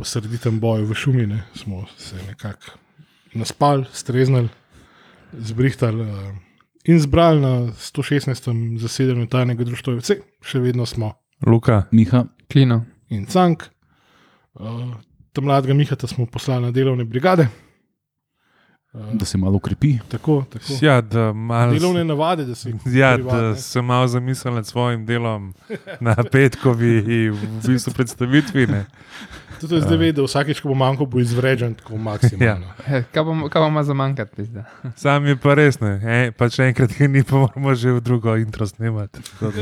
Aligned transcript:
po 0.00 0.04
sreditem 0.08 0.56
boju 0.60 0.86
v 0.88 0.94
šumi, 0.96 1.26
ne, 1.26 1.42
smo 1.54 1.84
se 2.00 2.16
nekako 2.28 2.72
naspali, 3.34 3.84
streznili, 3.92 4.48
zbrihtali 5.32 6.00
uh, 6.00 6.08
in 6.84 7.00
zbrali 7.00 7.40
na 7.40 7.68
116. 7.68 8.78
zasedanju 8.80 9.26
tajnega 9.28 9.64
društva. 9.64 9.98
Vse, 10.00 10.16
še 10.40 10.62
vedno 10.64 10.86
smo. 10.88 11.12
Luka, 11.44 11.82
Miha, 11.92 12.24
Klino. 12.48 12.80
In 13.12 13.26
cank, 13.28 13.66
uh, 14.56 14.96
tam 15.36 15.44
mladega 15.44 15.76
Mihata 15.76 16.08
smo 16.08 16.24
poslali 16.26 16.70
na 16.70 16.72
delovne 16.72 17.04
brigade. 17.04 17.50
Da 18.92 19.24
se 19.24 19.38
malo 19.38 19.56
ukrepi. 19.56 19.98
tako, 20.08 20.44
tako. 20.44 20.72
ja, 20.82 21.00
da 21.00 21.32
malo. 21.32 21.72
Delovne 21.72 22.04
navade, 22.04 22.44
da 22.44 22.54
se 22.56 22.72
Ja, 22.86 23.14
privat, 23.14 23.32
da 23.32 23.56
sem 23.56 23.84
malo 23.84 24.08
zamislil 24.08 24.54
nad 24.54 24.66
svojim 24.66 25.06
delom 25.06 25.54
na 26.00 26.16
petkovi 26.24 27.00
v 27.30 27.36
bistvu 27.64 27.92
predstavitvi. 27.92 28.66
Ne. 28.66 28.86
Tudi 29.60 29.76
zdaj 29.78 29.96
ve, 29.96 30.08
da 30.10 30.22
vsakeč, 30.22 30.60
ko 30.60 30.68
bo 30.68 30.74
manjko, 30.74 31.04
bo 31.06 31.20
izvrežen 31.20 31.74
tako 31.74 31.98
maksimalno. 31.98 32.66
Eh, 32.80 33.04
Kaj 33.04 33.22
pa 33.22 33.48
kaj 33.48 33.62
pa 33.62 33.68
ima 33.68 33.82
za 33.84 33.94
manjkati, 33.94 34.32
pizda? 34.34 34.64
Sam 34.96 35.26
je 35.26 35.36
pa 35.36 35.54
res, 35.54 35.76
ne. 35.80 35.92
E, 36.02 36.32
pa 36.32 36.48
če 36.48 36.64
enkrat 36.64 36.90
ga 36.90 37.06
ni, 37.06 37.22
pa 37.22 37.36
moramo 37.36 37.74
že 37.74 37.92
v 37.92 38.00
drugo 38.00 38.36
intro 38.36 38.66
snemati. 38.66 39.20
Da- 39.38 39.52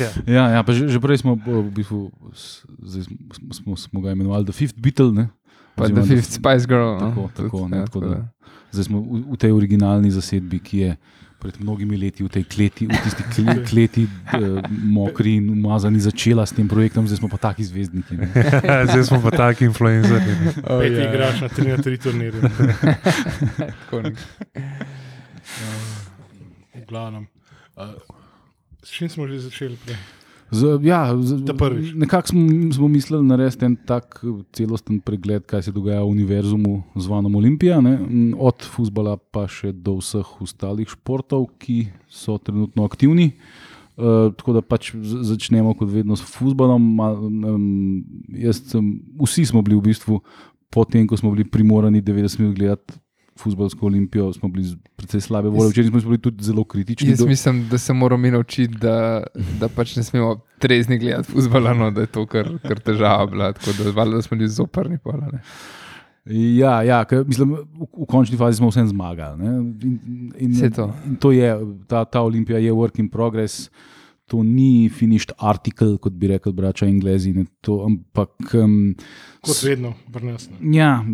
Ja. 0.00 0.10
Ja, 0.26 0.44
ja, 0.50 0.62
pa 0.62 0.72
že, 0.72 0.88
že 0.88 0.98
prej 0.98 1.18
smo, 1.18 1.36
v 1.36 1.70
bistvu, 1.70 2.10
smo, 2.34 3.04
smo, 3.52 3.72
smo 3.78 4.00
ga 4.00 4.10
imenovali 4.10 4.44
The 4.44 4.52
Fifth 4.52 4.76
Beatle. 4.76 5.12
Ne? 5.12 5.28
Pa 5.74 5.88
The 5.88 6.02
Fifth 6.02 6.32
Spice 6.32 6.64
Girl. 6.64 6.94
no. 6.94 6.98
Tako, 7.02 7.22
tako, 7.34 7.58
Tudi, 7.58 7.70
ne, 7.70 7.76
ja, 7.76 7.84
tako 7.84 8.00
tako 8.00 8.06
da. 8.06 8.16
da. 8.16 8.28
Zdaj 8.70 8.84
smo 8.84 8.98
v, 9.00 9.22
v 9.28 9.36
tej 9.36 9.50
originalni 9.50 10.10
zasedbi, 10.10 10.58
ki 10.60 10.78
je 10.78 10.90
pred 11.36 11.60
mnogimi 11.60 11.94
leti 11.94 12.22
v 12.22 12.30
tej 12.30 12.44
kleti, 12.44 12.86
v 12.86 12.96
tisti 12.96 13.22
kle, 13.30 13.54
kleti, 13.68 14.02
uh, 14.30 14.64
mokri 14.70 15.36
in 15.36 15.50
umazani, 15.50 16.00
začela 16.00 16.42
s 16.42 16.50
tem 16.50 16.64
projektom, 16.64 17.04
zdaj 17.04 17.18
smo 17.18 17.28
pa 17.28 17.36
taki 17.38 17.60
zvezdniki. 17.62 18.16
Zdaj 18.88 19.04
smo 19.04 19.20
pa 19.20 19.30
taki 19.30 19.64
influencerji. 19.64 20.34
Oh, 20.64 20.80
Peti 20.80 20.96
ja. 20.96 21.04
igraš 21.06 21.40
na 21.40 21.48
3 21.48 21.68
na 21.68 21.78
3 21.78 21.98
turnirje. 21.98 22.40
Tako 23.82 23.96
nek- 24.00 24.24
V 26.74 26.84
glavnem. 26.86 27.26
Uh, 27.76 27.92
s 28.80 28.90
čim 28.90 29.08
smo 29.08 29.26
že 29.26 29.38
začeli 29.40 29.76
prej? 29.76 29.96
Z, 30.54 30.78
ja, 30.86 31.10
z, 31.18 31.42
nekako 31.94 32.28
smo, 32.28 32.72
smo 32.72 32.88
mislili 32.88 33.26
narediti 33.26 33.64
en 33.66 33.76
tak 33.86 34.20
eh, 34.22 34.42
celosten 34.54 35.00
pregled, 35.00 35.46
kaj 35.50 35.66
se 35.66 35.74
dogaja 35.74 36.02
v 36.04 36.12
univerzumu, 36.14 36.82
zvanem 36.94 37.34
Olimpija, 37.34 37.80
ne? 37.82 37.96
M, 37.98 38.32
od 38.38 38.62
futbola 38.62 39.16
pa 39.16 39.48
še 39.50 39.72
do 39.74 39.98
vseh 39.98 40.30
ostalih 40.44 40.90
športov, 40.90 41.48
ki 41.58 41.88
so 42.08 42.38
trenutno 42.38 42.86
aktivni. 42.86 43.32
Uh, 43.94 44.32
tako 44.34 44.56
da 44.56 44.60
pač 44.66 44.90
začnemo 44.98 45.76
kot 45.78 45.90
vedno 45.90 46.16
s 46.18 46.26
futbolom. 46.26 46.82
Um, 46.98 47.68
jaz 48.34 48.58
sem, 48.72 48.88
vsi 49.22 49.46
smo 49.46 49.62
bili 49.62 49.78
v 49.78 49.90
bistvu, 49.90 50.18
potem 50.74 51.06
ko 51.06 51.18
smo 51.18 51.30
bili 51.34 51.46
primorani 51.46 52.02
90 52.02 52.42
minut 52.42 52.58
gledati 52.58 52.98
futbolsko 53.36 53.86
olimpijo, 53.86 54.32
smo 54.32 54.48
bili 54.48 54.64
precej 54.96 55.20
slabe 55.20 55.48
volje. 55.48 55.70
Včeraj 55.70 55.90
smo 55.90 56.00
bili 56.00 56.18
tudi 56.18 56.44
zelo 56.44 56.64
kritični. 56.64 57.08
Jaz 57.08 57.18
do- 57.18 57.26
mislim, 57.26 57.68
da 57.68 57.78
se 57.78 57.92
moramo 57.92 58.22
mi 58.22 58.30
naučiti, 58.30 58.74
da, 58.76 59.22
da 59.60 59.68
pač 59.68 59.96
ne 59.96 60.02
smemo 60.02 60.36
trezni 60.58 60.98
gledati 60.98 61.32
fuzbola, 61.32 61.74
no, 61.74 61.90
da 61.90 62.00
je 62.00 62.06
to 62.08 62.26
kar, 62.26 62.58
kar 62.60 62.80
težava 62.80 63.26
bila. 63.26 63.52
Tako 63.52 63.70
da, 63.74 63.90
valjda, 63.90 64.16
da 64.16 64.22
smo 64.22 64.36
bili 64.36 64.48
zoprni. 64.50 64.98
Pola, 64.98 65.28
ne. 65.32 65.40
Ja, 66.56 66.82
ja 66.82 67.04
ker, 67.04 67.24
mislim, 67.26 67.50
v, 67.52 67.64
v 67.94 68.06
končni 68.06 68.36
fazi 68.36 68.56
smo 68.56 68.70
vsem 68.70 68.86
zmagali. 68.88 69.38
ne. 69.38 69.50
In, 69.82 69.98
in, 70.38 70.54
Saj 70.54 70.70
to. 70.70 70.86
in 71.06 71.16
to 71.16 71.32
je, 71.32 71.50
ta, 71.86 72.04
ta 72.04 72.20
olimpija 72.20 72.58
je 72.58 72.72
work 72.72 72.98
in 72.98 73.08
progress. 73.08 73.66
To 74.26 74.42
ni 74.42 74.88
finished 74.88 75.34
article, 75.38 75.98
kot 75.98 76.12
bi 76.12 76.26
rekli 76.26 76.52
brača 76.52 76.86
Anglezi. 76.86 77.32
Ne, 77.32 77.44
to, 77.60 77.82
ampak, 77.84 78.30
um, 78.54 78.94
Kot 79.40 79.58
vedno, 79.62 79.92
brnes. 80.08 80.48
ja, 80.62 81.04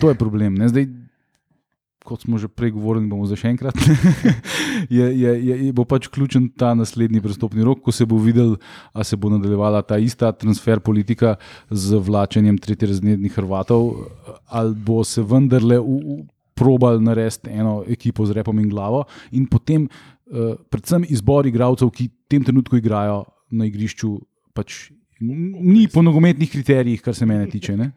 to 0.00 0.08
je 0.08 0.14
problem. 0.14 0.54
Ne, 0.54 0.68
zdaj, 0.68 0.84
kot 2.08 2.24
smo 2.24 2.40
že 2.40 2.48
prej 2.48 2.72
govorili, 2.72 3.08
bomo 3.10 3.28
zdaj 3.28 3.42
še 3.42 3.52
enkrat. 3.52 3.76
je, 4.96 5.04
je, 5.04 5.32
je, 5.44 5.56
bo 5.76 5.84
pač 5.88 6.08
ključen 6.12 6.48
ta 6.56 6.72
naslednji 6.78 7.20
prestopni 7.24 7.66
rok, 7.66 7.82
ko 7.84 7.92
se 7.92 8.08
bo 8.08 8.16
videl, 8.22 8.56
ali 8.96 9.08
se 9.08 9.18
bo 9.20 9.32
nadaljevala 9.34 9.84
ta 9.84 10.00
ista 10.00 10.32
transfer 10.32 10.80
politika 10.80 11.36
z 11.68 12.00
vlačenjem 12.00 12.56
tretjerazrednih 12.64 13.36
Hrvatov, 13.36 13.90
ali 14.48 14.72
bo 14.88 15.02
se 15.04 15.24
vendarle 15.24 15.80
v, 15.82 15.98
v, 16.00 16.20
probal 16.58 17.02
narediti 17.04 17.52
eno 17.54 17.82
ekipo 17.86 18.26
z 18.26 18.38
repom 18.40 18.56
in 18.58 18.70
glavo, 18.72 19.04
in 19.36 19.44
potem 19.46 19.84
uh, 19.86 20.56
predvsem 20.72 21.04
izbor 21.12 21.46
igralcev, 21.46 21.92
ki 21.92 22.08
v 22.08 22.32
tem 22.32 22.46
trenutku 22.46 22.80
igrajo 22.80 23.26
na 23.52 23.68
igrišču. 23.68 24.16
Pač, 24.56 24.88
Ni 25.18 25.88
po 25.90 25.98
nogometnih 26.02 26.50
kriterijih, 26.50 27.00
kar 27.02 27.14
se 27.14 27.26
mene 27.26 27.48
tiče. 27.50 27.72
Ne? 27.74 27.90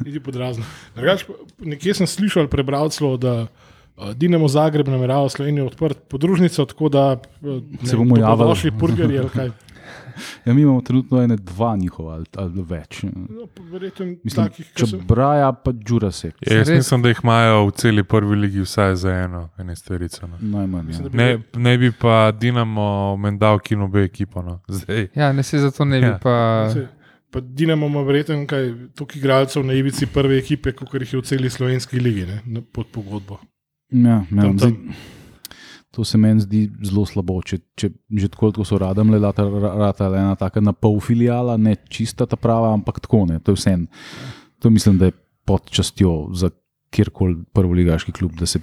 Niti 0.00 0.20
podrazno. 0.20 0.64
Drugač, 0.94 1.24
nekje 1.60 1.94
sem 1.94 2.06
slišal, 2.06 2.46
prebral 2.46 2.88
celo, 2.88 3.16
da 3.16 3.46
Dinamo 4.14 4.48
Zagreb 4.48 4.88
namerava 4.88 5.28
Slovenijo 5.28 5.66
odpreti 5.66 6.00
podružnico, 6.08 6.64
tako 6.64 6.88
da 6.88 7.12
uh, 7.42 7.62
Se 7.82 7.96
bomo 7.96 8.16
javili. 8.16 8.48
Vaši 8.48 8.70
burgerji 8.72 9.18
ali 9.18 9.28
kaj. 9.28 9.50
Ja, 10.44 10.54
mi 10.54 10.62
imamo 10.62 10.80
trenutno 10.80 11.22
ene, 11.22 11.36
dva 11.36 11.76
njihova 11.76 12.14
ali, 12.14 12.24
ali 12.36 12.62
več. 12.62 13.02
No, 13.04 13.12
verjetno 13.62 14.06
Mislim, 14.24 14.46
takih, 14.46 14.66
ki 14.66 14.82
so. 14.82 14.86
Čebraja 14.88 15.52
pa 15.54 15.70
Jurasek. 15.88 16.34
Ja, 16.42 16.56
Jaz 16.56 16.68
Res? 16.68 16.76
mislim, 16.76 17.02
da 17.02 17.08
jih 17.08 17.20
imajo 17.22 17.66
v 17.66 17.70
celi 17.72 18.04
prvi 18.04 18.36
ligi 18.36 18.60
vsaj 18.60 18.96
za 18.96 19.12
eno, 19.14 19.48
ene 19.58 19.76
stvarice. 19.76 20.26
No. 20.26 20.38
Najmanj. 20.40 20.86
Mislim, 20.86 21.04
Ja. 21.04 21.10
bi- 21.10 21.16
Ne, 21.16 21.38
ne 21.54 21.78
bi 21.78 21.92
pa 21.92 22.32
Dinamo 22.32 22.88
mendal 23.16 23.58
kino 23.60 23.84
obe 23.84 24.02
ekipo. 24.02 24.42
No. 24.42 24.60
Zdaj. 24.68 25.08
Ja, 25.14 25.32
ne 25.32 25.42
se 25.42 25.58
zato 25.58 25.84
ne 25.84 26.00
bi 26.00 26.06
Ja. 26.06 26.18
pa. 26.18 26.68
Se- 26.72 26.88
Pa 27.30 27.40
Dinamo 27.40 27.86
ima 27.86 28.02
verjetno 28.02 28.46
kaj 28.48 28.70
tukaj 28.96 29.18
igralcev 29.18 29.66
na 29.66 29.76
ivici 29.76 30.06
prve 30.06 30.38
ekipe, 30.38 30.72
kot 30.72 30.94
jih 30.94 31.12
je 31.12 31.20
v 31.20 31.28
celi 31.28 31.50
slovenski 31.50 32.00
ligi 32.00 32.24
ne, 32.26 32.62
pod 32.72 32.88
pogodbo. 32.92 33.40
Ja, 33.92 34.24
ja, 34.30 34.42
Tam, 34.42 34.58
tam. 34.58 34.76
to 35.90 36.04
se 36.04 36.18
meni 36.18 36.40
zdi 36.40 36.62
zelo 36.84 37.04
slabo. 37.08 37.40
Če, 37.44 37.58
če 37.76 37.90
že 38.16 38.28
tako, 38.32 38.52
tako 38.52 38.64
so 38.68 38.78
radom 38.80 39.12
le 39.12 39.20
rata, 39.20 39.44
rata 39.44 40.08
ena 40.12 40.36
taka 40.40 40.60
na 40.64 40.72
pol 40.72 41.00
filijala, 41.04 41.56
ne 41.56 41.76
čista 41.88 42.26
ta 42.26 42.36
prava, 42.36 42.72
ampak 42.76 43.00
tako 43.04 43.26
ne. 43.28 43.40
To 43.44 43.52
je 43.52 43.60
vse. 43.60 43.76
To 44.64 44.70
mislim, 44.70 44.98
da 44.98 45.10
je 45.10 45.16
pod 45.48 45.70
častjo 45.70 46.30
za 46.36 46.50
kjerkoli 46.90 47.36
prvoligaški 47.52 48.12
klub. 48.12 48.36
Da 48.40 48.46
se, 48.46 48.60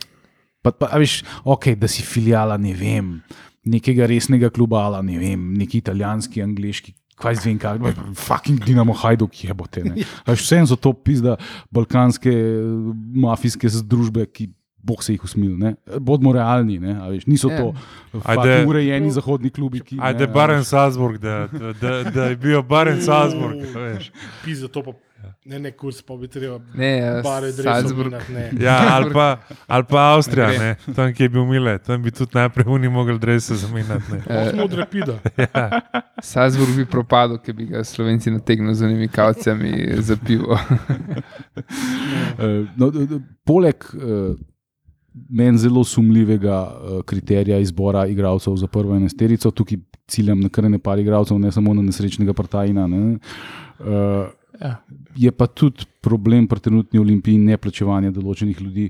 pa, 0.61 0.71
pa, 0.71 0.89
veš, 0.97 1.23
ok, 1.43 1.73
da 1.77 1.87
si 1.87 2.05
filijala, 2.05 2.57
ne 2.57 2.73
vem, 2.73 3.19
nekega 3.65 4.05
resnega 4.09 4.49
kluba, 4.49 4.85
ali 4.89 5.13
ne 5.13 5.19
vem, 5.21 5.53
neki 5.57 5.81
italijanski, 5.81 6.43
angliški. 6.45 6.93
Kaj 7.15 7.39
zvem, 7.39 7.59
kaj 7.59 7.79
je, 7.79 7.93
fucking 8.19 8.59
Dinamo 8.59 8.93
Hajduk, 8.93 9.37
je 9.43 9.53
bo 9.55 9.67
te. 9.71 9.83
Vse 10.27 10.59
so 10.67 10.75
to 10.75 10.91
pizda 10.93 11.37
balkanske 11.71 12.33
mafijske 13.23 13.71
združbe, 13.71 14.25
ki 14.27 14.49
Bog 14.85 15.03
se 15.03 15.13
jih 15.13 15.23
usmil. 15.23 15.55
Ne? 15.57 15.73
Bodimo 15.99 16.33
realni, 16.33 16.79
ne? 16.79 16.93
a 16.93 17.07
veš, 17.09 17.25
niso 17.25 17.49
Ja. 17.49 17.57
to 17.57 17.73
Ajde. 18.23 18.41
fucking 18.41 18.69
urejeni 18.69 19.11
zahodni 19.11 19.49
klubi. 19.49 19.79
Ki, 19.81 19.97
Ajde, 20.01 20.27
Baren. 20.27 20.63
Salzburg, 20.63 21.17
da, 21.17 21.47
da, 21.81 22.03
da, 22.05 22.23
je 22.25 22.35
bil 22.37 22.61
Baren 22.61 23.01
Salzburg. 23.01 23.65
Pisa 24.45 24.67
to 24.67 24.83
pa 24.83 24.91
ne, 25.45 25.59
ne 25.59 25.71
kurs, 25.71 26.01
pa 26.01 26.15
bi 26.15 26.27
treba 26.27 26.59
Ne, 26.73 26.97
ja, 26.97 27.21
bare 27.21 27.51
dresov 27.51 27.73
Salzburg. 27.73 28.13
ne. 28.29 28.51
Ja, 28.59 28.77
ali 28.91 29.13
pa, 29.13 29.37
ali 29.67 29.83
pa 29.83 30.13
Avstrija, 30.13 30.47
Ne 30.49 30.75
tam, 30.95 31.13
ki 31.13 31.23
je 31.23 31.29
bil 31.29 31.45
Mile, 31.45 31.77
tam 31.77 32.03
bi 32.03 32.11
tudi 32.11 32.31
najprej 32.33 32.65
oni 32.67 32.89
mogli 32.89 33.19
drese 33.19 33.55
zamenjati. 33.55 34.11
ne. 34.11 34.49
Smo 34.51 34.63
od 34.63 34.73
rapida. 34.73 35.17
Salzburg 36.23 36.75
bi 36.75 36.85
propadel, 36.85 37.37
ker 37.37 37.53
bi 37.53 37.65
ga 37.65 37.83
Slovenci 37.83 38.31
nategnili 38.31 38.75
z 38.75 38.81
unimi 38.81 39.07
kavcijami 39.07 39.71
za 39.97 40.17
pivo. 40.17 40.57
Eh, 42.39 42.65
no, 42.75 42.91
poleg 43.45 43.75
uh, 43.93 44.35
meni 45.29 45.57
zelo 45.57 45.83
sumljivega 45.83 46.57
uh, 46.63 47.01
kriterija 47.07 47.59
izbora 47.59 48.05
igralcev 48.07 48.55
za 48.59 48.67
prvo 48.67 48.95
enesterico, 48.95 49.51
tukaj 49.51 49.77
ciljam 50.07 50.39
na 50.39 50.49
kar 50.49 50.69
ne 50.69 50.79
par 50.79 50.99
igralcev, 50.99 51.39
ne 51.39 51.51
samo 51.51 51.73
na 51.73 51.81
nesrečnega 51.81 52.33
partajna. 52.33 52.87
Ne, 52.87 53.03
uh, 53.79 54.33
Ja. 54.55 54.77
je 55.15 55.31
pa 55.35 55.47
tudi 55.51 55.83
problem 56.01 56.47
pri 56.47 56.59
trenutni 56.63 56.99
olimpiji 56.99 57.37
neplačevanja 57.43 58.13
določenih 58.15 58.61
ljudi. 58.61 58.89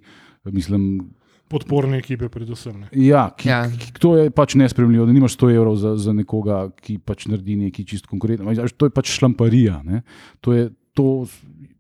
Mislim, 0.54 1.10
Podporne 1.50 2.00
ekipe, 2.02 2.26
predvsem. 2.30 2.80
Ne. 2.82 2.88
Ja, 3.06 3.28
ki, 3.38 3.50
Ja. 3.50 3.60
Ki, 3.70 3.92
to 4.02 4.16
je 4.18 4.32
pač 4.34 4.56
nespremljivo, 4.58 5.06
da 5.06 5.14
nimaš 5.14 5.36
100 5.38 5.52
evrov 5.54 5.76
za, 5.78 5.94
za 6.02 6.14
nekoga, 6.14 6.72
ki 6.82 6.98
pač 6.98 7.28
naredi 7.30 7.58
nekaj 7.68 7.86
čist 7.86 8.10
konkretno. 8.10 8.50
To 8.50 8.90
je 8.90 8.94
pač 8.94 9.14
šlamparija. 9.14 9.78
Ne? 9.86 10.02
To 10.42 10.56
je, 10.58 10.72
to, 10.98 11.26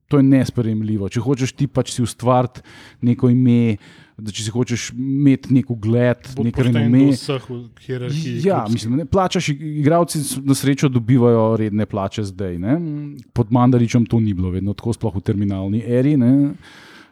to 0.07 0.21
je 0.21 0.27
nespremljivo. 0.27 1.09
Če 1.09 1.23
hočeš 1.25 1.55
ti 1.57 1.65
pač 1.65 1.95
si 1.95 2.05
ustvariti 2.05 2.61
neko 3.09 3.33
ime, 3.33 3.77
da 4.17 4.31
če 4.31 4.45
si 4.45 4.51
hočeš 4.53 4.85
imeti 4.95 5.51
nek 5.55 5.71
ugled, 5.73 6.29
nek 6.47 6.59
renome. 6.63 7.09
vseh 7.11 7.47
v 7.49 7.57
hierarhiji. 7.83 8.37
Ja, 8.45 8.61
klubski. 8.63 8.75
mislim, 8.77 8.95
ne, 9.01 9.05
plačaš, 9.11 9.49
igravci 9.55 10.21
na 10.47 10.55
srečo 10.55 10.89
dobivajo 10.89 11.49
redne 11.59 11.87
plače 11.89 12.23
zdaj. 12.31 12.57
Ne? 12.63 12.77
Pod 13.35 13.51
Mandaričem 13.51 14.05
to 14.07 14.21
ni 14.23 14.33
bilo 14.33 14.53
vedno 14.55 14.73
tako, 14.73 14.95
sploh 14.95 15.19
v 15.19 15.23
terminalni 15.25 15.83
eri. 15.83 16.15
Ne? 16.21 16.31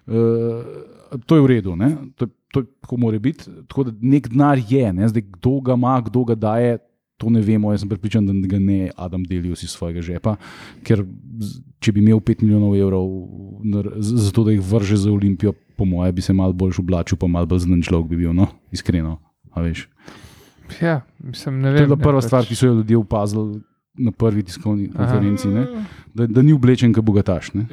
Uh, 0.07 1.19
to 1.27 1.35
je 1.35 1.43
v 1.43 1.51
redu, 1.51 1.75
ne? 1.79 1.91
to, 2.15 2.29
to 2.55 2.63
tako 2.63 3.01
mora 3.03 3.19
biti. 3.19 3.51
Tako 3.67 3.89
da 3.89 3.95
nek 3.99 4.31
denar 4.31 4.63
je, 4.69 4.87
ne? 4.95 5.11
zdaj 5.11 5.27
kdo 5.35 5.59
ga 5.59 5.75
ima, 5.79 5.99
kdo 6.07 6.23
ga 6.31 6.39
daje, 6.39 6.79
to 7.23 7.29
ne 7.29 7.41
vemo. 7.41 7.71
Jaz 7.71 7.79
sem 7.79 7.89
pripričan, 7.89 8.25
da 8.25 8.47
ga 8.47 8.59
ne 8.59 8.77
Adam 8.97 9.23
delijo 9.23 9.53
iz 9.53 9.69
svojega 9.69 10.01
žepa, 10.03 10.35
ker 10.81 11.05
če 11.79 11.91
bi 11.91 11.99
imel 11.99 12.19
5 12.21 12.41
milijonov 12.41 12.75
evrov 12.75 13.07
za 13.97 14.31
to, 14.31 14.43
da 14.43 14.51
jih 14.51 14.61
vrže 14.61 14.97
za 14.97 15.09
Olimpijo, 15.09 15.53
po 15.73 15.85
moje 15.85 16.11
bi 16.11 16.21
se 16.21 16.33
malo 16.33 16.53
bolj 16.53 16.77
oblačil, 16.77 17.17
pa 17.17 17.27
malo 17.27 17.45
bolj 17.47 17.59
znan 17.61 17.81
človek 17.81 18.07
bi 18.07 18.17
bil, 18.17 18.33
no, 18.33 18.47
iskreno. 18.69 19.17
a 19.51 19.61
veš. 19.61 19.87
Ja, 20.79 21.01
mislim, 21.19 21.59
ne 21.59 21.69
To 21.69 21.73
vem. 21.73 21.81
je 21.81 21.85
bila 21.85 21.95
ne, 21.95 22.03
prva 22.03 22.17
pač- 22.17 22.25
stvar, 22.25 22.45
ki 22.45 22.55
so 22.55 22.65
jo 22.65 22.73
ljudje 22.75 22.97
opazili 22.97 23.61
na 23.95 24.11
prvi 24.11 24.43
tiskovni 24.43 24.87
konferenci, 24.89 25.47
ne? 25.49 25.67
da, 26.11 26.25
da 26.27 26.41
ni 26.41 26.51
oblečen, 26.51 26.93
kot 26.93 27.03
bogataš. 27.03 27.53
ne. 27.53 27.67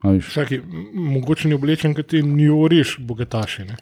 A 0.00 0.10
veš. 0.10 0.32
Čakaj, 0.32 0.58
m- 0.58 0.88
mogoče 1.10 1.48
ni 1.48 1.54
oblečen, 1.54 1.94
kot 1.94 2.06
ti 2.06 2.20
ni 2.22 2.50
oriš, 2.50 2.98
bogataši. 3.00 3.64
Ne? 3.64 3.76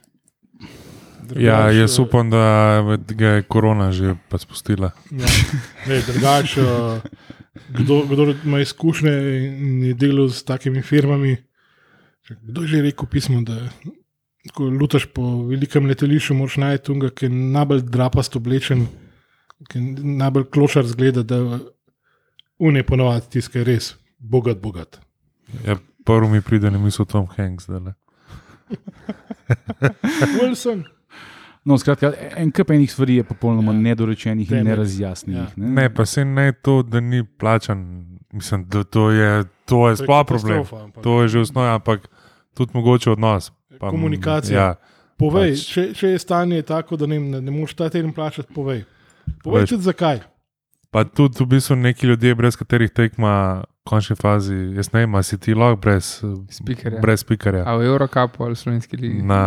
Drugač, 1.32 1.44
Ja, 1.46 1.70
jaz 1.73 1.99
upam, 1.99 2.29
da 2.31 2.99
ga 3.17 3.29
je 3.38 3.43
korona 3.49 3.88
že 3.93 4.14
spustila. 4.37 4.90
Ja, 5.11 5.31
ne, 5.88 6.00
drugač, 6.05 6.58
eh, 6.61 7.00
kdo, 7.79 8.02
kdo 8.11 8.34
ima 8.44 8.61
izkušnje 8.61 9.12
in 9.40 9.84
je 9.84 9.94
delal 9.94 10.29
s 10.29 10.44
takimi 10.44 10.82
firmami. 10.82 11.37
Kdo 12.29 12.62
je 12.62 12.69
že 12.69 12.82
rekel 12.82 13.08
pismo, 13.08 13.40
da 13.40 13.56
ko 14.52 14.69
lutaš 14.69 15.06
po 15.14 15.46
velikem 15.49 15.87
letališču, 15.88 16.34
moraš 16.34 16.56
najti 16.61 16.93
unga, 16.93 17.11
ki 17.11 17.26
je 17.26 17.31
najbolj 17.31 17.82
drapast 17.88 18.37
oblečen, 18.37 18.87
ki 19.70 19.79
je 19.79 19.82
najbolj 20.20 20.50
klošar 20.52 20.87
zgleda, 20.87 21.23
da 21.23 21.40
unaj 22.58 22.84
ponovadi 22.87 23.38
tiskaj 23.38 23.61
je 23.62 23.64
res 23.64 23.94
bogat, 24.19 24.61
bogat. 24.61 25.00
Ja, 25.64 25.79
prvo 26.05 26.29
mi 26.29 26.43
pride 26.44 26.70
na 26.70 26.79
misel 26.79 27.06
Tom 27.06 27.26
Hanks. 27.37 27.69
Wilson. 30.37 30.84
No, 31.64 31.76
skratka, 31.76 32.11
en 32.37 32.50
kup 32.50 32.70
enih 32.70 32.91
stvari 32.91 33.17
je 33.17 33.25
popolnoma 33.25 33.73
Ja. 33.73 33.79
nedorečenih 33.81 34.43
in 34.44 34.50
Temelj. 34.50 34.64
nerazjasnjenih. 34.67 35.49
Ja. 35.49 35.53
Ne? 35.56 35.69
Ne, 35.73 35.91
pa 35.91 36.05
se 36.05 36.25
ne 36.25 36.53
to, 36.55 36.82
da 36.82 37.00
ni 37.00 37.25
plačan. 37.25 37.85
Mislim, 38.32 38.64
da 38.64 38.82
to 38.85 39.11
je, 39.11 39.44
to 39.64 39.88
je 39.88 39.97
sploh 39.97 40.26
problem. 40.26 40.64
ampak- 40.64 41.03
To 41.03 41.23
je 41.23 41.29
že 41.29 41.38
osnova, 41.41 41.75
ampak 41.75 42.09
tudi 42.55 42.70
mogoče 42.75 43.11
odnos. 43.11 43.53
Pa, 43.79 43.91
Komunikacija. 43.91 44.61
Ja, 44.61 44.75
Povej, 45.19 45.53
Pač- 45.53 45.67
če, 45.69 45.94
če 45.94 46.09
je 46.09 46.19
stanje 46.19 46.62
tako, 46.62 46.97
da 46.97 47.06
ne, 47.06 47.20
ne, 47.20 47.41
ne 47.41 47.50
moreš 47.50 47.75
ta 47.75 47.88
teden 47.88 48.12
plačati, 48.12 48.50
povej. 48.50 48.85
Povej 49.44 49.67
tudi 49.67 49.82
zakaj. 49.82 50.20
pa 50.91 51.05
tudi 51.05 51.38
v 51.38 51.47
bistvu 51.47 51.76
neki 51.76 52.06
ljudje, 52.06 52.35
brez 52.35 52.56
katerih 52.56 52.91
tekma 52.91 53.62
v 53.62 53.85
končni 53.85 54.17
fazi, 54.17 54.55
jaz 54.75 54.93
ne 54.93 55.00
vem, 55.00 55.15
a 55.15 55.23
si 55.23 55.38
ti 55.38 55.55
lahko 55.55 55.76
brez 55.79 56.20
Spikerja. 56.50 57.00
Brez 57.00 57.20
spikerja 57.20 57.62
A 57.65 57.76
v 57.76 57.85
Eurocupu 57.85 58.44
ali 58.44 58.56
slovenski 58.56 58.97
ligi? 58.97 59.23
na, 59.23 59.41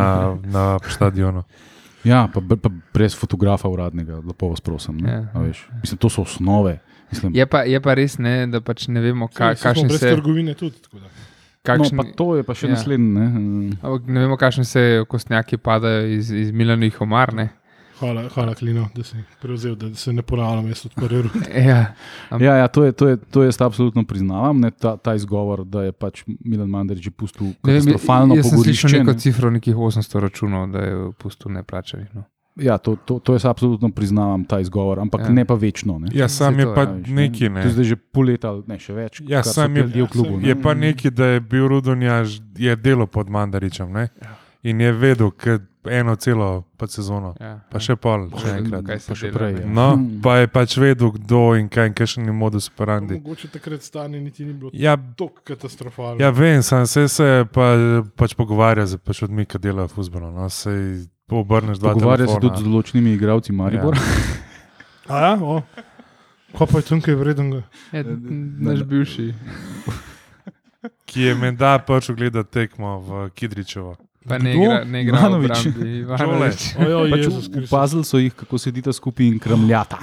na 0.44 0.80
stadionu. 0.82 1.44
Ja, 2.06 2.28
pa, 2.34 2.42
pa 2.62 2.70
brez 2.94 3.16
fotografa 3.18 3.70
uradnega, 3.70 4.20
lepo 4.28 4.50
vas 4.50 4.62
prosim. 4.62 4.98
ne. 5.02 5.12
Ja. 5.12 5.28
A 5.34 5.42
veš. 5.42 5.66
Mislim, 5.82 5.98
to 5.98 6.10
so 6.10 6.22
osnove. 6.22 6.80
Mislim, 7.12 7.36
Je 7.36 7.46
pa, 7.46 7.64
je 7.64 7.80
pa 7.82 7.94
res 7.94 8.18
ne, 8.18 8.48
da 8.48 8.62
pač 8.62 8.88
ne 8.88 9.02
vemo, 9.02 9.28
ka, 9.28 9.54
Saj, 9.54 9.56
saj 9.56 9.62
smo 9.62 9.70
kakšen 9.70 9.88
brez 9.88 10.00
se, 10.00 10.12
trgovine 10.12 10.54
tudi. 10.54 10.82
tako 10.82 11.00
da. 11.00 11.06
no, 11.06 11.10
kakšen, 11.64 11.98
pa 11.98 12.04
to 12.18 12.36
je 12.36 12.44
pa 12.44 12.54
še 12.54 12.68
ja. 12.68 12.74
naslednji. 12.74 13.12
Ne? 13.14 13.28
ampak 13.82 14.08
ne 14.08 14.20
vemo, 14.26 14.38
kakšen 14.38 14.66
se 14.66 15.04
kostnjaki 15.10 15.58
padajo 15.58 16.08
iz, 16.08 16.32
iz 16.32 16.52
Milanovih 16.52 17.02
omar. 17.02 17.34
Ne? 17.34 17.50
Hvala, 17.96 18.30
hvala 18.30 18.54
Klino, 18.54 18.90
da 18.92 19.04
si 19.04 19.16
prevzel, 19.42 19.76
da 19.76 19.94
se 19.96 20.14
ne 20.14 20.22
ponavljam, 20.22 20.68
jaz 20.68 20.86
odprl. 20.86 21.28
Ja, 21.68 21.94
Am- 22.30 22.42
Ja, 22.42 22.56
ja, 22.56 22.68
to, 22.68 22.84
je, 22.84 22.92
to, 22.92 23.08
je, 23.08 23.18
to 23.18 23.44
jaz 23.44 23.62
absolutno 23.62 24.04
priznavam, 24.04 24.60
ne, 24.60 24.72
ta, 24.72 24.98
ta 24.98 25.16
izgovor, 25.16 25.64
da 25.64 25.84
je 25.84 25.92
pač 25.92 26.24
Milan 26.40 26.70
Mandarič 26.70 27.10
pustil 27.12 27.48
ne 27.48 27.54
vem, 27.64 27.82
katastrofalno 27.82 28.36
jaz 28.36 28.46
sem 28.46 28.58
slišal 28.58 28.64
pogorišče. 28.82 29.00
neko 29.00 29.12
ne. 29.12 29.20
cifro, 29.20 29.50
nekih 29.52 29.76
800 29.78 30.20
računov, 30.20 30.68
da 30.70 30.80
je 30.80 31.12
pustil 31.14 31.52
neplačanih. 31.52 32.08
No. 32.14 32.24
Ja, 32.56 32.78
to, 32.78 32.96
to, 32.98 33.20
to 33.20 33.34
jaz 33.34 33.46
absolutno 33.46 33.90
priznavam, 33.90 34.44
ta 34.44 34.60
izgovor, 34.60 35.00
ampak 35.00 35.22
Ja. 35.22 35.30
ne 35.30 35.46
pa 35.46 35.54
večno. 35.54 36.00
Ne. 36.00 36.08
Ja, 36.14 36.28
sam 36.30 36.60
je 36.60 36.66
to, 36.66 36.74
pa 36.74 36.82
ja, 36.82 36.88
To 36.88 37.22
je 37.36 37.50
ne. 37.50 37.70
zdaj 37.70 37.84
že 37.84 37.96
pol 37.96 38.26
leta, 38.26 38.54
ne 38.68 38.80
še 38.80 38.94
več. 38.94 39.22
Ja, 39.22 39.44
sam 39.44 39.76
je- 39.76 39.84
ljudje 39.84 40.04
v 40.04 40.08
klubu. 40.08 40.38
Ne. 40.38 40.48
Je 40.48 40.56
pa 40.56 40.74
neki, 40.74 41.12
da 41.12 41.26
je 41.28 41.40
bil 41.42 41.68
Rudonjaž, 41.68 42.40
je 42.58 42.76
delo 42.76 43.08
pod 43.08 43.30
Mandaričem 43.30 43.92
ne? 43.92 44.08
Ja. 44.22 44.36
in 44.64 44.80
je 44.82 44.92
vedel, 44.92 45.32
ker 45.32 45.60
eno 45.88 46.16
celo 46.16 46.48
pa 46.74 46.88
sezono, 46.88 47.34
Ja, 47.38 47.60
pa 47.66 47.78
še 47.78 47.96
pol, 47.96 48.30
še 48.32 48.48
Ja, 48.48 48.56
enkrat. 48.56 48.86
se 48.98 49.08
pa 49.08 49.16
še 49.16 49.28
dela, 49.28 49.38
prej, 49.38 49.54
ne. 49.54 49.62
ja. 49.62 49.68
No, 49.68 49.88
Hmm. 49.92 50.22
pa 50.22 50.38
je 50.38 50.48
pač 50.50 50.76
vedel, 50.76 51.12
kdo 51.12 51.56
in 51.56 51.68
kaj, 51.68 51.86
in 51.86 51.94
kakšen 51.94 52.26
je 52.26 52.32
modus 52.34 52.68
operandi. 52.68 53.14
Mogoče 53.16 53.48
takrat 53.50 53.82
stanje 53.82 54.20
niti 54.20 54.44
ni 54.44 54.54
bilo 54.54 54.72
Ja, 54.74 54.96
tako 54.98 55.42
katastrofalno. 55.44 56.20
ja 56.20 56.30
vem, 56.32 56.62
sem 56.62 56.86
se, 56.86 57.08
se 57.08 57.24
pa, 57.48 57.74
pač 58.14 58.34
pogovarja 58.34 58.86
z 58.86 58.98
pač 58.98 59.22
ljudmi, 59.22 59.46
ki 59.46 59.60
delajo 59.60 59.88
v 59.88 59.94
futbolu. 59.94 60.32
No, 60.32 60.46
sej 60.48 61.06
obrneš 61.28 61.78
dva 61.78 61.92
Pogovarja 61.92 62.26
se 62.26 62.32
telefona. 62.32 62.42
tudi 62.44 62.58
z 62.58 62.66
določenimi 62.66 63.14
igralci 63.14 63.52
Maribora. 63.52 63.98
A 65.08 65.20
ja, 65.20 65.34
o. 65.36 65.62
Kaj 66.52 66.68
pa 66.68 66.78
je 66.78 66.84
tam, 66.84 67.00
kaj 67.00 67.16
vreden? 67.16 67.64
Ja, 67.92 68.04
naš 68.60 68.84
bivši. 68.84 69.34
ki 71.06 71.22
je 71.22 71.36
menda 71.36 71.80
prišel 71.80 72.16
gledati 72.16 72.52
tekmo 72.52 73.00
v 73.00 73.10
Kidričevo. 73.32 73.96
Pa 74.28 74.38
ne 74.38 74.54
igra, 74.54 74.84
ne 74.84 75.02
igra 75.02 75.20
Ivanovič. 75.20 75.58
Pač. 76.42 76.64
Opazili 77.64 78.04
so 78.04 78.18
jih, 78.18 78.34
kako 78.34 78.58
sedita 78.58 78.94
skupaj 78.94 79.26
in 79.26 79.40
kramljata. 79.40 79.98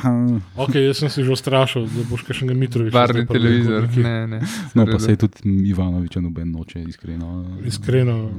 Ok, 0.56 0.74
jaz 0.76 0.96
sem 0.96 1.10
se 1.10 1.24
že 1.24 1.32
ustrašil, 1.32 1.86
da 1.86 2.04
boš 2.04 2.24
še 2.24 2.44
nekaj 2.44 2.56
Mitroviča. 2.56 2.94
Pa 2.94 3.06
televizor. 3.28 3.88
Ne, 3.96 4.26
ne. 4.28 4.40
No, 4.74 4.86
pa 4.86 4.98
se 4.98 5.10
je 5.10 5.16
tudi 5.19 5.42
Ivanovič 5.66 6.16
noben 6.16 6.52
noče, 6.52 6.84
iskreno. 6.84 7.32
Iskreno. 7.64 8.30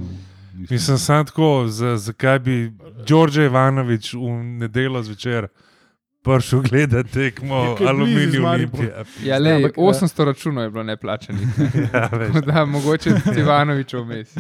Mislim, 0.70 0.98
sam 0.98 1.26
tako, 1.26 1.66
za- 1.68 1.98
zakaj 1.98 2.40
bi 2.40 2.72
Đorđe 3.08 3.46
Ivanovič 3.46 4.14
v 4.14 4.30
nedeljo 4.56 5.04
zvečer 5.04 5.48
prišel 6.24 6.62
gledati 6.62 7.12
tekmo 7.12 7.76
Ja, 7.76 7.90
Aluminij. 7.90 8.40
Olimpije. 8.40 9.04
Ja, 9.24 9.38
le, 9.38 9.52
ampak, 9.52 9.76
800 9.78 10.26
računov 10.26 10.64
je 10.64 10.70
bilo 10.70 10.84
neplačanih. 10.84 11.48
Ja, 11.94 12.10
da, 12.42 12.66
mogoče 12.66 13.12
Ivanovič 13.38 13.94
vmes. 13.94 14.36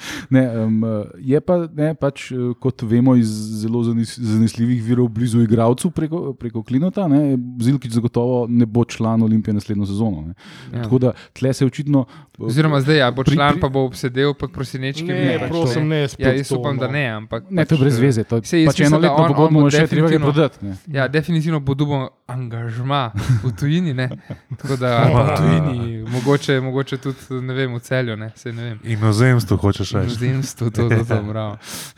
Ne, 0.30 0.42
um, 0.58 0.82
je 1.18 1.40
pa, 1.40 1.68
ne, 1.68 1.94
pač, 1.94 2.30
eh, 2.30 2.36
kot 2.56 2.82
vemo 2.82 3.16
iz 3.16 3.28
zelo 3.60 3.82
zanes- 3.82 4.16
zanesljivih 4.16 4.82
virov 4.82 5.08
blizu 5.08 5.40
igralcev 5.40 5.90
preko, 5.90 6.32
preko 6.34 6.62
Klinota, 6.62 7.08
ne, 7.08 7.20
Zilkič 7.58 7.92
zagotovo 7.92 8.46
ne 8.48 8.66
bo 8.66 8.84
član 8.84 9.22
Olimpije 9.22 9.54
naslednjo 9.54 9.86
sezono. 9.86 10.22
Ne. 10.22 10.34
Ja. 10.72 10.82
Tako 10.82 10.98
da 10.98 11.12
tle 11.32 11.52
se 11.52 11.66
očitno. 11.66 12.06
eh, 12.08 12.42
Oziroma, 12.42 12.80
zdaj 12.80 12.96
ja, 12.98 13.10
bo 13.10 13.22
Pri- 13.22 13.34
član, 13.34 13.52
pri- 13.52 13.60
pa 13.60 13.68
bo 13.68 13.80
obsedel 13.82 14.34
pod 14.34 14.52
prosinečkim. 14.52 15.06
Ne, 15.08 15.38
pač 15.38 15.48
prosim, 15.48 15.74
to. 15.74 15.84
ne, 15.86 16.08
spet 16.08 16.26
Ja, 16.26 16.32
jaz 16.32 16.48
to, 16.48 16.58
upam, 16.58 16.76
no. 16.76 16.80
da 16.80 16.88
ne, 16.88 17.04
ampak. 17.10 17.50
Ne, 17.50 17.64
to 17.64 17.74
je 17.74 17.78
pač, 17.78 17.80
brez 17.80 17.96
eh, 17.96 18.02
veze. 18.02 18.24
To 18.24 18.36
je 18.36 18.42
pač 18.42 18.52
mislim, 18.78 18.86
eno 18.94 19.14
on 19.14 19.28
pogodbo, 19.28 19.70
še 19.70 19.86
treba 19.86 20.08
prodati. 20.10 20.58
ne. 20.62 20.76
Ja, 20.88 21.08
definitivno 21.08 21.60
bo 21.60 21.74
dubo 21.74 21.98
angažma 22.26 23.12
v 23.44 23.52
tujini. 23.52 23.92
Ne? 23.92 24.08
Tako 24.56 24.76
da 24.76 24.90
v 25.06 25.36
tujini, 25.36 25.78
mogoče, 26.06 26.60
mogoče 26.60 26.96
tudi 26.98 27.18
ne 27.40 27.54
vem, 27.54 27.74
v 27.74 27.80
celju. 27.80 28.16
Ne? 28.16 28.32
Saj 28.34 28.52
ne 28.52 28.62
vem. 28.64 28.78
Inozemstvo 28.86 29.56
hočeš 29.58 29.89
reči. 29.96 30.18
Zimstvo, 30.22 30.70
to, 30.70 30.88
to, 30.88 31.04
to, 31.04 31.20
bravo. 31.26 31.56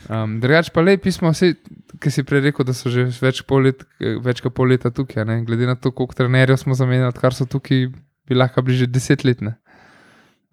Um, 0.09 0.37
Drugač 0.43 0.71
pa 0.73 0.83
le 0.85 0.97
pismo, 1.01 1.33
ki 1.33 2.13
si 2.13 2.25
prej 2.27 2.47
rekel, 2.49 2.67
da 2.67 2.75
so 2.77 2.91
že 2.93 3.07
več, 3.21 3.43
pol 3.47 3.69
let, 3.69 3.83
več 3.99 4.41
kot 4.43 4.55
pol 4.57 4.73
leta 4.73 4.91
tukaj. 4.93 5.25
Ne? 5.29 5.41
Glede 5.47 5.69
na 5.69 5.75
to, 5.75 5.93
koliko 5.95 6.17
trenerjev 6.17 6.61
smo 6.61 6.77
zamenjali, 6.77 7.15
kar 7.19 7.35
so 7.37 7.49
tukaj, 7.49 7.89
bi 8.29 8.37
lahko 8.37 8.63
bili 8.65 8.83
že 8.83 8.89
desetletne. 8.91 9.57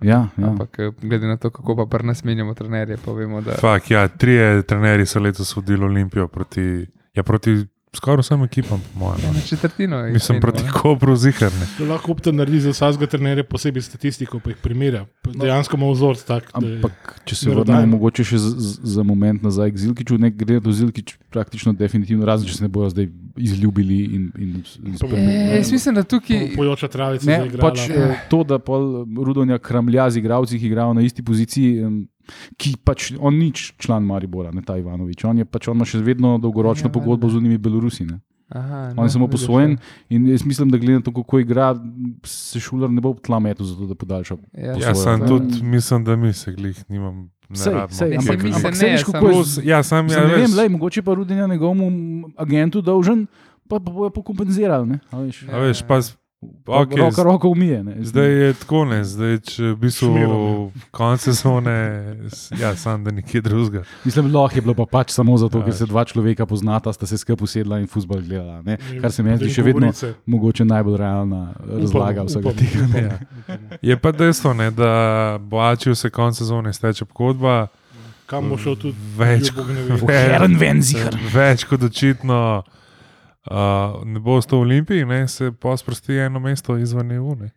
Ja, 0.00 0.28
ja. 0.36 0.46
Ampak 0.48 0.78
eh, 0.78 0.92
glede 1.02 1.28
na 1.28 1.36
to, 1.36 1.50
kako 1.50 1.76
pa 1.76 1.86
pri 1.86 2.06
nas 2.06 2.24
menjamo 2.24 2.54
trenerje, 2.54 2.96
pa 3.04 3.12
vemo, 3.12 3.40
da 3.44 3.58
Fak, 3.60 3.90
ja, 3.90 4.08
trije 4.08 4.62
trenerji 4.62 5.06
so 5.06 5.20
letos 5.20 5.56
vodili 5.56 5.84
Olimpijo 5.84 6.28
proti, 6.28 6.86
ja, 7.14 7.22
proti 7.22 7.66
skoraj 7.96 8.22
vsem 8.22 8.42
ekipam, 8.44 8.80
po 8.92 8.98
mojem. 8.98 9.20
Ja, 9.22 9.28
no. 9.28 9.34
na 9.34 9.40
četrtino. 9.40 10.02
Mislim, 10.02 10.36
menimo, 10.36 10.40
proti 10.40 10.64
ne. 10.64 10.70
Kopru 10.72 11.16
ziharne. 11.16 11.66
To 11.78 11.84
lahko 11.84 12.12
opta 12.12 12.32
naredi 12.32 12.60
za 12.60 12.70
vsakega 12.70 13.06
trenerja 13.06 13.44
posebej 13.44 13.82
statistiko, 13.82 14.40
pa 14.40 14.50
jih 14.50 14.56
primerja. 14.62 15.04
Pa 15.22 15.30
Dejansko 15.30 15.76
ima 15.76 15.90
vzorc 15.90 16.22
tak. 16.22 16.50
Ampak, 16.52 17.20
če 17.24 17.36
se 17.36 17.50
vrnemo 17.50 17.96
mogoče 17.96 18.24
še 18.24 18.38
z, 18.38 18.52
z, 18.58 18.94
za 18.94 19.02
moment 19.02 19.42
nazaj 19.42 19.72
k 19.74 19.82
Zilkiču, 19.86 20.18
ne 20.18 20.30
gre 20.30 20.60
do 20.60 20.72
Zilkič 20.72 21.16
praktično 21.30 21.72
definitivno, 21.72 22.26
razen 22.26 22.48
če 22.48 22.60
se 22.60 22.64
ne 22.64 22.68
bojo 22.68 22.90
zdaj 22.90 23.08
izljubili 23.36 23.98
in, 24.04 24.30
in, 24.38 24.62
in 24.86 24.96
E, 25.10 25.56
jaz 25.56 25.72
mislim, 25.72 25.94
da 25.94 26.02
tukaj. 26.02 26.52
Pojoča 26.56 26.88
travica 26.88 27.26
Ne, 27.26 27.38
zaigrala. 27.40 27.70
pač, 27.70 27.88
eh, 27.90 28.16
to, 28.30 28.44
da 28.44 28.58
pol 28.58 29.04
Rudonja 29.24 29.58
kramlja 29.58 30.10
z 30.10 30.22
igravci, 30.22 30.58
ki 30.58 30.66
igrajo 30.66 30.94
na 30.94 31.02
isti 31.02 31.22
poziciji, 31.22 31.82
ki 32.56 32.76
pač 32.78 33.12
on 33.18 33.34
ni 33.34 33.50
član 33.52 34.02
Maribora, 34.02 34.50
ne 34.50 34.62
ta 34.62 34.76
Ivanovič. 34.76 35.24
On, 35.24 35.38
je, 35.38 35.44
pač, 35.44 35.68
on 35.68 35.76
ima 35.76 35.84
še 35.84 35.98
vedno 36.00 36.38
dolgoročno 36.38 36.86
Ja, 36.86 36.92
pogodbo 36.92 37.28
z 37.28 37.36
unimi 37.36 37.58
Belorusi. 37.58 38.04
Ne. 38.04 38.20
Aha, 38.50 38.94
On 38.96 39.04
je 39.04 39.10
samo 39.10 39.26
vidiš, 39.26 39.40
posvojen 39.40 39.76
in 40.08 40.26
jaz 40.26 40.42
mislim, 40.42 40.70
da 40.70 40.78
glede 40.78 40.94
na 40.94 41.00
to, 41.00 41.12
kako 41.12 41.38
igra, 41.38 41.74
se 42.24 42.58
šuler 42.58 42.90
ne 42.90 43.00
bo 43.00 43.14
tla 43.16 43.38
metu 43.38 43.64
za 43.64 43.76
to, 43.76 43.86
da 43.86 43.94
podaljša. 43.94 44.36
Ja, 44.54 44.74
Ja, 44.80 44.94
sam 44.94 45.20
Ja. 45.20 45.26
tudi 45.28 45.62
mislim, 45.64 46.04
da 46.04 46.16
mi 46.16 46.32
se 46.32 46.52
glih 46.52 46.84
nimam. 46.88 47.30
Sej, 47.52 47.74
sej, 47.90 48.16
ampak, 48.16 48.42
mi 48.42 48.52
se 48.52 48.62
ne, 48.64 48.74
sej 48.74 48.90
veš, 48.90 49.00
samo- 49.00 49.12
kako 49.12 49.26
je 49.26 49.32
Plus, 49.32 49.48
z- 49.48 49.62
ja, 49.64 49.82
sam 49.82 50.04
Mislim, 50.04 50.22
ja, 50.22 50.28
ne 50.28 50.34
vem, 50.36 50.50
lej, 50.52 50.68
mogoče 50.68 51.02
pa 51.02 51.14
Rudinja 51.14 51.46
njegovemu 51.46 51.86
agentu 52.36 52.80
dolžen, 52.80 53.26
pa, 53.68 53.78
pa 53.78 53.90
bojo 53.92 54.10
pokompenzirali. 54.10 54.88
Ne? 54.88 54.98
A 55.10 55.18
veš. 55.20 55.44
a 55.44 55.58
veš, 55.58 55.82
pa, 55.82 55.98
s- 56.40 56.46
Ok, 56.66 56.94
Roka 56.94 57.22
roko 57.22 57.48
umije. 57.48 57.84
Ne. 57.84 57.96
Zdaj 58.00 58.26
je 58.26 58.54
tako, 58.54 58.84
ne, 58.84 59.04
zdaj 59.04 59.38
če 59.40 59.64
v 59.64 59.76
bistvu 59.76 60.08
Šmelo. 60.08 60.70
konec 60.90 61.20
sezone, 61.20 61.76
s- 62.28 62.52
ja, 62.52 62.74
sam 62.74 63.04
da 63.04 63.10
nekje 63.10 63.40
drugega. 63.40 63.82
Mislim, 64.04 64.32
lahko 64.34 64.56
je 64.56 64.62
bilo 64.62 64.74
pa 64.74 64.86
pač 64.88 65.10
samo 65.10 65.36
zato, 65.36 65.58
Ja. 65.58 65.64
ker 65.64 65.74
se 65.74 65.86
dva 65.86 66.04
človeka 66.04 66.46
poznata, 66.46 66.92
sta 66.92 67.06
se 67.06 67.18
skupaj 67.18 67.44
usedla 67.44 67.78
in 67.78 67.86
futbol 67.86 68.20
gledala. 68.20 68.62
Ne. 68.62 68.78
Kar 69.00 69.12
se 69.12 69.22
meni 69.22 69.36
zdi 69.36 69.50
še 69.50 69.62
vedno 69.62 69.80
govorice. 69.82 70.14
mogoče 70.26 70.64
najbolj 70.64 70.96
realna 70.96 71.52
razlaga 71.60 72.22
vsega 72.22 72.52
tega. 72.52 72.78
upamo, 72.80 72.98
Ja. 72.98 73.18
Je 73.82 73.96
pa 73.98 74.12
dejstvo, 74.12 74.52
ne, 74.54 74.70
da 74.70 74.90
Boačiju 75.40 75.94
se 75.94 76.10
konec 76.10 76.36
sezone 76.36 76.72
steče 76.72 77.04
pogodba. 77.04 77.66
Kam 78.26 78.48
bo 78.48 78.56
šel 78.56 78.76
tudi 78.76 78.96
Več, 79.16 79.50
Bog 79.50 79.68
ne 79.68 79.82
ve. 79.98 80.14
Heren 80.14 80.56
Venziger. 80.56 81.18
več 81.34 81.64
kot 81.64 81.82
očitno 81.82 82.62
uh, 83.46 83.56
ne 84.04 84.20
bo 84.20 84.34
ostal 84.34 84.58
v 84.58 84.62
Olimpiji, 84.62 85.04
ne, 85.04 85.28
se 85.28 85.52
pa 85.52 85.76
sprosti 85.76 86.14
eno 86.18 86.40
mesto 86.40 86.76
izven 86.76 87.12
EU. 87.12 87.34
Ne. 87.36 87.50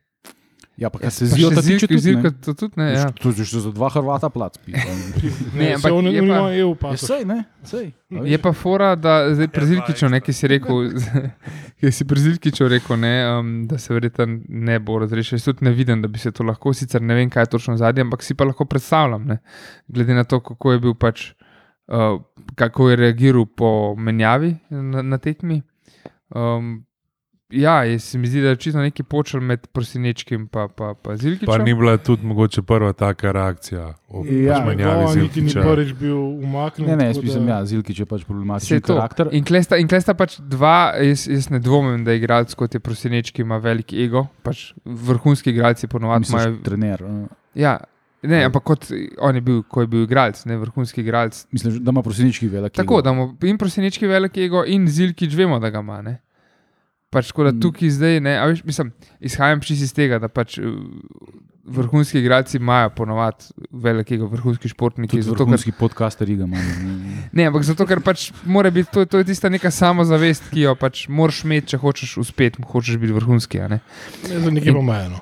Ja, 0.73 0.89
pa 0.89 0.97
Ja, 1.03 1.09
se 1.09 1.25
zdi, 1.27 1.41
da 1.45 1.61
tiče 1.61 1.63
Zilka- 1.63 1.87
tudi. 1.87 1.97
Zilka 1.99 2.21
ne. 2.23 2.31
to 2.35 2.53
tudi 2.55 2.73
ne. 2.77 2.93
Ja. 2.93 3.11
To 3.13 3.29
je 3.29 3.43
že 3.43 3.59
za 3.59 3.71
dva 3.71 3.89
Hrvata 3.89 4.29
plac. 4.29 4.57
Ne, 4.65 4.81
Ne, 5.55 5.65
se 5.67 5.73
ampak 5.75 5.91
on 5.91 6.05
je 6.07 6.11
nima 6.13 6.39
pa- 6.39 6.53
EU 6.55 6.69
Ja, 6.69 6.75
pasa. 6.75 7.05
sej, 7.07 7.25
ne, 7.25 7.43
sej. 7.63 7.91
A 8.09 8.15
veš? 8.15 8.31
Je 8.31 8.37
pa 8.39 8.51
fora, 8.53 8.95
da 8.95 9.29
zdaj 9.29 9.47
pri 9.49 9.65
Ja, 10.01 10.09
ne, 10.09 10.19
ki 10.19 10.33
si 10.33 10.47
rekel, 10.47 10.89
ki 11.79 11.91
si 11.91 12.05
pri 12.05 12.19
Zilkiču 12.19 12.67
rekel, 12.67 12.97
ne, 12.97 13.13
um, 13.29 13.67
da 13.67 13.77
se 13.77 13.93
verjetno 13.93 14.25
ne 14.49 14.79
bo 14.79 14.97
razrešil. 14.97 15.35
Jaz 15.35 15.45
tudi 15.45 15.61
ne 15.61 15.71
vidim, 15.71 16.01
da 16.01 16.07
bi 16.07 16.17
se 16.17 16.31
to 16.31 16.43
lahko, 16.43 16.73
sicer 16.73 17.01
ne 17.01 17.13
vem, 17.13 17.29
kaj 17.29 17.43
je 17.43 17.47
točno 17.49 17.77
zadnje, 17.77 18.01
ampak 18.01 18.23
si 18.23 18.33
pa 18.33 18.43
lahko 18.43 18.65
predstavljam, 18.65 19.25
ne, 19.25 19.37
glede 19.87 20.13
na 20.13 20.23
to, 20.23 20.39
kako 20.41 20.71
je 20.71 20.79
bil 20.79 20.93
pač, 20.95 21.31
uh, 21.87 22.17
kako 22.55 22.89
je 22.89 22.95
reagiral 22.97 23.45
po 23.47 23.69
menjavi 23.95 24.55
na, 24.71 25.01
na 25.03 25.17
tekmi. 25.19 25.61
Um, 26.35 26.85
ja, 27.49 27.83
jaz 27.83 28.03
se 28.03 28.17
mi 28.17 28.27
zdi, 28.27 28.41
da 28.41 28.47
je 28.47 28.53
očitno 28.53 28.81
neki 28.81 29.03
počel 29.03 29.41
med 29.41 29.67
prosinečkim 29.67 30.41
in 30.41 30.47
pa, 30.47 30.67
pa, 30.67 30.93
pa 30.93 31.15
Zilkičem. 31.17 31.45
Pa 31.47 31.57
ni 31.57 31.73
bila 31.73 31.97
tudi 31.97 32.25
mogoče 32.25 32.61
prva 32.61 32.93
taka 32.93 33.31
reakcija 33.31 33.93
Ja, 34.23 34.65
pač 34.65 34.77
Njegova 34.77 35.15
niti 35.15 35.41
ni 35.41 35.53
prvič 35.53 35.93
bil 35.93 36.17
umaknjen. 36.17 36.89
Ne, 36.89 36.95
ne, 36.95 37.05
jaz 37.05 37.21
mislim, 37.21 37.45
da- 37.45 37.51
ja, 37.51 37.65
Zilkič 37.65 37.99
je 37.99 38.05
pač 38.05 38.25
problematičen 38.25 38.81
to. 38.81 38.95
karakter. 38.95 39.29
In 39.31 39.43
klesta, 39.43 39.77
in 39.77 39.87
klesta 39.87 40.13
pač 40.13 40.39
dva, 40.39 40.93
jaz, 40.97 41.27
jaz 41.27 41.49
ne 41.49 41.59
dvomim, 41.59 42.03
da 42.03 42.11
je 42.11 42.17
igralec 42.17 42.53
kot 42.53 42.73
je 42.73 42.79
prosinečki, 42.79 43.41
ima 43.41 43.57
velik 43.57 43.93
ego. 43.93 44.27
Pač 44.43 44.73
vrhunski 44.85 45.49
igralci 45.49 45.87
ponovadi 45.87 46.25
imajo. 46.29 46.57
trener. 46.63 47.03
Ja, 47.55 47.77
ne, 48.23 48.43
ampak 48.45 48.63
kot 48.63 48.89
on 49.21 49.35
je 49.35 49.41
bil, 49.41 49.63
ko 49.63 49.81
je 49.81 49.87
bil 49.87 50.03
igralec, 50.03 50.45
ne 50.45 50.57
vrhunski 50.57 51.01
igralec. 51.01 51.45
Mislim, 51.51 51.83
da 51.83 51.91
ima 51.91 52.01
prosinički 52.01 52.47
velik. 52.47 52.73
Tako, 52.73 52.93
ego. 52.93 53.01
da 53.01 53.13
mu 53.13 53.37
in 53.43 53.57
prosinečki 53.57 54.07
velik 54.07 54.37
ego, 54.37 54.63
in 54.67 54.87
Zilkič 54.87 55.35
vemo, 55.35 55.59
da 55.59 55.69
ga 55.69 55.79
ima. 55.79 56.01
Ne? 56.01 56.23
Pač 57.13 57.27
tako 57.27 57.43
da 57.43 57.51
Mm. 57.51 57.62
tukaj 57.62 57.89
zdaj, 57.91 58.20
ne, 58.20 58.34
a 58.36 58.46
veš, 58.46 58.63
mislim, 58.63 58.89
izhajam 59.22 59.62
čisto 59.62 59.84
iz 59.84 59.93
tega, 59.93 60.17
da 60.17 60.27
pač 60.27 60.58
uh, 60.58 60.65
vrhunski 61.65 62.20
igralci 62.20 62.58
imajo 62.58 62.89
ponovadi 62.91 63.46
velikega, 63.72 64.25
vrhunski 64.25 64.67
športniki. 64.67 65.12
Tudi 65.12 65.22
zato, 65.22 65.36
ker- 65.36 65.46
vrhunski 65.46 65.72
podcaster 65.74 66.27
ga 66.27 66.43
ima. 66.43 66.58
ne. 67.32 67.46
Ampak 67.46 67.63
zato, 67.63 67.86
ker 67.86 68.01
pač 68.01 68.25
mora 68.46 68.70
biti 68.70 68.91
to, 68.91 69.05
to 69.05 69.17
je 69.17 69.24
tista 69.25 69.48
neka 69.48 69.72
samozavest, 69.72 70.50
ki 70.50 70.62
jo 70.62 70.75
pač 70.75 71.05
moraš 71.08 71.43
imeti, 71.43 71.67
če 71.67 71.77
hočeš 71.77 72.17
uspeti, 72.17 72.63
hočeš 72.63 72.98
biti 72.98 73.13
vrhunski. 73.13 73.60
a 73.60 73.67
Ne? 73.67 73.79
Ne, 74.25 74.39
za 74.39 74.51
nekaj. 74.51 74.74
No. 74.74 75.22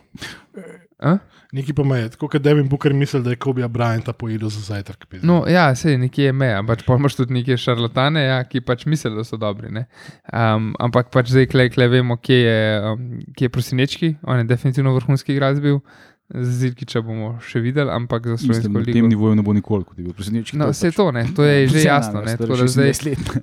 A? 0.99 1.17
Nekaj 1.51 1.75
pa 1.75 1.83
imajo. 1.83 2.09
Tako 2.09 2.27
kot 2.31 2.41
Devin 2.41 2.69
Booker 2.69 2.93
misli, 2.93 3.19
da 3.23 3.33
je 3.33 3.35
Kobe 3.35 3.67
Bryant 3.67 4.11
pojedel 4.17 4.49
za 4.49 4.61
zajtrk. 4.61 5.05
pizda. 5.09 5.27
No, 5.27 5.43
ja, 5.47 5.75
sej 5.75 5.97
nekje 5.97 6.29
je 6.29 6.33
meja, 6.33 6.61
pač 6.63 6.85
pa 6.87 6.95
imaš 6.95 7.17
tudi 7.19 7.33
neke 7.33 7.57
šarlatane, 7.59 8.23
ja, 8.23 8.37
ki 8.47 8.61
pač 8.63 8.85
mislijo, 8.85 9.17
da 9.17 9.25
so 9.27 9.37
dobri. 9.37 9.67
Um, 9.67 10.71
ampak 10.79 11.11
pač 11.11 11.33
zdaj, 11.33 11.49
klej, 11.51 11.73
klej 11.75 11.91
vemo, 11.97 12.15
kje 12.17 12.39
je, 12.39 12.61
um, 12.93 13.19
kje 13.35 13.49
je 13.49 13.51
prosinečki, 13.57 14.13
on 14.23 14.39
je 14.39 14.47
definitivno 14.47 14.95
vrhunski 14.95 15.35
igralec 15.35 15.59
bil. 15.59 15.83
Zilkiča 16.31 17.01
bomo 17.03 17.33
še 17.43 17.59
videli, 17.59 17.91
ampak 17.91 18.29
za 18.31 18.37
slovensko 18.39 18.71
na 18.71 18.85
tem 18.87 18.95
ligo. 18.95 19.07
nivoju 19.11 19.35
ne 19.35 19.43
bo 19.43 19.51
nikoli, 19.51 19.83
kot 19.83 19.97
je 19.99 20.05
bil 20.05 20.15
prosinički. 20.15 20.55
No, 20.55 20.69
vse 20.71 20.93
to, 20.95 21.09
ne, 21.11 21.25
to 21.35 21.43
je 21.43 21.67
že 21.67 21.83
jasno. 21.83 22.23
Ne, 22.23 22.37
tako 22.39 22.55
da 22.55 22.67
zdaj, 22.71 22.95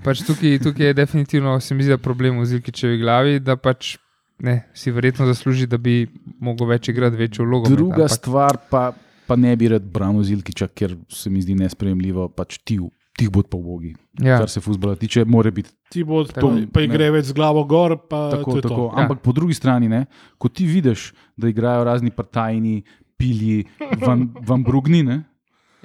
pač 0.06 0.24
tukaj, 0.24 0.56
tukaj 0.64 0.86
je 0.86 0.94
definitivno, 0.96 1.60
se 1.60 1.76
mi 1.76 1.84
zdi, 1.84 1.92
da 1.92 2.00
problem 2.00 2.40
v 2.40 2.48
Zilkičevi 2.48 2.96
glavi, 3.02 3.42
da 3.44 3.60
pač 3.60 3.98
ne, 4.40 4.68
si 4.74 4.90
verjetno 4.90 5.26
zasluži, 5.26 5.66
da 5.66 5.78
bi 5.78 6.06
mogel 6.40 6.66
več 6.66 6.88
igrati 6.88 7.16
večjo 7.16 7.44
vlogo. 7.44 7.68
Druga 7.68 8.08
stvar 8.08 8.58
pa, 8.70 8.92
pa 9.26 9.36
ne 9.36 9.56
bi 9.56 9.68
rad 9.68 9.82
branil 9.84 10.22
Zilkiča, 10.22 10.68
ker 10.68 10.96
se 11.08 11.30
mi 11.30 11.42
zdi 11.42 11.54
nespremljivo, 11.54 12.28
pač 12.28 12.58
ti, 12.58 12.78
ti 13.16 13.28
bod 13.28 13.48
pa 13.48 13.56
ubogi. 13.56 13.94
Ja, 14.18 14.38
Kar 14.38 14.48
se 14.48 14.60
futbola 14.60 14.94
tiče, 14.96 15.24
mora 15.24 15.50
biti 15.50 15.70
Ti 15.88 16.04
bo 16.04 16.24
Tako, 16.24 16.52
pa, 16.72 16.82
igre 16.82 17.10
več 17.10 17.24
z 17.24 17.32
glavo 17.32 17.62
gor. 17.64 17.96
Pa 18.08 18.28
tako. 18.30 18.52
to 18.52 18.60
to. 18.60 18.68
tako. 18.68 18.84
Ja. 18.88 19.02
Ampak 19.02 19.22
po 19.24 19.32
drugi 19.32 19.54
strani, 19.54 19.88
ne, 19.88 20.04
ko 20.38 20.48
ti 20.48 20.66
vidiš, 20.66 21.12
da 21.36 21.48
igrajo 21.48 21.84
razni 21.84 22.10
partajni, 22.10 22.82
pilji, 23.16 23.64
van, 23.98 24.28
van 24.40 24.62
brugni, 24.62 25.02
ne, 25.02 25.22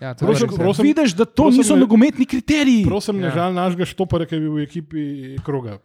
ja, 0.01 0.11
to 0.13 0.25
Prosim, 0.25 0.49
ja. 0.51 0.57
prosim, 0.57 0.85
vidiš, 0.85 1.13
da 1.15 1.25
to 1.25 1.43
prosim, 1.43 1.57
niso 1.57 1.75
ne- 1.75 1.81
nogometni 1.81 2.25
kriteriji. 2.25 2.83
Prosim, 2.85 3.17
ne 3.17 3.29
Ja. 3.29 3.33
žal 3.33 3.53
našega 3.53 3.85
štopara, 3.85 4.25
ki 4.25 4.35
je 4.35 4.41
bil 4.41 4.53
v 4.53 4.63
ekipi 4.63 5.03
kroga. 5.41 5.77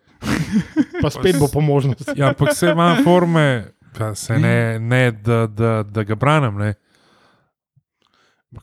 Pa 0.98 1.10
spet 1.10 1.38
bo 1.38 1.48
po 1.48 1.60
možnosti. 1.60 2.04
Ja, 2.16 2.28
ampak 2.28 2.54
se 2.54 2.68
ima 2.68 2.96
forme, 3.04 3.46
pa 3.92 4.14
se 4.14 4.38
ne, 4.38 4.56
ne 4.78 5.10
da, 5.12 5.46
da, 5.46 5.82
da 5.84 6.02
ga 6.02 6.14
branim. 6.14 6.54
Ne. 6.56 6.74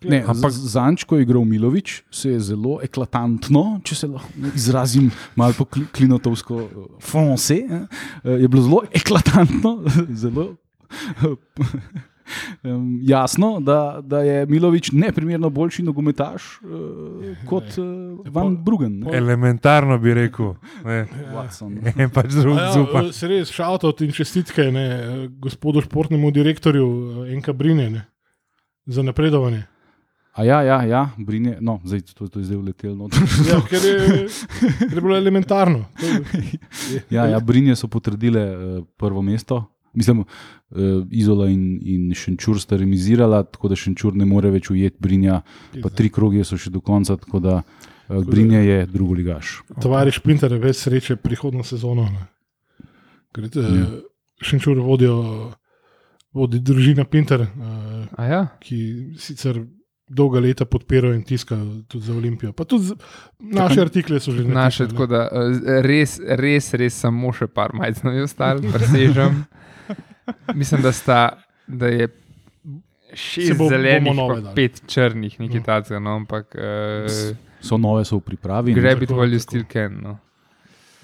Ne, 0.01 0.23
Ampak- 0.23 0.49
Zanč, 0.49 1.03
ko 1.03 1.15
je 1.15 1.21
igral 1.21 1.43
Milovič, 1.43 2.01
se 2.09 2.31
je 2.31 2.39
zelo 2.41 2.79
eklatantno, 2.81 3.81
če 3.83 3.95
se 3.95 4.07
lahko 4.07 4.29
izrazim 4.51 5.11
malo 5.35 5.53
po 5.53 5.65
kli- 5.65 5.85
klinotovsko, 5.87 6.55
eh, 6.57 6.69
fonse, 6.99 7.59
eh, 7.59 7.85
je 8.35 8.47
bilo 8.47 8.63
zelo 8.63 8.81
eklatantno, 8.91 9.75
zelo 10.23 10.55
em, 12.63 12.99
jasno, 13.01 13.59
da, 13.59 13.77
da 14.01 14.19
je 14.19 14.45
Milovič 14.45 14.91
neprimerno 14.91 15.49
boljši 15.49 15.83
nogometaš 15.83 16.43
eh, 16.43 17.35
kot 17.45 17.63
eh, 17.63 17.83
Van 18.27 18.57
Brugen. 18.57 18.99
ne. 18.99 19.13
Elementarno 19.13 19.97
bi 19.97 20.13
rekel. 20.13 20.53
Ne. 20.85 21.05
Watson. 21.33 21.77
En 21.97 22.09
pač 22.09 22.33
drug 22.33 22.57
Ja, 22.57 22.71
zupa. 22.73 23.01
eh, 23.01 23.11
se 23.11 23.27
res 23.27 23.51
šaltot 23.51 24.01
in 24.01 24.11
čestitke 24.11 24.71
ne, 24.71 24.87
gospodu 25.29 25.81
športnemu 25.81 26.31
direktorju 26.31 26.89
Enka 27.27 27.53
Brine 27.53 27.89
ne, 27.89 28.05
za 28.85 29.03
napredovanje. 29.03 29.63
A 30.33 30.43
ja, 30.43 30.61
ja, 30.61 30.81
ja, 30.83 31.09
Brinje, 31.17 31.57
no, 31.61 31.79
zdaj 31.85 32.01
to, 32.11 32.27
to 32.27 32.39
je 32.39 32.45
zdaj 32.45 32.57
uletelo. 32.57 33.07
Ja, 33.49 33.61
ker, 33.61 33.79
je, 33.79 34.27
ker 34.81 34.91
je 34.91 35.01
bilo 35.01 35.15
elementarno. 35.15 35.85
Je- 35.95 36.59
Ja, 37.15 37.25
ja, 37.25 37.39
Brinje 37.39 37.75
so 37.75 37.87
potrdile 37.87 38.41
uh, 38.49 38.83
prvo 38.97 39.21
mesto. 39.21 39.61
Mislim, 39.95 40.19
uh, 40.21 40.27
Izola 41.11 41.49
in, 41.49 41.79
in 41.81 42.13
Šenčur 42.15 42.59
sta 42.61 42.77
remizirala, 42.77 43.43
tako 43.43 43.71
da 43.71 43.75
Šenčur 43.75 44.15
ne 44.15 44.25
more 44.25 44.51
več 44.51 44.69
ujeti 44.69 44.97
Brinja, 44.99 45.41
pa 45.81 45.89
tri 45.89 46.09
kroge 46.09 46.43
so 46.43 46.57
še 46.57 46.69
do 46.69 46.81
konca, 46.81 47.17
tako 47.17 47.39
da 47.39 47.61
uh, 47.61 48.23
Brinje 48.25 48.63
je 48.65 48.79
drugo 48.85 49.13
ligaš. 49.13 49.61
Tovariš 49.81 50.19
Pinter, 50.19 50.53
več 50.59 50.83
sreče 50.83 51.15
prihodno 51.15 51.63
sezono. 51.63 52.05
ne. 52.05 52.27
Ker, 53.35 53.49
Ja. 53.55 53.61
uh, 53.61 53.95
Šenčur 54.41 54.79
vodijo, 54.83 55.15
vodi 56.35 56.59
družina 56.59 57.05
Pinter, 57.07 57.47
uh, 57.47 57.95
A 58.15 58.25
ja, 58.27 58.41
ki 58.59 58.77
sicer 59.19 59.57
dolga 60.07 60.39
leta 60.39 60.65
podpirajo 60.65 61.15
in 61.15 61.23
tiskajo 61.25 61.81
tudi 61.89 62.05
za 62.05 62.13
Olimpijo. 62.13 62.51
Pa 62.53 62.63
tudi 62.63 62.93
naše 63.39 63.81
artikle 63.81 64.19
so 64.19 64.31
že 64.31 64.43
naše, 64.43 64.85
natisnili, 64.85 64.91
tako 64.91 65.07
da 65.07 65.29
res, 65.81 66.19
res, 66.37 66.67
res 66.73 66.93
samo 67.01 67.31
še 67.33 67.47
par 67.47 67.73
majc 67.73 68.03
na 68.05 68.13
ostali, 68.23 68.69
presežem. 68.71 69.39
Mislim, 70.53 70.81
da 70.81 70.91
sta, 70.91 71.37
da 71.67 71.87
je 71.87 72.07
šest 73.13 73.57
bo- 73.57 73.69
zelenih, 73.69 74.13
nove 74.13 74.41
pet 74.55 74.81
črnih, 74.87 75.39
nekaj 75.39 75.57
No. 75.57 75.65
takega, 75.65 75.99
no, 75.99 76.15
ampak 76.15 76.55
uh, 76.55 77.35
So 77.61 77.77
nove, 77.77 78.05
so 78.05 78.17
v 78.17 78.21
pripravi. 78.23 78.73
grab 78.73 79.01
it 79.01 79.09
while 79.09 79.27
you 79.27 79.39
still 79.39 79.63
can. 79.65 79.99
No. 80.01 80.17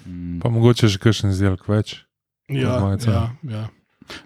Mm. 0.04 0.40
Pa 0.40 0.48
mogoče 0.48 0.88
že 0.88 0.98
kakšen 0.98 1.30
izdelek 1.30 1.66
več. 1.66 2.02
Ja, 2.48 2.78
ja, 2.98 3.22
ja. 3.44 3.68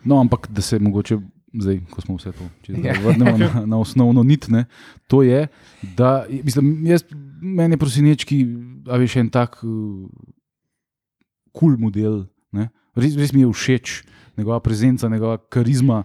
No, 0.02 0.16
ampak 0.16 0.48
da 0.48 0.60
se 0.60 0.78
mogoče, 0.78 1.18
zdaj, 1.54 1.80
ko 1.86 2.00
smo 2.00 2.16
vse 2.16 2.32
to, 2.32 2.44
če 2.62 2.72
Ja. 2.74 2.94
vrnemo 2.96 3.36
na, 3.36 3.48
na 3.72 3.76
osnovno 3.76 4.22
nit, 4.22 4.48
ne, 4.48 4.64
to 5.06 5.22
je, 5.22 5.46
da 5.94 6.10
mislim, 6.28 6.86
jaz, 6.86 7.04
meni 7.40 7.74
je 7.74 7.78
prosinečki, 7.78 8.38
a 8.86 8.96
veš, 8.96 9.16
en 9.16 9.28
tak 9.28 9.60
kul 9.60 9.68
uh, 10.02 10.10
cool 11.52 11.76
model. 11.78 12.24
Ne. 12.52 12.68
Res, 12.94 13.14
res 13.14 13.32
mi 13.32 13.40
je 13.40 13.48
všeč 13.48 14.02
njegova 14.36 14.60
prezenca, 14.60 15.08
njegova 15.08 15.36
karizma. 15.36 16.02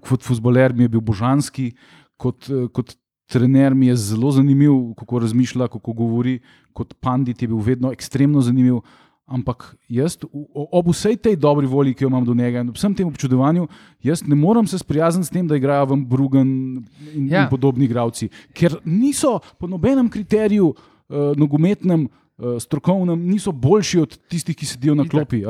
Kot 0.00 0.22
futboler 0.24 0.74
mi 0.74 0.84
je 0.84 0.88
bil 0.88 1.00
božanski, 1.00 1.72
kot, 2.16 2.48
eh, 2.50 2.68
kot 2.72 2.96
trener 3.26 3.74
mi 3.74 3.86
je 3.86 3.96
zelo 3.96 4.30
zanimiv, 4.30 4.72
kako 4.98 5.18
razmišlja, 5.18 5.68
kako 5.68 5.92
govori. 5.92 6.38
Kot 6.72 6.94
pandit 7.00 7.42
je 7.42 7.48
bil 7.48 7.58
vedno 7.58 7.92
ekstremno 7.92 8.40
zanimiv. 8.40 8.80
Ampak 9.26 9.74
jaz, 9.88 10.14
ob 10.54 10.88
vsej 10.92 11.16
tej 11.16 11.36
dobri 11.36 11.66
volji, 11.66 11.94
ki 11.94 12.04
jo 12.04 12.08
imam 12.08 12.24
do 12.24 12.34
njega 12.34 12.60
in 12.62 12.68
ob 12.70 12.76
vsem 12.78 12.94
tem 12.94 13.08
občudovanju, 13.08 13.66
jaz 14.02 14.22
ne 14.22 14.36
morem 14.38 14.66
se 14.70 14.78
sprijazniti 14.78 15.26
s 15.26 15.34
tem, 15.34 15.48
da 15.48 15.56
igrajo 15.56 15.86
v 15.86 15.96
Brugen 16.06 16.50
in, 17.14 17.26
ja. 17.26 17.32
Ja. 17.32 17.42
in 17.42 17.50
podobni 17.50 17.84
igravci, 17.90 18.28
ker 18.54 18.78
niso 18.84 19.40
po 19.58 19.66
nobenem 19.66 20.06
kriteriju 20.08 20.68
uh, 20.70 21.34
nogometnem 21.34 22.06
uh, 22.06 22.25
strokovnem, 22.60 23.16
niso 23.30 23.52
boljši 23.52 24.00
od 24.00 24.16
tistih, 24.28 24.56
ki 24.56 24.66
sedijo 24.68 24.94
na 24.94 25.06
klopi. 25.08 25.40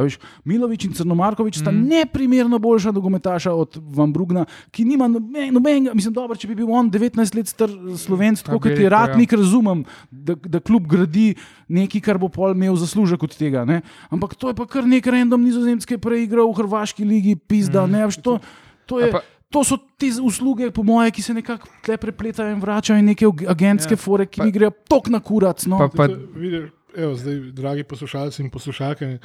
Milovič 0.47 0.85
in 0.87 0.93
Crnomarkovič 0.95 1.59
sta 1.59 1.73
mm. 1.73 1.83
neprimerno 1.90 2.59
boljša 2.62 2.93
nogometaša 2.95 3.55
od 3.55 3.78
Van 3.97 4.12
Brugna, 4.12 4.45
ki 4.71 4.85
nima 4.87 5.09
noben- 5.11 5.50
nobenega, 5.50 5.95
mislim, 5.99 6.14
dobro, 6.14 6.38
če 6.38 6.47
bi 6.49 6.55
bil 6.55 6.71
on 6.71 6.90
19 6.90 7.35
let 7.35 7.50
star 7.50 7.73
slovenc, 7.99 8.43
tako 8.47 8.61
kot 8.62 8.71
je 8.71 8.76
rekel, 8.76 8.87
ja. 8.87 8.93
ratnik, 8.95 9.35
razumem, 9.35 9.83
da, 10.11 10.38
da 10.38 10.62
klub 10.62 10.87
gradi 10.87 11.35
nekaj, 11.66 12.05
kar 12.07 12.23
bo 12.23 12.31
pol 12.31 12.55
imel 12.55 12.78
zaslužek 12.78 13.23
od 13.26 13.35
tega. 13.35 13.66
Ne? 13.66 13.83
Ampak 14.14 14.38
to 14.38 14.55
je 14.55 14.55
pa 14.55 14.69
kar 14.71 14.87
nek 14.87 15.07
random 15.11 15.43
nizozemske 15.43 15.99
preigral 15.99 16.47
v 16.52 16.61
Hrvaški 16.62 17.02
ligi, 17.02 17.35
pizda. 17.35 17.83
Mm. 17.83 17.99
Ne, 17.99 18.07
a 18.07 18.12
veš, 18.12 18.23
to, 18.23 18.38
to 18.87 19.02
je. 19.02 19.11
Pa- 19.11 19.26
To 19.48 19.62
so 19.62 19.76
te 19.96 20.08
usluge, 20.20 20.70
po 20.70 20.82
moje, 20.82 21.10
ki 21.10 21.22
se 21.22 21.32
nekako 21.32 21.68
tle 21.80 21.96
prepletajo 21.96 22.50
in 22.50 22.58
vračajo, 22.58 22.98
in 22.98 23.06
neke 23.06 23.24
ag- 23.24 23.46
agentske 23.46 23.94
ja, 23.94 23.98
fore, 23.98 24.26
ki 24.26 24.38
pa- 24.38 24.44
mi 24.44 24.52
grejo 24.52 24.72
tok 24.84 25.08
na 25.08 25.20
kurac. 25.20 25.66
No. 25.66 25.78
Pa, 25.78 25.86
pa, 25.88 26.08
Tako, 26.08 26.34
vidiš, 26.34 26.64
evo, 26.96 27.14
zdaj, 27.14 27.36
dragi 27.52 27.84
poslušalci 27.84 28.42
in 28.42 28.50
poslušalke, 28.50 29.18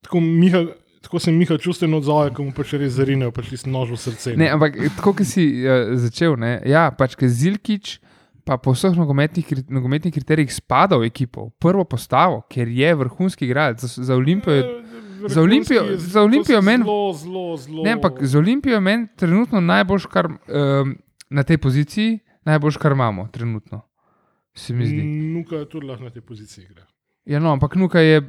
tako, 0.00 0.20
Miha, 0.20 0.62
tako 1.00 1.18
se 1.18 1.32
Miha 1.32 1.58
čustveno 1.58 1.96
odzove, 1.96 2.30
ko 2.30 2.44
mu 2.44 2.52
pač 2.52 2.72
res 2.74 2.92
zarinejo, 2.92 3.32
pač 3.32 3.50
ti 3.50 3.68
nož 3.68 3.90
v 3.90 3.98
srce. 3.98 4.36
ne, 4.36 4.46
ampak 4.48 4.78
tako, 4.94 5.12
ki 5.12 5.24
si 5.24 5.44
uh, 5.60 5.96
začel, 5.96 6.36
ne, 6.36 6.60
ja, 6.64 6.90
pač 6.92 7.14
ki 7.14 7.28
Zilkič. 7.28 7.98
Pa 8.42 8.56
po 8.58 8.72
vseh 8.72 8.90
nogometnih, 8.92 9.70
nogometnih 9.70 10.10
kriterijih 10.10 10.50
spada 10.50 10.98
v 10.98 11.06
ekipo, 11.06 11.44
v 11.46 11.62
prvo 11.62 11.84
postavo, 11.84 12.40
ker 12.44 12.66
je 12.66 12.88
vrhunski 12.92 13.46
igralec 13.46 13.78
za, 13.78 14.02
za 14.02 14.14
Olimpijo. 14.14 14.50
je- 14.52 14.62
Vrhunski 14.64 15.11
za 15.24 15.40
Olimpijo- 15.40 15.84
je- 15.84 15.96
za 15.98 16.22
Olimpijo 16.22 16.60
meni- 16.60 16.84
Zelo, 16.84 17.12
zelo, 17.14 17.56
zelo. 17.56 17.82
Ne, 17.82 17.92
ampak 17.92 18.22
za 18.22 18.38
Olimpijo 18.38 18.74
je 18.74 18.80
meni 18.82 19.06
trenutno 19.16 19.60
najboljš, 19.62 20.06
kar 20.06 20.26
um, 20.26 20.96
na 21.30 21.42
tej 21.42 21.58
poziciji, 21.58 22.18
najboljš, 22.42 22.76
kar 22.76 22.92
imamo 22.92 23.28
trenutno. 23.28 23.80
Se 24.54 24.72
mi 24.72 24.86
zdi. 24.86 25.02
Nuka 25.32 25.64
tudi 25.64 25.86
lahko 25.86 26.04
na 26.04 26.10
tej 26.10 26.22
poziciji 26.22 26.64
igra. 26.64 26.82
Ja, 27.24 27.38
no, 27.38 27.50
ampak 27.50 27.74
Nuka 27.74 28.00
je 28.00 28.22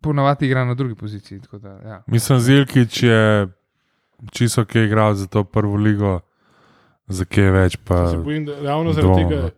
ponavadi 0.00 0.46
igra 0.46 0.64
na 0.64 0.74
drugi 0.74 0.94
poziciji. 0.94 1.40
tako 1.40 1.58
Da, 1.58 1.68
ja. 1.68 2.02
Mislim, 2.06 2.40
Zilkič 2.40 3.02
je 3.02 3.48
čisto 4.32 4.64
kaj 4.64 4.84
igral 4.84 5.14
za 5.14 5.26
to 5.26 5.44
prvo 5.44 5.76
ligo, 5.76 6.20
za 7.06 7.24
kaj 7.24 7.50
več. 7.52 7.76
Pa, 7.78 8.06
Se 8.08 8.16
bojim, 8.18 8.44
da 8.44 8.60
ravno 8.62 8.92
zaradi 8.92 9.08
dvomim, 9.08 9.28
tega 9.30 9.50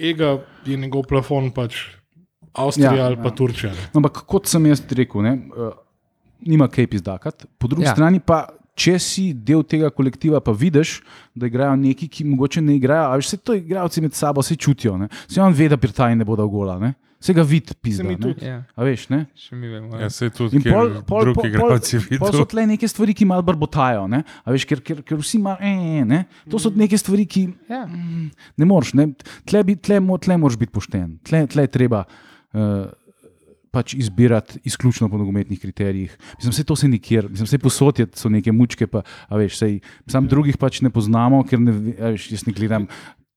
ega 0.00 0.28
je 0.64 0.76
njegov 0.76 1.02
plafon 1.02 1.50
pač 1.50 1.76
Avstrija 2.54 2.92
Ja, 2.92 3.06
ali 3.06 3.16
pa 3.16 3.24
ja. 3.24 3.30
Turčija. 3.30 3.72
No, 3.72 3.98
Ampak 3.98 4.12
kot 4.24 4.46
sem 4.46 4.66
jaz 4.66 4.82
rekel, 4.88 5.22
ne, 5.22 5.32
uh, 5.48 5.72
nima 6.44 6.68
kaj 6.68 6.86
pizdakati. 6.88 7.46
Po 7.58 7.66
drugi 7.66 7.84
Ja. 7.84 7.92
strani 7.92 8.20
pa. 8.20 8.44
Če 8.76 8.98
si 8.98 9.32
del 9.32 9.62
tega 9.62 9.86
kolektiva, 9.88 10.40
pa 10.40 10.50
vidiš, 10.50 10.96
da 11.32 11.46
igrajo 11.46 11.76
neki, 11.76 12.08
ki 12.08 12.24
mogoče 12.24 12.58
ne 12.60 12.74
igrajo, 12.74 13.04
ali 13.06 13.22
vse 13.22 13.36
to 13.38 13.54
igrajo 13.54 13.86
med 14.02 14.12
sabo, 14.12 14.42
se 14.42 14.56
čutijo. 14.56 14.96
Ne? 14.98 15.06
Se 15.28 15.40
on 15.40 15.52
ve, 15.52 15.68
da 15.68 15.76
pri 15.76 15.92
taj 15.92 16.16
ne 16.16 16.24
bodo 16.24 16.42
gola, 16.48 16.78
ne? 16.80 16.94
se 17.20 17.32
ga 17.32 17.42
vidi, 17.42 17.70
Se 17.86 18.02
tudi. 18.16 18.44
Ja, 18.44 18.64
A 18.74 18.82
veš, 18.82 19.08
ne? 19.08 19.26
še 19.32 19.54
mi 19.54 19.68
vemo. 19.68 19.94
ja, 19.94 20.00
Ja. 20.00 20.10
se 20.10 20.28
tudi 20.28 20.58
pol, 20.60 20.90
pol, 21.06 21.22
drugi 21.22 21.34
pol, 21.34 21.46
igralci 21.46 21.96
pol 22.18 22.28
so 22.28 22.32
vidijo. 22.32 22.44
tle 22.44 22.66
neke 22.66 22.88
stvari, 22.88 23.14
ki 23.14 23.24
malo 23.24 23.42
brbotajo. 23.42 24.08
ne. 24.08 24.24
A 24.44 24.50
Veš, 24.50 24.64
ker, 24.66 24.80
ker, 24.80 25.02
ker 25.02 25.16
vsi 25.16 25.38
imajo, 25.38 25.56
eh, 25.60 26.04
ne. 26.04 26.24
To 26.50 26.58
so 26.58 26.68
neke 26.68 26.98
stvari, 26.98 27.26
ki 27.26 27.54
Ja. 27.70 27.86
mm, 27.86 28.30
ne 28.58 28.64
moreš. 28.66 28.92
Ne. 28.94 29.14
Tle, 29.46 29.62
bi, 29.62 29.76
tle, 29.76 30.00
mo- 30.00 30.18
tle 30.18 30.36
moraš 30.36 30.58
biti 30.58 30.72
pošten. 30.72 31.20
Tle, 31.22 31.46
tle 31.46 31.66
treba. 31.68 32.04
Uh, 32.52 32.90
Pač 33.74 33.94
izbirati 33.94 34.60
izključno 34.64 35.08
po 35.10 35.18
nogometnih 35.18 35.58
kriterijih. 35.60 36.14
Mislim, 36.38 36.54
vse 36.54 36.64
to 36.64 36.76
se 36.76 36.88
nikjer, 36.88 37.26
mislim, 37.28 37.44
vse 37.44 37.58
posod 37.58 37.98
je- 37.98 38.06
so 38.14 38.28
neke 38.30 38.52
mučke, 38.52 38.86
pa, 38.86 39.02
veš, 39.30 39.58
sej, 39.58 39.80
sam 40.06 40.28
drugih 40.30 40.56
pač 40.56 40.80
ne 40.80 40.90
poznamo, 40.90 41.42
ker 41.42 41.58
ne, 41.58 41.72
veš, 42.14 42.30
jaz 42.30 42.46
ne 42.46 42.52
gledam 42.52 42.86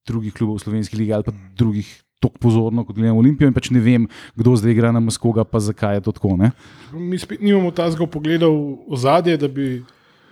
drugih 0.05 0.33
klubov 0.33 0.61
v 0.61 0.63
slovenski 0.63 0.95
ligi 0.95 1.11
ali 1.11 1.23
pa 1.23 1.33
drugih 1.57 1.89
tako 2.19 2.37
pozorno, 2.39 2.85
kot 2.85 2.95
gledam 2.95 3.17
Olimpijo 3.17 3.47
in 3.47 3.53
pač 3.53 3.69
ne 3.69 3.79
vem, 3.79 4.07
kdo 4.35 4.55
zdaj 4.55 4.71
igra 4.71 4.91
na 4.91 4.99
Moskoga, 4.99 5.43
pa 5.43 5.59
zakaj 5.59 5.95
je 5.95 6.01
to 6.01 6.11
tako. 6.11 6.37
Ne? 6.37 6.51
Mi 6.93 7.17
spet 7.17 7.41
nimamo 7.41 7.71
tazga 7.71 8.07
pogleda 8.07 8.47
v 8.47 8.77
ozadje, 8.87 9.37
da 9.37 9.47
bi 9.47 9.83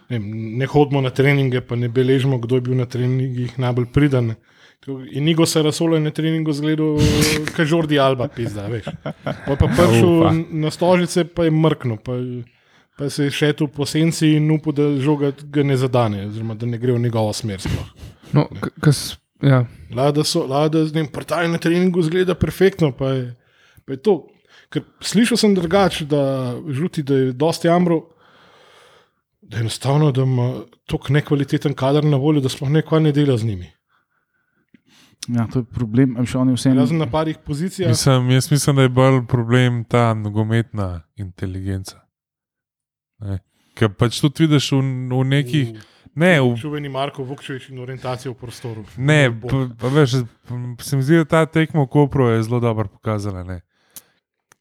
ne, 0.09 0.19
ne 0.57 0.65
hodimo 0.65 1.01
na 1.01 1.09
treninge, 1.09 1.61
pa 1.61 1.75
ne 1.75 1.89
beležimo, 1.89 2.37
kdo 2.39 2.55
je 2.55 2.61
bil 2.61 2.77
na 2.77 2.85
treningih 2.85 3.57
najbolj 3.59 3.85
pridan. 3.85 4.33
Tako, 4.33 4.54
In 4.87 5.23
Nigo 5.23 5.45
se 5.45 5.59
je 5.59 5.99
na 5.99 6.11
treningu 6.11 6.53
zgledal, 6.53 6.97
kot 7.55 7.65
Žordi 7.65 7.99
Alba, 7.99 8.27
pizda, 8.27 8.67
veš. 8.69 8.85
Pa 9.23 9.55
pa 9.57 9.67
prišel 9.67 10.45
na 10.51 10.71
stožice, 10.71 11.25
pa 11.25 11.43
je 11.43 11.51
mrknil, 11.51 11.97
pa, 11.97 12.13
pa 12.97 13.09
se 13.09 13.23
je 13.25 13.31
šel 13.31 13.67
po 13.67 13.85
senci 13.85 14.35
in 14.37 14.51
upal, 14.51 14.73
da 14.73 14.89
žoga 15.01 15.31
ga 15.41 15.63
ne 15.63 15.77
zadane, 15.77 16.27
oziroma 16.27 16.53
da 16.53 16.69
ne 16.69 16.77
gre 16.77 16.93
v 16.93 17.01
njegovo 17.01 17.33
smer. 17.33 17.61
sploh. 17.61 17.89
No, 18.33 18.45
kas, 18.81 19.17
ja. 19.41 19.65
Lada 19.95 20.23
so, 20.23 20.45
lada 20.45 20.85
z 20.85 20.93
njim, 20.93 21.07
prtaj 21.07 21.47
na 21.49 21.57
treningu 21.57 22.03
zgleda 22.05 22.35
perfektno, 22.35 22.91
pa 22.91 23.09
je, 23.09 23.35
pa 23.85 23.97
je 23.97 24.01
to. 24.05 24.19
Ker 24.69 24.85
slišal 25.01 25.37
sem 25.37 25.55
drugače, 25.55 26.05
da 26.05 26.21
žuti, 26.69 27.01
da 27.03 27.15
je 27.15 27.33
dosti 27.33 27.69
amro, 27.69 28.03
da 29.41 29.57
je 29.57 29.65
enostavno, 29.65 30.11
da 30.11 30.21
ima 30.21 30.61
tako 30.85 31.13
nekvaliteten 31.13 31.73
kader 31.73 32.05
na 32.05 32.17
voljo, 32.17 32.41
da 32.41 32.49
sploh 32.49 32.69
nekaj 32.69 33.01
ne 33.01 33.11
dela 33.13 33.37
z 33.37 33.49
njimi. 33.49 33.74
Ja, 35.27 35.47
to 35.47 35.59
je 35.59 35.65
problem. 35.65 36.17
a 36.17 36.19
veš, 36.19 36.35
oni 36.35 36.53
vseeno- 36.53 36.79
Razen 36.79 36.97
na 36.97 37.05
parih 37.05 37.37
pozicijah. 37.37 37.89
Mislim, 37.89 38.29
jaz 38.31 38.51
mislim, 38.51 38.75
da 38.75 38.81
je 38.81 38.89
bolj 38.89 39.25
problem 39.27 39.83
ta 39.83 40.13
nogometna 40.13 41.01
inteligenca. 41.15 42.01
Ne. 43.19 43.39
Ker 43.73 43.89
pač 43.89 44.21
tudi 44.21 44.45
vidiš 44.45 44.71
v, 44.71 44.79
v 45.11 45.23
nekih. 45.25 45.67
Ne, 46.15 46.41
v, 46.41 46.55
Čuveni 46.55 46.89
Marko 46.89 47.23
Vukčevič 47.23 47.69
in 47.69 47.79
orientacijo 47.79 48.31
v 48.31 48.35
prostoru. 48.35 48.85
ne 48.97 49.27
pa, 49.41 49.67
pa 49.79 49.87
veš, 49.87 50.11
se 50.79 50.95
mi 50.95 51.03
zdi, 51.03 51.17
da 51.17 51.25
ta 51.25 51.45
tekmo 51.45 51.83
v 51.83 51.89
Kopru 51.89 52.29
je 52.29 52.43
zelo 52.43 52.59
dobro 52.59 52.87
pokazala. 52.87 53.43
Ne. 53.43 53.61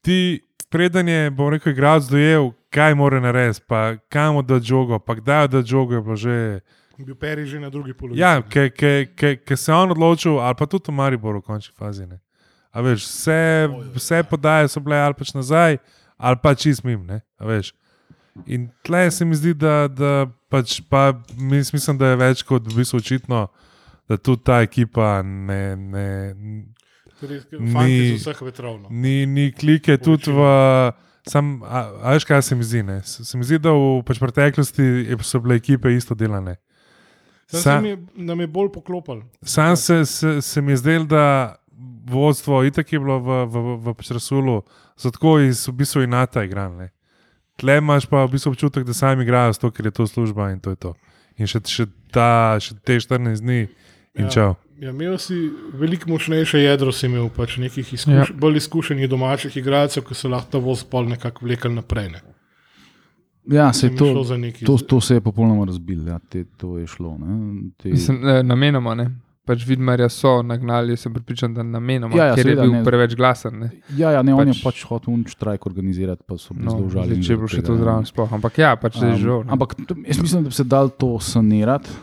Ti, 0.01 0.41
preden 0.69 1.07
je, 1.07 1.31
bom 1.31 1.49
rekel, 1.49 1.71
igralec 1.71 2.09
dojel, 2.09 2.51
kaj 2.69 2.95
mora 2.95 3.19
narediti, 3.19 3.63
pa 3.67 3.95
kam 4.09 4.45
da 4.45 4.59
žogo, 4.59 4.99
pa 4.99 5.15
kdaj 5.15 5.47
da 5.47 5.61
žogo, 5.61 5.93
je 5.95 6.01
bilo 6.01 6.15
že. 6.15 6.59
Bil 6.97 7.15
Peri 7.15 7.45
že 7.45 7.59
na 7.59 7.69
drugi 7.69 7.93
polovici. 7.93 8.21
Ja, 8.21 8.39
ker 8.39 9.57
se 9.57 9.71
je 9.71 9.75
on 9.75 9.91
odločil, 9.91 10.39
ali 10.39 10.55
pa 10.55 10.65
tudi 10.65 10.91
v 10.91 10.95
Mariboru 10.95 11.41
v 11.43 11.47
končni 11.51 11.75
fazi. 11.75 12.05
Ne. 12.07 12.21
A 12.71 12.81
veš, 12.81 13.03
vse, 13.03 13.67
vse 13.95 14.23
podaje 14.23 14.67
so 14.67 14.79
bile 14.79 14.99
ali 14.99 15.15
pač 15.15 15.33
nazaj, 15.35 15.77
ali 16.17 16.37
pa 16.43 16.55
čist 16.55 16.83
mim. 16.83 17.07
In 18.47 18.67
tle 18.83 19.11
se 19.11 19.25
mi 19.25 19.35
zdi, 19.35 19.53
da, 19.55 19.87
da 19.87 20.27
pač 20.51 20.81
pa 20.89 21.15
mis- 21.35 21.71
mislim, 21.71 21.97
da 21.97 22.11
je 22.11 22.15
več 22.19 22.43
kot 22.43 22.67
v 22.67 22.75
bistvu 22.75 22.99
očitno, 22.99 23.47
da 24.07 24.17
tudi 24.17 24.43
ta 24.43 24.59
ekipa 24.61 25.21
ne, 25.23 25.75
ne, 25.75 26.07
Ni- 27.55 28.19
vetrov. 28.41 28.81
No. 28.81 28.87
ni, 28.91 29.25
ni 29.25 29.51
klike 29.51 29.97
tudi 29.97 30.31
v. 30.31 30.39
Sam, 31.25 31.63
a, 31.63 31.89
a 32.03 32.11
veš, 32.13 32.25
kaj 32.27 32.41
se 32.43 32.55
mi 32.55 32.63
zdi? 32.63 32.83
Ne? 32.83 32.99
Se, 33.01 33.23
mi 33.37 33.43
zdi, 33.43 33.57
da 33.57 33.71
v 33.73 34.03
pač 34.05 34.19
preteklosti 34.21 35.15
so 35.25 35.39
bile 35.41 35.55
ekipe 35.57 35.89
isto 35.89 36.13
delane. 36.13 36.59
Sam 37.47 37.61
Sa- 37.61 37.75
se 37.75 37.81
mi 37.81 37.89
je, 37.89 37.97
nam 38.15 38.39
je 38.39 38.47
bolj 38.47 38.71
poklopil. 38.71 39.21
Sam 39.43 39.75
se, 39.75 40.05
se, 40.05 40.41
se 40.41 40.61
mi 40.61 40.71
je 40.71 40.77
zdel, 40.77 41.05
da 41.05 41.55
vodstvo 42.05 42.63
itak 42.63 42.93
je 42.93 42.99
bilo 42.99 43.19
v, 43.19 43.45
v, 43.45 43.55
v, 43.77 43.93
Rasulu, 44.09 44.61
zato 44.97 45.39
iz 45.39 45.67
v 45.67 45.71
bistvu 45.73 46.03
inata 46.03 46.43
igrali. 46.43 46.89
Tle 47.55 47.77
imaš 47.77 48.05
pa 48.05 48.25
v 48.25 48.31
bistvu 48.31 48.51
občutek, 48.51 48.83
da 48.83 48.93
sami 48.93 49.23
igrajo, 49.23 49.53
zato 49.53 49.71
ker 49.71 49.85
je 49.85 49.91
to 49.91 50.07
služba 50.07 50.51
in 50.51 50.59
to 50.59 50.69
je 50.69 50.75
to. 50.75 50.93
In 51.37 51.47
še, 51.47 51.59
še, 51.61 51.85
ta, 52.11 52.57
še 52.59 52.75
te 52.83 52.95
14 52.95 53.41
dni 53.41 53.67
in 54.15 54.25
Ja. 54.25 54.29
čau. 54.29 54.55
Ja, 54.75 54.89
imel 54.89 55.17
si 55.17 55.35
veliko 55.73 56.09
močnejše 56.09 56.59
jedro, 56.59 56.91
si 56.91 57.05
imel 57.05 57.29
pač 57.29 57.57
nekih 57.57 57.93
izkuš 57.93 58.29
ja. 58.29 58.35
bolj 58.35 58.57
izkušenih 58.57 59.07
domačih 59.09 59.55
igralcev, 59.57 60.03
ki 60.03 60.15
so 60.15 60.27
lahko 60.27 60.51
ta 60.51 60.57
voz 60.59 60.83
pol 60.83 61.07
nekako 61.07 61.45
vlekli 61.45 61.71
naprej. 61.71 62.09
Ne. 62.11 62.21
Ja, 63.47 63.73
se 63.73 63.89
to, 63.91 64.05
to, 64.65 64.77
to 64.79 65.01
se 65.01 65.13
je 65.13 65.21
popolnoma 65.21 65.65
razbil, 65.65 66.07
ja, 66.07 66.19
te, 66.19 66.43
to 66.55 66.77
je 66.77 66.87
šlo. 66.87 67.17
Ne, 67.17 67.35
te, 67.77 67.89
Mislim, 67.89 68.27
eh, 68.27 68.43
namenoma 68.43 68.95
ne. 68.95 69.11
Pač 69.45 69.61
Vidmarja 69.61 70.07
so 70.09 70.39
nagnali, 70.41 70.95
sem 70.97 71.13
pripričan, 71.13 71.53
da 71.53 71.61
namenoma, 71.61 72.15
Ja, 72.15 72.25
ja, 72.25 72.33
ker 72.33 72.41
je 72.41 72.43
seveda, 72.47 72.61
bil 72.63 72.71
ne. 72.71 72.83
preveč 72.83 73.13
glasen. 73.13 73.59
Ne. 73.59 73.69
ja, 73.93 74.09
ja, 74.11 74.23
ne, 74.23 74.33
on 74.33 74.41
pač- 74.41 74.55
je 74.55 74.63
pač 74.63 74.83
hotel 74.83 75.13
un 75.13 75.23
štrajk 75.23 75.65
organizirati, 75.65 76.23
pa 76.23 76.33
so 76.35 76.51
bili 76.51 76.65
No, 76.65 76.71
zelo 76.73 76.89
žaleni. 76.89 77.21
če 77.21 77.29
je 77.29 77.37
bilo 77.37 77.47
še 77.47 77.59
to 77.59 77.67
tega, 77.69 77.83
zraven, 77.83 78.05
sploh. 78.05 78.33
Ampak 78.33 78.57
ja, 78.57 78.73
pač 78.75 78.97
zdaj 78.97 79.11
je 79.11 79.19
žal. 79.19 79.43
ne. 79.43 79.51
ampak 79.51 79.75
jaz 80.03 80.17
mislim, 80.19 80.41
da 80.41 80.49
bi 80.49 80.55
se 80.55 80.65
dal 80.65 80.89
to 80.89 81.19
sanirati, 81.19 81.93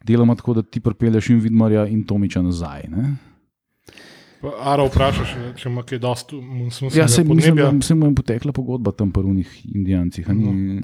deloma 0.00 0.34
tako, 0.34 0.54
da 0.54 0.62
ti 0.62 0.78
pripelješ 0.80 1.30
in 1.30 1.40
Vidmarja 1.40 1.86
in 1.88 2.04
Tomiča 2.04 2.38
nazaj. 2.40 2.86
Ne? 2.88 3.16
Pa 4.40 4.48
Ara 4.64 4.84
vprašaš, 4.84 5.36
če 5.56 5.68
ima 5.68 5.82
kaj 5.82 6.00
dosti 6.00 6.36
Ja, 6.36 6.42
se 7.06 7.22
mislim, 7.22 7.28
podnebja. 7.28 7.70
da 7.70 7.80
se 7.80 7.94
mu 7.94 8.06
je 8.06 8.14
potekla 8.14 8.52
pogodba 8.52 8.92
tam 8.92 9.10
pri 9.10 9.24
unih 9.24 9.66
indijancih. 9.66 10.24
a 10.24 10.32
ni- 10.32 10.82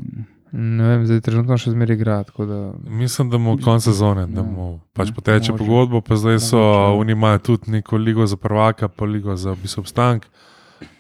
Ne 0.53 0.87
vem, 0.87 1.05
zdaj 1.05 1.21
trenutno 1.21 1.55
še 1.55 1.71
zmeraj 1.71 1.95
igra. 1.95 2.23
tako 2.23 2.47
Da... 2.47 2.73
Mislim, 2.87 3.31
da 3.31 3.39
mu 3.39 3.59
konec 3.59 3.83
sezone, 3.83 4.27
da 4.27 4.37
Ja. 4.37 4.45
mu 4.45 4.81
pač 4.93 5.09
Ja, 5.09 5.15
poteče 5.15 5.53
može. 5.53 5.59
pogodbo, 5.59 6.01
pa 6.01 6.17
zdaj 6.17 6.41
so 6.41 6.57
Mogoče. 6.57 6.95
oni 6.95 7.13
imajo 7.13 7.41
tudi 7.41 7.71
neko 7.71 7.99
ligo 7.99 8.27
za 8.27 8.39
prvaka, 8.39 8.89
pa 8.89 9.07
ligo 9.07 9.37
za 9.37 9.53
v 9.53 9.57
bistvu 9.57 9.81
obstank. 9.81 10.27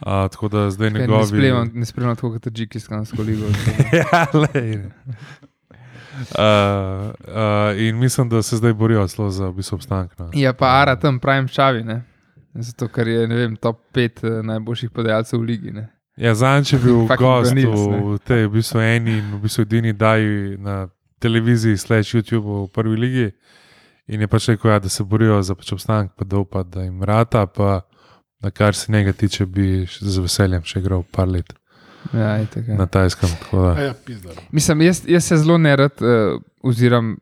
A, 0.01 0.29
tako 0.29 0.49
da 0.49 0.71
zdaj 0.71 0.91
Kaj, 0.91 1.01
njegovi. 1.01 1.19
Ne 1.19 1.27
spremljam, 1.27 1.71
ne 1.75 1.85
spremljam 1.85 2.17
tako 2.17 2.33
kot 2.33 2.49
Džikiskansko 2.49 3.23
ligo. 3.23 3.45
ja, 3.95 4.27
lej. 4.35 4.77
Uh, 4.77 4.83
uh, 7.21 7.27
in 7.79 7.97
mislim, 7.97 8.29
da 8.29 8.43
se 8.43 8.57
zdaj 8.57 8.75
borijo 8.75 9.07
celo 9.07 9.31
za 9.31 9.47
obstanek. 9.73 10.19
No. 10.19 10.31
Ja, 10.35 10.53
pa 10.53 10.67
Ara 10.73 10.97
tam 10.97 11.19
pravim 11.19 11.49
čavi. 11.49 11.85
Ne. 11.85 12.03
Zato, 12.59 12.89
ker 12.89 13.09
je 13.09 13.27
vem, 13.27 13.57
top 13.57 13.81
5 13.95 14.23
uh, 14.25 14.45
najboljših 14.47 14.91
podajalcev 14.91 15.41
v 15.41 15.45
ligi. 15.45 15.73
Ne? 15.73 15.89
Ja, 16.17 16.35
Zanč 16.35 16.73
je 16.73 16.79
bil 16.79 17.07
gost 17.21 17.51
Danils, 17.53 17.81
v, 17.81 18.19
tej 18.25 18.47
v 18.47 18.53
bistvu 18.57 18.81
eni 18.81 19.19
in 19.19 19.35
v 19.35 19.41
bistvu 19.43 19.67
edini 19.67 19.93
daji 19.93 20.57
na 20.59 20.89
televiziji, 21.19 21.77
slash 21.77 22.15
YouTube 22.15 22.47
v 22.47 22.69
prvi 22.73 22.97
ligi. 22.97 23.29
In 24.09 24.21
je 24.23 24.29
pač 24.31 24.49
rekel, 24.49 24.71
ja, 24.71 24.79
da 24.79 24.89
se 24.89 25.05
borijo 25.05 25.43
za 25.43 25.55
pač 25.55 25.73
obstanek, 25.73 26.13
pa 26.17 26.25
da 26.25 26.39
upa, 26.39 26.63
da 26.63 26.83
jim 26.87 27.03
rata. 27.03 27.47
Pa, 27.47 27.81
na 28.41 28.51
kar 28.51 28.75
se 28.75 28.93
njega 28.93 29.13
tiče, 29.13 29.47
bi 29.47 29.87
z 30.01 30.19
veseljem 30.23 30.63
še 30.65 30.79
igral 30.79 31.03
par 31.11 31.29
let 31.29 31.53
Ja, 32.15 32.37
itak, 32.39 32.69
ja. 32.69 32.77
na 32.79 32.87
tajskem. 32.87 33.29
tako 33.41 33.63
da. 33.65 33.71
A 33.75 33.81
Ja, 33.81 33.95
pizda. 34.07 34.31
Mislim, 34.53 34.81
jaz, 34.87 35.03
jaz 35.09 35.25
se 35.25 35.37
zelo 35.37 35.59
nerad 35.59 35.93
uh, 36.01 36.41
oziram 36.63 37.17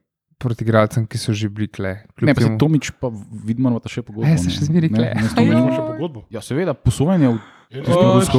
proti 0.44 0.62
igralcem, 0.62 1.06
ki 1.06 1.16
so 1.16 1.32
že 1.32 1.48
bili 1.48 1.66
kle. 1.68 1.94
kljub 2.14 2.28
Ne, 2.28 2.34
pa 2.34 2.40
se 2.42 2.52
Tomič, 2.54 2.92
pa 2.94 3.08
vidimo, 3.42 3.72
da 3.72 3.80
ta 3.80 3.88
še 3.88 4.02
pogodbo. 4.02 4.24
Ja, 4.24 4.36
se 4.36 4.46
ne. 4.46 4.52
še 4.52 4.68
zmeraj 4.68 4.88
Ne, 4.88 4.94
kle. 4.94 5.08
ne, 5.10 5.28
imamo 5.42 5.64
Ajoj. 5.64 5.74
še 5.74 5.84
pogodbo. 5.88 6.20
Ja, 6.28 6.40
seveda, 6.42 6.74
posojanje 6.76 7.28
v 7.28 7.38
tisto 7.74 8.06
rusko 8.12 8.38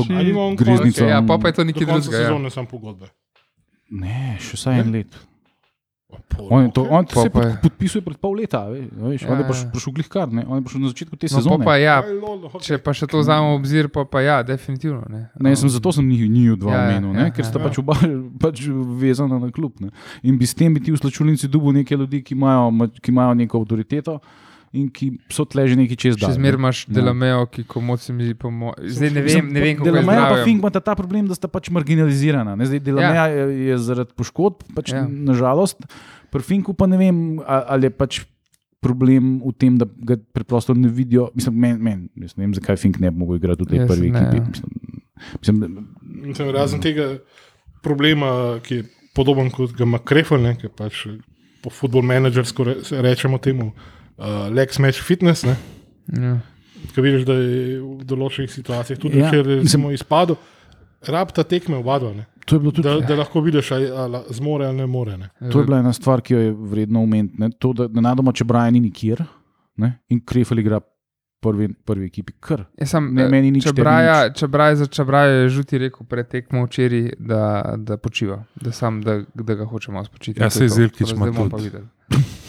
greznico. 0.55 1.03
Ja, 1.03 1.19
pa, 1.21 1.37
pa 1.37 1.45
je 1.47 1.53
to 1.53 1.63
nekaj 1.63 1.83
drugega. 1.83 2.13
Ja. 2.15 2.27
sezone 2.27 2.49
sem 2.51 2.65
pogodbe. 2.67 3.09
Ne, 3.91 4.37
še 4.39 4.55
vsaj 4.55 4.79
en 4.79 4.91
let. 4.91 5.11
Pol, 6.27 6.47
On, 6.49 6.61
je 6.61 6.71
to, 6.71 6.83
on 6.83 7.05
Pa 7.05 7.13
se 7.17 7.29
pa 7.29 7.33
pod, 7.33 7.43
je- 7.45 7.57
podpisuje 7.61 8.01
pred 8.01 8.17
pol 8.17 8.33
leta. 8.33 8.65
ve- 8.65 8.87
Veš, 8.87 9.21
Ja, 9.21 9.27
on 9.27 9.37
je 9.37 9.41
ja. 9.41 9.47
prišel, 9.47 9.65
prišel 9.71 9.93
glih 9.93 10.07
kar, 10.07 10.27
ne? 10.29 10.43
on 10.43 10.55
je 10.55 10.63
prišel 10.63 10.81
na 10.81 10.87
začetku 10.87 11.15
te 11.15 11.25
No, 11.25 11.33
sezone. 11.33 11.57
pa 11.59 11.65
pa 11.65 11.75
ja, 11.77 11.95
če 12.59 12.77
pa 12.77 12.91
še 12.91 13.05
to 13.05 13.17
vzamemo 13.17 13.51
v 13.51 13.57
obzir, 13.57 13.87
pa, 13.87 14.03
pa 14.03 14.19
ja, 14.19 14.37
definitivno. 14.41 15.03
Ne. 15.07 15.29
Ne, 15.33 15.49
jaz 15.49 15.59
sem 15.59 15.69
zato 15.69 15.91
sem 15.91 16.03
njih, 16.03 16.25
njih 16.25 16.55
dva 16.55 16.69
Ja, 16.69 16.77
ja, 16.77 16.83
omenil, 16.89 17.11
ne, 17.13 17.21
ja, 17.21 17.31
ker 17.31 17.43
sta 17.43 17.55
ja. 17.55 17.63
pač 17.63 17.77
oba 17.77 17.93
pač 18.43 18.65
vezana 18.95 19.37
na 19.37 19.49
klub. 19.49 19.73
Ne. 19.79 19.89
In 20.21 20.35
bi 20.35 20.43
s 20.43 20.53
tem 20.53 20.69
bi 20.69 20.79
ti 20.79 20.89
v 20.89 20.97
slačulnici 20.97 21.47
dubu 21.47 21.71
neke 21.71 21.93
ljudi, 21.93 22.21
ki 22.21 22.33
imajo, 22.33 22.71
ma- 22.71 22.87
ki 22.89 23.09
imajo 23.09 23.33
neko 23.35 23.57
avtoriteto 23.57 24.19
in 24.75 24.89
ki 24.89 25.07
so 25.29 25.45
tle 25.45 25.63
že 25.63 25.75
neki 25.75 25.95
čez 25.95 26.15
dan. 26.15 26.29
Še 26.29 26.37
zmeraj 26.37 26.59
imaš 26.59 26.77
Ja. 26.83 26.93
Delamejo, 26.93 27.45
ki 27.47 27.63
komu 27.65 27.95
se 27.97 28.11
mi 28.11 28.23
zdi, 28.23 28.35
po 28.35 28.49
mo- 28.49 28.75
zdaj 28.77 29.09
ne 29.09 29.21
vem, 29.21 29.47
ne 29.47 29.61
vem 29.61 29.75
kako 29.75 29.89
je 29.89 29.93
pa 29.95 30.01
zdravje. 30.03 30.43
Fink 30.43 30.59
imata 30.59 30.79
ta 30.81 30.93
problem, 30.93 31.25
da 31.25 31.33
sta 31.33 31.47
pač 31.47 31.69
marginalizirana. 31.69 32.53
Ne? 32.53 32.65
Zdaj 32.65 32.79
Delameja 32.81 33.25
ja. 33.25 33.45
je, 33.45 33.65
je 33.65 33.77
zaradi 33.79 34.13
poškodb, 34.13 34.67
pač 34.73 34.91
Ja. 34.91 35.03
nažalost, 35.03 35.81
pri 36.29 36.41
Finku 36.41 36.73
pa 36.73 36.85
ne 36.85 36.97
vem, 36.97 37.17
ali 37.41 37.85
je 37.85 37.91
pač 37.91 38.21
problem 38.79 39.39
v 39.39 39.51
tem, 39.51 39.77
da 39.77 39.87
ga 39.87 40.17
preprosto 40.31 40.73
ne 40.73 40.87
vidijo. 40.87 41.31
Mislim, 41.33 41.55
men, 41.55 41.79
men, 41.79 41.97
jaz 42.17 42.35
ne 42.35 42.43
vem, 42.43 42.53
zakaj 42.53 42.77
Fink 42.77 42.99
ne 42.99 43.09
bi 43.09 43.17
mogel 43.17 43.37
igrati 43.37 43.63
v 43.63 43.67
tej 43.67 43.79
Jaz 43.79 43.89
prvi 43.89 44.11
ne, 44.11 44.19
ekipi. 44.19 44.37
ja. 44.37 44.45
Mislim, 44.45 44.69
mislim, 45.39 45.55
da- 45.57 45.69
Mislim, 46.21 46.49
razen 46.51 46.81
tega 46.81 47.17
problema, 47.81 48.29
ki 48.59 48.75
je 48.75 48.83
podoben 49.13 49.49
kot 49.49 49.73
ga 49.73 49.83
ima 49.83 49.99
Krefel, 49.99 50.37
ne, 50.37 50.55
ki 50.55 50.69
pač 50.69 51.05
po 51.63 51.71
re, 52.63 52.75
se 52.83 53.01
rečemo 53.01 53.37
temu, 53.37 53.71
uh, 54.17 54.25
Lex 54.51 54.79
Match 54.79 55.01
Fitness, 55.01 55.43
ne, 55.43 55.55
Ja. 56.13 56.37
ki 56.93 57.01
vidiš, 57.01 57.23
da 57.25 57.33
je 57.33 57.79
v 57.79 58.05
določenih 58.05 58.51
situacijah 58.51 58.99
tudi 58.99 59.17
Ja, 59.17 59.31
če 59.31 59.41
recimo 59.43 59.91
izpadel, 59.91 60.35
rabta 61.01 61.43
tekme 61.43 61.77
oba 61.77 61.99
dva, 61.99 62.13
ne, 62.13 62.25
to 62.45 62.55
je 62.55 62.59
bilo 62.59 62.71
tudi. 62.71 62.85
da, 62.85 62.99
da 63.01 63.15
lahko 63.15 63.41
vidiš, 63.41 63.71
ali, 63.71 63.89
ali 63.89 64.19
zmore 64.29 64.65
ali 64.65 64.77
ne 64.77 64.85
more. 64.85 65.17
Ne. 65.17 65.29
To 65.49 65.59
je 65.59 65.65
bila 65.65 65.79
ena 65.79 65.93
stvar, 65.93 66.21
ki 66.21 66.33
jo 66.33 66.39
je 66.39 66.51
vredno 66.53 67.01
omeniti. 67.01 67.35
ne. 67.39 67.49
To, 67.59 67.73
da 67.73 67.87
nenadoma, 67.89 68.31
če 68.31 68.45
Brian 68.45 68.73
ni 68.73 68.79
nikjer 68.81 69.23
ne, 69.77 69.99
in 70.09 70.21
Krefel 70.21 70.59
igra 70.59 70.79
prvi, 71.39 71.73
prvi 71.75 72.05
ekipi, 72.05 72.33
kar. 72.39 72.65
Jaz 72.77 72.89
sem, 72.89 73.13
Ne, 73.13 73.27
meni 73.29 73.51
nič, 73.51 73.63
če 73.63 73.69
tebi 73.69 73.81
Braja, 73.81 74.29
če 74.31 74.47
za 74.75 74.85
Čabraja 74.87 75.31
je 75.35 75.49
žuti 75.49 75.77
rekel 75.77 76.05
pred 76.05 76.27
tekmo 76.27 76.65
včeraj, 76.65 77.11
da, 77.19 77.41
da 77.77 77.97
počiva, 77.97 78.43
da, 78.55 78.71
sam, 78.71 79.01
da, 79.01 79.19
da 79.33 79.53
ga 79.53 79.65
hoče 79.65 79.91
malo 79.91 80.05
spočiti. 80.05 80.39
Ja, 80.39 80.49
To 80.49 80.63
je 80.63 80.69
bomo 81.27 81.49
tudi. 81.49 81.51
pa 81.51 81.57
videli. 81.57 81.85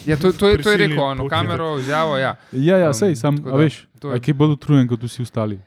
Ja, 0.05 0.15
to, 0.15 0.31
to, 0.31 0.47
je, 0.47 0.57
to 0.57 0.71
je 0.71 0.77
rekel 0.77 0.99
on, 0.99 1.17
v 1.17 1.19
počitek. 1.19 1.37
kamero, 1.37 1.79
izjavo. 1.79 2.17
Ja. 2.17 2.35
Ja, 2.51 2.77
ja, 2.77 2.93
sej, 2.93 3.15
sam, 3.15 3.37
da, 3.37 3.51
veš, 3.53 3.87
to 3.99 4.09
je- 4.09 4.15
a 4.15 4.19
kaj 4.19 4.33
bolj 4.33 4.51
utrujen 4.51 4.87
kot 4.87 5.03
vsi 5.03 5.21
ostali. 5.21 5.59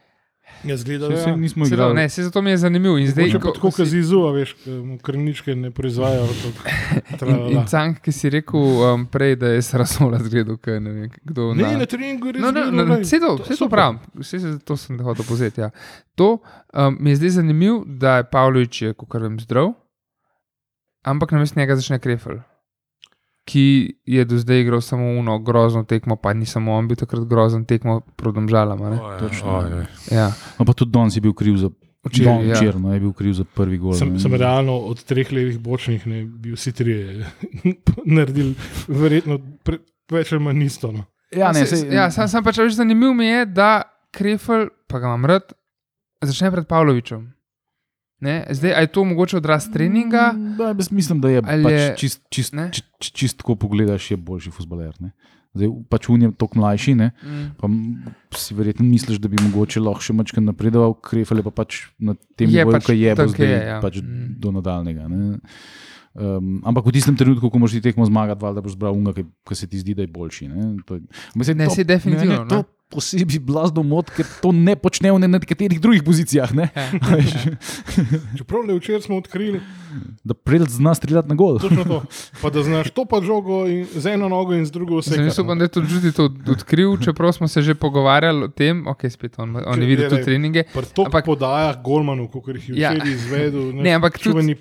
Jaz 0.63 0.83
gledal, 0.83 1.09
Saj, 1.09 1.17
saj 1.19 1.31
ja. 1.31 1.35
nismo 1.37 1.65
igrali. 1.65 1.93
ne, 1.95 2.09
se 2.09 2.23
zato 2.23 2.41
mi 2.41 2.49
je 2.49 2.57
zanimivo. 2.59 2.97
In 2.97 3.07
zdaj, 3.07 3.31
ko- 3.31 3.39
pa 3.39 3.45
tako 3.47 3.59
ko 3.61 3.71
si- 3.71 3.77
kazizu, 3.77 4.19
a 4.19 4.31
veš, 4.31 4.53
ke 4.55 4.69
mu 4.71 4.97
krvničke 4.99 5.55
ne 5.55 5.71
proizvajajo. 5.71 6.27
In, 7.23 7.35
in. 7.51 7.65
Cank, 7.65 7.99
ki 7.99 8.11
si 8.11 8.29
rekel 8.29 8.59
um, 8.59 9.05
prej, 9.05 9.35
da 9.35 9.47
je 9.47 9.61
Sarasola 9.61 10.19
zgledal, 10.19 10.57
kaj 10.57 10.79
ne 10.79 10.91
vem, 10.91 11.09
kdo 11.23 11.53
Ne, 11.53 11.63
na- 11.63 11.77
na 11.77 11.85
treningu 11.85 12.27
je 12.27 12.33
res. 12.33 12.41
No, 12.41 12.51
no, 12.51 12.83
no, 12.83 12.97
vse 12.97 13.19
to, 13.19 13.31
je 13.35 13.43
vse 13.45 13.57
to 13.57 13.69
pravim, 13.69 13.99
vse 14.15 14.39
se, 14.39 14.59
to 14.59 14.77
sem 14.77 14.99
hotel 14.99 15.25
pozeti. 15.25 15.61
Ja. 15.61 15.69
To 16.15 16.37
um, 16.69 16.97
mi 16.99 17.09
je 17.09 17.15
zdaj 17.15 17.29
zanimivo, 17.31 17.81
da 17.87 18.17
je 18.17 18.23
Pavlović, 18.25 18.81
je, 18.81 18.93
kot 18.95 19.17
vem, 19.17 19.39
zdrav, 19.39 19.73
ampak 21.03 21.31
namesto 21.31 21.59
njega 21.59 21.75
začne 21.75 21.99
Krefel, 21.99 22.37
ki 23.45 23.93
je 24.05 24.25
do 24.25 24.37
zdaj 24.37 24.61
igral 24.61 24.81
samo 24.81 25.07
uno 25.19 25.39
grozno 25.39 25.83
tekmo, 25.83 26.15
pa 26.15 26.33
ni 26.33 26.45
samo 26.45 26.73
on 26.73 26.87
bil 26.87 26.95
takrat 26.95 27.25
grozen 27.27 27.65
tekmo 27.65 28.01
proti 28.15 28.47
žalama. 28.49 29.17
Točno. 29.19 29.57
Ojej. 29.57 29.85
Ja. 30.11 30.31
No, 30.59 30.65
pa 30.65 30.73
tudi 30.73 30.91
danes 30.91 31.15
je 31.17 31.21
bil 31.21 31.33
kriv 31.33 31.57
za. 31.57 31.69
Včeraj, 32.03 32.33
Don, 32.33 32.47
ja. 32.49 32.55
včeraj, 32.55 32.81
no, 32.81 32.93
je 32.93 32.99
bil 32.99 33.13
kriv 33.13 33.33
za 33.37 33.43
prvi 33.45 33.77
gol. 33.77 33.93
Sem, 33.93 34.13
ne. 34.13 34.19
sem 34.19 34.33
realno 34.33 34.73
od 34.89 35.03
treh 35.05 35.29
levih 35.31 35.59
bočnih, 35.61 36.07
ne 36.07 36.23
bi 36.25 36.49
vsi 36.51 36.71
trije 36.73 37.27
naredili, 38.17 38.55
verjetno 38.87 39.37
pre, 39.61 39.77
več 40.09 40.31
ali 40.33 40.41
manj 40.41 40.63
isto. 40.65 40.89
No. 40.91 41.05
Ja, 41.29 41.51
ne, 41.51 41.65
Se- 41.65 41.85
ja, 41.93 42.07
sam, 42.11 42.25
sam 42.27 42.43
pač 42.43 42.57
več 42.57 42.73
zanimiv 42.73 43.13
mi 43.13 43.25
je, 43.29 43.45
da 43.45 43.83
Krefel, 44.11 44.71
pa 44.89 44.97
ga 44.99 45.11
imam 45.13 45.29
rad, 45.29 45.53
začne 46.25 46.49
pred 46.51 46.65
Pavlovičem. 46.65 47.21
Ne? 48.21 48.45
Zdaj, 48.47 48.71
a 48.71 48.79
je 48.79 48.87
to 48.89 49.03
mogoče 49.03 49.37
odraz 49.37 49.65
treninga? 49.67 50.31
Mm, 50.31 50.55
Da, 50.55 50.67
jaz 50.69 50.91
mislim, 50.91 51.17
da 51.17 51.29
je 51.29 51.41
Ali 51.43 51.63
pač 51.63 51.73
je- 51.73 51.95
čist, 51.97 52.21
čist, 52.29 52.53
ne? 52.53 52.69
čist, 52.71 52.85
čist, 52.99 53.13
čist 53.15 53.37
tako 53.37 53.55
pogledaš, 53.57 54.11
je 54.11 54.17
boljši 54.19 54.51
futbaler. 54.51 54.93
Ne? 54.99 55.11
Zdaj, 55.51 55.67
pač 55.89 56.07
un 56.07 56.21
je 56.21 56.31
tako 56.31 56.59
mlajši, 56.59 56.95
ne? 56.95 57.11
Mm. 57.19 57.49
pa 58.29 58.37
si 58.37 58.53
verjetno 58.53 58.85
misliš, 58.85 59.17
da 59.17 59.27
bi 59.27 59.35
mogoče 59.41 59.79
lahko 59.79 59.99
še 59.99 60.13
malo 60.13 60.43
napredoval, 60.43 60.93
krefel 60.95 61.37
je 61.37 61.43
pa 61.43 61.51
pač 61.51 61.89
na 61.99 62.13
tem 62.37 62.47
nivoju, 62.47 62.71
pač 62.71 62.85
ki 62.85 62.95
je 62.95 63.15
bo 63.15 63.27
zdaj 63.27 63.47
je, 63.47 63.59
ja. 63.65 63.79
pač 63.81 63.95
Mm. 63.97 64.37
do 64.37 64.51
nadaljnega. 64.51 65.07
ne. 65.07 65.39
Um, 66.13 66.59
ampak 66.61 66.83
v 66.83 66.91
tistem 66.91 67.15
trenutku, 67.15 67.47
ko 67.47 67.55
moraš 67.55 67.71
ti 67.73 67.81
tekmo 67.81 68.03
zmagati, 68.03 68.35
valjda 68.37 68.59
boš 68.59 68.73
zbral 68.73 68.91
unga, 68.91 69.13
ki, 69.13 69.23
ki 69.41 69.55
se 69.55 69.65
ti 69.65 69.79
zdi, 69.79 69.93
da 69.93 70.01
je 70.01 70.07
boljši. 70.09 70.47
Ne, 70.47 70.75
to, 70.85 70.95
je- 70.95 71.07
Mislim, 71.35 71.57
Ne, 71.57 71.65
to- 71.65 71.71
saj 71.73 71.83
definitivno, 71.85 72.27
meni 72.27 72.43
je 72.43 72.49
To 72.49 72.57
ne. 72.57 72.63
Posebej 72.91 73.39
blazno 73.39 73.83
mod, 73.83 74.09
ker 74.09 74.27
to 74.41 74.51
ne 74.51 74.75
počnejo 74.75 75.17
na 75.17 75.27
nekaterih 75.29 75.79
drugih 75.79 76.03
pozicijah. 76.03 76.51
Ne? 76.51 76.69
Ja. 76.71 76.89
Čeprav 78.37 78.63
le 78.63 78.75
včeraj 78.75 79.01
smo 79.01 79.17
odkrili, 79.17 79.61
da 80.23 80.33
prelc 80.33 80.69
zna 80.69 80.93
streljati 80.93 81.29
na 81.29 81.35
gol. 81.35 81.59
to. 81.59 82.01
Pa 82.41 82.49
da 82.49 82.63
znaš 82.63 82.89
to 82.89 83.05
pa 83.05 83.21
žogo 83.21 83.67
in, 83.67 83.85
z 83.87 84.05
eno 84.07 84.29
nogo 84.29 84.53
in 84.53 84.65
z 84.65 84.71
drugo 84.71 84.97
vse. 84.97 85.15
Jaz 85.17 85.39
upam, 85.39 85.57
da 85.57 85.63
je 85.63 85.69
tudi 85.69 85.87
Žudi 85.87 86.11
to 86.11 86.25
odkril, 86.47 86.97
čeprav 86.97 87.31
smo 87.31 87.47
se 87.47 87.61
že 87.61 87.75
pogovarjali 87.75 88.43
o 88.43 88.47
tem, 88.47 88.87
ok, 88.87 89.05
spet 89.09 89.35
on, 89.37 89.55
on 89.57 89.81
je 89.81 89.87
videl 89.87 90.09
tudi 90.09 90.23
treninge. 90.23 90.63
Pri 90.65 90.85
toliko 90.85 91.11
Ampak- 91.11 91.25
podajah 91.25 91.75
Golmanu, 91.83 92.27
kot 92.27 92.47
jih 92.47 92.69
je 92.69 92.75
Ja. 92.77 92.91
včeraj 92.91 93.11
izvedel, 93.11 93.73
Ne, 93.73 93.91
ampak 93.91 94.19
tudi-. 94.19 94.55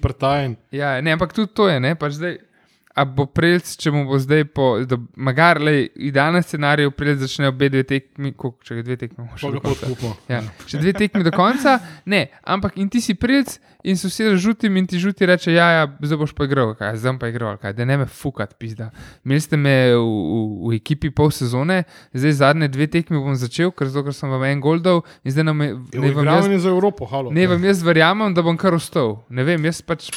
Ja, 0.71 1.01
ne, 1.01 1.13
ampak 1.13 1.33
tudi 1.33 1.53
to 1.55 1.69
je, 1.69 1.81
ne, 1.81 1.95
pač 1.95 2.13
zdaj. 2.13 2.50
A 2.99 3.05
bo 3.07 3.23
prelc, 3.31 3.69
če 3.79 3.93
mu 3.95 4.03
bo 4.09 4.19
zdaj 4.19 4.45
po, 4.51 4.65
da 4.89 4.97
magar, 5.15 5.61
le, 5.63 5.87
idealen 5.95 6.43
scenarij, 6.43 6.89
prelc 6.99 7.21
začne 7.23 7.47
obe 7.53 7.69
dve 7.71 7.85
tekmi, 7.87 8.33
koliko, 8.35 8.59
če 8.67 8.83
dve 8.83 8.97
tekmi 8.99 9.29
še 9.39 9.47
konca. 9.47 9.63
podkupimo. 9.69 10.11
Ja, 10.31 10.41
še 10.67 10.81
dve 10.83 10.95
tekmi 10.99 11.23
do 11.27 11.31
konca, 11.35 11.77
ne, 12.11 12.25
ampak 12.43 12.81
in 12.83 12.91
ti 12.91 13.03
si 13.05 13.15
prelc 13.15 13.61
in 13.87 13.97
so 13.97 14.11
vsi 14.11 14.35
žutim 14.37 14.77
in 14.77 14.91
ti 14.91 14.99
žuti 14.99 15.27
reče, 15.27 15.55
ja, 15.55 15.69
ja 15.71 15.87
zdaj 16.03 16.19
boš 16.21 16.35
pa 16.37 16.45
igral, 16.51 16.75
kaj, 16.77 16.99
zdaj 17.01 17.17
pa 17.23 17.31
igral, 17.31 17.57
kaj, 17.63 17.79
da 17.79 17.87
ne 17.87 18.01
me 18.03 18.07
fukat, 18.11 18.59
pizda. 18.59 18.91
Imeli 19.25 19.47
ste 19.47 19.57
me 19.57 19.75
v, 19.95 20.03
v, 20.03 20.43
v 20.67 20.77
ekipi 20.83 21.15
pol 21.15 21.31
sezone, 21.35 21.85
zdaj 22.11 22.39
zadnje 22.43 22.73
dve 22.75 22.91
tekmi 22.91 23.23
bom 23.23 23.39
začel, 23.39 23.71
ker, 23.71 23.89
zato, 23.89 24.11
ker 24.11 24.19
sem 24.19 24.35
vam 24.35 24.45
en 24.51 24.61
gol 24.61 24.83
dal 24.83 25.05
in 25.23 25.37
zdaj 25.37 25.47
nam 25.47 25.63
je, 25.63 25.75
ne 25.95 26.11
vem, 26.11 26.33
jaz, 26.35 26.51
za 26.67 26.75
Evropo, 26.75 27.07
halo. 27.07 27.31
ne 27.33 27.47
vem, 27.55 27.71
jaz 27.71 27.87
verjamem, 27.87 28.35
da 28.35 28.43
bom 28.43 28.59
kar 28.61 28.75
ostal. 28.77 29.21
Ne 29.31 29.47
vem, 29.47 29.71
jaz 29.71 29.81
pač 29.87 30.11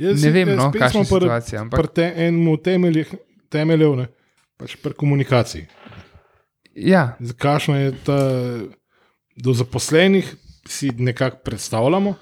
Jaz 0.00 0.22
ne 0.22 0.30
vem, 0.30 0.48
jaz 0.48 0.58
no, 0.58 0.70
kakšna 0.72 1.04
smo 1.04 1.04
pri- 1.10 1.20
situacija. 1.20 1.60
Ampak 1.60 1.78
Pri 1.78 1.88
te, 1.94 2.06
enemu 2.18 2.56
temeljih, 2.58 3.10
temeljev, 3.48 3.96
ne, 3.96 4.06
pač 4.56 4.76
pri 4.76 4.94
komunikaciji. 4.94 5.66
ja, 6.74 7.16
Kakšna 7.36 7.76
je 7.78 7.90
ta 8.04 8.18
do 9.36 9.52
zaposlenih, 9.52 10.24
si 10.66 10.90
nekako 10.90 11.42
predstavljamo, 11.44 12.14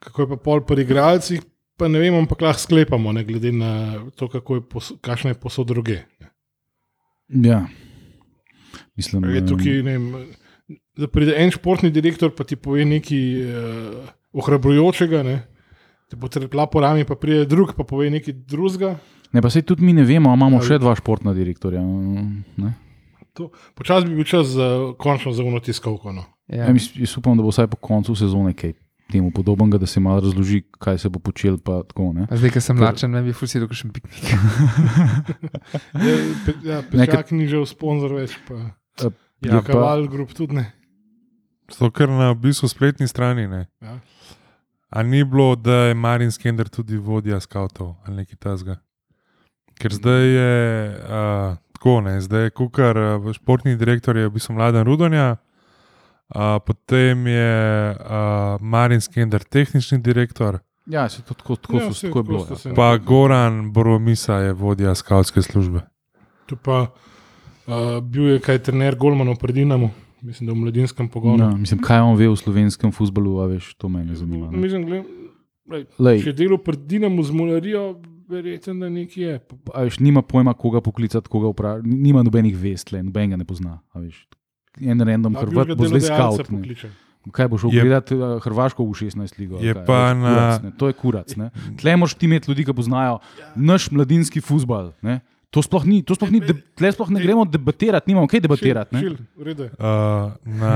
kako 0.00 0.22
je 0.22 0.28
pa 0.28 0.36
pol 0.38 0.62
pri 0.62 0.82
igralcih, 0.82 1.42
pa 1.76 1.88
ne 1.88 1.98
vemo, 1.98 2.18
ampak 2.18 2.40
lahko 2.40 2.60
sklepamo, 2.60 3.12
ne 3.12 3.24
glede 3.24 3.52
na 3.52 3.70
to, 4.10 4.28
kako 4.28 4.54
je 4.54 4.62
pos, 4.62 4.92
kakšna 5.00 5.30
je 5.30 5.40
posod 5.40 5.66
druge. 5.66 5.98
Ja. 7.28 7.64
Mislim, 8.96 9.24
Je 9.24 9.46
tukaj, 9.46 9.82
ne 9.82 9.92
vem, 9.92 10.26
da 10.96 11.08
pride 11.08 11.34
en 11.36 11.50
športni 11.50 11.90
direktor, 11.90 12.30
pa 12.30 12.44
ti 12.44 12.56
pove 12.56 12.84
nekaj 12.84 13.24
uh, 13.40 14.08
ohrabrujočega, 14.32 15.22
ne, 15.22 15.36
te 16.14 16.16
bo 16.16 16.28
trpla 16.28 16.66
po 16.66 16.78
rami, 16.78 17.02
pa 17.02 17.14
pride 17.14 17.44
drug, 17.44 17.74
pa 17.74 17.82
pove 17.82 18.06
nekaj 18.08 18.34
drugega. 18.46 18.94
Ne, 19.30 19.40
pa 19.40 19.50
sej 19.50 19.62
tudi 19.64 19.82
mi 19.82 19.92
ne 19.92 20.02
vemo, 20.02 20.30
a 20.30 20.34
imamo 20.34 20.56
Ali- 20.56 20.64
še 20.64 20.78
dva 20.78 20.94
športna 20.94 21.32
direktorja. 21.32 21.82
Ne? 22.56 22.70
Počasi 23.74 24.06
bi 24.06 24.14
bil 24.14 24.24
čas 24.24 24.46
za 24.48 24.66
končno 24.94 25.32
za 25.32 25.42
unotiskovko. 25.42 26.12
No. 26.12 26.22
ja. 26.46 26.64
Ja, 26.64 26.70
mislim, 26.70 27.02
jaz 27.02 27.18
upam, 27.18 27.34
da 27.34 27.42
bo 27.42 27.50
vsaj 27.50 27.66
po 27.66 27.76
koncu 27.76 28.14
sezone 28.14 28.54
kaj 28.54 28.78
temu 29.06 29.28
podobnega, 29.30 29.74
da 29.76 29.84
se 29.84 29.98
malo 29.98 30.20
razloži, 30.20 30.62
kaj 30.72 30.98
se 30.98 31.08
bo 31.08 31.18
počel. 31.18 31.58
pa 31.58 31.82
Tako, 31.82 32.12
ne. 32.12 32.24
A 32.24 32.36
Zdaj, 32.36 32.50
ker 32.50 32.62
sem 32.62 32.78
lačen, 32.78 33.10
ne 33.10 33.20
bi 33.20 33.32
fusil, 33.32 33.66
kot 33.66 33.74
še 33.74 33.90
piknik. 33.90 34.22
Ja, 35.94 36.14
pe, 36.40 36.52
ja, 36.62 36.78
Ne, 36.88 37.04
ker- 37.04 37.18
Pečak 37.18 37.30
ni 37.30 37.46
že 37.46 37.58
v 37.58 37.66
sponzor 37.66 38.14
več. 38.14 38.38
Pa. 38.46 38.70
Ja, 39.42 39.60
kaval, 39.60 40.06
grup 40.06 40.30
tudi 40.30 40.54
ne. 40.54 40.70
To, 41.70 41.90
kar 41.90 42.08
na 42.08 42.30
v 42.30 42.44
bistvu 42.44 42.68
spletni 42.68 43.04
strani. 43.04 43.48
Ne. 43.48 43.66
Ja. 43.80 43.98
A 44.94 45.02
ni 45.02 45.24
bilo, 45.26 45.56
da 45.58 45.74
je 45.90 45.94
Marin 45.94 46.30
Skender 46.32 46.68
tudi 46.70 46.96
vodja 46.96 47.40
skavtov 47.40 47.94
ali 48.06 48.22
nekaj 48.22 48.36
tasga. 48.38 48.76
Ker 49.74 49.90
zdaj 49.90 50.22
je 50.22 50.52
uh, 50.94 51.56
tako, 51.74 52.00
ne, 52.00 52.20
zdaj 52.22 52.46
je 52.46 52.50
Kukar, 52.50 52.96
športni 53.34 53.74
direktor 53.76 54.16
je 54.16 54.28
v 54.28 54.36
bistvu 54.36 54.54
mladen 54.54 54.86
Rudonja, 54.86 55.32
uh, 55.34 56.60
potem 56.66 57.26
je 57.26 57.56
uh, 57.90 58.62
Marin 58.62 59.02
Skender, 59.02 59.42
tehnični 59.42 59.98
direktor, 59.98 60.60
Ja, 60.86 61.08
se 61.08 61.22
to 61.22 61.34
tako, 61.34 61.56
tako, 61.56 61.76
Ja, 61.76 61.92
saj 61.92 62.08
tako 62.08 62.18
je 62.18 62.22
bilo. 62.22 62.46
Ja. 62.64 62.74
pa 62.76 62.96
Goran 62.96 63.72
Boromisa 63.72 64.34
je 64.34 64.52
vodja 64.52 64.94
skavtske 64.94 65.42
službe. 65.42 65.80
Tu 66.46 66.56
pa 66.56 66.80
uh, 67.66 68.00
bil 68.02 68.28
je 68.28 68.40
kaj 68.40 68.58
trener 68.58 68.96
Golmanov 68.96 69.38
pred 69.40 69.54
Dinamo, 69.54 69.90
mislim, 70.24 70.46
da 70.46 70.52
v 70.52 70.56
mladinskem 70.58 71.08
pogonu. 71.08 71.38
Ja, 71.40 71.50
mislim, 71.52 71.80
kaj 71.80 72.00
on 72.00 72.16
ve 72.16 72.26
v 72.26 72.36
slovenskem 72.36 72.90
futbalu, 72.90 73.38
a 73.38 73.46
veš, 73.46 73.74
to 73.74 73.88
me 73.88 74.02
zanima. 74.10 74.48
Ne? 74.48 74.56
Mislim, 74.58 74.84
gled, 74.84 75.04
lej, 75.66 75.84
Lej, 75.98 76.22
če 76.22 76.32
delo 76.34 76.58
pred 76.58 76.80
Dinamo 76.80 77.20
z 77.20 77.30
Molarijo, 77.30 77.84
verjetno 78.26 78.74
da 78.76 78.88
nekje 78.88 79.26
je. 79.26 79.40
a 79.70 79.82
veš, 79.82 79.98
nima 79.98 80.22
pojma, 80.22 80.54
koga 80.54 80.80
poklicati, 80.80 81.28
koga 81.28 81.48
vprašati, 81.48 81.88
nima 81.88 82.22
nobenih 82.22 82.54
vest, 82.54 82.90
le, 82.90 83.02
noben 83.02 83.30
ga 83.30 83.36
ne 83.36 83.44
pozna. 83.44 83.80
a 83.90 84.00
veš. 84.00 84.26
En 84.76 84.98
random 84.98 85.36
A 85.36 85.40
Hrvat 85.40 85.68
bo 85.70 85.86
zdaj 85.86 86.00
scout. 86.02 86.50
ne. 86.50 86.74
Kaj 87.26 87.48
boš 87.48 87.62
Je- 87.64 87.80
gledati 87.80 88.14
uh, 88.14 88.36
Hrvaško 88.38 88.84
v 88.84 88.92
16 88.92 89.38
ligo? 89.38 89.56
Je 89.56 89.72
kaj, 89.72 89.84
pa 89.86 89.98
veš, 90.04 90.16
na- 90.16 90.28
kurac, 90.28 90.62
ne, 90.62 90.70
to 90.72 90.84
je 90.86 90.92
kurac. 90.94 91.28
ne. 91.36 91.46
Tle 91.78 91.96
moraš 91.96 92.14
ti 92.14 92.26
imeti 92.26 92.50
ljudi, 92.50 92.64
ki 92.64 92.74
poznajo 92.74 93.18
naš 93.54 93.88
mladinski 93.90 94.40
futbal. 94.40 94.92
Ne. 95.00 95.20
To 95.54 95.62
sploh 95.62 95.86
ni, 95.86 96.02
to 96.02 96.16
sploh 96.18 96.32
ni, 96.34 96.42
tle 96.74 96.90
sploh 96.90 97.10
ne 97.14 97.22
gremo 97.22 97.44
debatirati, 97.46 98.10
nimamo 98.10 98.26
kaj 98.26 98.42
debatirati. 98.42 98.94
ne. 98.96 99.00
Šil, 99.04 99.16
šil. 99.38 99.64
Uh, 99.78 100.34
na 100.42 100.74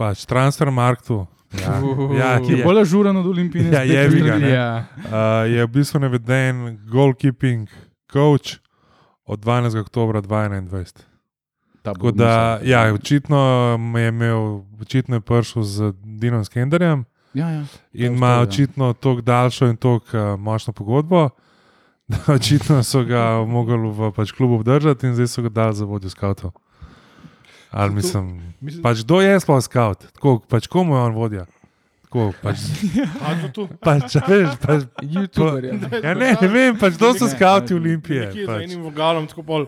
pač 0.00 0.24
Transfermarktu. 0.24 1.26
Ja, 1.54 1.78
ja, 2.18 2.30
Ki 2.42 2.52
je 2.52 2.58
je, 2.58 2.64
bolj 2.66 2.80
ažuren 2.82 3.16
od 3.16 3.26
Olimpije. 3.30 3.68
Ja, 3.70 3.84
je 3.86 4.08
ga. 4.10 4.36
Ja. 4.42 4.68
uh, 5.06 5.44
je 5.46 5.66
v 5.66 5.70
bistvu 5.70 6.00
naveden 6.02 6.78
goalkeeping 6.90 7.68
coach 8.10 8.58
od 9.24 9.38
12. 9.44 9.78
oktobra 9.80 10.22
2021. 10.22 11.04
Tako 11.84 12.10
da, 12.10 12.58
ja, 12.64 12.94
očitno 12.94 13.38
je 13.96 14.08
imel, 14.08 14.64
očitno 14.80 15.16
je 15.16 15.20
prišel 15.20 15.62
z 15.62 15.92
Dinom 16.02 16.44
Skenderjem 16.44 17.04
Ja, 17.34 17.50
ja. 17.50 17.64
in 17.92 18.08
To 18.08 18.16
ima 18.16 18.28
ja. 18.28 18.40
očitno 18.40 18.92
tako 18.92 19.20
daljšo 19.20 19.66
in 19.66 19.76
tako 19.76 20.32
uh, 20.34 20.40
močno 20.40 20.72
pogodbo, 20.72 21.28
očitno 22.28 22.82
so 22.82 23.04
ga 23.04 23.44
mogli 23.44 23.76
v 23.88 24.12
pač, 24.12 24.32
klubu 24.32 24.54
obdržati 24.54 25.06
in 25.06 25.14
zdaj 25.14 25.26
so 25.26 25.42
ga 25.42 25.48
dali 25.50 25.74
za 25.74 25.84
vodjo 25.84 26.10
skavtov. 26.10 26.52
Ali 27.70 27.90
To- 27.90 27.94
mislim, 27.94 28.26
Mislim, 28.60 28.82
pač 28.82 29.02
kdo 29.02 29.20
je 29.20 29.40
sploh 29.40 29.60
skaut, 29.60 30.04
tako 30.12 30.38
pač 30.40 30.66
komu 30.66 30.94
je 30.94 31.00
on 31.02 31.14
vodja. 31.14 31.44
Tako, 32.04 32.30
pač, 32.40 32.56
pač, 33.80 34.14
veš, 34.20 34.52
pač, 34.60 34.84
YouTuber. 35.02 35.64
Ja. 35.64 35.74
ja, 36.00 36.14
ne, 36.14 36.36
ne 36.36 36.48
vem, 36.48 36.76
pač, 36.76 36.94
kdo 36.94 37.10
so 37.12 37.26
ne, 37.26 37.32
Olimpije. 37.74 38.28
Nekje 38.28 38.46
Pač. 38.46 38.62
enim 38.62 38.82
vogalom, 38.82 39.26
tako 39.26 39.42
pol. 39.42 39.66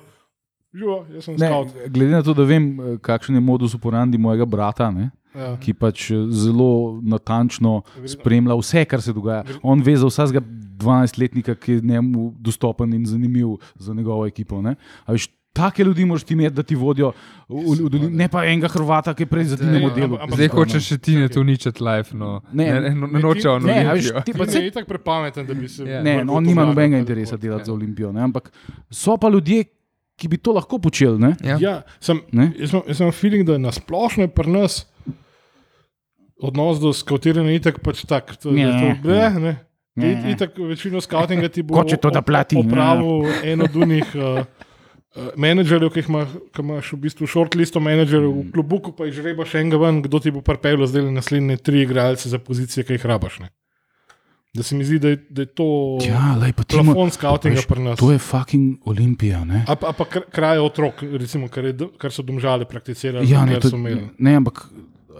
Sem 1.18 1.34
Ne, 1.34 1.48
scout. 1.48 1.72
glede 1.88 2.10
na 2.10 2.22
to, 2.22 2.34
da 2.34 2.44
vem, 2.44 2.64
eh, 2.70 2.98
kakšen 3.00 3.34
je 3.34 3.40
modus 3.40 3.74
operandi 3.74 4.18
mojega 4.18 4.44
brata, 4.44 4.90
ne, 4.90 5.10
Ja. 5.34 5.56
ki 5.56 5.72
pač 5.72 6.10
eh, 6.10 6.28
zelo 6.30 6.68
natančno 7.02 7.80
spremlja 8.06 8.54
vse, 8.54 8.84
kar 8.84 9.00
se 9.00 9.12
dogaja. 9.12 9.42
On 9.62 9.80
ve 9.80 9.96
za 9.96 10.06
vsakega 10.06 10.44
12-letnika, 10.76 11.54
ki 11.54 11.72
je 11.72 11.80
njemu 11.82 12.34
dostopen 12.38 12.92
in 12.92 13.06
zanimiv 13.06 13.48
za 13.76 13.94
njegovo 13.94 14.26
ekipo. 14.26 14.62
Ne, 14.62 14.76
veš, 15.08 15.26
Take 15.56 15.84
ljudi 15.84 16.04
moraš 16.04 16.22
ti 16.22 16.34
imeti, 16.34 16.52
da 16.52 16.62
ti 16.62 16.74
vodijo, 16.74 17.12
v, 17.48 17.54
v, 17.56 17.98
v, 17.98 18.10
ne 18.10 18.26
pa 18.28 18.42
enega 18.44 18.68
Hrvata, 18.68 19.14
ki 19.14 19.22
je 19.22 19.26
prej 19.26 19.44
za 19.44 19.56
Dinamo 19.56 19.88
delo. 19.90 20.18
Zdaj 20.28 20.48
hočeš 20.48 20.84
še 20.84 20.98
ti 20.98 21.14
ne 21.16 21.28
to 21.28 21.40
uničiti 21.40 21.80
live. 21.80 22.12
No. 22.12 22.42
Ne, 22.52 22.66
Ne, 22.66 22.74
ne, 22.74 22.90
ne, 22.90 23.08
ne 23.08 23.24
on 23.46 23.64
ne, 23.64 23.78
a 23.80 23.94
veš, 23.94 24.10
Olimpijo. 24.10 24.20
ti 24.20 24.24
Ti 24.26 24.32
pa 24.32 24.38
pa 24.38 24.46
se 24.46 24.60
si 24.60 24.70
tako 24.70 24.88
prepameten, 24.88 25.46
da 25.46 25.54
bi 25.54 25.64
se. 25.66 25.80
Ja. 25.82 26.02
Ne, 26.02 26.18
vrgel 26.18 26.28
on 26.30 26.36
to 26.36 26.40
nima 26.42 26.66
nobenega 26.66 26.98
interesa 26.98 27.38
delati 27.38 27.62
Ja. 27.62 27.64
za 27.64 27.72
Olimpijo. 27.72 28.12
Ne? 28.12 28.20
Ampak 28.22 28.52
so 28.90 29.16
pa 29.16 29.28
ljudje, 29.28 29.64
ki 30.14 30.28
bi 30.28 30.36
to 30.36 30.52
lahko 30.52 30.76
počeli. 30.78 31.16
Ne? 31.18 31.32
Ja. 31.42 31.56
Ja, 31.58 31.74
sem, 32.00 32.20
Ne? 32.32 32.50
jaz 32.54 32.70
imam- 32.70 32.84
jaz 32.86 33.00
imam 33.00 33.12
feeling, 33.14 33.46
da 33.46 33.56
na 33.58 33.72
splošno 33.72 34.22
je 34.22 34.28
pri 34.30 34.50
nas 34.50 34.82
odnos 36.38 36.76
do 36.78 36.92
skautiranja 36.92 37.52
itak 37.54 37.80
pač 37.80 38.04
tak. 38.04 38.36
To, 38.36 38.50
Ne. 38.50 38.66
da 38.66 38.72
to, 38.74 38.88
ble, 39.02 39.30
ne. 39.40 39.56
Ne. 39.96 40.12
It- 40.12 40.24
Itak 40.36 40.58
večino 40.58 41.00
skautinga 41.00 41.48
ti 41.48 41.62
bo 41.64 41.74
Kot 41.74 41.88
če 41.88 41.96
to 41.96 42.10
da 42.12 42.20
plati, 42.22 42.56
ne. 42.56 42.62
Opravil 42.62 43.24
en 43.44 43.62
od 43.64 43.76
unih 43.76 44.10
uh, 44.14 44.40
uh, 45.16 45.28
menedžerjev, 45.36 45.88
ki, 45.90 46.04
ima, 46.08 46.26
ki 46.52 46.60
imaš 46.60 46.92
v 46.92 46.98
bistvu 47.06 47.26
shortlisto 47.26 47.80
menedžerjev 47.80 48.28
v 48.28 48.50
klubu, 48.52 48.80
ko 48.80 48.92
pa 48.92 49.08
jih 49.08 49.16
žrebaš 49.16 49.54
enega 49.56 49.80
ven, 49.80 50.02
kdo 50.04 50.20
ti 50.20 50.30
bo 50.30 50.42
pripeljal 50.44 50.84
zdaj 50.86 51.08
naslednje 51.10 51.56
tri 51.58 51.82
igralce 51.82 52.28
za 52.28 52.38
pozicije, 52.38 52.84
ki 52.84 52.98
jih 52.98 53.06
rabaš. 53.06 53.40
Ne. 53.40 53.48
Da 54.52 54.62
se 54.62 54.76
mi 54.76 54.84
zdi, 54.84 54.98
da 54.98 55.08
je, 55.08 55.16
da 55.30 55.42
je 55.42 55.50
to 55.52 55.64
Ja, 56.00 56.36
lej, 56.36 56.52
plafon 56.52 57.10
skautinga 57.10 57.60
pri 57.68 57.80
nas. 57.82 57.98
To 57.98 58.12
je 58.12 58.18
fucking 58.18 58.78
Olimpija. 58.84 59.44
Ne? 59.44 59.64
A 59.64 59.72
a 59.72 59.92
pa 59.92 60.04
kr- 60.04 60.28
kraj 60.32 60.58
otrok, 60.58 61.02
recimo, 61.02 61.48
kar, 61.48 61.64
je, 61.64 61.74
kar 61.98 62.12
so 62.12 62.24
domžali 62.24 62.64
prakticirali, 62.64 63.28
Ja, 63.28 63.44
ne, 63.44 63.60
to, 63.60 63.68
ne, 64.18 64.32
ampak 64.34 64.64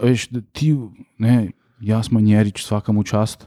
veš, 0.01 0.29
ti, 0.53 0.73
ne, 1.17 1.51
jaz 1.81 2.09
manjerič, 2.09 2.61
vsakemu 2.61 3.03
čast. 3.03 3.45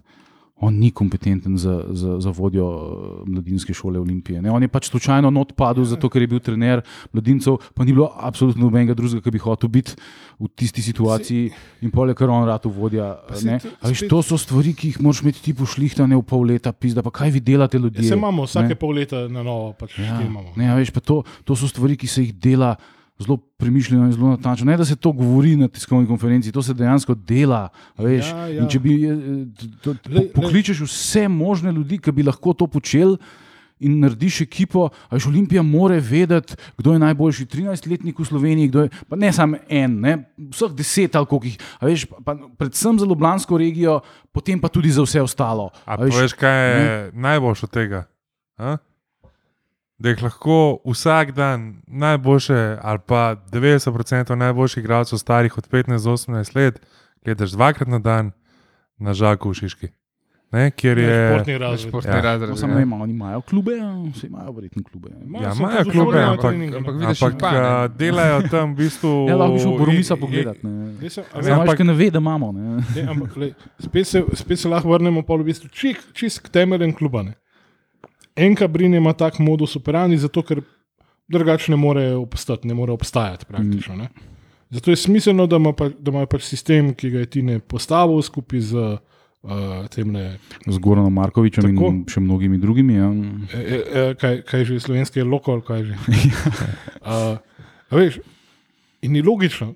On 0.61 0.75
ni 0.77 0.91
kompetenten 0.93 1.57
za, 1.57 1.87
za, 1.97 2.19
za 2.21 2.31
vodjo 2.37 2.67
eh, 2.69 3.31
mladinske 3.33 3.73
šole 3.75 3.97
Olimpije. 3.99 4.43
Ne? 4.45 4.51
On 4.53 4.63
je 4.63 4.69
pač 4.69 4.91
slučajno 4.91 5.31
not 5.33 5.55
padel, 5.57 5.85
zato 5.89 6.09
ker 6.13 6.21
je 6.21 6.29
bil 6.29 6.41
trener 6.45 6.83
mladincev, 7.15 7.57
pa 7.75 7.85
ni 7.85 7.95
bilo 7.97 8.11
absolutno 8.13 8.67
nobenega 8.67 8.93
drugega, 8.95 9.25
ki 9.25 9.33
bi 9.33 9.41
hotel 9.41 9.73
biti 9.73 9.97
v 10.37 10.49
tisti 10.53 10.85
situaciji 10.85 11.51
in 11.81 11.91
pol 11.91 12.13
je 12.13 12.15
kar 12.15 12.29
on 12.29 12.45
rado 12.45 12.69
vodja. 12.69 13.09
A 13.81 13.89
Veš, 13.89 14.05
to 14.09 14.21
so 14.21 14.37
stvari, 14.37 14.77
ki 14.77 14.93
jih 14.93 15.01
moraš 15.01 15.25
imeti 15.25 15.41
ti 15.49 15.57
pošlihtane 15.57 16.13
v 16.17 16.23
pol 16.29 16.45
leta, 16.53 16.73
pizda, 16.73 17.01
pa 17.03 17.09
kaj 17.11 17.33
vi 17.33 17.41
delate 17.41 17.81
ljudje. 17.81 18.05
Se 18.05 18.21
imamo 18.21 18.45
vsake 18.45 18.77
ne. 18.77 18.81
pol 18.81 18.95
leta 19.01 19.25
na 19.33 19.43
novo, 19.43 19.73
pač 19.73 19.97
Ja, 19.99 20.21
ja, 20.21 20.23
imamo. 20.29 20.53
ne, 20.57 20.69
veš, 20.77 20.93
pa 20.93 21.01
to, 21.01 21.23
to 21.45 21.57
so 21.57 21.69
stvari, 21.69 21.97
ki 21.97 22.07
se 22.09 22.29
jih 22.29 22.37
dela 22.37 22.77
zelo 23.21 23.37
premišljeno 23.37 24.07
in 24.07 24.13
zelo 24.13 24.31
natančno. 24.31 24.71
Ne, 24.71 24.77
da 24.77 24.85
se 24.85 24.97
to 24.97 25.13
govori 25.13 25.57
na 25.57 25.69
tiskovni 25.69 26.09
konferenci, 26.09 26.53
to 26.53 26.63
se 26.63 26.75
dejansko 26.75 27.15
dela. 27.15 27.69
a 27.97 28.03
Veš, 28.03 28.31
Ja, 28.31 28.47
ja, 28.47 28.63
ja. 28.63 28.69
Če 28.69 28.81
bi 28.81 28.97
eh, 29.05 29.69
to, 29.83 29.95
po, 29.95 30.25
pokličeš 30.41 30.81
vse 30.87 31.29
možne 31.29 31.73
ljudi, 31.73 31.99
ki 31.99 32.13
bi 32.13 32.27
lahko 32.27 32.55
to 32.57 32.67
počeli. 32.67 33.19
In 33.81 33.95
narediš 34.03 34.43
ekipo, 34.45 34.91
a 35.09 35.17
veš, 35.17 35.31
Olimpija 35.31 35.63
mora 35.65 35.97
vedeti, 36.05 36.53
kdo 36.77 36.93
je 36.93 37.01
najboljši 37.01 37.47
13-letnik 37.49 38.19
v 38.19 38.27
Sloveniji, 38.29 38.69
kdo 38.69 38.83
je, 38.85 38.91
pa 39.09 39.17
ne 39.17 39.31
samo 39.33 39.57
en, 39.73 39.95
ne, 40.05 40.13
vseh 40.53 40.75
deset 40.77 41.17
ali 41.17 41.25
koliko 41.27 41.49
jih, 41.49 41.57
a 41.81 41.89
veš, 41.89 42.05
pa, 42.13 42.21
pa 42.21 42.35
predvsem 42.61 43.01
za 43.01 43.09
Ljubljansko 43.09 43.57
regijo, 43.57 44.03
potem 44.37 44.61
pa 44.61 44.69
tudi 44.69 44.93
za 44.93 45.01
vse 45.01 45.25
ostalo. 45.25 45.71
A 45.89 45.97
pa 45.97 46.11
veš, 46.13 46.37
kaj 46.37 46.61
je 46.69 46.93
najboljše 47.17 47.67
od 47.71 47.73
tega? 47.73 48.05
A? 48.61 48.77
Da 50.01 50.09
jih 50.09 50.23
lahko 50.23 50.57
vsak 50.83 51.33
dan 51.33 51.83
najboljše, 51.87 52.57
ali 52.83 52.99
pa 53.07 53.37
90% 53.47 54.35
najboljših 54.35 54.81
igralcev, 54.81 55.19
starih 55.19 55.59
od 55.59 55.69
15 55.69 56.01
do 56.01 56.13
18 56.13 56.57
let, 56.57 56.81
gledaš 57.21 57.51
dvakrat 57.51 57.89
na 57.89 57.99
dan 57.99 58.33
na 58.99 59.13
žaku 59.13 59.51
v 59.51 59.55
Šiški. 59.55 59.89
Ne, 60.51 60.71
kjer 60.73 60.99
je. 60.99 61.29
Športni 61.29 61.59
razred. 61.59 61.89
Športni 61.89 62.11
Ja. 62.11 62.21
Razred. 62.23 62.59
samo 62.59 62.73
ja. 62.73 62.83
imajo, 62.83 63.03
oni 63.03 63.13
imajo 63.13 63.41
klube, 63.41 63.71
vse 64.11 64.27
imajo 64.27 64.53
verjetno 64.53 64.83
klube. 64.83 65.11
Imajo, 65.21 65.43
Ja, 65.43 65.53
so 65.53 65.59
imajo 65.59 65.77
pač 65.77 65.87
v 65.87 65.91
klube, 65.93 66.11
imajo 66.13 66.33
ampak- 66.33 66.57
ne. 66.57 66.67
ampak 66.77 66.95
vidiš 66.95 67.23
Ampak 67.23 67.33
jih 67.33 67.41
pa, 67.41 67.51
a, 67.51 67.89
delajo 67.89 68.43
tam 68.51 68.73
v 68.73 68.77
bistvu. 68.77 69.13
Ja, 69.29 69.37
lahko 69.37 69.53
bi 69.53 69.61
šel 69.61 69.77
Boromisa 69.79 70.17
pogledat. 70.17 70.59
Ne. 70.63 70.73
Jaz 70.99 71.13
sem- 71.13 71.25
a 71.25 71.37
Ne, 71.37 71.39
veš, 71.39 71.47
Samo 71.47 71.63
ampak- 71.63 71.85
ne 71.85 71.95
ve, 71.95 72.11
da 72.11 72.19
imamo. 72.19 72.53
Ne. 72.53 72.63
Ne, 72.97 73.03
ampak, 73.07 73.37
lej, 73.37 73.53
spet, 73.79 74.07
se, 74.07 74.25
spet 74.35 74.59
se 74.59 74.69
lahko 74.69 74.89
vrnemo 74.89 75.23
pa 75.23 75.35
v 75.35 75.45
bistvu 75.45 75.69
čist, 75.71 76.03
čist 76.13 76.41
k 76.41 76.49
temeljem 76.51 76.93
kluba. 76.93 77.23
Ne. 77.23 77.35
Enka 78.41 78.69
Brin 78.69 78.95
ima 78.95 79.13
tak 79.13 79.39
modus 79.39 79.77
operandi, 79.77 80.17
zato 80.19 80.43
ker 80.43 80.63
drugače 81.29 81.73
ne 81.73 81.77
more 81.77 82.05
obstati, 82.15 82.69
ne 82.69 82.75
more 82.75 82.93
obstajati 82.93 83.47
praktično. 83.47 83.97
Ne. 83.97 84.09
Zato 84.71 84.91
je 84.91 84.97
smiselno, 84.97 85.47
da 85.47 85.57
ima, 85.57 85.73
pa, 85.73 85.89
da 85.89 86.11
ima 86.11 86.27
pač 86.27 86.47
sistem, 86.47 86.95
ki 86.95 87.11
ga 87.11 87.25
je 87.25 87.31
Tine 87.31 87.59
postavil 87.59 88.23
skupaj 88.23 88.61
z 88.61 88.75
uh, 89.43 89.87
temle, 89.91 90.39
Z 90.67 90.79
Goranom 90.79 91.13
Markovičem 91.15 91.67
Tako. 91.67 91.91
in 91.91 92.05
še 92.09 92.21
mnogimi 92.21 92.59
drugimi. 92.59 92.95
Ja. 92.95 93.11
e, 93.11 93.61
e, 93.61 93.81
e, 94.03 94.05
kaj, 94.21 94.43
kaj 94.47 94.65
že 94.65 94.81
slovenski 94.81 95.21
je 95.21 95.27
lokal, 95.27 95.63
kaj 95.67 95.85
že. 95.85 95.99
uh, 97.03 97.39
veš, 97.91 98.21
in 99.03 99.13
ni 99.19 99.23
logično, 99.27 99.75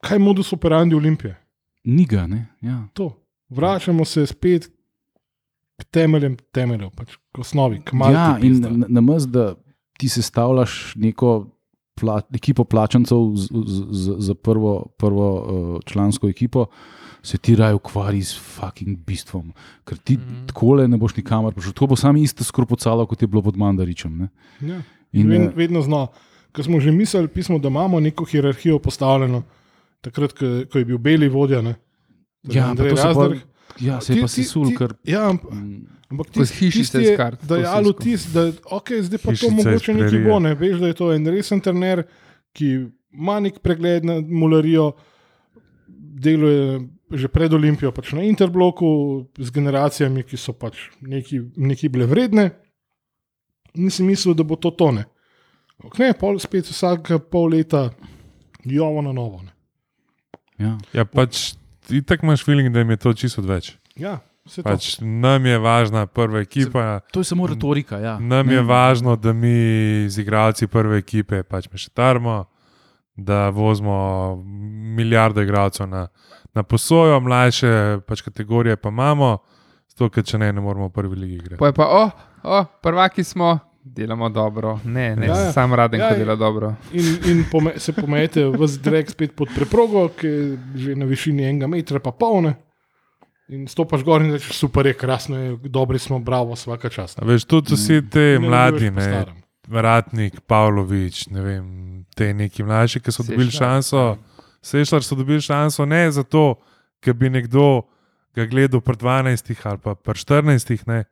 kaj 0.00 0.16
je 0.16 0.24
modus 0.24 0.52
operandi 0.56 0.96
Olimpije. 0.96 1.36
Ni 1.84 2.06
ga, 2.08 2.26
ne. 2.26 2.46
Ja. 2.64 2.82
To. 2.94 3.12
Vračamo 3.50 4.04
se 4.04 4.26
spet 4.26 4.70
temeljem 5.84 6.36
temeljev, 6.52 6.90
pač 6.96 7.16
k 7.32 7.38
osnovi, 7.38 7.80
k 7.84 7.92
malu. 7.92 8.12
ja, 8.12 8.38
in 8.42 8.60
na, 8.60 8.86
na 8.88 9.00
mest, 9.00 9.28
da 9.28 9.54
ti 9.98 10.08
sestavljaš 10.08 10.94
neko 10.96 11.46
pla, 12.00 12.20
ekipo 12.34 12.64
plačancev 12.64 13.34
z, 13.36 13.48
z, 13.52 13.84
z, 13.90 14.14
za 14.18 14.34
prvo, 14.34 14.86
prvo 14.98 15.28
uh, 15.36 15.80
člansko 15.84 16.28
ekipo. 16.28 16.66
Se 17.22 17.36
ti 17.38 17.52
raje 17.56 17.74
ukvarji 17.76 18.22
s 18.24 18.38
fucking 18.40 18.96
bistvom, 19.04 19.52
ker 19.84 19.98
ti 19.98 20.16
mm. 20.16 20.20
-hmm. 20.20 20.46
tako 20.46 20.76
ne 20.76 20.96
boš 20.96 21.16
nikamor 21.16 21.54
prišel. 21.54 21.72
To 21.72 21.86
bo 21.86 21.96
samo 21.96 22.18
isto 22.18 22.44
skropocalo, 22.44 23.06
kot 23.06 23.22
je 23.22 23.28
bilo 23.28 23.42
pod 23.42 23.56
Mandaričem. 23.56 24.18
Ne? 24.18 24.28
Ja. 24.60 24.82
In, 25.12 25.26
In, 25.26 25.32
eh, 25.32 25.38
Ved, 25.38 25.52
vedno 25.56 25.82
znova. 25.82 26.06
ko 26.52 26.62
smo 26.62 26.80
že 26.80 26.92
mislili, 26.92 27.28
pismo, 27.28 27.58
da 27.58 27.68
imamo 27.68 28.00
neko 28.00 28.24
hierarhijo 28.24 28.78
postavljeno, 28.78 29.42
takrat, 30.00 30.32
ko, 30.32 30.78
je 30.78 30.84
bil 30.84 30.98
beli 30.98 31.28
vodja. 31.28 31.62
Ne? 31.62 31.74
To 32.46 32.52
je 32.52 32.58
Ja, 32.58 32.70
Andrej 32.70 32.94
pa- 32.94 33.49
Ja, 33.78 34.00
se 34.00 34.12
je 34.12 34.16
Ti- 34.16 34.20
pa 34.20 34.26
ti- 34.26 34.42
sesul, 34.42 34.66
ti- 34.66 34.76
ker. 34.76 34.94
Ja, 35.04 35.30
Mm. 35.30 35.86
ampak 36.08 36.26
Ko 36.28 36.44
z 36.44 36.50
tisti- 36.50 36.58
hišice 36.60 36.80
tisti 36.80 36.98
je 37.00 37.14
s 37.14 37.16
kart, 37.16 37.38
to 37.38 37.46
Dajal 37.46 37.82
vse 37.82 37.92
vtis, 37.92 38.22
da 38.26 38.42
okay, 38.68 38.98
zdaj 39.00 39.18
pa 39.18 39.28
to 39.28 39.30
Hišica 39.32 39.50
mogoče 39.52 39.90
nekaj 39.92 40.08
prerije. 40.08 40.26
bo. 40.26 40.38
Ne? 40.38 40.54
Veš, 40.54 40.76
da 40.76 40.86
je 40.86 40.94
to 40.94 41.12
en 41.12 41.26
resen 41.26 41.60
trener, 41.60 42.02
ki 42.52 42.66
ima 43.12 43.40
nek 43.40 43.60
pregled 43.60 44.04
nad 44.04 44.24
mularijo, 44.24 44.92
deluje 45.88 46.80
že 47.10 47.26
pred 47.26 47.50
Olimpijo 47.50 47.90
pač 47.90 48.12
na 48.12 48.22
interbloku 48.22 48.86
z 49.34 49.50
generacijami, 49.50 50.22
ki 50.22 50.36
so 50.36 50.52
pač 50.52 50.76
neki, 51.02 51.40
neki 51.56 51.88
bile 51.88 52.06
vredne. 52.06 52.50
Nisem 53.74 54.06
mislil, 54.06 54.34
da 54.34 54.42
bo 54.42 54.54
to 54.54 54.70
tone. 54.70 55.04
Ampak 55.82 55.98
ne, 55.98 56.12
pol 56.14 56.38
spet 56.38 56.64
vsake 56.66 57.18
pol 57.18 57.50
leta 57.50 57.90
jovo 58.64 59.02
na 59.02 59.12
novo. 59.12 59.42
Ne. 59.42 59.50
Ja. 60.58 60.78
Ja, 60.92 61.04
pač 61.04 61.54
ti 61.90 62.02
tako 62.02 62.26
imaš 62.26 62.44
feeling, 62.44 62.72
da 62.72 62.82
jim 62.82 62.90
je 62.90 62.96
to 62.96 63.12
čisto 63.12 63.42
odveč. 63.42 63.72
Ja, 63.96 64.18
vse 64.46 64.62
to. 64.62 64.68
Pač 64.68 64.96
nam 65.00 65.46
je 65.46 65.58
važna 65.58 66.06
prva 66.06 66.40
ekipa, 66.40 67.00
To 67.12 67.20
je 67.20 67.24
samo 67.24 67.46
retorika. 67.46 67.98
Ja. 67.98 68.18
nam 68.18 68.46
Ne, 68.46 68.54
je 68.54 68.62
važno, 68.62 69.16
da 69.16 69.32
mi 69.32 69.54
z 70.08 70.22
igralci 70.22 70.66
prve 70.66 70.98
ekipe 71.02 71.42
pač 71.42 71.68
mešetarmo, 71.72 72.44
da 73.16 73.48
vozimo 73.48 74.36
milijarde 74.96 75.42
igralcev 75.42 75.88
na, 75.88 76.06
na 76.54 76.62
posojo, 76.62 77.20
mlajše 77.20 78.00
pač 78.06 78.22
kategorije 78.22 78.76
pa 78.76 78.88
imamo, 78.88 79.38
zato 79.90 80.08
ker 80.08 80.24
če 80.24 80.38
ne, 80.38 80.52
ne 80.52 80.60
moramo 80.60 80.88
v 80.88 80.94
prvi 80.94 81.16
ligi 81.16 81.34
igrati. 81.34 81.60
Pa 81.60 81.66
je 81.66 81.76
pa, 81.76 81.86
o, 81.86 82.04
o, 82.42 82.64
prvaki 82.82 83.24
smo, 83.24 83.58
delamo 83.90 84.28
dobro. 84.28 84.80
Ne, 84.84 85.16
ne, 85.16 85.26
Ja, 85.26 85.36
ja, 85.36 85.52
sam 85.52 85.74
raden, 85.74 86.00
Ja, 86.00 86.08
ko 86.08 86.14
ja. 86.14 86.18
dela 86.18 86.36
dobro. 86.36 86.74
In, 86.92 87.04
in 87.26 87.44
pome, 87.44 87.72
se 87.76 87.92
pomete 87.92 88.44
v 88.46 88.66
zdrek 88.68 89.10
spet 89.10 89.34
pod 89.34 89.48
preprogo, 89.50 90.08
ki 90.10 90.26
je 90.26 90.42
že 90.76 90.94
na 90.94 91.04
višini 91.04 91.44
enega 91.44 91.66
metra, 91.66 91.98
pa 91.98 92.10
polne. 92.10 92.54
In 93.48 93.66
stopaš 93.66 94.04
gor 94.04 94.22
in 94.22 94.30
rečeš, 94.30 94.54
super 94.54 94.86
je, 94.86 94.94
krasno 94.94 95.36
je, 95.36 95.56
dobri 95.64 95.98
smo, 95.98 96.18
bravo, 96.18 96.54
vsaka 96.54 96.88
čast. 96.88 97.18
A 97.18 97.24
Veš, 97.24 97.44
tudi 97.44 97.74
vsi 97.74 97.98
te 98.04 98.38
Ne 98.38 98.38
mladi, 98.40 98.90
ne, 98.90 99.02
starem. 99.02 99.36
Ratnik, 99.68 100.40
Pavlović, 100.40 101.26
ne 101.28 101.40
vem, 101.40 101.64
te 102.10 102.34
neki 102.34 102.62
mlajši, 102.62 103.00
ki 103.00 103.10
so 103.10 103.22
dobili 103.22 103.50
Sešljar. 103.50 103.68
šanso. 103.72 104.16
Sešljar 104.62 105.02
so 105.02 105.14
dobili 105.14 105.40
šanso 105.40 105.84
ne 105.84 106.10
zato, 106.10 106.54
ker 107.00 107.14
bi 107.14 107.30
nekdo 107.30 107.82
ga 108.30 108.46
gledal 108.46 108.80
pri 108.80 108.94
12 108.96 109.54
ali 109.64 109.78
pa 109.78 109.94
pri 109.94 110.14
14, 110.14 110.86
ne, 110.86 111.04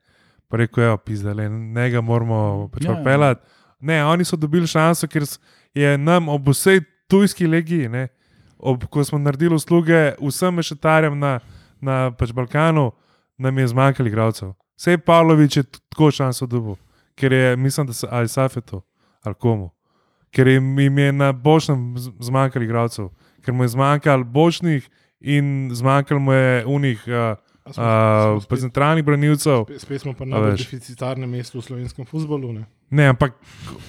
pa 0.48 0.56
rekel, 0.56 0.84
ja, 0.84 0.96
pizdale, 0.96 1.48
ne 1.48 1.90
ga 1.90 2.00
moramo 2.00 2.38
pač 2.68 2.84
Ja. 2.84 2.92
ja. 2.92 3.02
peljati. 3.04 3.40
Ne, 3.80 4.04
oni 4.04 4.24
so 4.24 4.36
dobili 4.36 4.66
šanso, 4.66 5.06
ker 5.06 5.22
je 5.74 5.98
nam 5.98 6.28
ob 6.28 6.48
vsej 6.48 6.80
tujski 7.06 7.46
legiji, 7.46 7.88
ne, 7.88 8.08
ob, 8.58 8.84
ko 8.86 9.04
smo 9.04 9.18
naredili 9.18 9.54
usluge 9.54 10.14
vsem 10.20 10.54
mešetarjem 10.54 11.14
na, 11.14 11.38
na 11.80 12.10
pač 12.10 12.32
Balkanu, 12.32 12.90
nam 13.38 13.58
je 13.58 13.68
zmanjkalo 13.68 14.08
igralcev. 14.08 14.50
Sej 14.76 14.98
Pavlović 14.98 15.56
je 15.56 15.62
tako 15.62 16.10
šanso 16.10 16.46
dobil, 16.46 16.74
ker 17.14 17.32
je, 17.32 17.56
mislim, 17.56 17.86
da 17.86 17.92
se 17.92 18.06
ali 18.10 18.28
Safetu 18.28 18.82
ali 19.22 19.34
komu. 19.34 19.70
Ker 20.30 20.48
jim, 20.48 20.78
jim 20.78 20.98
je 20.98 21.12
na 21.12 21.32
bočnem 21.32 21.94
z- 21.96 22.10
zmanjkalo 22.20 22.64
igralcev, 22.64 23.08
ker 23.40 23.54
mu 23.54 23.64
je 23.64 23.68
zmanjkalo 23.68 24.24
bočnih 24.24 24.88
in 25.20 25.70
zmanjkalo 25.72 26.20
mu 26.20 26.32
je 26.32 26.66
unih 26.66 27.04
uh, 27.06 27.38
uh, 27.76 28.42
spet- 28.42 28.60
centralnih 28.60 29.04
branilcev. 29.04 29.64
Spet, 29.68 29.80
spet 29.80 30.00
smo 30.00 30.12
pa 30.14 30.24
na 30.24 30.38
veš. 30.38 30.64
deficitarnem 30.64 31.30
mestu 31.30 31.58
v 31.58 31.64
slovenskem 31.66 32.06
futbolu. 32.06 32.52
Ne? 32.52 32.64
Ne, 32.90 33.08
ampak 33.12 33.34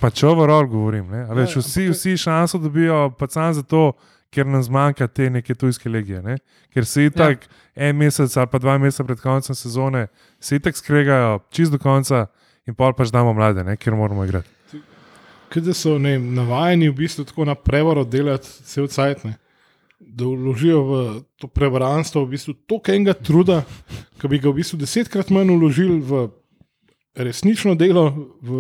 pač 0.01 0.23
overall 0.23 0.67
govorim. 0.67 1.07
Ne? 1.11 1.23
A 1.29 1.33
Veš, 1.33 1.55
vsi, 1.61 1.87
ampak- 1.87 1.95
vsi 1.95 2.17
šanso 2.17 2.57
dobijo, 2.59 3.09
pa 3.19 3.27
samo 3.31 3.53
zato, 3.53 3.93
ker 4.29 4.45
nam 4.45 4.61
zmanjka 4.63 5.07
te 5.07 5.29
neke 5.29 5.55
tujske 5.55 5.89
legije. 5.89 6.21
Ne? 6.21 6.37
Ker 6.73 6.85
se 6.85 7.05
itak 7.05 7.47
ja. 7.47 7.89
en 7.89 7.95
mesec 7.97 8.37
ali 8.37 8.47
pa 8.51 8.59
dva 8.59 8.77
meseca 8.77 9.03
pred 9.03 9.19
koncem 9.19 9.55
sezone, 9.55 10.07
se 10.39 10.55
itak 10.55 10.77
skregajo 10.77 11.39
čist 11.49 11.71
do 11.71 11.79
konca 11.81 12.27
in 12.67 12.75
pol 12.75 12.93
pač 12.93 13.09
damo 13.09 13.33
mlade, 13.33 13.63
ne? 13.63 13.77
ker 13.77 13.95
moramo 13.95 14.25
igrati. 14.25 14.49
Kaj 15.49 15.63
da 15.65 15.73
so 15.73 15.97
ne, 15.97 16.19
navajeni 16.19 16.89
v 16.89 16.93
bistvu 16.93 17.23
tako 17.25 17.45
na 17.49 17.55
prevaro 17.55 18.03
delati 18.05 18.45
vse 18.45 18.83
vcajtne. 18.85 19.33
Da 19.99 20.25
vložijo 20.25 20.81
v 20.87 20.99
to 21.35 21.47
prevaranstvo 21.51 22.23
v 22.23 22.33
bistvu 22.35 22.53
toliko 22.67 22.93
enega 22.95 23.13
truda, 23.13 23.63
ki 24.19 24.31
bi 24.31 24.39
ga 24.39 24.49
v 24.49 24.61
bistvu 24.61 24.79
desetkrat 24.79 25.31
manj 25.35 25.51
vložili 25.51 25.99
v 25.99 26.27
resnično 27.19 27.75
delo, 27.75 28.05
v 28.41 28.59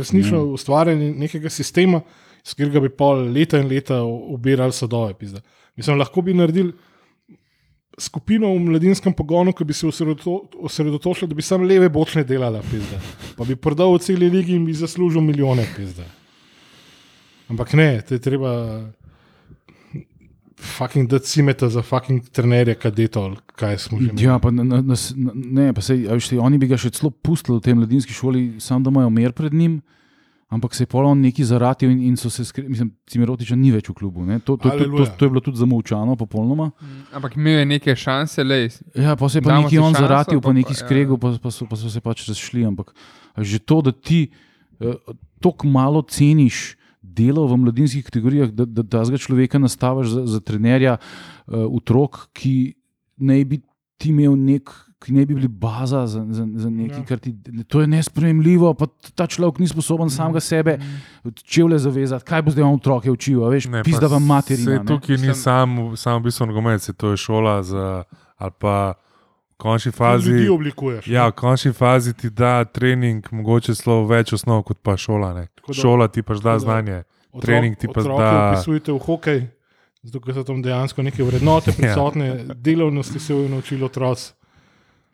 resnično 0.00 0.40
mm. 0.40 0.54
ustvarjanje 0.56 1.10
nekega 1.20 1.50
sistema, 1.52 2.00
s 2.40 2.56
katerega 2.56 2.80
bi 2.80 2.92
pol 2.96 3.26
leta 3.34 3.60
in 3.60 3.68
leta 3.68 4.00
ubirali 4.04 4.72
sadove. 4.72 5.14
Pizda. 5.20 5.42
Mislim, 5.76 5.98
lahko 6.00 6.22
bi 6.24 6.34
naredili 6.34 6.72
skupino 8.00 8.54
v 8.54 8.58
mladinskem 8.58 9.12
pogonu, 9.12 9.52
ki 9.52 9.64
bi 9.64 9.76
se 9.76 9.86
osredoto, 9.86 10.48
osredotočila, 10.64 11.28
da 11.28 11.36
bi 11.36 11.42
samo 11.42 11.66
leve 11.68 11.88
bočne 11.88 12.24
delala, 12.24 12.62
pizda. 12.70 13.00
pa 13.36 13.44
bi 13.44 13.56
prodal 13.56 13.94
v 13.94 14.00
celi 14.04 14.30
ligi 14.30 14.56
in 14.56 14.64
bi 14.64 14.74
zaslužil 14.74 15.20
milijone. 15.20 15.66
Pizda. 15.76 16.06
Ampak 17.50 17.72
ne, 17.74 18.00
te 18.06 18.18
treba 18.18 18.52
fucking 20.60 21.08
dati 21.10 21.26
cimeta 21.26 21.68
za 21.68 21.82
fucking 21.82 22.28
trenerje, 22.28 22.74
kadetov, 22.74 23.36
kaj 23.56 23.78
smo 23.78 24.00
že 24.00 24.10
imeli. 24.10 24.24
Ja, 24.24 24.38
pa 24.38 24.50
na, 24.50 24.64
na, 24.64 24.82
na, 24.82 25.32
ne, 25.34 25.72
pa 25.74 25.80
sej, 25.84 26.06
ti, 26.28 26.38
oni 26.38 26.58
bi 26.58 26.68
ga 26.70 26.78
še 26.80 26.92
celo 26.94 27.10
pustili 27.10 27.58
v 27.58 27.64
tej 27.64 27.78
mladinski 27.78 28.14
šoli, 28.14 28.60
samo 28.60 28.84
da 28.84 28.94
imajo 28.94 29.10
mer 29.10 29.32
pred 29.32 29.54
njim. 29.54 29.80
Ampak 30.50 30.74
se 30.74 30.82
je 30.82 30.90
pol 30.90 31.06
on 31.06 31.20
neki 31.22 31.44
zaratil 31.46 31.92
in, 31.92 32.00
in 32.10 32.16
so 32.18 32.26
se 32.30 32.42
skrbeli, 32.44 32.72
mislim, 32.74 32.88
Cimerotiča 33.06 33.54
ni 33.54 33.70
več 33.70 33.86
v 33.86 33.94
klubu. 33.94 34.24
ne. 34.26 34.40
To, 34.42 34.56
to, 34.58 34.70
to, 34.70 34.82
to, 34.82 35.04
to, 35.14 35.28
je 35.28 35.30
bilo 35.30 35.40
tudi 35.40 35.60
zamolčano, 35.62 36.16
popolnoma. 36.18 36.72
Ampak 37.14 37.36
imel 37.38 37.60
je 37.60 37.68
neke 37.70 37.94
šanse, 37.94 38.42
le. 38.42 38.66
Ja, 38.98 39.14
pa 39.14 39.28
se 39.30 39.38
je 39.38 39.46
pa 39.46 39.60
neki 39.60 39.78
on 39.78 39.94
šanso, 39.94 40.02
zaratil, 40.02 40.40
pa 40.42 40.50
pa- 40.50 40.56
neki 40.58 40.74
ja. 40.74 40.80
skregel, 40.82 41.20
pa, 41.22 41.36
pa, 41.38 41.54
so, 41.54 41.70
pa 41.70 41.78
so 41.78 41.86
se 41.86 42.02
pač 42.02 42.26
razšli. 42.26 42.66
Ampak 42.66 42.90
a 43.38 43.46
že 43.46 43.62
to, 43.62 43.78
da 43.78 43.94
ti 43.94 44.26
uh, 44.82 44.98
tako 45.38 45.70
malo 45.70 46.02
ceniš 46.02 46.74
delo 47.20 47.46
v 47.46 47.56
mladinskih 47.58 48.04
kategorijah, 48.04 48.50
da, 48.50 48.64
da, 48.66 48.82
da 48.82 49.02
tega 49.02 49.18
človeka 49.18 49.58
nastaviš 49.58 50.08
za, 50.10 50.22
za 50.28 50.40
trenerja 50.40 50.96
uh, 50.96 51.02
otrok, 51.70 52.28
ki 52.32 52.54
naj 53.20 53.44
bi 53.46 53.60
ti 53.96 54.10
imel 54.10 54.34
nek. 54.34 54.70
Ki 55.00 55.14
ne 55.14 55.22
bi 55.24 55.32
bili 55.32 55.48
baza 55.48 56.02
za, 56.04 56.20
za, 56.28 56.44
za 56.54 56.68
nekaj, 56.70 56.98
Ja. 56.98 57.04
kar 57.06 57.18
ti. 57.18 57.30
To 57.64 57.80
je 57.80 57.86
nespremljivo, 57.88 58.74
pa 58.74 58.84
ta 59.14 59.24
človek 59.24 59.56
ni 59.56 59.64
sposoben 59.64 60.10
samega 60.10 60.40
sebe 60.40 60.74
čevlje 61.42 61.78
zavezati. 61.78 62.20
Kaj 62.22 62.42
bo 62.42 62.50
zdaj 62.50 62.62
on 62.62 62.74
otroke 62.74 63.08
učil, 63.08 63.40
a 63.40 63.48
veš, 63.48 63.64
Ne, 63.66 63.80
pizda 63.82 64.06
vam 64.06 64.20
materina. 64.22 64.64
saj 64.66 64.76
ne. 64.76 64.84
Tukaj 64.84 65.16
ni 65.16 65.22
Mislim- 65.22 65.34
samo 65.36 65.96
sam 65.96 66.20
v 66.20 66.24
bistvu 66.24 66.46
nogomet, 66.46 66.82
saj 66.82 66.94
to 66.94 67.10
je 67.10 67.16
šola 67.18 67.62
za, 67.62 68.04
ali 68.36 68.52
pa 68.58 68.92
v 69.48 69.56
končni 69.56 69.88
fazi. 69.90 70.44
oblikuješ. 70.50 71.06
ne. 71.06 71.14
Ja, 71.14 71.28
v 71.28 71.32
končni 71.34 71.72
fazi 71.72 72.12
ti 72.12 72.28
da 72.30 72.64
trening, 72.66 73.24
mogoče 73.24 73.72
celo 73.74 74.04
več 74.04 74.32
osnov 74.34 74.62
kot 74.64 74.78
pa 74.78 74.96
šola. 74.96 75.32
Šola 75.72 76.08
ti 76.08 76.20
pač 76.20 76.36
da 76.36 76.42
tako 76.42 76.52
da- 76.52 76.58
znanje. 76.60 76.98
Otrok- 77.30 77.42
trening 77.42 77.76
ti 77.76 77.86
pa 77.86 78.00
otroke 78.00 78.20
da- 78.20 78.52
Vpisujete 78.52 78.92
v 78.92 78.98
hokej, 78.98 79.40
zato 80.02 80.20
ker 80.20 80.34
so 80.34 80.42
tam 80.42 80.58
dejansko 80.58 81.02
neke 81.02 81.22
vrednote 81.22 81.70
Ja. 81.70 81.76
prisotne, 81.76 82.26
delovnosti 82.56 83.18
se 83.18 83.32
bojo 83.32 83.48
naučili 83.48 83.84
otroci. 83.84 84.32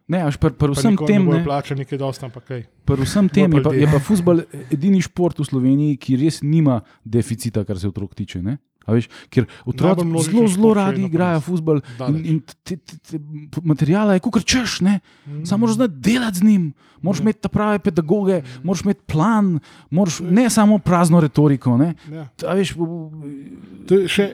Ne, 0.07 0.23
až 0.23 0.37
pri 0.37 0.51
pri 0.53 0.71
Pa 0.71 0.75
vsem 0.77 0.95
tem. 0.97 1.27
ne 1.27 1.43
plačani, 1.43 1.83
nekaj 1.83 1.99
dosta, 1.99 2.27
ampak 2.27 2.45
kaj. 2.45 2.61
Pri 2.85 3.03
vsem 3.03 3.27
tem 3.29 3.51
je 3.51 3.59
pa, 3.61 3.75
je 3.75 3.87
pa 3.87 3.99
futbol 3.99 4.39
edini 4.71 5.03
šport 5.03 5.35
v 5.35 5.45
Sloveniji, 5.45 5.97
ki 5.97 6.17
res 6.17 6.43
nima 6.43 6.77
deficita, 7.05 7.65
kar 7.65 7.75
se 7.75 7.89
otrok 7.89 8.15
tiče. 8.15 8.39
Ne? 8.41 8.59
Veš, 8.87 9.09
ker 9.29 9.47
otroci 9.67 10.05
zelo, 10.25 10.47
zelo 10.49 10.75
radi 10.75 11.03
igrajo 11.03 11.41
futbol. 11.41 11.81
In, 12.09 12.19
in 12.25 12.41
te, 12.63 12.77
te, 12.77 12.99
te, 12.99 13.19
materijala 13.63 14.15
je 14.15 14.21
kot 14.21 14.45
češ, 14.45 14.81
ne? 14.81 15.01
Mm. 15.27 15.45
samo 15.45 15.61
moraš 15.61 15.75
znati 15.77 15.95
delati 15.97 16.39
z 16.39 16.43
njim, 16.43 16.73
moraš 17.03 17.21
imeti 17.21 17.41
ta 17.41 17.49
prave 17.49 17.79
pedagoge, 17.79 18.43
moraš 18.63 18.85
imeti 18.85 19.03
plan, 19.07 19.59
moraš, 19.91 20.21
ne 20.21 20.51
samo 20.51 20.79
prazno 20.79 21.21
retoriko. 21.21 21.77
Ne? 21.77 21.95
Ja. 22.13 22.29
A 22.47 22.55
Veš, 22.55 22.77
v- 22.77 22.87
v- 22.87 23.87
To 23.89 23.95
je 23.95 24.09
še, 24.09 24.29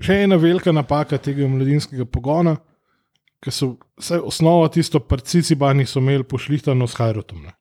še 0.00 0.22
ena 0.24 0.36
velika 0.36 0.72
napaka 0.72 1.18
tega 1.18 1.46
mladinskega 1.48 2.04
pogona, 2.04 2.56
ki 3.42 3.50
so 3.50 3.76
vsaj 3.98 4.18
osnova 4.18 4.68
tisto, 4.68 5.00
parcici 5.00 5.54
bani 5.54 5.86
so 5.86 5.98
imeli 5.98 6.22
pošlihtano 6.24 6.86
s 6.86 6.94
Hajrotom. 6.94 7.42
Ne. 7.42 7.52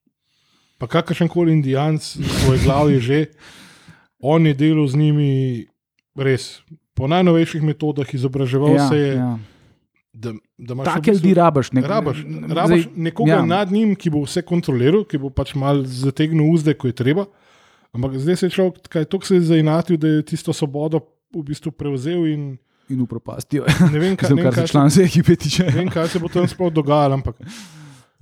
Pa 0.77 0.87
kakršen 0.87 1.29
koli 1.29 1.53
indijanc, 1.53 2.01
svoj 2.01 2.57
glav 2.65 2.89
je 2.89 2.99
že, 2.99 3.19
on 4.19 4.45
je 4.45 4.53
delal 4.53 4.87
z 4.87 4.95
njimi 4.97 5.65
res 6.15 6.61
po 6.93 7.07
najnovejših 7.07 7.61
metodah, 7.61 8.07
izobraževal 8.07 8.75
ja, 8.75 8.87
se 8.87 8.97
je. 8.97 9.13
ja. 9.15 9.31
Da, 10.13 10.33
da 10.57 10.73
imaš 10.73 10.83
v 10.83 10.91
Take 10.91 11.11
ljudi 11.13 11.33
rabaš. 11.33 11.71
Ne, 11.71 11.81
Rabaš, 11.81 12.17
rabaš 12.45 12.79
zdaj- 12.81 12.97
nekoga 12.97 13.31
ja. 13.33 13.45
nad 13.45 13.71
njim, 13.71 13.95
ki 13.95 14.09
bo 14.09 14.21
vse 14.21 14.41
kontroliral, 14.41 15.05
ki 15.05 15.17
bo 15.17 15.29
pač 15.29 15.55
mal 15.55 15.83
zategnil 15.83 16.43
uzde, 16.45 16.73
ko 16.73 16.85
je 16.85 16.93
treba. 16.93 17.25
Ampak 17.91 18.17
zdaj 18.17 18.35
se 18.35 18.45
je 18.45 18.51
človek 18.51 18.87
kaj 18.87 19.05
tako 19.05 19.23
se 19.23 19.35
je 19.35 19.41
zainatil, 19.49 19.95
da 19.95 20.07
je 20.09 20.25
tisto 20.25 20.51
svobodo 20.51 20.99
v 21.31 21.43
bistvu 21.43 21.71
prevzel 21.71 22.27
in 22.27 22.43
In 22.89 22.99
v 22.99 23.07
propastijo. 23.07 23.63
ne 23.87 23.97
vem, 23.97 24.15
kaj, 24.15 24.27
Zdaj, 24.29 24.35
ne 24.35 24.43
kar 24.43 24.51
se 24.51 24.57
kaj, 24.57 24.67
se, 24.67 24.71
članske 24.71 25.01
ekipe 25.01 25.35
tiče. 25.37 25.63
ne 25.65 25.71
vem, 25.73 25.87
kaj 25.89 26.07
se 26.09 26.19
bo 26.19 26.27
tam 26.27 26.43
sploh 26.45 26.67
dogajalo. 26.69 27.13
Ampak 27.15 27.39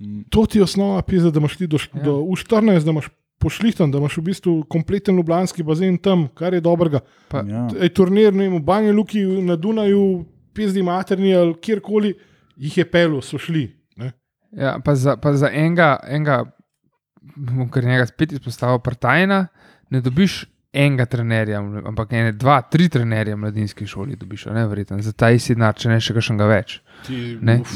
Mm. 0.00 0.22
to 0.30 0.46
ti 0.46 0.56
je 0.56 0.62
osnova, 0.62 1.02
pisa, 1.02 1.28
da 1.28 1.36
imaš 1.36 1.56
ti 1.56 1.66
do, 1.66 1.76
Ja. 1.76 2.00
do 2.02 2.22
v 2.22 2.32
14, 2.34 2.80
da 2.80 2.90
imaš 2.90 3.10
pošlihtan, 3.40 3.90
da 3.90 3.98
imaš 3.98 4.18
v 4.20 4.26
bistvu 4.28 4.54
kompleten 4.70 5.16
ljubljanski 5.16 5.64
bazen 5.66 5.96
tam, 5.98 6.28
kar 6.36 6.54
je 6.54 6.60
dobrega. 6.60 7.00
Pa, 7.32 7.42
Ja. 7.48 7.66
Ej, 7.80 7.94
turnir 7.96 8.34
ne 8.34 8.48
vem, 8.48 8.58
v 8.60 8.64
Banju 8.64 8.92
Luki, 8.92 9.24
na 9.42 9.56
Dunaju, 9.56 10.24
pizdi 10.54 10.82
materni 10.82 11.34
ali 11.34 11.56
kjerkoli, 11.62 12.14
jih 12.60 12.78
je 12.78 12.84
pelo, 12.90 13.22
so 13.24 13.38
šli. 13.38 13.64
Ne? 13.96 14.12
Ja, 14.52 14.76
pa 14.84 14.94
za, 14.94 15.16
pa 15.16 15.32
za 15.32 15.48
enega, 15.48 15.96
enega 16.08 16.44
bom 17.36 17.68
kar 17.72 17.84
njega 17.84 18.06
spet 18.06 18.32
izpostavil, 18.32 18.80
partajna, 18.84 19.46
ne 19.90 20.00
dobiš 20.00 20.44
enega 20.72 21.06
trenerja, 21.10 21.58
ampak 21.60 22.12
ene, 22.14 22.32
dva, 22.32 22.60
tri 22.62 22.88
trenerje 22.88 23.34
v 23.34 23.40
mladinski 23.42 23.86
šoli 23.86 24.16
dobiš, 24.16 24.46
ne 24.54 24.66
verjetno, 24.70 25.00
za 25.02 25.12
ta 25.12 25.30
isti 25.34 25.56
denar, 25.56 25.74
če 25.74 25.90
ne 25.90 25.98
še 26.00 26.14
kakšnega 26.14 26.46
več. 26.50 26.76
Ti, 27.00 27.38
Ne. 27.40 27.54
uf, 27.56 27.70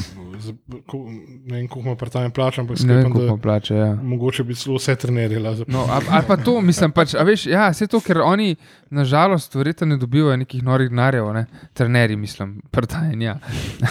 ko, 0.87 0.99
ne 1.45 1.57
vem, 1.57 1.69
koliko 1.69 1.81
ima 1.83 1.97
partajn 1.97 2.31
plača, 2.31 2.61
ampak 2.61 2.77
Ne 2.77 2.87
vem, 2.87 2.95
sklepam, 2.95 3.13
koliko 3.13 3.37
da 3.37 3.43
plače. 3.43 3.75
Ja. 3.75 3.95
mogoče 3.97 4.45
bi 4.45 4.55
celo 4.55 4.77
vse 4.77 4.97
trenerje 4.97 5.39
lazo. 5.39 5.65
No, 5.69 5.87
ali, 5.89 6.25
pa 6.27 6.37
to, 6.37 6.61
mislim, 6.61 6.93
pač, 6.93 7.15
a 7.15 7.23
veš, 7.23 7.47
ja, 7.47 7.71
vse 7.71 7.87
to, 7.87 8.01
ker 8.01 8.19
oni, 8.19 8.57
nažalost, 8.91 9.55
verjetno 9.55 9.87
ne 9.87 9.97
dobivajo 9.97 10.37
nekih 10.37 10.63
norih 10.63 10.89
denarjev, 10.89 11.33
ne? 11.33 11.47
trenerji, 11.73 12.17
mislim, 12.19 12.61
partajn, 12.71 13.23
ja. 13.23 13.39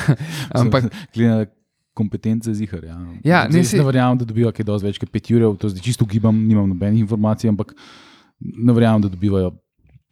ampak 0.53 0.83
Glede 1.13 1.49
kompetence 1.93 2.53
zihar. 2.53 2.83
Ja. 2.83 2.97
Ja, 3.23 3.47
ne, 3.47 3.59
jaz 3.59 3.69
si- 3.69 3.77
ne 3.77 3.83
verjamem, 3.83 4.17
da 4.17 4.25
dobivajo 4.25 4.51
kaj 4.51 4.65
dosti 4.65 4.87
več 4.87 4.97
kot 4.97 5.11
5 5.11 5.35
ur, 5.37 5.57
to 5.57 5.69
zdaj 5.69 5.81
čisto 5.81 6.05
ugibam, 6.05 6.35
nimam 6.43 6.65
nobenih 6.67 6.99
informacij, 6.99 7.49
ampak 7.49 7.73
ne 8.39 8.73
verjamem, 8.73 9.01
da 9.01 9.09
dobivajo. 9.09 9.51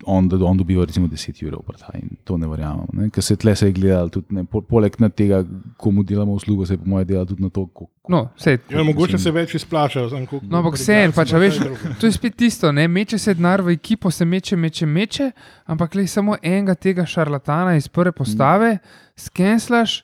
On, 0.05 0.27
da 0.27 0.37
on 0.37 0.57
dobiva 0.57 0.85
recimo 0.85 1.07
10 1.07 1.43
ur, 1.45 1.55
in 1.93 2.17
to 2.23 2.37
ne 2.37 2.47
verjamem. 2.47 2.87
Ne? 2.93 3.09
Ker 3.09 3.23
se 3.23 3.35
tle 3.35 3.55
se 3.55 3.67
je 3.67 3.71
gledal, 3.71 4.09
tudi, 4.09 4.27
ne, 4.31 4.43
po, 4.43 4.61
poleg 4.61 4.95
na 4.99 5.09
tega, 5.09 5.43
komu 5.77 6.03
delamo 6.03 6.33
uslugo, 6.33 6.65
se 6.65 6.73
je 6.73 6.77
po 6.77 6.85
mojem 6.85 7.07
delal 7.07 7.25
tudi 7.25 7.43
na 7.43 7.49
to, 7.49 7.67
kako. 7.67 7.87
no, 8.07 8.29
sej, 8.35 8.57
Ja, 8.69 8.83
mogoče 8.83 9.17
se 9.17 9.31
več 9.31 9.55
izplača. 9.55 10.01
No, 10.41 10.57
ampak 10.57 10.73
vseeno, 10.73 11.13
pač, 11.13 11.33
a 11.33 11.37
ima, 11.37 11.45
veš, 11.45 11.59
to 11.99 12.05
je 12.05 12.11
spet 12.11 12.35
tisto, 12.35 12.71
ne 12.71 12.87
meče 12.87 13.17
se 13.17 13.33
denar 13.33 13.61
v 13.61 13.69
ekipo, 13.69 14.11
se 14.11 14.25
meče, 14.25 14.55
meče, 14.55 14.85
meče, 14.87 15.31
ampak 15.65 15.95
le 15.95 16.07
samo 16.07 16.35
enega 16.43 16.75
tega 16.75 17.05
šarlatana 17.05 17.75
iz 17.75 17.87
prve 17.87 18.11
postave, 18.11 18.77
skenslaš. 19.15 20.03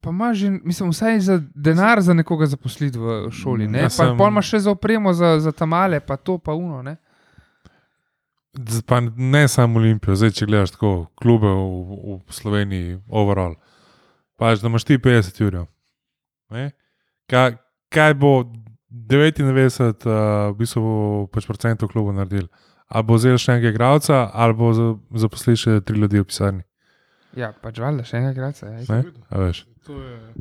Pa 0.00 0.10
imaš, 0.10 0.36
že, 0.38 0.50
mislim, 0.64 0.90
vsaj 0.90 1.20
za 1.20 1.42
denar 1.54 2.00
za 2.00 2.14
nekoga 2.14 2.46
zaposliti 2.46 2.98
v 2.98 3.30
šoli. 3.32 3.66
Ne? 3.66 3.78
Ja, 3.78 3.84
Pa 3.84 3.90
sem- 3.90 4.16
pol 4.16 4.28
imaš 4.28 4.48
še 4.48 4.58
za 4.60 4.70
opremo, 4.70 5.12
za, 5.12 5.40
za 5.40 5.52
tamale, 5.52 6.00
pa 6.00 6.16
to, 6.16 6.38
pa 6.38 6.54
uno. 6.54 6.82
Ne? 6.82 6.96
Pa 8.82 9.00
ne 9.02 9.48
samo 9.48 9.78
Olimpijo, 9.78 10.14
zdaj 10.14 10.30
če 10.32 10.46
gledaš 10.46 10.70
tako 10.70 10.90
klube 11.14 11.46
v, 11.46 11.64
v 12.18 12.32
Sloveniji, 12.32 12.98
overall. 13.08 13.56
Pač, 14.36 14.60
da 14.60 14.68
imaš 14.68 14.84
ti 14.84 14.98
50 14.98 15.42
ur. 15.42 15.58
Kaj, 17.26 17.56
kaj 17.88 18.14
bo 18.14 18.32
99 18.88 19.42
uh, 20.06 20.14
v 20.48 20.56
bistvu, 20.56 20.82
pač 21.28 21.44
procentov 21.44 21.88
klubu 21.88 22.12
naredil? 22.12 22.46
Ali 22.86 23.02
bo 23.02 23.16
vzel 23.16 23.36
še 23.36 23.52
enega 23.52 23.68
igralca, 23.68 24.30
ali 24.32 24.54
bo 24.54 24.72
za- 24.72 24.92
zaposlil 25.18 25.56
še 25.56 25.80
tri 25.80 25.98
ljudi 25.98 26.20
v 26.20 26.24
pisarni. 26.24 26.62
Ja, 27.34 27.50
pač 27.52 27.76
valjda, 27.76 28.04
še 28.04 28.16
enega 28.16 28.32
igralca. 28.32 28.70
Ja. 28.70 28.84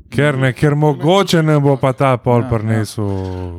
Ker, 0.10 0.38
ne, 0.38 0.50
ker 0.54 0.76
mogoče 0.76 1.44
ne 1.44 1.60
bo 1.60 1.76
pa 1.78 1.94
ta 1.94 2.18
pol 2.18 2.42
Ja, 2.42 2.46
ja. 2.46 2.50
prinesel. 2.50 3.10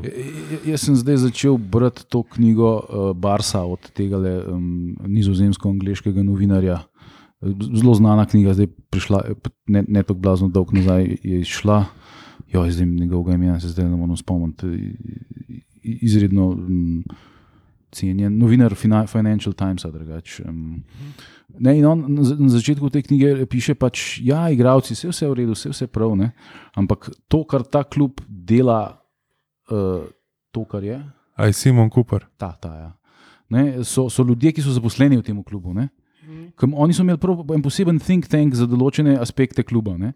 Ja, 0.02 0.10
ja, 0.10 0.58
Jaz 0.72 0.86
sem 0.86 0.96
zdaj 0.96 1.16
začel 1.16 1.58
brati 1.58 2.06
to 2.08 2.22
knjigo 2.22 2.70
uh, 2.80 3.10
Barsa 3.16 3.62
od 3.62 3.90
tega 3.92 4.18
um, 4.18 4.96
nizozemsko-angliškega 5.06 6.24
novinarja. 6.24 6.80
Zelo 7.76 7.94
znana 7.94 8.24
knjiga, 8.26 8.54
zdaj 8.54 8.66
prišla, 8.90 9.22
ne, 9.68 9.84
ne 9.88 10.02
tako 10.02 10.18
blazno 10.18 10.48
dolgo 10.48 10.72
nazaj 10.72 11.04
je 11.22 11.40
izšla. 11.40 11.84
Jo, 12.48 12.64
zdaj 12.70 12.86
njegovega 12.86 13.34
imena 13.34 13.60
se 13.60 13.68
zdaj 13.68 13.84
ne 13.84 13.96
morem 13.96 14.16
spomniti. 14.16 14.94
Izredno 15.82 16.48
um, 16.48 17.04
cenjen 17.92 18.38
novinar 18.38 18.74
Fina- 18.74 19.06
Financial 19.06 19.52
Timesa. 19.52 19.90
Drugač, 19.90 20.40
um, 20.40 20.82
Ne, 21.58 21.78
in 21.78 21.86
on 21.86 22.04
na 22.14 22.22
za- 22.22 22.36
na 22.36 22.48
začetku 22.48 22.90
te 22.90 23.02
knjige 23.02 23.46
piše, 23.46 23.74
pač, 23.74 24.20
ja, 24.20 24.50
igravci, 24.50 24.92
vse, 24.94 25.08
vse 25.08 25.24
je 25.24 25.30
v 25.30 25.34
redu, 25.34 25.52
vse, 25.54 25.70
vse 25.70 25.84
je 25.84 25.88
prav, 25.88 26.16
ne? 26.16 26.32
ampak 26.74 27.10
to, 27.28 27.44
kar 27.44 27.62
ta 27.62 27.84
klub 27.84 28.20
dela, 28.28 28.98
uh, 29.70 30.04
to, 30.52 30.64
kar 30.64 30.82
je, 30.84 30.98
Aj 31.36 31.52
Simon 31.52 31.88
Cooper. 31.90 32.26
ta, 32.36 32.52
ta 32.60 32.72
ja. 32.76 32.90
ne, 33.50 33.84
so, 33.84 34.08
so 34.10 34.24
ljudje, 34.24 34.52
ki 34.52 34.62
so 34.62 34.72
zaposleni 34.72 35.16
v 35.16 35.22
tem 35.22 35.38
klubu. 35.44 35.72
Ne? 35.74 35.88
Kam, 36.56 36.74
oni 36.74 36.92
so 36.92 37.02
imeli 37.04 37.18
prav 37.18 37.44
en 37.54 37.62
poseben 37.62 37.98
think 38.02 38.26
tank 38.26 38.54
za 38.54 38.66
določene 38.66 39.16
aspekte 39.20 39.62
kluba. 39.62 39.96
Ne? 39.96 40.12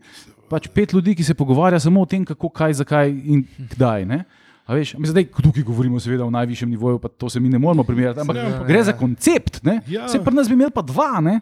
Pač 0.50 0.66
pet 0.68 0.92
ljudi, 0.92 1.14
ki 1.14 1.22
se 1.22 1.34
pogovarja 1.34 1.78
samo 1.80 2.02
o 2.02 2.06
tem, 2.06 2.24
kako, 2.24 2.50
kaj, 2.50 2.74
zakaj 2.82 3.08
in 3.08 3.44
kdaj. 3.70 4.04
Ne? 4.06 4.24
A 4.70 4.76
veš, 4.76 4.92
mi 4.94 5.08
zdaj 5.10 5.24
tukaj 5.34 5.64
govorimo 5.64 5.98
seveda 5.98 6.22
o 6.22 6.30
najvišjem 6.30 6.70
nivoju, 6.70 6.98
pa 6.98 7.08
to 7.10 7.26
se 7.26 7.40
mi 7.40 7.48
ne 7.48 7.58
moremo 7.58 7.82
primerjati, 7.82 8.20
ampak 8.20 8.36
Ne, 8.36 8.42
ampak- 8.42 8.68
gre 8.68 8.82
za 8.84 8.92
koncept. 8.94 9.64
Ne? 9.64 9.80
Ja. 9.88 10.06
Se 10.08 10.20
pri 10.22 10.30
nas 10.30 10.46
bi 10.46 10.54
imeli 10.54 10.70
pa 10.70 10.82
dva, 10.82 11.18
ne? 11.20 11.40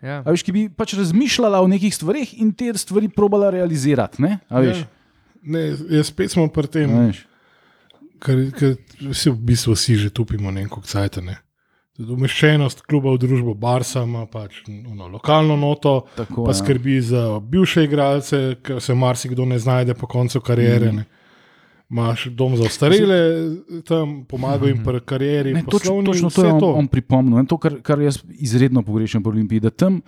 Ja. 0.00 0.22
A 0.24 0.32
veš, 0.32 0.40
ki 0.40 0.52
bi 0.52 0.62
pač 0.72 0.94
razmišljala 0.96 1.60
o 1.60 1.68
nekih 1.68 1.92
stvarih 1.92 2.40
in 2.40 2.54
te 2.56 2.72
stvari 2.72 3.08
probala 3.08 3.50
realizirati. 3.50 4.22
Ne? 4.22 4.38
A 4.48 4.60
veš, 4.60 4.78
Ja. 4.78 4.88
Ne, 5.42 5.60
jaz 5.90 6.08
spet 6.08 6.30
smo 6.30 6.48
pri 6.48 6.68
tem, 6.68 6.90
ker, 8.20 8.40
ker 8.52 8.74
vsi 9.08 9.30
v 9.32 9.38
bistvu 9.40 9.72
vsi 9.72 9.96
že 9.96 10.08
tupimo 10.10 10.50
neko 10.52 10.80
cajt. 10.80 11.20
Umeščenost 12.00 12.80
kluba 12.88 13.12
v 13.12 13.20
družbo 13.20 13.54
Barsa 13.54 14.02
ima 14.04 14.24
pač 14.26 14.62
ono, 14.68 15.08
lokalno 15.08 15.56
noto, 15.56 16.06
Tako, 16.16 16.44
pa 16.44 16.52
ja. 16.52 16.54
skrbi 16.54 17.00
za 17.00 17.40
bivše 17.40 17.84
igralce, 17.84 18.56
ker 18.64 18.80
se 18.80 18.94
marsikdo 18.94 19.44
ne 19.44 19.58
znajde 19.58 19.94
po 19.94 20.06
koncu 20.06 20.40
kariere. 20.40 20.92
Mm. 20.92 21.04
Imáš 21.90 22.28
dom 22.30 22.54
za 22.56 22.68
ostarele, 22.70 23.18
tam 23.82 24.24
pomagajo 24.24 24.70
jim 24.70 24.82
pri 24.84 25.00
karieri, 25.02 25.54
Ne, 25.54 25.64
točno, 25.66 26.02
točno 26.06 26.30
to 26.30 26.44
je 26.44 26.52
on, 26.52 26.60
to. 26.60 26.72
on 26.72 26.86
pripomnil. 26.86 27.38
Ne, 27.42 27.46
to, 27.50 27.58
kar, 27.58 27.80
kar 27.82 27.98
jaz 27.98 28.20
izredno 28.38 28.82
pogrešam 28.86 29.22
pri 29.22 29.30
Olimpiji. 29.34 29.60
Da 29.60 29.70
tam, 29.70 29.98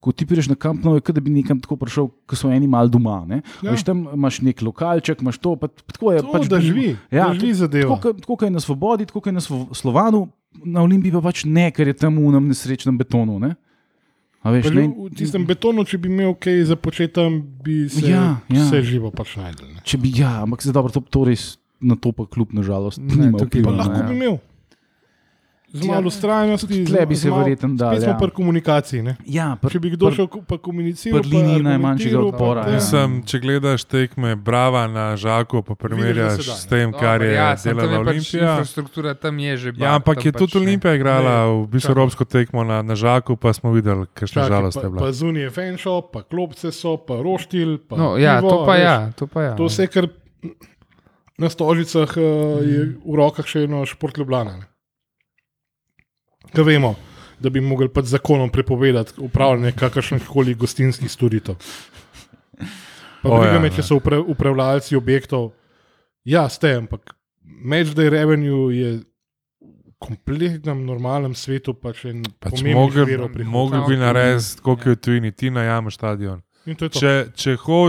ko 0.00 0.12
ti 0.12 0.26
prideš 0.28 0.50
na 0.52 0.56
kamp, 0.56 0.84
no, 0.84 0.94
je 0.96 1.12
da 1.12 1.20
bi 1.20 1.32
nekam 1.32 1.60
tako 1.60 1.76
prišel, 1.80 2.10
ko 2.28 2.36
so 2.36 2.52
eni 2.52 2.68
mal 2.68 2.88
doma. 2.92 3.22
Ne. 3.28 3.40
Ja. 3.64 3.72
Veš, 3.72 3.84
tam 3.88 4.04
imaš 4.12 4.42
nek 4.44 4.60
lokalček, 4.62 5.24
imaš 5.24 5.40
to. 5.40 5.56
Pa, 5.56 5.68
pa 5.68 5.96
tako 5.96 6.12
je, 6.12 6.20
To, 6.20 6.32
pač, 6.32 6.48
da 6.48 6.60
živi, 6.60 6.92
ja, 7.08 7.28
da 7.28 7.40
živi 7.40 7.54
zadeva. 7.54 7.96
Tako, 7.96 8.12
tako 8.20 8.36
kot 8.36 8.44
je 8.48 8.52
na 8.52 8.60
Svobodi, 8.60 9.08
tako 9.08 9.24
je 9.24 9.32
na 9.32 9.40
Slovanu, 9.72 10.28
na 10.64 10.84
Olimpiji 10.84 11.12
pa 11.16 11.24
pač 11.24 11.44
ne, 11.48 11.70
ker 11.72 11.88
je 11.88 11.96
tam 12.04 12.20
v 12.20 12.28
unem 12.32 12.52
nesrečnem 12.52 13.00
betonu. 13.00 13.38
Ne. 13.40 13.54
A 14.40 14.50
Veš, 14.50 14.70
ne, 14.72 14.88
v 14.88 15.10
tistem 15.12 15.44
betonu, 15.44 15.84
če 15.84 15.98
bi 15.98 16.08
imel 16.08 16.32
kaj 16.34 16.64
za 16.64 16.76
početi 16.76 17.20
bi 17.60 17.88
se 17.88 18.06
Ja, 18.08 18.40
ja. 18.48 18.62
vse 18.64 18.80
živo 18.82 19.10
pač 19.10 19.36
najdel. 19.36 19.68
ne. 19.68 19.80
če 19.84 19.98
bi, 19.98 20.12
ja, 20.16 20.40
ampak 20.42 20.62
zdaj 20.62 20.72
dobro, 20.72 20.92
to, 20.92 21.00
to 21.02 21.24
res 21.24 21.58
na 21.78 21.96
to 21.96 22.12
pa 22.12 22.24
kljub, 22.24 22.52
nažalost, 22.52 22.96
Ne, 22.98 23.14
nima 23.16 23.38
tukaj 23.38 23.60
vpliva. 23.60 23.68
pa 23.68 23.72
ne. 23.72 23.78
Lahko 23.78 23.98
ja. 23.98 24.06
bi 24.08 24.14
imel. 24.14 24.38
Z 25.72 25.86
Ja, 25.86 25.94
malo 25.94 26.10
ustrajnosti, 26.10 26.66
tudi 26.66 26.84
tle 26.84 27.04
bi 27.06 27.14
se 27.14 27.30
verjetno 27.30 27.68
dal, 27.78 27.92
Spet 27.94 28.02
smo 28.02 28.12
ja. 28.12 28.18
pri 28.18 28.30
komunikaciji. 28.34 29.02
Ne? 29.02 29.12
Ja, 29.22 29.54
pr, 29.54 29.70
Če 29.70 29.78
bi 29.78 29.92
kdo 29.94 30.08
pr- 30.10 30.16
šel 30.18 30.26
pa 30.42 30.56
komuniciral, 30.58 31.22
pri 31.22 31.30
liniji 31.30 31.62
najmanjšega 31.62 32.18
odpora, 32.18 32.64
ja. 32.66 32.74
Mislim, 32.74 33.20
če 33.22 33.38
gledaš 33.38 33.84
tekme 33.86 34.34
Brava 34.34 34.88
na 34.90 35.04
Žaku, 35.14 35.62
pa 35.62 35.76
primerjaš 35.78 36.42
s 36.42 36.66
tem, 36.66 36.90
kar 36.90 37.22
je 37.22 37.36
ja, 37.38 37.54
delala 37.54 37.86
je 37.86 37.98
pač 38.02 38.10
Olimpija. 38.10 38.50
Infrastruktura 38.50 39.14
tam 39.14 39.38
je 39.38 39.56
že 39.56 39.72
bila. 39.72 39.86
Ja, 39.86 39.94
ampak 39.94 40.24
je 40.26 40.32
tudi 40.32 40.58
Olimpija 40.58 40.94
igrala 40.98 41.36
v 41.54 41.68
bistvu 41.70 41.94
evropsko 41.94 42.26
tekmo 42.26 42.66
na, 42.66 42.82
na 42.82 42.98
Žaku, 42.98 43.38
pa 43.38 43.54
smo 43.54 43.70
videli, 43.70 44.10
kakšna 44.10 44.50
žalost 44.50 44.74
je 44.74 44.82
pa, 44.82 44.88
bila. 44.90 45.00
pa 45.06 45.12
zunije 45.14 45.54
fanshop, 45.54 46.10
pa 46.10 46.26
klopce 46.26 46.74
so, 46.74 46.96
pa 46.98 47.22
roštilj. 47.22 47.78
Pa 47.86 47.94
No, 47.94 48.18
ja, 48.18 48.40
pivo, 48.42 48.50
to 48.50 48.56
pa 48.66 48.74
veš. 48.74 48.82
ja, 48.82 48.96
to 49.14 49.24
pa 49.30 49.40
ja. 49.42 49.54
To 49.54 49.70
vse, 49.70 49.86
kar 49.86 50.10
na 51.38 51.46
stožicah 51.46 52.10
uh, 52.18 52.58
je 52.58 52.80
v 53.06 53.14
rokah 53.14 53.46
še 53.46 53.64
eno 53.70 53.86
šport 53.86 54.18
Ljubljana. 54.18 54.66
Kaj 56.54 56.64
vemo, 56.66 56.94
da 57.40 57.50
bi 57.50 57.60
mogli 57.60 57.88
pač 57.88 58.10
z 58.10 58.18
zakonom 58.18 58.50
prepovedati 58.50 59.12
upravljanje 59.18 59.72
kakršnih 59.78 60.26
koli 60.28 60.54
gostinskih 60.54 61.10
storitev. 61.10 61.54
Briga 63.22 63.52
ja, 63.52 63.60
me, 63.60 63.68
ne. 63.68 63.74
če 63.76 63.84
so 63.84 64.00
upra, 64.00 64.20
upravljalci 64.20 64.96
objektov. 64.96 65.50
Ja, 66.24 66.48
ste, 66.48 66.74
ampak 66.80 67.14
matchday 67.44 68.10
revenue 68.12 68.74
je 68.76 68.90
v 69.00 69.94
kompletnem 70.00 70.84
normalnem 70.88 71.34
svetu 71.36 71.74
pač 71.76 72.06
en 72.08 72.24
Pač 72.40 72.64
mogel, 72.64 73.28
mogel 73.44 73.84
bi 73.88 74.00
narediti, 74.00 74.60
koliko 74.64 74.92
je 74.92 74.96
v 74.96 75.00
tujini, 75.00 75.32
ti 75.32 75.52
najameš 75.52 76.00
stadion. 76.00 76.40
Je. 76.68 76.76
Če, 76.76 77.14
če 77.36 77.56
ho, 77.64 77.80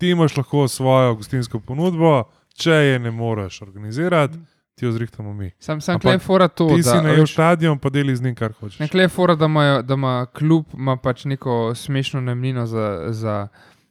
ti 0.00 0.12
imaš 0.12 0.36
lahko 0.36 0.68
svojo 0.68 1.16
gostinsko 1.20 1.60
ponudbo, 1.64 2.22
če 2.60 2.76
je 2.92 2.98
ne 3.00 3.12
moreš 3.12 3.62
organizirati, 3.64 4.40
ti 4.74 4.84
jo 4.84 4.92
zrihtamo 4.92 5.32
mi. 5.32 5.50
Sam, 5.58 5.80
sam 5.80 5.94
Ampak 5.94 6.02
klej 6.04 6.18
fora 6.18 6.48
to, 6.48 6.68
Ti 6.68 6.82
si 6.82 6.88
da, 6.88 7.00
najel 7.00 7.20
veš, 7.20 7.32
stadion, 7.32 7.78
pa 7.78 7.90
deli 7.90 8.16
z 8.16 8.22
njim, 8.22 8.34
kar 8.34 8.52
hočeš. 8.52 8.78
Ne, 8.78 8.88
klej 8.88 9.08
fora, 9.08 9.34
da, 9.34 9.44
imajo, 9.46 9.82
da 9.82 9.94
ima 9.94 10.26
klub 10.28 10.64
ima 10.74 10.96
pač 10.96 11.24
neko 11.24 11.54
smešno 11.74 12.20
najemnino 12.20 12.66
za, 12.66 12.86
za 13.10 13.48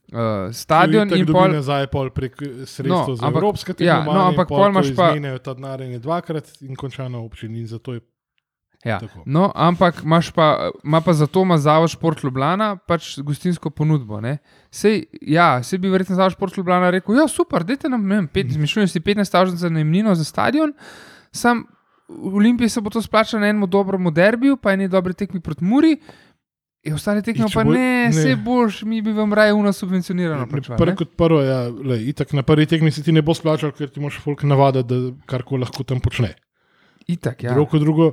uh, 0.10 0.20
stadion 0.54 1.08
in 1.10 1.26
pol. 1.28 1.52
nazaj 1.52 1.88
pol 1.88 2.10
prek 2.12 2.36
eh, 2.38 2.46
sredstev 2.66 2.88
No, 2.88 3.06
no, 3.08 3.16
za 3.16 3.24
ampak- 3.24 3.36
evropske 3.36 3.72
ja, 3.72 3.76
tekmovanja. 3.96 4.14
no, 4.14 4.22
in 4.22 4.28
ampak 4.30 4.48
pol 4.50 4.70
imaš 4.70 4.96
pa- 4.96 5.10
Izmenjajo 5.10 5.38
ta 5.40 5.54
denar 5.54 5.82
in 5.82 5.92
je 5.92 6.00
dvakrat 6.00 6.52
in 6.62 6.76
konča 6.76 7.08
na 7.08 7.20
občini. 7.20 7.60
In 7.60 7.68
zato 7.68 7.94
je 7.94 8.02
Ja. 8.86 9.00
tako. 9.00 9.24
No, 9.26 9.52
ampak 9.56 10.04
pa, 10.36 10.48
ima 10.84 11.02
pa 11.02 11.14
zato 11.14 11.42
ima 11.42 11.58
Zavod 11.58 11.90
Šport 11.90 12.24
Ljubljana 12.24 12.76
pač 12.78 13.20
gostinsko 13.20 13.70
ponudbo. 13.70 14.22
ne. 14.22 14.38
Sej, 14.72 15.04
ja, 15.22 15.64
sej 15.64 15.80
bi 15.80 15.90
verjetno 15.90 16.16
Zavod 16.16 16.32
Šport 16.32 16.58
Ljubljana 16.58 16.90
rekel: 16.90 17.16
Ja, 17.16 17.28
super, 17.28 17.64
dajte 17.64 17.90
nam, 17.90 18.08
ne 18.08 18.16
vem, 18.16 18.28
pet, 18.28 18.52
zmišljujem 18.52 18.88
si 18.88 19.00
15 19.00 19.32
tavžen 19.32 19.58
za 19.58 19.70
najemnino 19.70 20.16
za 20.16 20.24
stadion. 20.24 20.74
Sam 21.32 21.64
v 22.10 22.36
Olimpiji 22.36 22.70
se 22.70 22.82
bo 22.82 22.90
to 22.90 23.02
splačalo 23.02 23.42
na 23.42 23.48
enem 23.48 23.70
dobrem 23.70 24.14
derbiju, 24.14 24.58
pa 24.58 24.74
eni 24.74 24.88
dobri 24.88 25.14
tekmi 25.14 25.40
proti 25.40 25.64
Muri. 25.64 25.98
In 26.84 26.94
ostale 26.94 27.22
tekme 27.22 27.46
pa 27.48 27.64
bo- 27.64 27.72
ne, 27.72 27.80
ne. 27.80 28.10
vse 28.10 28.36
boš, 28.36 28.82
mi 28.84 29.02
bi 29.02 29.12
vam 29.12 29.34
raje 29.34 29.54
uno 29.54 29.72
subvencionirano 29.74 30.48
plačali. 30.48 30.78
Prvo 30.78 30.92
ne? 30.92 30.96
kot 30.96 31.16
prvo, 31.18 31.40
ja, 31.42 31.70
lej, 31.70 32.10
itak 32.10 32.34
na 32.34 32.44
prvi 32.44 32.66
tekmi 32.66 32.92
se 32.92 33.04
ti 33.04 33.12
ne 33.12 33.22
bo 33.22 33.32
splačal, 33.34 33.72
ker 33.72 33.88
ti 33.90 34.00
moš 34.00 34.20
folk 34.20 34.44
navaditi, 34.44 34.88
da 34.90 34.98
karkoli 35.26 35.64
lahko 35.64 35.84
tam 35.84 36.00
počne. 36.00 36.34
Itak, 37.08 37.44
Ja. 37.44 37.54
Drugo, 37.54 37.80
drugo, 37.80 38.12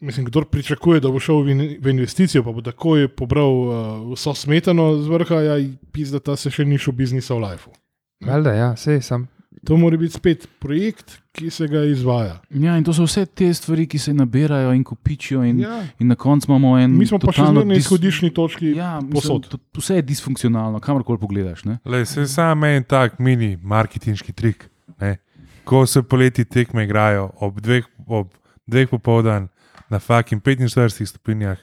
mislim, 0.00 0.26
kdo 0.26 0.42
pričakuje, 0.42 1.00
da 1.00 1.08
bo 1.08 1.20
šel 1.20 1.42
v, 1.42 1.50
in, 1.50 1.76
v 1.80 1.88
investicijo, 1.88 2.44
pa 2.44 2.52
bo 2.52 2.60
takoj 2.62 3.08
pobral 3.08 3.50
uh, 3.50 3.72
vso 4.12 4.34
smetano 4.34 4.96
z 4.96 5.08
vrha, 5.08 5.40
ja, 5.42 5.56
pizda 5.92 6.20
ta 6.20 6.36
se 6.36 6.50
še 6.50 6.64
ni 6.64 6.78
šel 6.78 6.92
biznisa 6.94 7.34
v 7.34 7.40
lifeu. 7.40 7.72
Valjda, 8.20 8.52
ja, 8.52 8.76
sej 8.76 9.00
sam. 9.02 9.26
To 9.66 9.74
mora 9.76 9.96
biti 9.96 10.14
spet 10.14 10.44
projekt, 10.60 11.16
ki 11.32 11.50
se 11.50 11.66
ga 11.66 11.80
izvaja. 11.84 12.36
Ja, 12.50 12.76
in 12.78 12.84
to 12.84 12.92
so 12.92 13.02
vse 13.02 13.24
te 13.26 13.48
stvari, 13.50 13.86
ki 13.86 13.98
se 13.98 14.12
nabirajo 14.14 14.70
in 14.72 14.84
kopičijo, 14.84 15.42
in, 15.44 15.60
Ja. 15.60 15.80
in 15.98 16.08
na 16.08 16.14
koncu 16.14 16.46
imamo 16.48 16.78
en. 16.78 16.92
Mi 16.92 17.06
smo 17.06 17.18
pa 17.18 17.32
še 17.32 17.42
na 17.42 17.64
izhodiščni 17.74 18.30
točki. 18.30 18.70
Ja, 18.70 19.00
mislim, 19.00 19.12
posod. 19.12 19.48
to- 19.48 19.58
Vse 19.74 19.96
je 19.96 20.02
disfunkcionalno, 20.02 20.78
kamorkoli 20.80 21.18
pogledaš. 21.18 21.64
Lej, 21.84 22.04
se 22.06 22.26
samo 22.26 22.66
en 22.66 22.84
tak 22.84 23.18
mini 23.18 23.56
marketinški 23.56 24.32
trik. 24.32 24.68
Ne? 25.00 25.16
Ko 25.64 25.86
se 25.86 26.02
poleti 26.02 26.44
tekme 26.44 26.84
igrajo 26.84 27.30
ob 27.40 27.60
dveh, 27.60 27.84
ob 28.06 28.28
dveh 28.66 28.90
popoldan 28.90 29.48
na 29.90 29.98
fucking 29.98 30.42
45 30.42 31.06
stopinjah, 31.06 31.58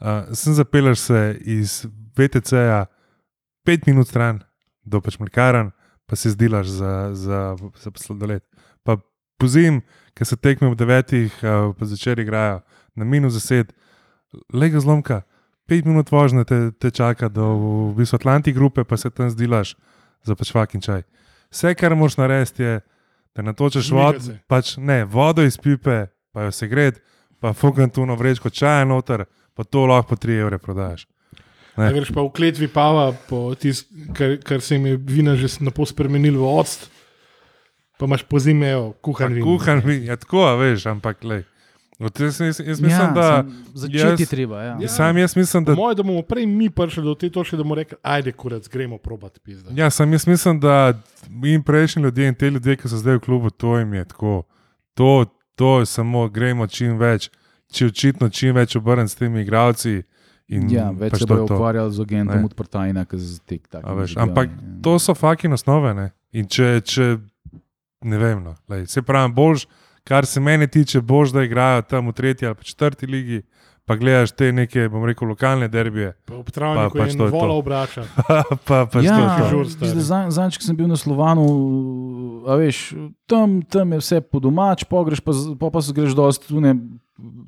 uh, 0.00 0.32
sem 0.34 0.54
zapeljal 0.54 0.96
se 0.98 1.38
iz 1.40 1.86
VTC-ja 2.16 2.86
pet 3.64 3.86
minut 3.86 4.08
stran 4.08 4.42
do 4.84 5.00
pač 5.00 5.18
mlekaran, 5.18 5.70
pa 6.06 6.16
se 6.16 6.34
zdilaš 6.34 6.66
za, 6.66 6.94
za, 7.14 7.40
za 7.78 7.90
sladoled. 7.96 8.42
Pa 8.82 8.98
pozim, 9.38 9.80
ker 10.14 10.26
se 10.26 10.36
tekme 10.36 10.68
ob 10.68 10.78
devetih, 10.78 11.32
uh, 11.42 11.70
pa 11.78 11.86
začer 11.86 12.18
igrajo 12.18 12.60
na 12.98 13.04
minus 13.04 13.38
deset, 13.38 13.72
lega 14.52 14.80
zlomka. 14.80 15.22
Pet 15.70 15.86
minut 15.86 16.10
vožnje 16.10 16.44
te, 16.44 16.58
te 16.74 16.90
čaka 16.90 17.28
do 17.30 17.46
v 17.92 18.02
bistvu 18.02 18.18
Atlantik 18.18 18.56
grupe, 18.58 18.84
pa 18.84 18.96
se 18.96 19.10
tam 19.10 19.30
zdilaš 19.30 19.76
za 20.26 20.34
pač 20.34 20.50
fakin 20.52 20.82
čaj. 20.82 21.04
Vse, 21.52 21.74
kar 21.78 21.94
moraš 21.94 22.18
narediti, 22.18 22.62
je, 22.62 22.80
da 23.36 23.44
natočeš 23.46 23.90
vodo, 23.94 24.34
pač 24.50 24.76
ne, 24.76 25.04
vodo 25.04 25.44
iz 25.46 25.56
pipe, 25.60 26.06
pa 26.32 26.42
jo 26.42 26.50
se 26.50 26.68
gred, 26.68 26.98
pa 27.40 27.52
fukantuno 27.52 28.14
vrečko 28.14 28.50
čaja 28.50 28.84
noter, 28.84 29.24
pa 29.54 29.64
to 29.64 29.86
lahko 29.86 30.08
po 30.08 30.16
3 30.16 30.40
evre 30.40 30.58
prodaš. 30.58 31.06
Ne. 31.76 31.86
Da 31.86 31.92
greš 31.92 32.10
pa 32.12 32.20
v 32.20 32.30
kletvi 32.30 32.68
pava, 32.68 33.12
po 33.28 33.54
tis, 33.54 33.84
kar, 34.12 34.36
kar 34.38 34.60
se 34.60 34.74
jim 34.74 34.86
je 34.86 34.96
vina 34.98 35.36
že 35.36 35.48
na 35.60 35.70
pol 35.70 35.86
spremenil 35.86 36.36
v 36.36 36.44
odst, 36.44 36.90
pa 37.98 38.04
imaš 38.04 38.22
po 38.22 38.38
zimejo 38.38 38.92
kuhan 39.00 39.32
vin. 39.32 39.44
Kuhan 39.44 39.80
vin, 39.80 40.04
ja, 40.04 40.16
tako, 40.16 40.44
a 40.44 40.54
veš, 40.54 40.86
ampak. 40.86 41.24
Od 41.98 42.20
Jaz, 42.20 42.40
jaz, 42.40 42.58
jaz 42.60 42.80
mislim, 42.80 42.90
ja, 42.90 43.12
da. 43.14 43.22
sam- 43.22 43.64
Začeti 43.74 44.22
jaz- 44.22 44.30
treba. 44.30 44.62
Ja. 44.62 44.76
Ja. 44.80 44.88
Sam 44.88 45.18
jaz 45.18 45.36
mislim, 45.36 45.64
da. 45.64 45.74
Moje, 45.74 45.94
da 45.94 46.02
bomo 46.02 46.22
prej 46.22 46.46
mi 46.46 46.70
prišli 46.70 47.04
do 47.04 47.14
te 47.14 47.30
točke, 47.30 47.56
da 47.56 47.62
bomo 47.62 47.74
rekli, 47.74 47.96
ajde, 48.02 48.32
kurac, 48.32 48.68
gremo 48.68 48.98
probat 48.98 49.38
pizda. 49.38 49.70
Ja, 49.74 49.90
sam 49.90 50.12
jaz 50.12 50.26
mislim, 50.26 50.60
da 50.60 50.98
in 51.44 51.62
prejšnji 51.62 52.02
ljudje 52.02 52.28
in 52.28 52.34
te 52.34 52.50
ljudje, 52.50 52.76
ki 52.76 52.88
so 52.88 52.96
zdaj 52.96 53.14
v 53.14 53.20
klubu, 53.20 53.50
to 53.50 53.78
jim 53.78 53.94
je 53.94 54.04
tako. 54.04 54.42
To, 54.94 55.24
to 55.54 55.80
je 55.80 55.86
samo, 55.86 56.28
gremo 56.28 56.66
čim 56.66 56.98
več, 56.98 57.30
če 57.72 57.86
očitno 57.86 58.28
čim 58.28 58.54
več 58.56 58.76
obrniti 58.76 59.12
s 59.12 59.18
temi 59.20 59.42
igravci. 59.42 60.02
Ja, 60.68 60.90
več 60.90 61.14
pač 61.14 61.22
se 61.22 61.26
bojo 61.26 61.46
ukvarjali 61.46 61.92
z 61.94 62.00
agentom 62.04 62.38
Ne. 62.38 62.44
od 62.44 62.54
Partajna, 62.54 63.04
ki 63.08 63.16
z 63.16 63.38
tek 63.48 63.68
tako. 63.72 63.94
veš, 63.94 64.16
Ampak 64.20 64.50
to 64.84 64.98
so 64.98 65.14
fucking 65.16 65.54
osnove. 65.54 65.94
Ne? 65.96 66.10
In 66.32 66.44
če, 66.44 66.82
če 66.84 67.06
ne 68.04 68.18
vem, 68.18 68.42
no, 68.44 68.52
lej, 68.68 68.84
se 68.90 69.00
pravi, 69.02 69.32
bož, 69.32 69.64
kar 70.04 70.26
se 70.26 70.40
mene 70.40 70.66
tiče, 70.66 71.00
bož, 71.00 71.32
da 71.32 71.46
igrajo 71.46 71.82
tam 71.88 72.10
v 72.10 72.12
tretji 72.12 72.48
ali 72.50 72.56
četrti 72.68 73.06
ligi, 73.06 73.42
pa 73.86 73.96
gledaš 73.98 74.32
te 74.36 74.52
neke, 74.54 74.86
bom 74.92 75.04
rekel, 75.08 75.28
lokalne 75.28 75.68
derbije. 75.68 76.12
Pa 76.28 76.36
ob 76.38 76.50
travniku 76.54 76.98
Pa 76.98 77.04
pač 77.04 77.16
je 77.16 77.30
vola 77.32 77.56
obrača. 77.58 78.06
pa, 78.68 78.84
pa 78.86 79.02
Ja. 79.02 79.18
Zanj, 80.30 80.58
ko 80.58 80.66
sem 80.66 80.78
bil 80.78 80.90
na 80.90 80.98
Slovanu, 80.98 81.46
a 82.46 82.56
veš, 82.60 82.92
tam, 83.26 83.60
tam 83.66 83.96
je 83.96 84.02
vse 84.02 84.22
po 84.22 84.42
domač, 84.42 84.86
pogreš 84.88 85.20
pa, 85.20 85.34
pa, 85.58 85.70
pa 85.74 85.82
se 85.82 85.94
greš 85.96 86.16
dosti 86.18 86.48
tu 86.48 86.62
ne 86.62 86.76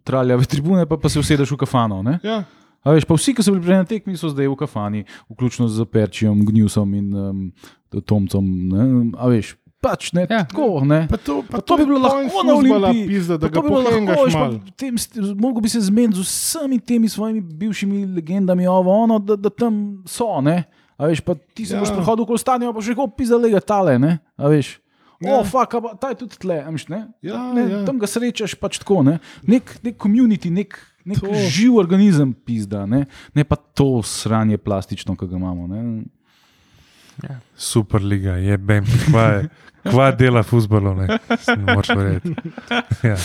traljave 0.05 0.47
tribune, 0.51 0.87
pa, 0.87 0.99
pa 1.01 1.09
se 1.09 1.23
usedeš 1.23 1.55
v 1.55 1.63
kafano. 1.65 2.03
Ne? 2.03 2.19
Ja, 2.23 2.43
A 2.85 2.93
veš, 2.93 3.07
pa 3.09 3.17
vsi, 3.17 3.33
ki 3.33 3.41
so 3.41 3.55
bili 3.55 3.65
prej 3.65 3.81
na 3.81 3.87
tekmi, 3.89 4.13
so 4.21 4.29
zdaj 4.29 4.45
v 4.45 4.57
kafani, 4.61 5.07
vključno 5.33 5.71
z 5.73 5.87
Perčijem, 5.89 6.45
Gnjusom 6.45 6.91
in 6.99 7.07
um, 7.17 7.39
Tomcom. 8.05 8.45
Ne? 8.45 8.85
A 9.17 9.29
veš, 9.33 9.55
pač 9.85 10.13
ne 10.13 10.25
Ja. 10.25 10.43
tako. 10.43 10.81
Ne? 10.83 11.05
pa 11.07 11.17
to, 11.19 11.43
Pa 11.45 11.61
to 11.61 11.77
bi 11.77 11.85
bilo 11.85 12.01
lahko 12.01 12.43
na 12.43 12.55
Olimpiji. 12.55 13.05
Pizda, 13.07 13.37
da 13.37 13.45
Pa 13.45 13.51
ga 13.51 13.55
to 13.55 13.63
bi 13.63 13.69
bilo 13.69 13.83
pohengaš 13.85 14.17
lahko, 14.17 14.25
veš, 14.25 14.35
mal. 14.35 14.53
pa 14.59 14.73
tem 14.75 14.95
Mogoče 15.37 15.63
bi 15.63 15.69
se 15.69 15.81
zmenil 15.83 16.15
z 16.15 16.25
vsemi 16.25 16.79
temi 16.81 17.09
svojimi 17.09 17.41
bivšimi 17.43 18.07
legendami, 18.09 18.65
ovo, 18.67 18.89
ono, 18.99 19.19
da, 19.21 19.37
da 19.37 19.51
tam 19.51 19.79
so. 20.05 20.41
Ne? 20.41 20.65
A 20.97 21.07
veš, 21.07 21.21
pa 21.21 21.35
ti 21.35 21.67
se 21.67 21.75
Ja. 21.75 21.81
boš 21.81 21.93
prehodil 21.93 22.25
okoli 22.25 22.39
stanja, 22.39 22.73
pa 22.73 22.81
še 22.81 22.95
kako 22.95 23.13
pizalega 23.13 23.61
tale. 23.61 23.99
Ne? 23.99 24.19
A 24.35 24.49
veš. 24.49 24.81
Ja. 25.21 25.31
O, 25.31 25.41
oh, 25.41 25.45
fuck, 25.45 25.71
pa 25.73 25.95
ta 25.95 26.11
je 26.11 26.17
tudi 26.17 26.37
tle, 26.37 26.59
a 26.59 26.69
veš, 26.69 26.89
ne? 26.89 27.07
Ja, 27.21 27.39
ne, 27.51 27.63
ja. 27.65 27.79
Tam 27.85 27.97
ga 27.97 28.07
srečaš 28.07 28.55
pač 28.55 28.79
tako, 28.79 29.03
ne? 29.03 29.19
nek, 29.43 29.77
nek 29.81 29.95
community, 29.97 30.51
nek, 30.51 30.75
nek 31.03 31.23
To. 31.23 31.31
živ 31.49 31.77
organizem, 31.77 32.35
pizda, 32.35 32.83
ne? 32.85 33.05
ne 33.33 33.43
pa 33.43 33.57
to 33.57 34.03
sranje 34.03 34.59
plastično, 34.59 35.15
ki 35.15 35.27
ga 35.27 35.37
imamo. 35.37 35.67
Ne? 35.67 35.81
Super 37.57 38.03
liga, 38.03 38.37
je 38.37 38.59
bem, 38.59 38.85
kva, 39.07 39.23
je, 39.23 39.49
kva 39.91 40.11
dela 40.13 40.43
futbolov, 40.43 40.97
ne, 40.97 41.19
Se 41.39 41.57
ne 41.57 41.75
moreš 41.75 41.89
verjeti. 41.97 42.35
Ja. 43.11 43.17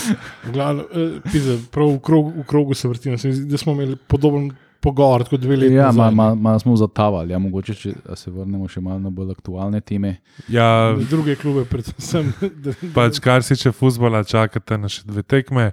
V 0.45 0.51
glavnem, 0.53 0.85
eh, 0.91 1.19
pizda, 1.31 1.55
prav 1.71 1.93
v, 1.95 1.99
krog, 2.03 2.33
v 2.35 2.43
krogu 2.47 2.73
se 2.73 2.87
vrtimo. 2.87 3.17
Se 3.17 3.27
mi 3.27 3.33
zdi, 3.33 3.49
Da 3.51 3.57
smo 3.57 3.73
imeli 3.73 3.95
podoben 4.07 4.51
pogovor 4.79 5.23
kot 5.29 5.39
dve 5.41 5.57
leti 5.57 5.73
Ja, 5.75 5.91
malo 5.91 6.11
ma, 6.15 6.35
ma 6.35 6.59
smo 6.59 6.75
zatavali, 6.75 7.33
ja, 7.33 7.39
mogoče 7.39 7.73
če 7.75 7.93
se 8.15 8.31
vrnemo 8.31 8.67
še 8.67 8.79
malo 8.81 8.99
na 8.99 9.09
bolj 9.09 9.31
aktualne 9.31 9.81
teme. 9.81 10.17
Ja, 10.47 10.95
Druge 11.09 11.35
klube, 11.35 11.65
predvsem. 11.67 12.33
da- 12.63 12.75
pač 12.95 13.19
kar 13.19 13.43
se 13.43 13.55
tiče 13.55 13.71
futbola, 13.75 14.23
čakate 14.23 14.77
na 14.77 14.87
še 14.91 15.03
dve 15.07 15.23
tekme. 15.23 15.71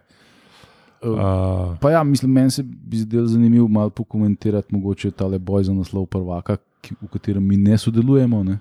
Uh, 1.06 1.76
Pa 1.78 1.90
ja, 1.92 2.02
mislim, 2.02 2.32
meni 2.32 2.50
se 2.50 2.62
bi 2.64 2.96
zdelo 2.98 3.26
zanimivo 3.26 3.68
malo 3.68 3.90
pokomentirati 3.90 4.74
mogoče 4.74 5.10
tale 5.10 5.38
boj 5.38 5.64
za 5.68 5.74
naslov 5.76 6.06
prvaka, 6.10 6.56
v 6.90 7.08
katerem 7.12 7.44
mi 7.44 7.56
ne 7.56 7.78
sodelujemo, 7.78 8.42
ne? 8.44 8.58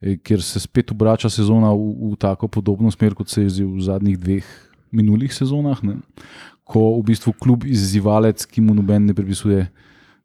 E, 0.00 0.16
ker 0.16 0.42
se 0.42 0.60
spet 0.60 0.90
obrača 0.90 1.30
sezona 1.30 1.72
v, 1.72 2.12
v 2.12 2.16
tako 2.16 2.48
podobno 2.48 2.90
smer, 2.90 3.14
kot 3.14 3.28
se 3.28 3.42
je 3.42 3.64
v 3.64 3.80
zadnjih 3.80 4.18
dveh 4.18 4.44
minulih 4.92 5.32
sezonah, 5.34 5.82
ne? 5.82 5.96
ko 6.64 6.94
v 6.96 7.02
bistvu 7.10 7.32
klub 7.36 7.64
izzivalec, 7.68 8.46
ki 8.48 8.62
mu 8.64 8.72
noben 8.74 9.04
ne 9.04 9.14
pripisuje 9.14 9.66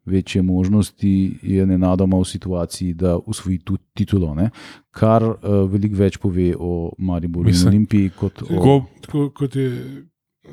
večje 0.08 0.40
možnosti, 0.42 1.10
je 1.42 1.66
nenadoma 1.66 2.16
v 2.16 2.24
situaciji, 2.24 2.94
da 2.94 3.18
usvoji 3.18 3.58
tudi 3.58 3.82
titulo, 3.94 4.34
ne? 4.34 4.48
kar 4.90 5.22
uh, 5.22 5.36
veliko 5.68 5.96
več 6.00 6.16
pove 6.18 6.54
o 6.58 6.92
Mariboru 6.98 7.48
in 7.48 7.52
Mislim, 7.52 7.68
Olimpiji 7.74 8.10
kot 8.16 8.40
o. 8.42 8.56
Ko, 8.62 8.78
Tako 9.04 9.26
kot 9.36 9.56
je 9.56 9.68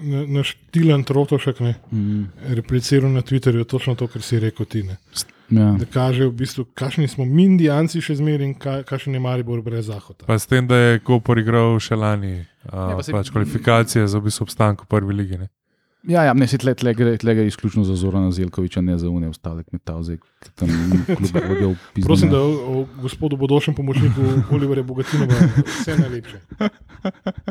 na- 0.03 0.25
naš 0.27 0.57
Tilan 0.71 1.03
Trotošek 1.03 1.59
ne, 1.59 1.75
Mm, 1.91 2.25
repliciral 2.59 3.11
na 3.11 3.21
Twitterju, 3.21 3.63
točno 3.65 3.95
to, 3.95 4.07
kar 4.07 4.21
si 4.21 4.39
rekel 4.39 4.65
ti. 4.65 4.83
Ne. 4.83 4.97
Ja. 5.49 5.71
Da 5.73 5.85
kaže, 5.85 6.25
v 6.25 6.33
bistvu, 6.33 6.65
kakšni 6.73 7.07
smo 7.07 7.25
mi, 7.25 7.45
Indijanci, 7.45 8.01
še 8.01 8.15
zmeraj 8.15 8.45
in 8.45 8.53
ka, 8.53 8.83
kakšen 8.83 9.13
je 9.13 9.19
Maribor 9.19 9.61
brez 9.61 9.85
Zahota. 9.85 10.25
pa 10.25 10.35
s 10.35 10.45
tem, 10.45 10.67
da 10.67 10.75
je 10.75 10.99
Kopor 10.99 11.37
igral 11.37 11.79
še 11.79 11.95
lani, 11.95 12.41
uh, 12.65 12.91
Ja, 12.91 12.95
pa 12.95 13.03
se- 13.03 13.11
pač 13.11 13.29
kvalifikacije 13.29 14.03
za 14.03 14.17
v 14.17 14.23
bistvu 14.23 14.43
obstanek 14.43 14.81
v 14.81 14.87
prvi 14.87 15.13
ligi. 15.13 15.37
Ne. 15.37 15.47
Ja, 16.03 16.23
ja, 16.23 16.31
ne 16.31 16.47
se 16.47 16.55
tle, 16.57 16.71
tle, 16.71 16.93
gre, 16.93 17.17
tle 17.17 17.35
gre 17.35 17.45
izključno 17.45 17.83
za 17.83 17.95
Zorana 17.95 18.31
Zelkoviča, 18.31 18.79
ne 18.81 18.95
za 18.95 19.09
une 19.09 19.27
ostale 19.27 19.63
kmetavze, 19.63 20.15
ki 20.15 20.49
tam 20.55 20.69
kljub 21.05 21.35
vodijo. 21.41 21.71
Prosim, 21.99 22.29
da 22.29 22.39
o, 22.39 22.51
o 22.73 23.01
gospodu 23.01 23.35
bodočem 23.35 23.75
pomočniku 23.75 24.21
Oliverja 24.49 24.83
Bogatinova 24.83 25.35
vse 25.65 25.97
najlepše. 25.97 26.39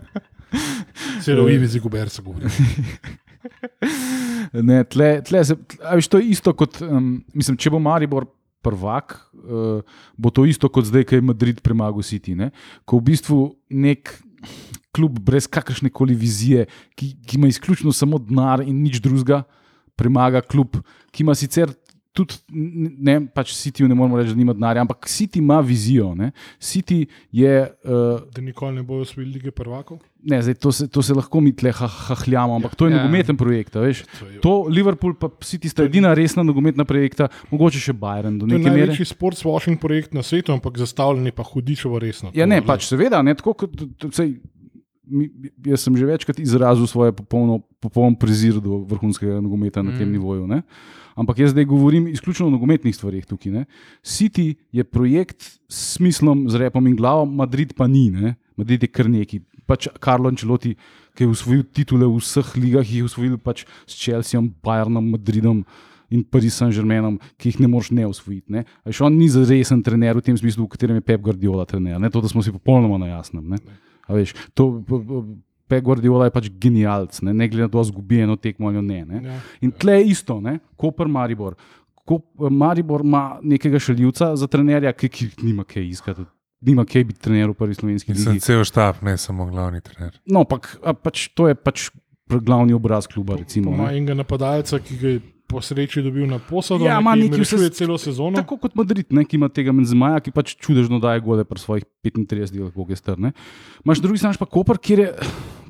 Celo 1.20 1.44
v 1.44 1.53
Ivici 1.53 1.80
Guberca 1.80 2.22
govori. 2.22 2.47
Ne, 4.68 4.82
tle, 4.84 5.20
tle 5.26 5.42
se, 5.44 5.57
a 5.82 5.97
veš, 5.99 6.09
to 6.11 6.20
je 6.20 6.30
isto 6.32 6.53
kot, 6.57 6.80
um, 6.84 7.16
mislim, 7.34 7.59
če 7.61 7.72
bo 7.74 7.80
Maribor 7.82 8.28
prvak, 8.66 9.16
uh, 9.42 9.82
bo 10.18 10.32
to 10.34 10.47
isto 10.49 10.70
kot 10.72 10.88
zdaj, 10.88 11.07
ko 11.07 11.18
je 11.18 11.24
Madrid 11.24 11.61
premagal 11.64 12.05
City. 12.07 12.34
Ne? 12.38 12.51
Ko 12.86 13.01
v 13.01 13.12
bistvu 13.12 13.40
nek 13.70 14.14
klub 14.97 15.18
brez 15.20 15.49
kakršne 15.51 15.90
koli 15.92 16.16
vizije, 16.16 16.66
ki, 16.97 17.12
ki 17.26 17.38
ima 17.38 17.51
izključno 17.53 17.92
samo 17.92 18.18
denar 18.22 18.64
in 18.64 18.78
nič 18.82 19.03
drugega, 19.05 19.42
premaga 19.97 20.40
klub, 20.44 20.78
ki 21.12 21.24
ima 21.24 21.34
sicer. 21.36 21.72
Tudi, 22.17 22.39
ne, 22.99 23.19
pač 23.29 23.51
City 23.53 23.85
ne 23.85 23.93
moremo 23.93 24.17
reči, 24.17 24.31
da 24.31 24.39
nima 24.39 24.55
denarja, 24.55 24.81
ampak 24.81 25.05
City 25.05 25.37
ima 25.37 25.59
vizijo. 25.61 26.14
Ne. 26.14 26.31
City 26.59 27.03
je 27.31 27.51
uh, 27.85 28.23
Da 28.27 28.41
nikoli 28.41 28.75
ne 28.75 28.83
bojo 28.83 29.05
osvojili 29.05 29.33
lige 29.35 29.51
prvakov. 29.51 29.99
Ne, 30.23 30.41
zdaj, 30.41 30.57
to, 30.57 30.73
se, 30.73 30.89
to 30.89 31.03
se 31.03 31.12
lahko 31.12 31.41
mi 31.41 31.53
tle 31.53 31.71
ha- 31.71 31.87
hahljamo, 32.09 32.57
ampak 32.57 32.73
to 32.75 32.87
je 32.87 32.91
Ja. 32.91 32.97
ja. 32.97 33.03
nogometen 33.03 33.37
projekt. 33.37 33.77
Veš? 33.77 34.01
To 34.11 34.25
je, 34.27 34.41
To 34.41 34.64
Liverpool 34.67 35.12
pa 35.14 35.29
City 35.41 35.69
sta 35.69 35.85
edina 35.85 36.11
resna 36.11 36.41
nogometna 36.43 36.85
projekta, 36.85 37.29
mogoče 37.51 37.79
še 37.79 37.93
Bayern 37.95 38.39
do 38.39 38.47
to 38.47 38.51
je 38.51 38.59
neke 38.59 38.64
mere. 38.67 38.87
največji 38.87 39.07
sportswashing 39.07 39.77
projekt 39.77 40.11
na 40.11 40.25
svetu, 40.25 40.51
ampak 40.51 40.79
zastavljen 40.79 41.27
je 41.27 41.33
pa 41.33 41.45
hudičevo 41.45 41.99
resno. 41.99 42.33
Ja, 42.33 42.47
ne, 42.47 42.62
pač 42.62 42.89
seveda, 42.89 43.21
ne, 43.21 43.35
tako 43.35 43.55
kot 43.55 43.77
sej, 44.11 44.39
mi, 45.07 45.29
jaz 45.64 45.81
sem 45.81 45.95
že 45.95 46.03
večkrat 46.05 46.39
izrazil 46.39 46.87
svoje 46.87 47.12
popolno, 47.12 47.61
popoln 47.87 48.18
prezir 48.18 48.59
do 48.61 48.82
vrhunskega 48.84 49.39
nogometa 49.41 49.82
na 49.82 49.95
tem 49.95 50.09
Mm. 50.09 50.12
nivoju. 50.18 50.47
Ne? 50.47 50.62
Ampak 51.16 51.39
jaz 51.39 51.55
zdaj 51.55 51.64
govorim 51.64 52.09
izključno 52.11 52.47
o 52.47 52.51
nogometnih 52.53 52.93
stvarih 52.93 53.24
tukaj. 53.24 53.53
Ne? 53.53 53.62
City 54.05 54.55
je 54.72 54.84
projekt 54.84 55.41
s 55.68 55.97
smislom, 55.97 56.45
z 56.51 56.61
repom 56.61 56.87
in 56.87 56.97
glavo, 56.97 57.24
Madrid 57.24 57.72
pa 57.72 57.87
ni. 57.87 58.11
Ne? 58.11 58.34
Madrid 58.57 58.82
je 58.82 58.89
kar 58.89 59.09
neki. 59.09 59.41
Pač 59.66 59.89
Karlo 59.99 60.28
Ancelotti, 60.28 60.76
ki 61.16 61.24
je 61.24 61.28
osvojil 61.32 61.64
titule 61.74 62.07
v 62.07 62.20
vseh 62.20 62.53
ligah, 62.57 62.84
jih 62.87 63.01
je 63.03 63.09
osvojil 63.09 63.39
pač 63.39 63.64
s 63.87 63.97
Chelseaom, 63.97 64.53
Bayernom, 64.62 65.11
Madridom. 65.11 65.64
In 66.07 66.22
Paris 66.22 66.55
Saint-Germainom, 66.55 67.16
ki 67.34 67.51
jih 67.51 67.61
ne 67.64 67.66
moreš 67.66 67.91
ne 67.91 68.05
usvojiti. 68.07 68.47
Ne? 68.47 68.62
Veš, 68.87 69.01
On 69.03 69.11
ni 69.11 69.26
resen 69.26 69.82
trener 69.82 70.14
v 70.14 70.22
tem 70.22 70.37
smislu, 70.39 70.62
v 70.62 70.70
katerem 70.70 71.01
je 71.01 71.03
Pep 71.03 71.18
Guardiola 71.20 71.64
trener. 71.66 71.99
Ne? 71.99 72.07
To, 72.14 72.22
da 72.22 72.28
smo 72.30 72.45
si 72.47 72.53
popolnoma 72.55 72.95
na 72.95 73.07
jasnem. 73.18 73.43
ne. 73.43 73.59
A 74.07 74.14
Veš, 74.14 74.30
to, 74.55 74.84
Pep 75.69 75.83
Guardiola 75.85 76.29
je 76.29 76.35
pač 76.35 76.49
genialc, 76.62 77.19
ne, 77.27 77.35
ne 77.35 77.49
glede 77.49 77.67
na 77.67 77.69
to, 77.69 77.79
ali 77.79 77.89
izgubi 77.89 78.21
eno 78.23 78.37
tekmo 78.37 78.69
ali 78.69 78.83
ne. 78.83 79.05
ne. 79.05 79.23
Ja. 79.25 79.41
In 79.61 79.71
tle 79.75 79.99
je 79.99 80.07
isto, 80.12 80.41
ne? 80.41 80.59
Koper 80.77 81.09
Maribor. 81.11 81.57
Ko, 82.07 82.21
Maribor 82.51 83.03
ima 83.03 83.39
nekega 83.43 83.79
šaljivca 83.83 84.37
za 84.39 84.47
trenerja, 84.47 84.93
ki, 84.95 85.09
ki 85.09 85.29
nima 85.43 85.64
kaj 85.64 85.89
iskati. 85.89 86.27
Nima 86.61 86.85
kaj 86.89 87.05
biti 87.05 87.21
trener 87.21 87.51
v 87.51 87.55
prvi 87.55 87.75
slovenski 87.75 88.14
Sem 88.14 88.33
ligi. 88.33 88.45
cel 88.47 88.62
štab, 88.64 89.03
ne 89.03 89.17
samo 89.19 89.45
glavni 89.47 89.81
trener. 89.85 90.14
No, 90.25 90.45
pak, 90.49 90.71
pač, 91.03 91.27
to 91.35 91.49
je 91.51 91.55
pač 91.55 91.91
glavni 92.29 92.73
obraz 92.73 93.07
kluba. 93.07 93.37
Recimo, 93.37 93.75
Ima 93.75 93.91
ne. 93.91 93.99
enega 93.99 94.14
napadalca, 94.14 94.79
ki 94.79 94.97
ga 94.99 95.09
je 95.09 95.21
po 95.47 95.61
sreči 95.62 96.03
dobil 96.03 96.26
na 96.26 96.38
posado, 96.38 96.84
Ja, 96.84 96.99
ima 97.01 97.14
rešuje 97.14 97.70
vse- 97.70 97.74
celo 97.74 97.99
sezono. 97.99 98.36
Tako 98.36 98.59
kot 98.59 98.74
Madrid, 98.74 99.07
ne, 99.11 99.24
ki 99.24 99.36
ima 99.36 99.49
tega 99.49 99.72
Menzmaja, 99.72 100.20
ki 100.20 100.34
pač 100.34 100.57
čudežno 100.59 100.99
daje 100.99 101.22
gole 101.22 101.44
pri 101.47 101.59
svojih 101.59 101.84
35 102.03 102.51
delih, 102.51 102.72
koliko 102.74 102.92
je 102.92 102.97
strne. 102.97 103.32
Imaš 103.84 104.03
drugi 104.03 104.18
strani 104.18 104.36
pa 104.38 104.47
Koper, 104.47 104.78
kjer 104.78 104.99
je, 104.99 105.09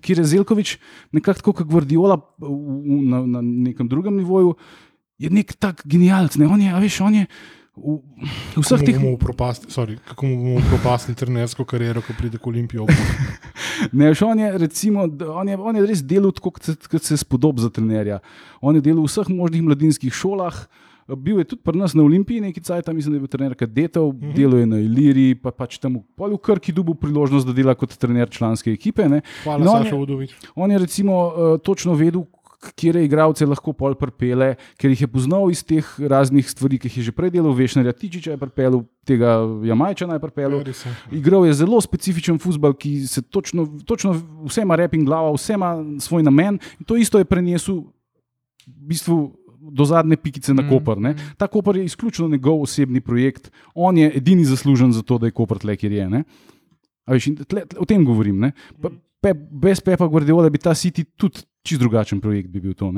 kjer 0.00 0.18
je 0.18 0.24
Zelkovič 0.24 0.78
nekako 1.12 1.38
tako 1.38 1.52
kot 1.60 1.68
Guardiola 1.68 2.16
v, 2.38 2.48
v, 2.48 3.00
na, 3.04 3.20
na 3.26 3.40
nekem 3.42 3.88
drugem 3.88 4.16
nivoju, 4.16 4.56
je 5.18 5.30
nek 5.30 5.52
tak 5.56 5.84
genialc. 5.84 6.36
Ne? 6.36 6.48
On 6.48 6.60
je, 6.60 6.72
veš, 6.80 7.00
on 7.00 7.14
je 7.14 7.26
v, 7.76 8.00
vseh 8.56 8.80
teh. 8.82 8.96
propasti- 9.18 9.68
sorry, 9.68 9.98
Kako 10.00 10.26
mu 10.26 10.36
bomo 10.36 10.60
propastili 10.68 11.14
trenersko 11.14 11.64
kariero, 11.64 12.00
ko 12.00 12.12
pride 12.12 12.38
k 12.38 12.46
Olimpiji? 12.46 12.80
Ne, 13.92 14.08
veš, 14.08 14.22
on 14.22 14.38
je, 14.38 14.58
recimo, 14.58 15.04
on 15.30 15.48
je, 15.48 15.56
on 15.58 15.76
je 15.76 15.82
res 15.84 16.00
delal 16.02 16.32
tako, 16.32 16.50
kot 16.50 16.64
se, 16.64 16.72
kot 16.90 17.02
se 17.02 17.16
spodob 17.16 17.60
za 17.60 17.68
trenerja. 17.68 18.18
On 18.60 18.72
je 18.72 18.80
delal 18.80 19.04
v 19.04 19.06
vseh 19.06 19.28
možnih 19.28 19.62
mladinskih 19.62 20.08
šolah. 20.10 20.64
Bil 21.06 21.38
je 21.38 21.44
tudi 21.44 21.62
pri 21.62 21.78
nas 21.78 21.94
na 21.94 22.02
Olimpiji, 22.02 22.40
nekaj 22.40 22.62
cajt, 22.62 22.88
mislim, 22.88 23.12
da 23.12 23.16
je 23.16 23.20
bil 23.20 23.28
trener 23.28 23.54
kadetov, 23.54 24.10
-hmm. 24.10 24.32
delal 24.34 24.58
je 24.58 24.66
na 24.66 24.78
Iliri, 24.78 25.34
pa 25.34 25.50
pač 25.50 25.78
tam 25.78 25.96
v 25.96 26.02
pol 26.16 26.32
v 26.32 26.38
Krki 26.38 26.72
dobil 26.72 26.94
priložnost, 26.94 27.46
da 27.46 27.52
dela 27.52 27.74
kot 27.74 27.94
trener 27.94 28.26
članske 28.28 28.72
ekipe. 28.72 29.06
Ne. 29.08 29.20
Hvala, 29.44 29.64
No, 29.64 29.70
Saša 29.76 29.94
Vodovič. 29.94 30.34
On 30.56 30.70
je 30.70 30.78
recimo 30.78 31.12
uh, 31.26 31.32
točno 31.60 31.94
vedel, 31.94 32.24
kje 32.74 33.04
igralce 33.04 33.46
lahko 33.46 33.72
pol 33.76 33.94
pripele, 33.98 34.54
ker 34.80 34.90
jih 34.90 35.04
je 35.04 35.08
poznal 35.10 35.50
iz 35.52 35.62
teh 35.66 35.86
raznih 35.98 36.46
stvari, 36.50 36.78
ki 36.78 36.88
jih 36.88 36.98
je 36.98 37.06
že 37.10 37.12
prej 37.16 37.30
delal, 37.36 37.54
Vešnja 37.56 37.92
Tičiča 37.92 38.34
je 38.34 38.40
pripeljal, 38.40 38.84
tega 39.06 39.38
Jamajčana 39.66 40.18
je 40.18 40.24
pripeljal. 40.24 40.62
Res 40.66 40.84
je. 40.86 40.94
Igral 41.20 41.46
je 41.46 41.54
zelo 41.54 41.80
specifičen 41.80 42.38
futbol, 42.42 42.74
ki 42.74 43.06
se 43.06 43.22
točno, 43.22 43.66
točno 43.86 44.16
vse 44.46 44.66
ima 44.66 44.76
rep 44.76 44.94
in 44.94 45.04
glava, 45.04 45.30
vse 45.36 45.54
ima 45.54 45.76
svoj 46.00 46.26
namen. 46.26 46.58
In 46.80 46.84
to 46.86 46.96
isto 46.96 47.18
je 47.18 47.28
prenesel 47.28 47.84
v 48.66 48.90
bistvu 48.90 49.18
do 49.66 49.84
zadnje 49.84 50.16
pikice 50.16 50.54
na 50.54 50.62
Mm, 50.62 50.68
Koper. 50.70 50.98
Ne? 50.98 51.14
Ta 51.36 51.46
Koper 51.46 51.76
je 51.76 51.84
izključno 51.84 52.28
njegov 52.28 52.62
osebni 52.62 53.00
projekt, 53.00 53.50
on 53.74 53.98
je 53.98 54.12
edini 54.14 54.44
zaslužen 54.44 54.92
za 54.92 55.02
to, 55.02 55.18
da 55.18 55.26
je 55.26 55.34
Koper 55.34 55.58
tle, 55.58 55.76
kjer 55.76 55.92
je. 55.92 56.22
Veš, 57.06 57.24
tle, 57.46 57.66
tle, 57.66 57.78
o 57.78 57.84
tem 57.84 58.04
govorim. 58.04 58.38
ne. 58.38 58.52
Pa, 58.82 58.90
pe, 59.20 59.34
brez 59.34 59.80
Pepa 59.80 60.06
Guardiola 60.06 60.50
bi 60.50 60.58
ta 60.58 60.74
City 60.74 61.04
tudi 61.16 61.42
čist 61.66 61.82
drugačen 61.82 62.22
projekt 62.22 62.52
bi 62.54 62.62
bil 62.62 62.76
to. 62.78 62.92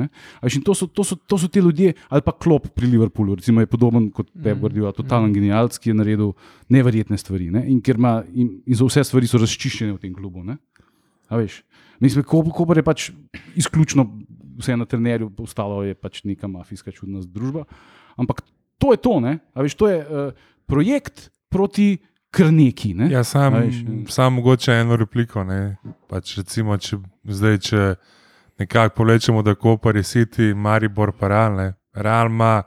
Veš, 0.44 0.60
to, 0.64 0.76
so, 0.76 0.86
to, 0.92 1.06
so, 1.06 1.16
to 1.16 1.40
so 1.40 1.48
ti 1.48 1.62
ljudje, 1.64 1.94
ali 2.12 2.24
pa 2.24 2.34
klop 2.36 2.68
pri 2.76 2.90
Liverpoolu, 2.92 3.38
recimo 3.40 3.64
je 3.64 3.70
podoben 3.70 4.10
kot 4.12 4.28
Pep 4.36 4.58
Mm. 4.58 4.60
Guardiola, 4.60 4.92
totalen 4.92 5.32
genialc, 5.32 5.78
ki 5.78 5.92
je 5.92 5.94
naredil 5.94 6.32
neverjetne 6.68 7.18
stvari. 7.18 7.50
Ne? 7.54 7.64
In, 7.70 7.80
ima, 7.94 8.22
in, 8.34 8.58
in 8.66 8.74
za 8.74 8.86
vse 8.88 9.04
stvari 9.06 9.30
so 9.30 9.38
razčiščene 9.38 9.94
v 9.94 10.02
tem 10.02 10.14
klubu. 10.14 10.42
Mislim, 12.00 12.24
Koper, 12.24 12.78
je 12.78 12.82
pač 12.86 13.10
izključno 13.58 14.06
vse 14.58 14.76
na 14.76 14.84
trenerju, 14.84 15.30
ostalo 15.38 15.82
je 15.86 15.94
pač 15.94 16.24
neka 16.24 16.48
mafijska 16.50 16.92
čudna 16.92 17.22
družba. 17.22 17.64
Ampak 18.16 18.42
to 18.78 18.92
je 18.92 19.02
to, 19.02 19.20
ne? 19.20 19.38
A 19.54 19.62
veš, 19.62 19.74
to 19.78 19.88
je 19.88 19.98
uh, 20.02 20.32
projekt 20.66 21.30
proti 21.50 21.98
krneki. 22.30 22.94
Ne? 22.94 23.10
Ja, 23.10 23.24
sam, 23.24 23.54
veš, 23.54 23.82
sam 24.14 24.38
mogoče 24.38 24.80
eno 24.82 24.98
repliko. 24.98 25.44
Ne? 25.46 25.78
Pač 26.10 26.36
recimo, 26.38 26.76
če, 26.78 27.00
zdaj, 27.24 27.58
če 27.58 27.82
nekako 28.59 28.94
povlečemo, 28.94 29.42
da 29.42 29.54
Koper 29.54 29.96
je 29.96 30.02
City, 30.02 30.54
Maribor 30.54 31.12
pa 31.20 31.28
Real. 31.28 31.56
Ne? 31.56 31.72
Real 31.94 32.26
ima. 32.26 32.62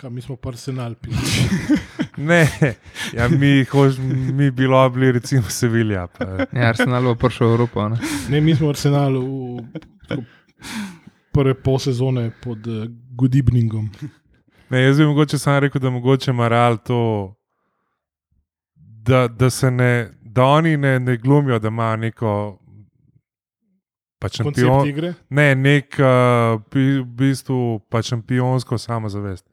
Kaj, 0.00 0.10
mi 0.10 0.20
smo 0.20 0.36
pa 0.36 0.48
arsenal 0.48 0.94
pili. 0.94 1.16
Ne, 2.16 2.48
ja, 3.12 3.28
mi, 3.28 3.64
hož, 3.64 3.98
mi 4.32 4.50
bilo 4.50 4.90
bili 4.90 5.12
recimo 5.12 5.42
Sevilja. 5.42 6.06
Pa, 6.06 6.24
Ja, 6.24 6.68
Arsenal 6.68 7.02
bo 7.02 7.14
prišel 7.14 7.46
v 7.48 7.50
Evropo. 7.50 7.88
Ne? 7.88 7.96
Ne, 8.28 8.40
mi 8.40 8.54
smo 8.54 8.68
arsenal 8.68 9.16
v 9.16 9.62
tako 10.08 10.22
prve 11.32 11.54
pol 11.54 11.78
sezone 11.78 12.30
pod 12.42 12.66
uh, 12.66 12.84
Godibningom. 13.16 13.88
Ne, 14.70 14.82
jaz 14.82 14.98
bi 14.98 15.06
mogoče 15.06 15.38
samo 15.38 15.60
rekel, 15.60 15.80
da 15.80 15.90
mogoče 15.90 16.30
ima 16.30 16.48
Real 16.48 16.76
to, 16.76 17.34
da, 18.76 19.28
da, 19.28 19.50
se 19.50 19.70
ne, 19.70 20.12
da 20.20 20.44
oni 20.44 20.76
ne, 20.76 21.00
ne 21.00 21.16
glumijo, 21.16 21.58
da 21.58 21.68
ima 21.68 21.96
neko 21.96 22.61
pač 24.22 24.38
Koncept 24.38 24.62
šampion, 24.62 25.14
ne, 25.34 25.48
nek 25.58 25.98
uh, 25.98 26.60
v 26.70 27.02
bistvu 27.18 27.80
pa 27.90 28.02
šampionsko 28.06 28.78
samozavest. 28.78 29.44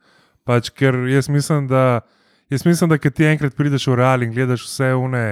Pač, 0.47 0.69
ker 0.73 0.95
jaz 1.09 1.29
mislim, 1.29 1.67
da, 1.69 2.01
jaz 2.53 2.65
mislim, 2.67 2.93
da 2.93 2.99
ti 3.01 3.27
enkrat 3.29 3.57
prideš 3.57 3.89
v 3.89 3.99
Real 3.99 4.25
in 4.25 4.33
gledaš 4.33 4.67
vse 4.67 4.93
une, 4.97 5.25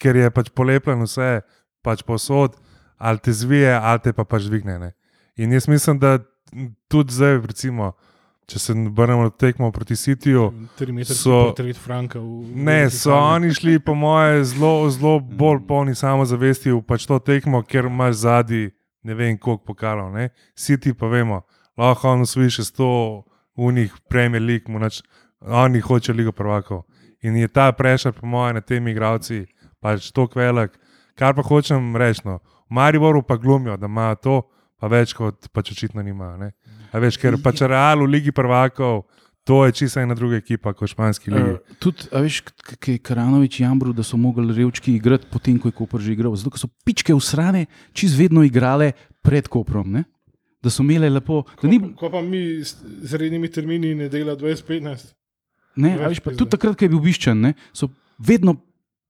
ker 0.00 0.20
je 0.20 0.30
pač 0.34 0.52
polepljen 0.52 1.04
vse, 1.04 1.30
pač 1.84 2.04
posod, 2.06 2.58
ali 3.00 3.24
te 3.24 3.32
zvije, 3.32 3.72
ali 3.74 4.04
te 4.04 4.14
pa 4.16 4.28
pač 4.28 4.48
dvigne. 4.48 4.78
Ne. 4.80 4.92
In 5.40 5.52
jaz 5.52 5.68
mislim, 5.68 5.98
da 6.00 6.18
tudi 6.92 7.16
zdaj, 7.16 7.40
recimo, 7.48 7.94
če 8.46 8.58
se 8.58 8.72
obrnemo 8.72 9.22
na 9.22 9.30
tekmo 9.30 9.70
proti 9.72 9.96
Sitiju, 9.96 10.52
so- 11.06 11.54
Franka. 11.74 12.18
V, 12.18 12.44
Ne, 12.54 12.90
so 12.90 13.12
oni 13.12 13.54
šli, 13.54 13.78
po 13.78 13.94
moje, 13.94 14.44
zelo, 14.44 14.90
zelo 14.90 15.20
bolj 15.20 15.66
polni 15.66 15.94
samozavesti 15.94 16.70
v 16.70 16.82
pač 16.82 17.06
to 17.06 17.18
tekmo, 17.18 17.62
ker 17.62 17.84
imaš 17.84 18.14
zadnji, 18.14 18.70
ne 19.02 19.14
vem, 19.14 19.38
koliko 19.38 19.64
pokalov. 19.64 20.12
ne. 20.12 20.28
City 20.54 20.92
pa 20.92 21.06
vemo, 21.06 21.42
lahko 21.76 22.08
on 22.08 22.20
usvoji 22.20 22.50
še 22.50 22.64
sto 22.64 23.24
unih 23.56 23.92
Premier 24.08 24.42
League, 24.42 24.68
nač, 24.68 25.00
oni 25.40 25.80
hoče 25.80 26.12
Ligo 26.12 26.32
prvakov. 26.32 26.84
In 27.22 27.36
je 27.36 27.48
ta 27.48 27.72
prešar, 27.72 28.12
po 28.12 28.26
moje, 28.26 28.52
na 28.54 28.60
tem 28.60 28.88
igravci 28.88 29.46
pač 29.80 30.12
tako 30.12 30.40
velik. 30.40 30.76
Kar 31.16 31.34
pa 31.34 31.42
hočem 31.42 31.96
reči, 31.96 32.20
no, 32.24 32.40
v 32.68 32.74
Mariboru 32.74 33.22
pa 33.22 33.36
glumijo, 33.36 33.76
da 33.76 33.86
imajo 33.86 34.16
to, 34.16 34.42
pa 34.84 34.90
več 34.92 35.16
kot 35.16 35.48
pač 35.48 35.72
očitno 35.72 36.04
nimajo. 36.04 36.36
ne. 36.36 36.52
A 36.92 37.00
veš, 37.00 37.16
ker 37.16 37.40
pač 37.40 37.64
Real 37.64 38.04
v 38.04 38.10
Ligi 38.12 38.32
prvakov, 38.36 39.06
to 39.48 39.64
je 39.64 39.72
čisto 39.76 40.00
ena 40.00 40.12
druga 40.16 40.36
ekipa 40.36 40.72
kot 40.76 40.84
v 40.84 40.92
španski 40.92 41.32
ligi. 41.32 41.56
Uh, 41.56 41.76
tudi, 41.80 42.04
a 42.12 42.20
veš, 42.24 42.42
ki 42.80 42.96
je 42.96 43.00
Karanovič 43.00 43.60
jambru, 43.64 43.92
da 43.96 44.04
so 44.04 44.20
mogli 44.20 44.52
revčki 44.52 44.94
igrati, 44.96 45.28
potem 45.32 45.56
ko 45.60 45.72
je 45.72 45.76
Koper 45.76 46.04
že 46.04 46.12
igral. 46.12 46.36
Zato 46.36 46.52
ker 46.52 46.60
so 46.60 46.68
pičke 46.84 47.16
usrane, 47.16 47.66
čez 47.96 48.16
vedno 48.16 48.44
igrale 48.44 48.92
pred 49.24 49.48
Koprom. 49.48 49.88
Ne? 49.92 50.04
Da 50.64 50.72
so 50.72 50.84
imele 50.84 51.08
lepo. 51.12 51.42
Da 51.60 51.68
ni, 51.68 51.80
Ko 51.96 52.12
pa 52.12 52.20
mi 52.24 52.60
z 52.64 53.20
rednimi 53.20 53.48
termini 53.52 53.94
ne 53.96 54.08
dela 54.12 54.36
20-15. 54.36 55.12
ne, 55.76 55.96
a 55.96 56.08
več 56.08 56.20
veš, 56.20 56.24
pa, 56.24 56.36
tudi 56.36 56.52
takrat, 56.56 56.76
ko 56.76 56.86
je 56.86 56.92
bil 56.92 57.04
biščen, 57.04 57.40
ne, 57.40 57.52
so 57.76 57.88
vedno 58.20 58.56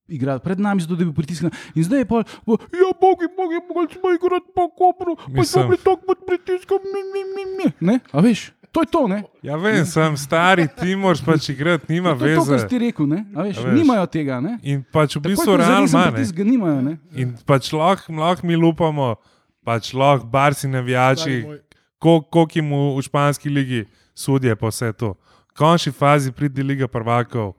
igrali 0.09 0.40
pred 0.40 0.61
nami, 0.61 0.80
zato 0.80 0.96
da 0.96 1.05
bi 1.05 1.14
pritiskali. 1.14 1.50
In 1.74 1.84
zdaj 1.84 1.98
je 1.98 2.05
pa, 2.05 2.16
ja, 2.16 2.90
bogi, 3.00 3.26
bogi, 3.36 3.59
mogli 3.68 3.88
smo 3.92 4.11
igrati 4.11 4.52
po 4.55 4.68
Kopru, 4.68 5.16
pa 5.36 5.44
smo 5.44 5.62
bili 5.62 5.78
tako 5.78 6.02
pod 6.07 6.18
pritiskom. 6.26 6.78
Mi, 6.84 7.00
mi, 7.12 7.22
mi, 7.34 7.44
mi. 7.57 7.72
Ne, 7.80 8.00
a 8.12 8.20
veš, 8.20 8.52
to 8.72 8.82
je 8.82 8.86
to, 8.86 9.09
ne. 9.09 9.22
Ja, 9.42 9.57
vem, 9.57 9.86
sem 9.86 10.16
stari, 10.16 10.68
ti 10.68 10.96
moraš 10.96 11.24
pač 11.24 11.48
igrati, 11.48 11.92
nima 11.92 12.18
To 12.18 12.26
je 12.26 12.36
to, 12.36 12.44
kar 12.44 12.52
veze. 12.52 12.62
si 12.62 12.68
ti 12.68 12.78
rekel, 12.78 13.07
ne. 13.07 13.24
A 13.34 13.42
veš, 13.42 13.59
A 13.59 13.68
veš. 13.68 13.74
nimajo 13.78 14.07
tega, 14.07 14.40
ne. 14.40 14.59
In 14.62 14.84
pač 14.92 15.16
v 15.16 15.20
bistvu 15.20 15.57
realno 15.57 15.86
ne. 16.11 16.44
nimajo, 16.44 16.80
ne. 16.82 16.98
In 17.14 17.36
pač 17.46 17.72
lahko 17.72 18.12
lah 18.12 18.42
mi 18.44 18.57
lupamo, 18.57 19.14
pač 19.64 19.94
lahko 19.94 20.26
barsi 20.26 20.68
navijači, 20.68 21.44
koliko 21.98 22.46
jim 22.55 22.70
v, 22.70 23.02
španski 23.02 23.48
ligi 23.48 23.84
sodijo 24.14 24.57
pa 24.57 24.68
vse 24.68 24.92
to. 24.92 25.14
V 25.48 25.57
končni 25.57 25.92
fazi 25.92 26.32
pridi 26.32 26.62
Liga 26.62 26.88
prvakov, 26.88 27.55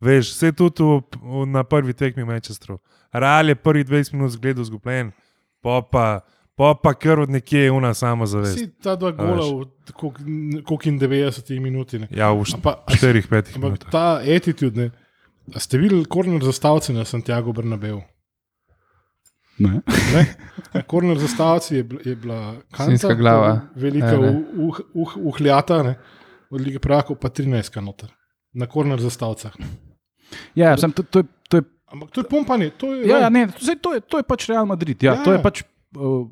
veš, 0.00 0.30
vse 0.30 0.52
tudi 0.52 0.82
v, 0.82 1.00
v, 1.14 1.46
na 1.46 1.62
prvi 1.62 1.92
tekmi 1.92 2.24
Manchesteru. 2.24 2.78
Real 3.12 3.48
je 3.48 3.54
prvi 3.54 3.84
20 3.84 4.12
minut 4.12 4.30
zgledal 4.30 4.64
zgubljen, 4.64 5.12
pa 5.60 5.82
pa, 5.82 6.20
pa, 6.54 6.74
pa 6.74 6.94
kar 6.94 7.20
od 7.20 7.30
nekje 7.30 7.60
je 7.60 7.70
una 7.70 7.90
samozavest. 7.90 8.56
Vsi 8.56 8.70
ta 8.78 8.96
dva 8.96 9.10
gola 9.10 9.42
v 9.42 9.66
koliko- 9.92 10.86
in 10.86 10.98
90 10.98 11.60
minuti. 11.60 11.98
Ne. 11.98 12.08
Ja, 12.10 12.30
v 12.30 12.44
Ampak- 12.44 12.86
4-5 12.88 13.54
Ampak 13.54 13.60
minutah. 13.62 13.90
ta 13.90 14.06
attitude, 14.26 14.76
ne. 14.76 14.90
A 15.50 15.58
ste 15.58 15.78
videli 15.78 16.04
korner 16.04 16.38
zastavce 16.40 16.92
na 16.92 17.04
Santiago 17.04 17.52
Bernabeu? 17.52 18.02
Ne? 19.58 19.82
Na 20.72 20.82
korner 20.82 21.18
zastavici 21.18 21.74
je, 21.74 21.82
bila- 21.82 22.00
je 22.04 22.16
bila 22.16 22.38
kanta, 22.70 22.84
Svinjska 22.86 23.14
glava. 23.14 23.60
velika 23.74 24.06
Ja, 24.06 24.18
ne. 24.20 24.28
uh, 24.54 24.68
uh, 24.70 24.78
uh, 24.94 25.16
uhljata, 25.18 25.82
ne, 25.82 25.94
od 26.50 26.60
lige 26.60 26.78
prakov 26.78 27.16
pa 27.16 27.28
13 27.28 27.80
noter. 27.80 28.08
Na 28.52 28.66
korner 28.66 28.98
zastavicah. 28.98 29.52
Ja, 30.54 30.76
sem, 30.76 30.92
to, 30.92 31.02
to, 31.02 31.18
je, 31.18 31.24
to 31.48 31.56
je 31.56 31.62
Ampak 31.88 32.10
to 32.10 32.20
je 32.20 32.26
pumpanje, 32.26 32.70
to 32.70 32.94
je. 32.94 33.08
Ja, 33.08 33.18
ja, 33.18 33.28
ne, 33.28 33.46
to, 33.48 33.74
to, 33.76 33.94
je, 33.94 34.00
to 34.00 34.16
je 34.16 34.24
pač 34.24 34.48
Real 34.48 34.62
Madrid. 34.64 35.02
Ja, 35.02 35.12
Ja, 35.12 35.22
to 35.22 35.32
je 35.32 35.38
ja. 35.38 35.42
pač 35.42 35.62
uh, 35.92 36.26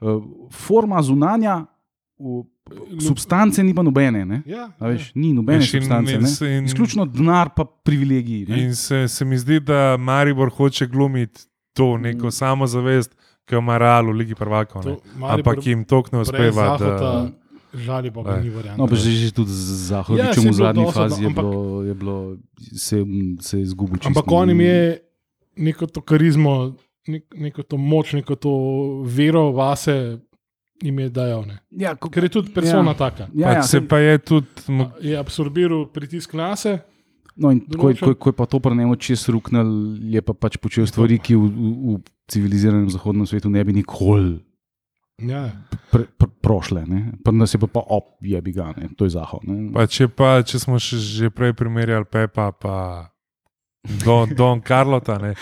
uh, 0.00 0.22
forma 0.48 1.02
zunanja, 1.02 1.66
uh, 2.16 2.44
substance 2.98 3.58
ni 3.58 3.74
pa 3.74 3.82
nobene. 3.82 4.24
Ne? 4.24 4.42
ja, 4.46 4.70
A 4.78 4.88
Veš, 4.88 5.10
ni 5.14 5.32
nobene 5.32 5.58
Veš, 5.58 5.74
in- 5.74 5.80
substance. 5.80 6.12
in 6.12 6.20
ne. 6.20 6.28
se- 6.28 6.48
in- 6.48 6.64
Izključno 6.64 7.04
denar, 7.06 7.50
pa 7.50 7.64
privilegiji. 7.64 8.46
ne. 8.46 8.62
In 8.62 8.74
se, 8.74 9.08
se 9.08 9.24
mi 9.24 9.36
zdi, 9.36 9.60
da 9.60 9.96
Maribor 9.96 10.50
hoče 10.50 10.86
glumiti 10.86 11.42
to 11.72 11.98
neko 11.98 12.30
samozavest, 12.30 13.12
ki 13.44 13.54
jo 13.54 13.58
ima 13.58 13.78
Real 13.78 14.06
v 14.06 14.10
Ligi 14.12 14.34
prvakov. 14.34 14.84
Ampak 15.20 15.66
jim 15.66 15.84
to 15.84 16.02
ne 16.12 16.20
uspeva. 16.20 16.78
Da, 16.78 17.30
Zahota, 17.74 17.78
Žali 17.80 18.08
pa 18.10 18.38
ni 18.38 18.48
variant. 18.48 18.78
No, 18.78 18.86
pa 18.86 18.94
že, 18.94 19.10
že 19.10 19.30
tudi 19.30 19.50
z 19.50 19.90
Ja, 19.90 20.30
saj 20.30 20.38
je 20.38 20.50
v 20.50 20.54
zadnji 20.54 20.84
dosti, 20.84 20.94
fazi 20.94 21.20
je 21.20 21.28
ampak- 21.28 21.44
bilo, 21.44 21.82
je 21.82 21.94
bilo, 21.94 22.16
se, 22.72 22.96
se 23.40 23.58
je 23.58 23.62
izgubil. 23.62 23.96
čisto. 23.96 24.08
Ampak 24.08 24.26
on 24.28 24.48
jim 24.48 24.60
je 24.60 25.00
neko 25.56 25.86
to 25.86 26.00
karizmo, 26.00 26.74
nek, 27.04 27.24
neko 27.32 27.62
to 27.62 27.76
moč, 27.76 28.12
neko 28.12 28.34
to 28.34 28.52
vero 29.04 29.50
vase 29.50 30.18
jim 30.76 30.98
je 30.98 31.08
dajal. 31.08 31.42
Ne. 31.44 31.58
Ja, 31.70 31.94
ko, 31.94 32.08
Ker 32.08 32.22
je 32.22 32.30
tudi 32.32 32.50
persona 32.50 32.82
Ja. 32.84 32.88
ja. 32.88 32.94
taka. 32.94 33.24
ja, 33.32 33.46
pač 33.48 33.56
ja, 33.56 33.62
se 33.64 33.78
pa 33.80 33.98
je 33.98 34.18
tudi. 34.20 34.46
Je 35.00 35.14
absorbiral 35.14 35.86
pritisk 35.86 36.34
na 36.34 36.56
se. 36.56 36.78
No, 37.34 37.50
in 37.50 37.60
ko, 37.60 37.90
je- 37.90 37.96
ko, 37.96 38.14
ko 38.14 38.28
je 38.28 38.32
pa 38.32 38.46
to 38.46 38.60
pri 38.60 38.76
njemu 38.76 38.94
čez 38.94 39.26
ruknil, 39.26 39.66
je 40.00 40.22
pa 40.22 40.32
pač 40.32 40.54
počel 40.56 40.86
stvari, 40.86 41.18
ki 41.18 41.34
v, 41.34 41.42
v, 41.42 41.66
v 41.90 42.02
civiliziranem 42.26 42.86
zahodnem 42.88 43.26
svetu 43.26 43.50
ne 43.50 43.58
bi 43.60 43.72
nikoli 43.74 44.38
Ja. 45.18 45.50
pre, 45.90 46.04
pre, 46.10 46.28
prošle. 46.42 46.82
ne. 46.86 47.12
Pri 47.22 47.32
nas 47.32 47.54
je 47.54 47.58
pa, 47.58 47.66
pa 47.68 47.80
op, 47.80 48.18
je 48.20 48.40
bi 48.42 48.52
ga, 48.52 48.72
ne. 48.76 48.88
to 48.96 49.04
je 49.04 49.10
zahod. 49.10 49.44
ne. 49.44 49.70
Pa 49.72 49.86
če, 49.86 50.08
pa, 50.08 50.42
če 50.42 50.58
smo 50.58 50.74
še, 50.76 50.98
že 50.98 51.30
prej 51.30 51.54
primerjali 51.54 52.04
Pepa, 52.04 52.50
pa 52.50 53.10
Don, 54.02 54.28
Don 54.28 54.58
Carlota, 54.60 55.18
ne. 55.18 55.34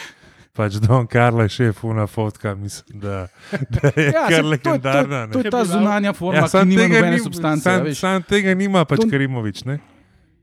Pač 0.53 0.77
Don 0.77 1.07
Carlo 1.07 1.41
je 1.43 1.49
šef, 1.49 1.81
una 1.83 2.05
fotka, 2.05 2.53
mislim, 2.55 3.01
da, 3.01 3.29
da 3.71 3.89
je 3.97 4.05
ja, 4.07 4.27
kar 4.29 4.35
saj 4.35 4.37
to 4.37 4.43
to, 4.43 4.51
legendarna. 4.51 5.21
to 5.27 5.39
ne. 5.39 5.45
je 5.45 5.51
ta 5.51 5.65
zunanja 5.65 6.13
forma, 6.13 6.39
Ja, 6.39 6.49
ki 6.51 6.69
nima 6.69 6.89
nobene 6.91 7.11
ni- 7.11 7.23
substance. 7.25 7.65
a 7.65 7.79
Sam, 7.79 7.89
sam 7.95 8.23
tega 8.23 8.53
nima, 8.53 8.85
pač 8.85 9.01
To- 9.01 9.09
Karimovič. 9.09 9.65
Ne? 9.65 9.79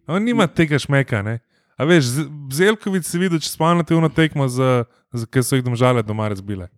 On 0.07 0.17
nima 0.17 0.47
tega 0.47 0.80
šmeka. 0.80 1.21
Ne? 1.21 1.38
A 1.77 1.86
veš, 1.86 2.09
Zelkovič 2.49 3.05
si 3.05 3.21
videl, 3.21 3.38
če 3.38 3.53
spomnite 3.53 3.93
uno 3.93 4.09
tekmo, 4.09 4.49
za, 4.49 4.89
za, 5.13 5.30
ki 5.30 5.45
so 5.45 5.53
jih 5.53 5.63
domžale 5.63 6.01
doma 6.01 6.25
razbile. 6.25 6.71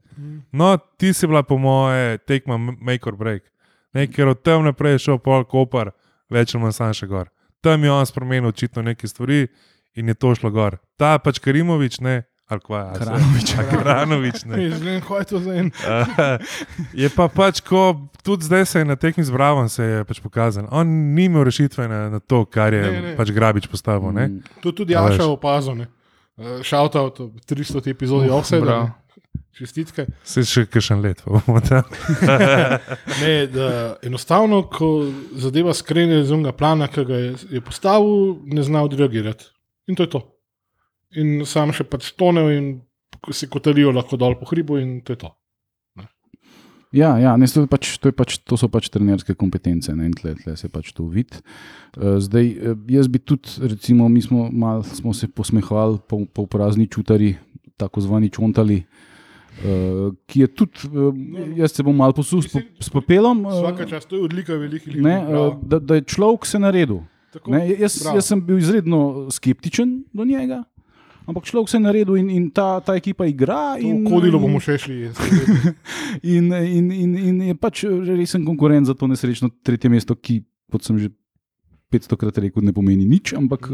No, 0.51 0.78
ti 0.97 1.14
si 1.14 1.28
bila 1.28 1.43
po 1.43 1.57
moje 1.57 2.18
tekma 2.28 2.57
make 2.57 3.07
or 3.09 3.16
break. 3.16 3.43
Ne, 3.93 4.07
ker 4.07 4.28
od 4.32 4.41
tam 4.43 4.64
naprej 4.64 4.95
je 4.95 5.05
šel 5.07 5.20
pol 5.20 5.43
kopar, 5.43 5.91
več 6.32 6.55
ali 6.55 6.64
manj 6.64 6.78
sam 6.78 6.93
še 6.95 7.07
gor. 7.12 7.30
Tam 7.62 7.84
je 7.84 7.91
on 7.91 8.05
spremenil 8.05 8.49
očitno 8.49 8.82
neke 8.82 9.07
stvari 9.07 9.47
in 9.95 10.07
je 10.07 10.16
to 10.16 10.36
šlo 10.36 10.51
gor. 10.51 10.80
Ta 10.97 11.18
pač 11.20 11.39
Karimovič, 11.43 11.99
ne, 12.01 12.24
ali 12.51 12.64
kva, 12.64 12.80
a 12.91 12.99
Karanovič, 12.99 14.43
ne. 14.49 14.57
Ne 14.57 14.80
vem, 14.80 15.01
kaj 15.03 15.20
je 15.24 15.28
to 15.30 15.39
za 15.43 15.55
en. 15.59 15.72
Uh, 15.82 16.39
je 16.95 17.09
pa 17.12 17.28
pač, 17.32 17.62
ko 17.64 18.07
tudi 18.24 18.47
zdaj 18.47 18.66
se 18.66 18.80
je 18.80 18.86
na 18.86 18.95
tekmi 18.95 19.24
z 19.24 19.32
Bravom 19.32 19.70
se 19.70 19.84
je 19.84 20.03
pač 20.07 20.20
pokazal. 20.24 20.68
On 20.72 20.88
ni 20.88 21.28
imel 21.28 21.43
rešitve 21.47 21.88
na, 21.88 22.09
na 22.09 22.20
to, 22.20 22.45
kar 22.45 22.74
je 22.74 22.82
Ne, 22.82 22.91
ne, 22.91 23.01
ne. 23.01 23.07
ne. 23.12 23.16
pač 23.20 23.32
Grabič 23.32 23.68
postavil. 23.68 24.12
Ne? 24.16 24.28
Mm. 24.28 24.62
To 24.64 24.72
tudi 24.72 24.95
A 24.95 25.03
veš. 25.07 25.20
Jaša 25.20 25.28
opazil. 25.32 25.84
Šauta 26.64 27.01
od 27.01 27.20
300 27.45 27.91
epizod 27.91 28.30
Offside. 28.32 28.62
bravo. 28.62 28.89
Čestitke. 29.52 30.06
Se 30.24 30.46
še 30.48 30.64
kakšen 30.72 31.02
let, 31.04 31.22
pa 31.26 31.42
bomo 31.44 31.60
tam. 31.64 31.88
Ne, 33.22 33.34
da 33.52 33.68
enostavno, 34.08 34.64
ko 34.72 35.10
zadeva 35.38 35.76
skrene 35.76 36.22
z 36.24 36.34
unega 36.34 36.54
plana, 36.56 36.88
ki 36.92 37.04
ga 37.08 37.20
je, 37.20 37.34
je 37.58 37.62
postavil, 37.66 38.40
ne 38.48 38.64
zna 38.66 38.86
odreagirati. 38.88 39.52
In 39.92 40.00
to 40.00 40.08
je 40.08 40.14
to. 40.16 40.22
In 41.20 41.44
sam 41.46 41.76
še 41.76 41.86
pač 41.86 42.14
tonev 42.18 42.48
in 42.54 42.72
se 43.36 43.50
kotalijo 43.52 43.92
lahko 43.94 44.18
dol 44.18 44.38
po 44.40 44.48
hribu, 44.50 44.80
in 44.80 45.02
to 45.06 45.18
je 45.18 45.22
to. 45.28 45.34
Ja, 46.96 47.14
ja 47.20 47.36
ne, 47.40 47.48
to, 47.48 47.64
pač, 47.72 47.94
to, 48.04 48.10
je 48.12 48.16
pač, 48.16 48.40
to 48.44 48.58
so 48.60 48.68
pač 48.72 48.90
trenerske 48.92 49.36
kompetence 49.40 49.94
ne, 49.96 50.10
in 50.10 50.16
tle, 50.16 50.34
tle 50.40 50.56
se 50.60 50.72
pač 50.72 50.90
to 50.96 51.06
vidi. 51.12 51.40
Uh, 51.96 52.18
zdaj, 52.24 52.50
eh, 52.56 52.82
jaz 52.96 53.12
bi 53.12 53.20
tudi, 53.20 53.52
recimo, 53.64 54.10
mi 54.12 54.24
smo, 54.24 54.50
mal, 54.52 54.84
smo 54.88 55.14
se 55.16 55.30
posmehovali 55.32 56.02
po, 56.08 56.24
po 56.28 56.48
prazni 56.52 56.90
čutari, 56.92 57.36
tako 57.80 58.04
zvani 58.04 58.32
čontali. 58.32 58.82
Uh, 58.82 59.01
ki 60.26 60.39
je 60.41 60.47
tudi, 60.47 60.88
uh, 60.89 61.12
jaz 61.58 61.76
se 61.76 61.84
bom 61.84 61.95
malo 61.95 62.14
posul 62.14 62.41
s, 62.41 62.56
s 62.80 62.89
popelom. 62.89 63.45
eh, 63.45 63.62
Vsaka 63.62 63.86
čas, 63.86 64.06
to 64.06 64.16
je 64.16 64.24
odlika 64.24 64.56
velikih 64.56 64.95
ljudi. 64.95 65.04
Ne, 65.06 65.18
uh, 65.28 65.56
da, 65.62 65.80
da 65.80 65.95
je 65.99 66.02
človek 66.08 66.45
se 66.45 66.60
naredil. 66.60 67.04
Tako, 67.32 67.52
Ne, 67.52 67.70
jaz, 67.80 68.02
bravo. 68.04 68.18
jaz 68.18 68.26
sem 68.28 68.41
bil 68.43 68.58
izredno 68.60 69.28
skeptičen 69.32 70.04
do 70.14 70.26
njega, 70.26 70.64
ampak 71.26 71.45
človek 71.47 71.70
se 71.70 71.78
je 71.78 71.84
naredil 71.86 72.18
in, 72.18 72.30
in 72.30 72.49
ta, 72.52 72.80
ta 72.80 72.95
ekipa 72.95 73.26
igra. 73.26 73.78
To 73.78 73.88
In, 73.88 74.04
Kodilo 74.04 74.39
bomo 74.39 74.60
še 74.60 74.76
šli. 74.78 75.12
in. 76.36 76.52
In, 76.52 76.91
in, 76.91 77.12
in, 77.16 77.41
je 77.52 77.56
pač 77.56 77.86
resen 77.88 78.43
konkurent 78.45 78.88
za 78.88 78.93
to 78.93 79.08
nesrečno 79.08 79.47
tretje 79.64 79.89
mesto, 79.89 80.16
ki, 80.16 80.41
kot 80.72 80.84
sem 80.84 80.97
že 80.99 81.12
500 81.91 82.18
krat 82.20 82.38
rekel, 82.39 82.64
ne 82.64 82.74
pomeni 82.74 83.04
nič, 83.08 83.34
ampak, 83.36 83.68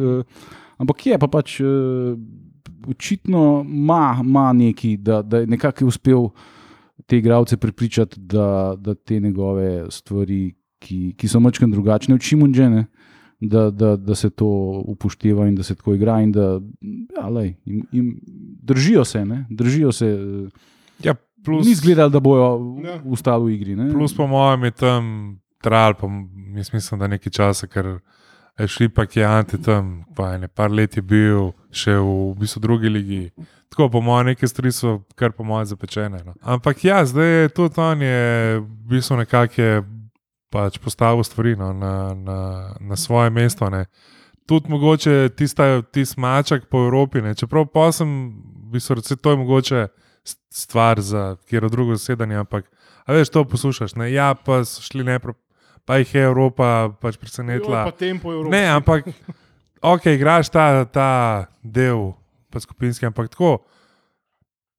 ampak 0.82 1.06
je 1.06 1.18
pa 1.18 1.28
pač 1.30 1.60
eh, 1.62 2.14
očitno 2.88 3.66
ima, 3.68 4.18
ima 4.24 4.54
neki, 4.54 4.98
da, 4.98 5.22
da 5.22 5.38
je 5.38 5.48
nekako 5.48 5.86
uspel 5.86 6.30
te 7.06 7.18
igralce 7.18 7.58
prepričati, 7.58 8.20
da, 8.20 8.76
da 8.78 8.96
te 8.96 9.20
njegove 9.20 9.92
stvari, 9.92 10.56
ki, 10.80 11.14
ki 11.18 11.28
so 11.28 11.40
mačkam 11.40 11.72
drugačne 11.72 12.16
od 12.16 12.22
Šimunžene. 12.22 12.86
Da, 13.40 13.70
da, 13.72 13.96
da 13.96 14.16
se 14.16 14.30
to 14.30 14.48
upošteva 14.88 15.48
in 15.48 15.56
da 15.56 15.64
se 15.64 15.76
tako 15.76 15.94
igra, 15.94 16.22
in 16.22 16.32
da 16.32 16.60
ja, 17.18 17.28
lej, 17.30 17.54
jim, 17.66 17.84
jim 17.92 18.20
držijo 18.64 19.06
se. 19.06 19.26
Ne? 19.26 19.46
Držijo 19.50 19.92
se 19.92 20.10
Ja, 21.04 21.14
plus, 21.46 21.66
Ni 21.66 21.72
izgledalo, 21.72 22.10
da 22.10 22.20
bojo 22.20 22.78
Ja. 22.84 23.02
ustali 23.06 23.46
v 23.46 23.56
igri. 23.56 23.76
Ne? 23.76 23.92
plus 23.94 24.16
po 24.18 24.28
mojem 24.28 24.64
je 24.64 24.72
tam 24.72 25.38
trajal, 25.62 25.94
pa 25.94 26.08
jaz 26.56 26.74
mislim, 26.74 27.00
da 27.00 27.08
nekaj 27.08 27.32
časa, 27.32 27.68
ker 27.68 28.00
je 28.58 28.68
šli 28.68 28.90
pa 28.90 29.06
ki 29.06 29.24
Ante 29.24 29.58
tam, 29.62 30.04
pa 30.16 30.32
je 30.32 30.40
ne 30.40 30.48
par 30.48 30.72
let 30.72 30.98
je 30.98 31.02
bil 31.02 31.52
še 31.72 31.98
v, 31.98 32.34
v 32.34 32.40
bistvu 32.42 32.62
drugi 32.62 32.90
ligi. 32.90 33.22
Tako 33.70 33.90
po 33.90 34.02
mojem, 34.02 34.32
neke 34.32 34.48
stvari 34.48 34.72
so 34.72 35.02
kar 35.16 35.32
po 35.32 35.44
mojem 35.44 35.66
zapečene. 35.66 36.24
No. 36.26 36.34
Ampak 36.42 36.84
ja, 36.86 37.04
zdaj 37.06 37.28
je 37.28 37.50
tudi 37.50 37.82
on 37.82 38.02
je 38.02 38.24
v 38.60 38.90
bistvu 38.90 39.18
nekako 39.22 39.62
je 39.62 39.84
pač 40.50 40.80
postavil 40.80 41.24
stvari 41.24 41.56
no, 41.60 41.74
na, 41.74 42.14
na, 42.16 42.40
na 42.80 42.96
svoje 42.96 43.30
mesto. 43.30 43.70
Ne. 43.70 43.86
Tudi 44.48 44.72
mogoče 44.72 45.30
tista, 45.36 45.82
tisti 45.92 46.20
mačak 46.20 46.70
po 46.72 46.86
Evropi, 46.88 47.22
ne. 47.22 47.36
čeprav 47.36 47.68
pa 47.68 47.92
sem, 47.92 48.32
v 48.68 48.78
bistvu, 48.78 49.02
reče, 49.02 49.20
to 49.20 49.36
je 49.36 49.38
mogoče 49.38 49.88
stvar 50.50 51.02
za 51.02 51.36
kjer 51.48 51.70
drugo 51.70 51.96
zasedanje, 51.96 52.36
ampak 52.36 52.66
veš, 53.08 53.30
to 53.30 53.44
poslušaš. 53.44 53.96
Ne. 53.96 54.12
Ja, 54.12 54.34
pa 54.36 54.64
so 54.66 54.82
šli 54.82 55.04
nepro, 55.04 55.36
pa 55.88 55.98
jih 56.02 56.16
je 56.16 56.24
Evropa 56.28 56.92
pač 57.02 57.16
Jo, 57.16 57.22
presenetila. 57.24 57.86
Pa 57.88 57.96
tempo 57.96 58.34
je 58.34 58.44
Ne, 58.52 58.68
ampak, 58.76 59.08
ok, 59.82 60.06
igraš 60.20 60.52
ta, 60.52 60.84
ta 60.86 61.48
del, 61.64 62.12
pa 62.52 62.60
skupinski, 62.60 63.08
ampak 63.08 63.32
tako. 63.32 63.64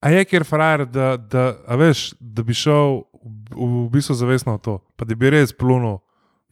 A 0.05 0.13
je 0.13 0.25
ker 0.29 0.45
frajer, 0.45 0.85
da, 0.87 1.17
da, 1.17 1.57
a 1.67 1.75
veš, 1.81 2.13
da 2.21 2.45
bi 2.45 2.55
šel 2.55 3.03
v, 3.25 3.65
v 3.65 3.89
bistvu 3.91 4.15
zavestno 4.15 4.59
v 4.59 4.63
to, 4.63 4.77
pa 5.01 5.09
da 5.09 5.17
bi 5.17 5.33
res 5.33 5.51
plunil 5.57 5.99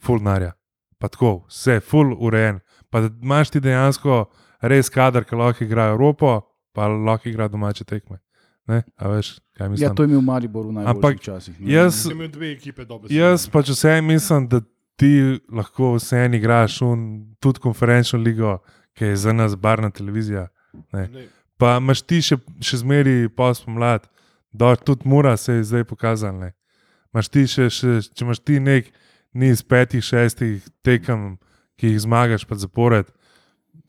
fulnarja, 0.03 0.57
pa 0.99 1.13
tako, 1.13 1.45
vse, 1.53 1.79
ful 1.85 2.17
urejen, 2.17 2.59
pa 2.91 3.05
da 3.05 3.13
imaš 3.23 3.53
ti 3.53 3.63
dejansko 3.63 4.25
res 4.67 4.91
kader, 4.91 5.29
ki 5.29 5.37
lahko 5.37 5.69
igra 5.69 5.93
Evropo, 5.93 6.41
pa 6.75 6.89
lahko 6.89 7.29
igra 7.29 7.47
domače 7.53 7.85
tekme. 7.85 8.19
Ne, 8.67 8.83
a 8.97 9.09
veš, 9.09 9.29
kaj 9.53 9.69
mislim. 9.69 9.85
Ja, 9.85 9.95
to 9.95 10.03
je 10.03 10.09
imel 10.09 10.21
Maribor 10.23 10.67
v 10.67 10.73
najboljših 10.75 11.21
časih. 11.21 11.61
ne. 11.61 11.69
jaz- 11.69 12.03
Sem 12.03 12.13
imel 12.13 12.29
dve 12.29 12.51
ekipe 12.51 12.85
dobre. 12.85 13.09
Jaz 13.11 13.49
pač 13.49 13.69
vse 13.69 14.01
mislim, 14.03 14.49
da 14.49 14.61
ti 14.97 15.11
lahko 15.49 15.95
vse 15.95 16.17
en 16.19 16.35
igraš, 16.35 16.83
un, 16.83 17.01
tudi 17.39 17.61
konferenčno 17.61 18.19
ligo, 18.19 18.59
ki 18.95 19.05
je 19.05 19.17
za 19.19 19.33
nas 19.33 19.55
barna 19.57 19.91
televizija. 19.91 20.49
Ne. 20.93 21.09
Pa 21.57 21.77
imaš 21.77 22.03
ti 22.03 22.19
še, 22.21 22.37
še 22.61 22.77
zmeri 22.77 23.29
pospomlad, 23.31 24.09
da 24.53 24.75
tudi 24.77 25.07
mora 25.07 25.37
se 25.37 25.53
je 25.53 25.65
zdaj 25.65 25.85
pokazal. 25.85 26.35
ne. 26.35 26.53
Ti 27.23 27.47
še, 27.47 27.71
še, 27.71 28.01
če 28.11 28.25
imaš 28.25 28.39
ti 28.41 28.59
nek 28.61 28.91
niz 29.33 29.63
petih, 29.63 30.03
šestih 30.03 30.65
tekem, 30.83 31.39
ki 31.77 31.89
jih 31.89 32.01
zmagaš 32.01 32.45
pa 32.45 32.57
zapored, 32.57 33.07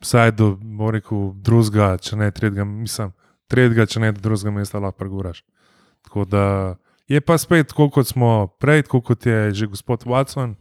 vsaj 0.00 0.32
do, 0.32 0.54
rekel, 0.88 1.32
drugega, 1.34 1.96
če 1.98 2.16
ne 2.16 2.30
tretjega, 2.30 2.64
mislim, 2.64 3.12
tretjega, 3.48 3.86
če 3.86 4.00
ne 4.04 4.12
drugega 4.12 4.52
mesta 4.54 4.80
lahko 4.82 4.98
preguraš. 5.00 5.42
Tako 6.06 6.24
da 6.28 6.44
je 7.08 7.20
pa 7.20 7.38
spet, 7.38 7.68
tako 7.72 7.88
kot 7.90 8.08
smo 8.08 8.48
prej, 8.60 8.84
tako 8.88 9.00
kot 9.00 9.26
je 9.26 9.54
že 9.54 9.66
gospod 9.66 10.04
Watson 10.04 10.56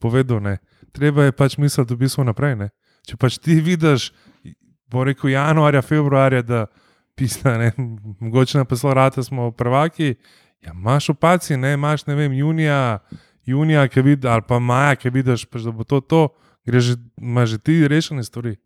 povedal, 0.00 0.40
ne, 0.40 0.58
treba 0.92 1.24
je 1.24 1.32
pač 1.32 1.58
misliti 1.58 1.94
v 1.94 2.04
bistvu 2.04 2.24
naprej. 2.24 2.56
Ne. 2.56 2.68
Če 3.04 3.16
pač 3.20 3.38
ti 3.40 3.58
vidiš, 3.60 4.12
bo 4.92 5.04
rekel 5.04 5.34
januarja, 5.34 5.82
februarja, 5.84 6.42
da 6.42 6.66
pisna, 7.16 7.56
ne, 7.60 7.72
mogoče 8.20 8.58
na 8.60 8.64
poslovate 8.68 9.22
smo 9.22 9.50
prvaki. 9.52 10.14
Ja, 10.64 10.72
imaš 10.72 11.10
opaci, 11.12 11.56
ne, 11.60 11.74
imaš 11.76 12.06
ne 12.06 12.16
vem, 12.16 12.32
junija, 12.32 12.98
junija, 13.44 13.88
vidiš, 13.96 14.30
ali 14.30 14.46
pa 14.48 14.58
maja, 14.58 14.96
ki 14.96 15.12
vidiš, 15.12 15.44
pač, 15.48 15.66
da 15.68 15.72
bo 15.72 15.84
to 15.84 16.00
to, 16.00 16.28
greš 16.64 16.96
imaš 17.20 17.56
že 17.56 17.58
ti 17.58 17.88
rešene 17.88 18.24
stvari. 18.24 18.56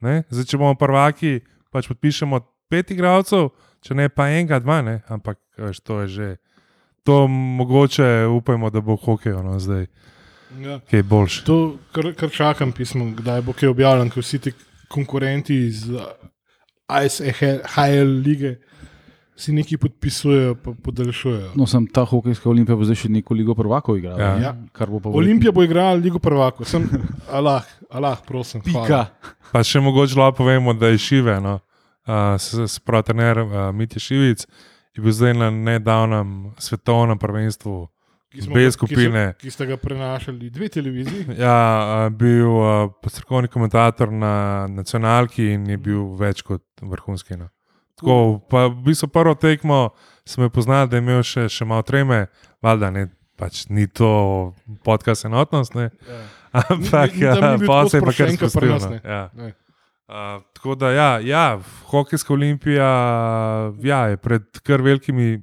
Ne? 0.00 0.24
Zdaj, 0.28 0.44
če 0.44 0.60
bomo 0.60 0.76
prvaki, 0.76 1.40
pač 1.72 1.88
podpišemo 1.88 2.40
pet 2.68 2.90
igralcev, 2.90 3.50
če 3.80 3.94
ne 3.94 4.08
pa 4.08 4.28
enega, 4.30 4.58
dva, 4.60 4.80
ne? 4.82 5.00
ampak 5.08 5.38
veš, 5.58 5.80
to 5.80 6.00
je 6.04 6.08
že. 6.08 6.28
To 7.06 7.28
mogoče 7.30 8.26
upajmo, 8.26 8.70
da 8.70 8.80
bo 8.82 8.96
hokej 8.96 9.36
no, 9.42 9.58
zdaj, 9.62 9.86
Ja. 10.58 10.78
ki 10.88 10.96
je 10.96 11.02
boljši. 11.02 11.44
To, 11.46 11.76
kar, 11.92 12.10
kar 12.18 12.30
čakam, 12.30 12.72
pismo, 12.72 13.04
kdaj 13.14 13.42
bo 13.42 13.52
kaj 13.52 13.68
objavljen, 13.68 14.10
ker 14.10 14.22
vsi 14.22 14.38
ti 14.38 14.52
konkurenti 14.88 15.54
iz 15.66 15.84
ISHL 17.04 18.10
lige 18.24 18.56
si 19.36 19.52
nekaj 19.52 19.78
podpisujejo, 19.78 20.54
pa 20.54 20.72
podaljšujejo. 20.82 21.50
No, 21.60 21.66
sem 21.68 21.84
ta 21.86 22.06
hokejska 22.08 22.48
olimpija, 22.48 22.76
bo 22.76 22.86
zdaj 22.88 23.02
še 23.02 23.10
neko 23.12 23.34
ligo 23.36 23.54
prvakov 23.54 23.98
igrala. 24.00 24.16
Ja. 24.22 24.30
Ja. 24.40 24.52
Kar 24.72 24.88
bo 24.88 25.00
pa 25.00 25.12
Olimpija 25.12 25.52
bo 25.52 25.60
igrala 25.66 25.92
Ligo 26.00 26.18
prvako, 26.18 26.64
sem 26.64 26.86
Allah, 27.36 27.66
Allah, 27.90 28.16
prosim. 28.26 28.62
hvala. 28.64 28.86
Pika. 28.86 29.34
Pa 29.52 29.60
še 29.62 29.82
mogoče 29.84 30.16
lahko 30.16 30.38
povemo, 30.40 30.72
da 30.74 30.88
je 30.88 30.98
Šive, 30.98 31.36
no, 31.44 31.58
uh, 32.06 32.38
se 32.38 32.80
pravi, 32.84 33.02
trener 33.02 33.38
uh, 33.38 33.52
Mitja 33.74 34.00
Šivic, 34.00 34.46
je 34.94 35.02
bil 35.02 35.12
zdaj 35.12 35.34
na 35.34 35.50
nedavnem 35.50 36.52
svetovnem 36.58 37.18
prvenstvu 37.18 37.88
B 38.52 38.70
skupine. 38.70 39.32
Ki, 39.32 39.38
so, 39.38 39.42
ki 39.42 39.50
ste 39.50 39.66
ga 39.66 39.76
prenašali 39.76 40.50
dve 40.50 40.68
televiziji. 40.68 41.36
Ja, 41.38 42.08
bil 42.10 42.48
uh, 42.48 42.90
strokovni 43.06 43.48
komentator 43.48 44.12
na 44.12 44.66
nacionalki 44.68 45.52
in 45.54 45.66
je 45.66 45.76
bil 45.78 46.02
več 46.16 46.42
kot 46.42 46.62
vrhunski. 46.82 47.36
No. 47.36 47.48
Tako, 47.96 48.16
pa 48.50 48.66
v 48.68 48.82
bistvu 48.84 49.08
prvo 49.08 49.32
tekmo 49.34 49.90
sem 50.28 50.42
jo 50.44 50.50
poznal, 50.52 50.84
da 50.88 50.98
je 50.98 51.04
imel 51.04 51.22
še, 51.24 51.46
še 51.48 51.64
malo 51.64 51.84
treme, 51.86 52.26
valjda 52.60 52.90
ne, 52.92 53.06
pač 53.40 53.66
ni 53.72 53.86
to 53.88 54.52
podcast 54.84 55.24
enotnost, 55.24 55.72
ne, 55.76 55.90
Ja. 56.04 56.24
ampak 56.72 57.14
ni 57.14 57.28
bil 57.60 57.68
pa 57.68 57.82
se 57.88 58.00
kar 58.00 58.10
sproščen, 58.10 58.36
kot 58.40 58.52
pri 58.52 58.68
spustil. 58.68 58.72
nas, 58.72 58.84
No. 58.90 59.00
Ja. 59.04 59.22
Ne. 59.36 59.54
Uh, 60.08 60.14
tako 60.52 60.74
da, 60.74 60.90
ja, 60.90 61.18
ja, 61.18 61.58
hokejska 61.84 62.32
olimpija 62.32 62.86
ja, 63.82 64.06
je 64.06 64.16
pred 64.16 64.42
kar 64.62 64.82
velikimi 64.82 65.40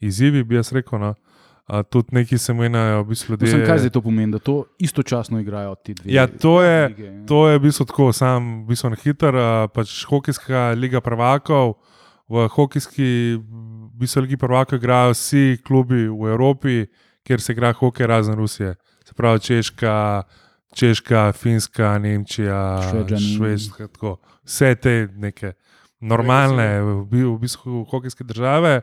izzivi, 0.00 0.44
bi 0.44 0.54
jaz 0.54 0.72
rekel. 0.72 0.98
No. 0.98 1.14
Uh, 1.68 1.82
tudi 1.82 2.08
neki 2.12 2.38
se 2.38 2.54
menjajo, 2.54 3.02
v 3.02 3.06
bistvu 3.06 3.32
No, 3.32 3.38
sem, 3.38 3.46
ljudje. 3.48 3.66
kaj 3.66 3.78
zdaj 3.78 3.90
to 3.90 4.00
pomeni, 4.02 4.32
da 4.32 4.38
to 4.38 4.64
istočasno 4.78 5.38
igrajo 5.40 5.74
ti 5.76 5.94
dve? 5.94 6.12
Ja, 6.12 6.26
to 6.26 6.62
je- 6.62 6.88
lige? 6.88 7.26
To 7.26 7.48
je 7.48 7.58
v 7.58 7.62
bistvu 7.62 7.86
tako, 7.86 8.12
sam 8.12 8.62
v 8.62 8.66
bistvu 8.66 8.90
na 8.90 8.96
hiter, 8.96 9.34
uh, 9.34 9.70
pač 9.70 10.04
hokejska 10.04 10.74
liga 10.74 11.00
prvakov. 11.00 11.74
V 12.28 12.48
hokejski 12.48 13.38
v 13.38 13.44
bistvu 13.94 14.22
ligi 14.22 14.36
prvakov 14.36 14.78
igrajo 14.78 15.10
vsi 15.10 15.58
klubi 15.62 16.08
v 16.08 16.26
Evropi, 16.28 16.86
kjer 17.22 17.40
se 17.40 17.52
igra 17.52 17.72
hokej 17.72 18.06
razen 18.06 18.34
Rusije. 18.34 18.74
Se 19.04 19.14
pravi 19.14 19.40
Češka, 19.40 20.22
Češka 20.74 21.32
Finska, 21.32 21.98
Nemčija, 21.98 22.90
Švedžani. 22.90 23.36
Švedska, 23.36 23.88
tako. 23.88 24.16
vse 24.44 24.74
te 24.74 25.08
neke 25.16 25.52
normalne, 26.00 26.80
v 26.82 27.04
v 27.10 27.38
bistvu 27.38 27.84
hokejske 27.90 28.24
države. 28.24 28.80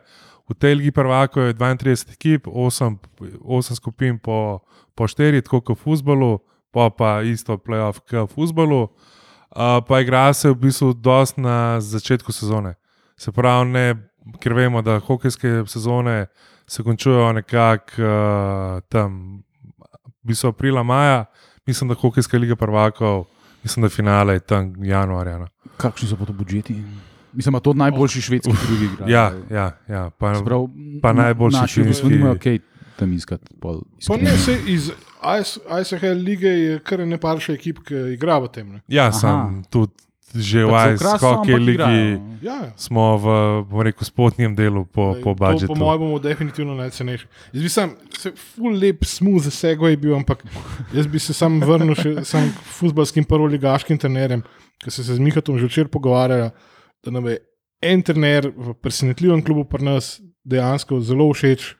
V 0.48 0.56
tej 0.56 0.76
ligi 0.80 0.92
prvakov 0.92 1.44
je 1.44 1.54
32 1.54 2.14
ekip, 2.14 2.48
8, 2.48 2.98
8 3.44 3.76
skupin 3.76 4.20
po, 4.20 4.64
po 4.96 5.08
4, 5.08 5.42
tako 5.44 5.62
kot 5.62 5.80
v 5.80 5.84
futbolu, 5.84 6.40
pa 6.72 6.90
pa 6.90 7.22
isto 7.22 7.58
playoff 7.58 8.00
kot 8.08 8.32
v 8.32 8.34
futbolu. 8.36 8.88
Uh, 9.52 9.80
pa 9.88 10.04
igra 10.04 10.34
se 10.34 10.52
v 10.52 10.56
bistvu 10.56 10.94
dosti 10.94 11.42
na 11.42 11.80
začetku 11.80 12.32
sezone. 12.32 12.76
Se 13.18 13.32
pravi, 13.32 13.72
ne, 13.72 13.86
ker 14.40 14.54
vemo, 14.54 14.82
da 14.82 15.00
hokejske 15.00 15.64
sezone 15.68 16.28
se 16.68 16.84
končujejo 16.84 17.32
nekako 17.34 17.92
uh, 18.00 18.84
tam, 18.92 19.42
v 20.24 20.32
bistvu 20.32 20.52
aprila, 20.52 20.84
maja, 20.84 21.26
mislim, 21.68 21.88
da 21.88 21.96
hokejska 21.96 22.38
liga 22.38 22.56
prvakov, 22.56 23.26
mislim, 23.64 23.84
da 23.84 23.90
finale 23.90 24.34
je 24.34 24.40
tam 24.42 24.74
januarja. 24.80 25.38
No. 25.38 25.48
Kakšni 25.78 26.08
so 26.08 26.16
pa 26.16 26.26
to 26.26 26.34
budžeti? 26.34 26.76
Mislim, 27.34 27.54
da 27.54 27.60
to 27.60 27.74
najboljši 27.74 28.22
švedski 28.22 28.54
drugi 28.68 28.86
igrajo. 28.86 29.10
Ja, 29.10 29.32
ja, 29.52 29.78
ja. 29.88 30.10
Pa, 30.10 30.36
Sprav, 30.36 30.68
pa 31.02 31.14
najboljši 31.14 31.58
Naši 31.58 31.82
finski- 31.82 32.10
nimajo 32.10 32.38
kaj 32.40 32.60
tam 32.96 33.14
iskati. 33.14 33.54
pol 33.60 33.82
Pa 34.08 34.18
ne, 34.18 34.38
se 34.38 34.58
iz 34.68 34.92
ISHL 35.74 36.18
lige 36.18 36.48
je 36.50 36.80
kar 36.80 37.00
ne 37.00 37.18
par 37.18 37.40
še 37.40 37.54
ekip, 37.54 37.80
ki 37.80 37.96
igra 38.14 38.40
v 38.40 38.48
tem. 38.48 38.72
Ne. 38.72 38.82
ja, 38.88 39.04
Aha. 39.04 39.12
sem 39.12 39.64
tudi 39.70 39.94
že 40.30 40.60
v 40.62 40.70
ampak 40.70 41.48
ligi. 41.58 41.74
igrajo. 41.74 42.20
Ja, 42.40 42.56
ja. 42.62 42.72
Smo 42.76 43.16
v 43.16 43.26
bom 43.64 43.82
rekel, 43.82 44.04
spodnjem 44.04 44.54
delu 44.54 44.84
po, 44.86 45.12
Lej, 45.12 45.22
po 45.22 45.32
to 45.32 45.40
budžetu. 45.40 45.68
Po 45.68 45.76
mojem 45.78 46.00
bomo 46.00 46.18
definitivno 46.18 46.76
najcenejši. 46.76 47.26
Jaz 47.50 47.62
bi 47.62 47.70
sam, 47.70 47.90
se, 48.12 48.32
full 48.32 48.74
lep, 48.74 49.02
smooth 49.02 49.48
segway 49.48 49.96
bil, 49.96 50.14
ampak 50.14 50.44
jaz 50.92 51.06
bi 51.06 51.18
se 51.18 51.32
sam 51.32 51.58
vrnil 51.58 51.94
še 51.94 52.22
sam 52.24 52.44
k 52.46 52.60
futbalskim 52.70 53.24
prvoligaškim 53.24 53.96
trenerjem, 53.96 54.44
ki 54.78 54.90
so 54.90 55.00
se 55.00 55.12
z 55.12 55.20
Mihatom 55.20 55.56
že 55.56 55.66
včeraj 55.66 55.90
pogovarjali, 55.90 56.52
da 57.00 57.10
nam 57.10 57.26
je 57.26 57.40
en 57.80 58.02
trener 58.02 58.48
v 58.48 58.74
presenetljivem 58.76 59.42
klubu 59.42 59.64
pri 59.64 59.84
nas 59.86 60.18
dejansko 60.44 61.00
zelo 61.00 61.30
všeč. 61.30 61.74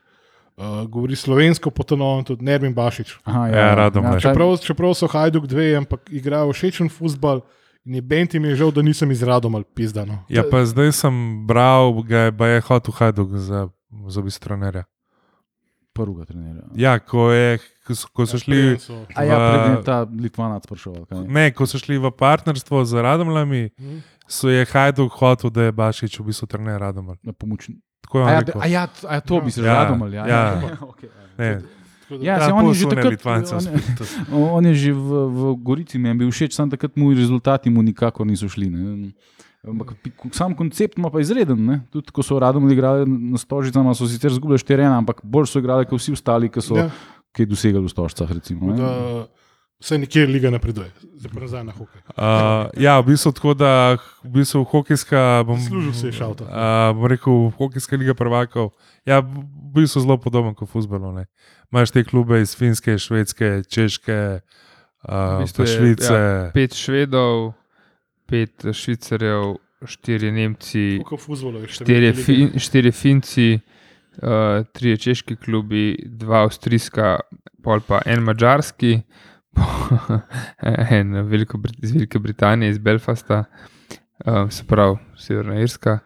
Uh, 0.56 0.82
govori 0.84 1.14
slovensko, 1.14 1.70
potonovno 1.70 2.24
tudi 2.24 2.42
Nermin 2.42 2.74
Bašič. 2.74 3.22
Aha, 3.24 3.48
Ja, 3.48 3.76
Radomlje. 3.76 4.18
ta- 4.18 4.20
Čeprav- 4.24 4.58
Čeprav, 4.58 4.90
čeprav 4.90 4.92
so 4.96 5.06
Hajduk 5.06 5.46
dve, 5.46 5.76
ampak 5.76 6.10
igrajo 6.10 6.50
všečen 6.50 6.90
futbal 6.90 7.46
in 7.88 7.94
je 7.94 8.02
Benti 8.04 8.36
mi 8.38 8.48
je 8.48 8.56
žal, 8.58 8.70
da 8.70 8.82
nisem 8.82 9.08
izradom 9.10 9.56
ali 9.56 9.64
pizdano. 9.66 10.24
Ja, 10.28 10.44
pa 10.44 10.60
zdaj 10.62 10.92
sem 10.94 11.16
bral, 11.44 12.04
ga 12.04 12.20
je 12.20 12.32
Baje 12.34 12.60
hotel 12.62 12.92
Hajduk 12.94 13.32
za, 13.34 13.70
za 14.08 14.22
bistvo 14.22 14.44
trenerja. 14.46 14.84
Prvega 15.94 16.26
trenerja. 16.26 16.62
Ja, 16.76 17.00
ko, 17.00 17.32
je, 17.32 17.58
ko, 17.82 17.96
so, 17.96 18.06
ko 18.10 18.22
so 18.24 18.38
šli. 18.38 18.78
A 19.16 19.24
ja, 19.24 19.34
v- 19.34 19.48
predtem 19.48 19.72
je 19.72 19.84
ta 19.84 19.98
Litvanac 20.06 20.64
prišel. 20.64 21.08
Ne, 21.26 21.50
ko 21.50 21.64
so 21.64 21.78
šli 21.78 21.98
v 21.98 22.12
partnerstvo 22.12 22.84
z 22.84 22.94
Radomljami, 22.98 23.70
Mhm. 23.74 23.98
so 24.28 24.46
je 24.48 24.62
Hajduk 24.64 25.10
hotel, 25.14 25.50
da 25.50 25.64
je 25.64 25.72
Bašič 25.74 26.14
v 26.16 26.26
bistvu 26.26 26.46
trener 26.46 26.78
Radomlj. 26.78 27.18
Na 27.20 27.32
pomoč. 27.32 27.72
Tako 28.00 28.20
je 28.20 28.24
A 28.24 28.30
ja, 28.30 28.40
a 28.54 28.66
ja, 28.68 28.84
a 29.02 29.14
ja, 29.14 29.22
to 29.22 29.42
bi 29.42 29.50
se 29.50 29.60
že 29.60 29.68
Ja, 29.68 29.74
radomal. 29.82 30.08
Ja, 30.10 30.24
ja. 30.24 30.44
okay, 30.92 31.10
ja. 31.10 31.26
Ne, 31.36 31.50
Ja, 32.10 32.40
saj 32.40 32.52
on 32.52 32.72
je 32.72 32.88
takrat- 32.88 33.26
on 33.52 33.64
je-. 33.68 34.52
On 34.56 34.66
je 34.66 34.74
že 34.74 34.92
v, 34.92 35.10
v 35.28 35.40
Gorici 35.60 36.00
mi 36.00 36.08
je 36.08 36.16
bil 36.16 36.32
všeč, 36.32 36.56
samo 36.56 36.72
takrat 36.72 36.96
mu 36.96 37.12
rezultati 37.12 37.70
mu 37.70 37.84
nikakor 37.84 38.24
niso 38.24 38.48
šli. 38.48 38.70
Ne. 38.70 39.12
Ampak 39.68 40.00
sam 40.32 40.56
koncept 40.56 40.96
ima 40.98 41.10
pa 41.12 41.20
izreden. 41.20 41.60
Ne. 41.60 41.76
Tudi 41.92 42.12
ko 42.12 42.24
so 42.24 42.40
radom 42.40 42.64
igrali 42.72 43.04
na 43.04 43.36
stožicah, 43.36 43.84
so 43.92 44.08
sicer 44.08 44.32
zgubili 44.32 44.56
4-1, 44.56 44.88
ampak 44.96 45.20
bolj 45.24 45.52
so 45.52 45.60
igrali 45.60 45.84
kot 45.84 46.00
vsi 46.00 46.16
ostali, 46.16 46.48
ki 46.48 46.62
so 46.64 46.78
Ja. 46.78 46.88
kaj 47.36 47.46
dosegali 47.46 47.84
v 47.84 47.92
stožicah. 47.92 48.32
Recimo, 48.32 48.72
ne. 48.72 48.78
Da, 48.80 49.28
vse 49.80 49.98
nekje 49.98 50.26
liga 50.28 50.50
napreduje, 50.50 50.92
zdaj 51.16 51.32
pa 51.34 51.40
nazaj 51.40 51.64
na 51.64 51.74
hokej. 51.76 52.02
Uh, 52.10 52.70
ja, 52.82 53.00
v 53.00 53.12
bistvu 53.12 53.32
tako, 53.32 53.54
da 53.54 53.98
v 54.24 54.32
bistvu 54.40 54.64
hokejska. 54.64 55.44
Bom, 55.46 55.60
Zaslužil 55.62 55.94
si 55.94 56.06
je 56.10 56.14
šalta. 56.18 56.48
Uh, 56.50 56.96
bom 56.98 57.06
rekel, 57.06 57.52
hokejska 57.58 57.98
liga 57.98 58.18
prvakov. 58.18 58.74
Ja, 59.06 59.22
v 59.22 59.46
bistvu 59.78 60.02
zelo 60.02 60.18
podoben 60.18 60.58
kot 60.58 60.70
v 60.70 60.72
futbolu. 60.72 61.12
ne. 61.14 61.26
Imaš 61.72 61.92
te 61.92 62.04
klube 62.04 62.42
iz 62.42 62.56
Finske, 62.56 62.98
Švedske, 62.98 63.64
Češke, 63.70 64.42
uh, 65.06 65.38
V 65.38 65.46
bistvu 65.46 65.66
Švice. 65.66 66.14
Ja, 66.14 66.52
pet 66.54 66.74
Švedov, 66.74 67.54
pet 68.26 68.66
Švicarjev, 68.72 69.60
štiri 69.86 70.32
Nemci, 70.32 71.00
še? 71.06 71.84
štiri, 71.86 72.14
fin, 72.18 72.50
štiri 72.58 72.92
Finci, 72.92 73.60
uh, 74.24 74.66
tri 74.74 74.98
češki 74.98 75.38
klubi, 75.38 75.94
dva 76.02 76.48
avstrijska, 76.48 77.20
pol 77.62 77.84
pa 77.86 78.02
en 78.10 78.26
mačarski, 78.26 79.04
en 81.00 81.14
Veliko, 81.28 81.60
iz 81.82 81.92
Velike 81.92 82.20
Britanije, 82.20 82.70
iz 82.70 82.78
Belfasta, 82.78 83.44
um, 84.26 84.52
se 84.52 84.64
pravi 84.68 84.98
Severna 85.18 85.60
Irska. 85.62 86.00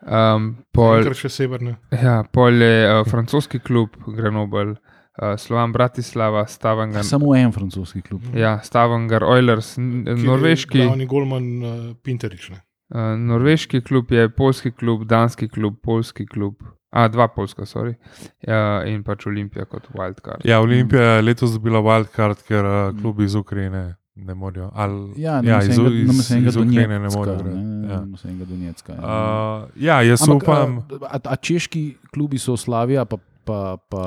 Um, 0.00 0.54
pol, 0.72 1.02
Enkrat 1.02 1.18
še 1.20 1.28
severne. 1.28 1.74
ja, 1.92 2.22
pol 2.32 2.56
je 2.56 2.76
uh, 2.88 3.02
francoski 3.04 3.58
klub 3.60 3.98
Grenoble, 4.16 4.78
uh, 5.20 5.34
Slovan 5.36 5.74
Bratislava, 5.76 6.46
Stavanger, 6.48 7.04
Samo 7.04 7.34
en 7.36 7.52
francoski 7.52 8.00
klub. 8.06 8.24
ja, 8.34 8.56
Stavanger 8.64 9.26
Oilers, 9.28 9.74
norveški. 9.76 10.80
Glavni 10.86 11.06
golman 11.10 11.50
uh, 11.60 11.78
Pinterič. 12.02 12.48
Ne. 12.54 12.62
Uh, 12.94 13.12
norveški 13.20 13.82
klub 13.84 14.12
je 14.12 14.30
polski 14.32 14.72
klub, 14.72 15.04
danski 15.04 15.50
klub, 15.52 15.76
polski 15.84 16.24
klub, 16.26 16.64
a 16.90 17.08
dva 17.08 17.28
polska, 17.28 17.62
sorry, 17.62 17.94
uh, 18.42 18.82
in 18.84 19.02
pač 19.02 19.26
Olimpija 19.26 19.64
kot 19.64 19.88
wildcard. 19.90 20.42
Ja, 20.44 20.60
Olimpija 20.60 21.02
je 21.12 21.22
letos 21.22 21.52
dobila 21.52 21.78
wildcard, 21.80 22.42
ker 22.42 22.64
uh, 22.64 22.72
klubi 22.96 23.24
iz 23.24 23.34
Ukrajine 23.34 23.94
ne 24.16 24.34
morejo. 24.34 24.70
Ali, 24.74 25.12
Ja, 25.16 25.40
ja 25.40 25.58
iz, 25.58 25.68
iz, 25.68 25.78
iz, 25.78 26.30
iz, 26.30 26.46
iz 26.46 26.56
Ukrajine 26.56 26.98
ne 26.98 27.08
morejo. 27.08 27.42
ne, 27.44 27.88
Ja. 27.88 28.02
iz 28.14 28.24
enega 28.24 28.44
Donetska. 28.44 28.92
Ja. 28.92 28.98
Uh, 28.98 29.70
ja, 29.76 30.02
jaz 30.02 30.22
Ampak, 30.22 30.42
upam. 30.42 30.78
A, 31.02 31.06
a, 31.08 31.20
a 31.24 31.36
češki 31.36 31.82
klubi 32.10 32.38
so 32.38 32.56
Slavija, 32.56 33.04
pa, 33.04 33.16
pa, 33.44 33.76
pa, 33.78 34.04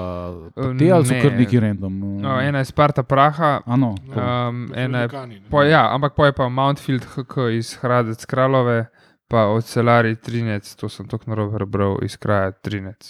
pa 0.54 0.62
Eh, 0.62 0.78
te 0.78 0.92
ali 0.92 1.06
so 1.06 1.14
ne. 1.14 1.22
kar 1.22 1.34
neki 1.34 1.60
random? 1.60 1.94
No, 2.22 2.40
ena 2.40 2.60
je 2.60 2.66
Sparta 2.66 3.04
Praha, 3.04 3.62
Ano, 3.66 3.96
No. 4.06 4.14
um, 4.50 4.72
ena 4.76 5.02
je 5.02 5.08
ne. 5.28 5.42
Po, 5.50 5.64
ja, 5.64 5.88
ampak 5.90 6.14
pa 6.16 6.26
je 6.26 6.34
pa 6.34 6.50
Mountfield 6.50 7.04
HK 7.06 7.38
iz 7.52 7.74
Hradec 7.76 8.26
Kralove, 8.26 8.86
pa 9.34 9.48
ocelari 9.50 10.14
Trinec, 10.16 10.76
to 10.78 10.86
sem 10.90 11.08
tako 11.10 11.32
narobe 11.32 11.58
prebral 11.58 11.98
iz 12.06 12.14
kraja 12.18 12.52
Trinec. 12.54 13.02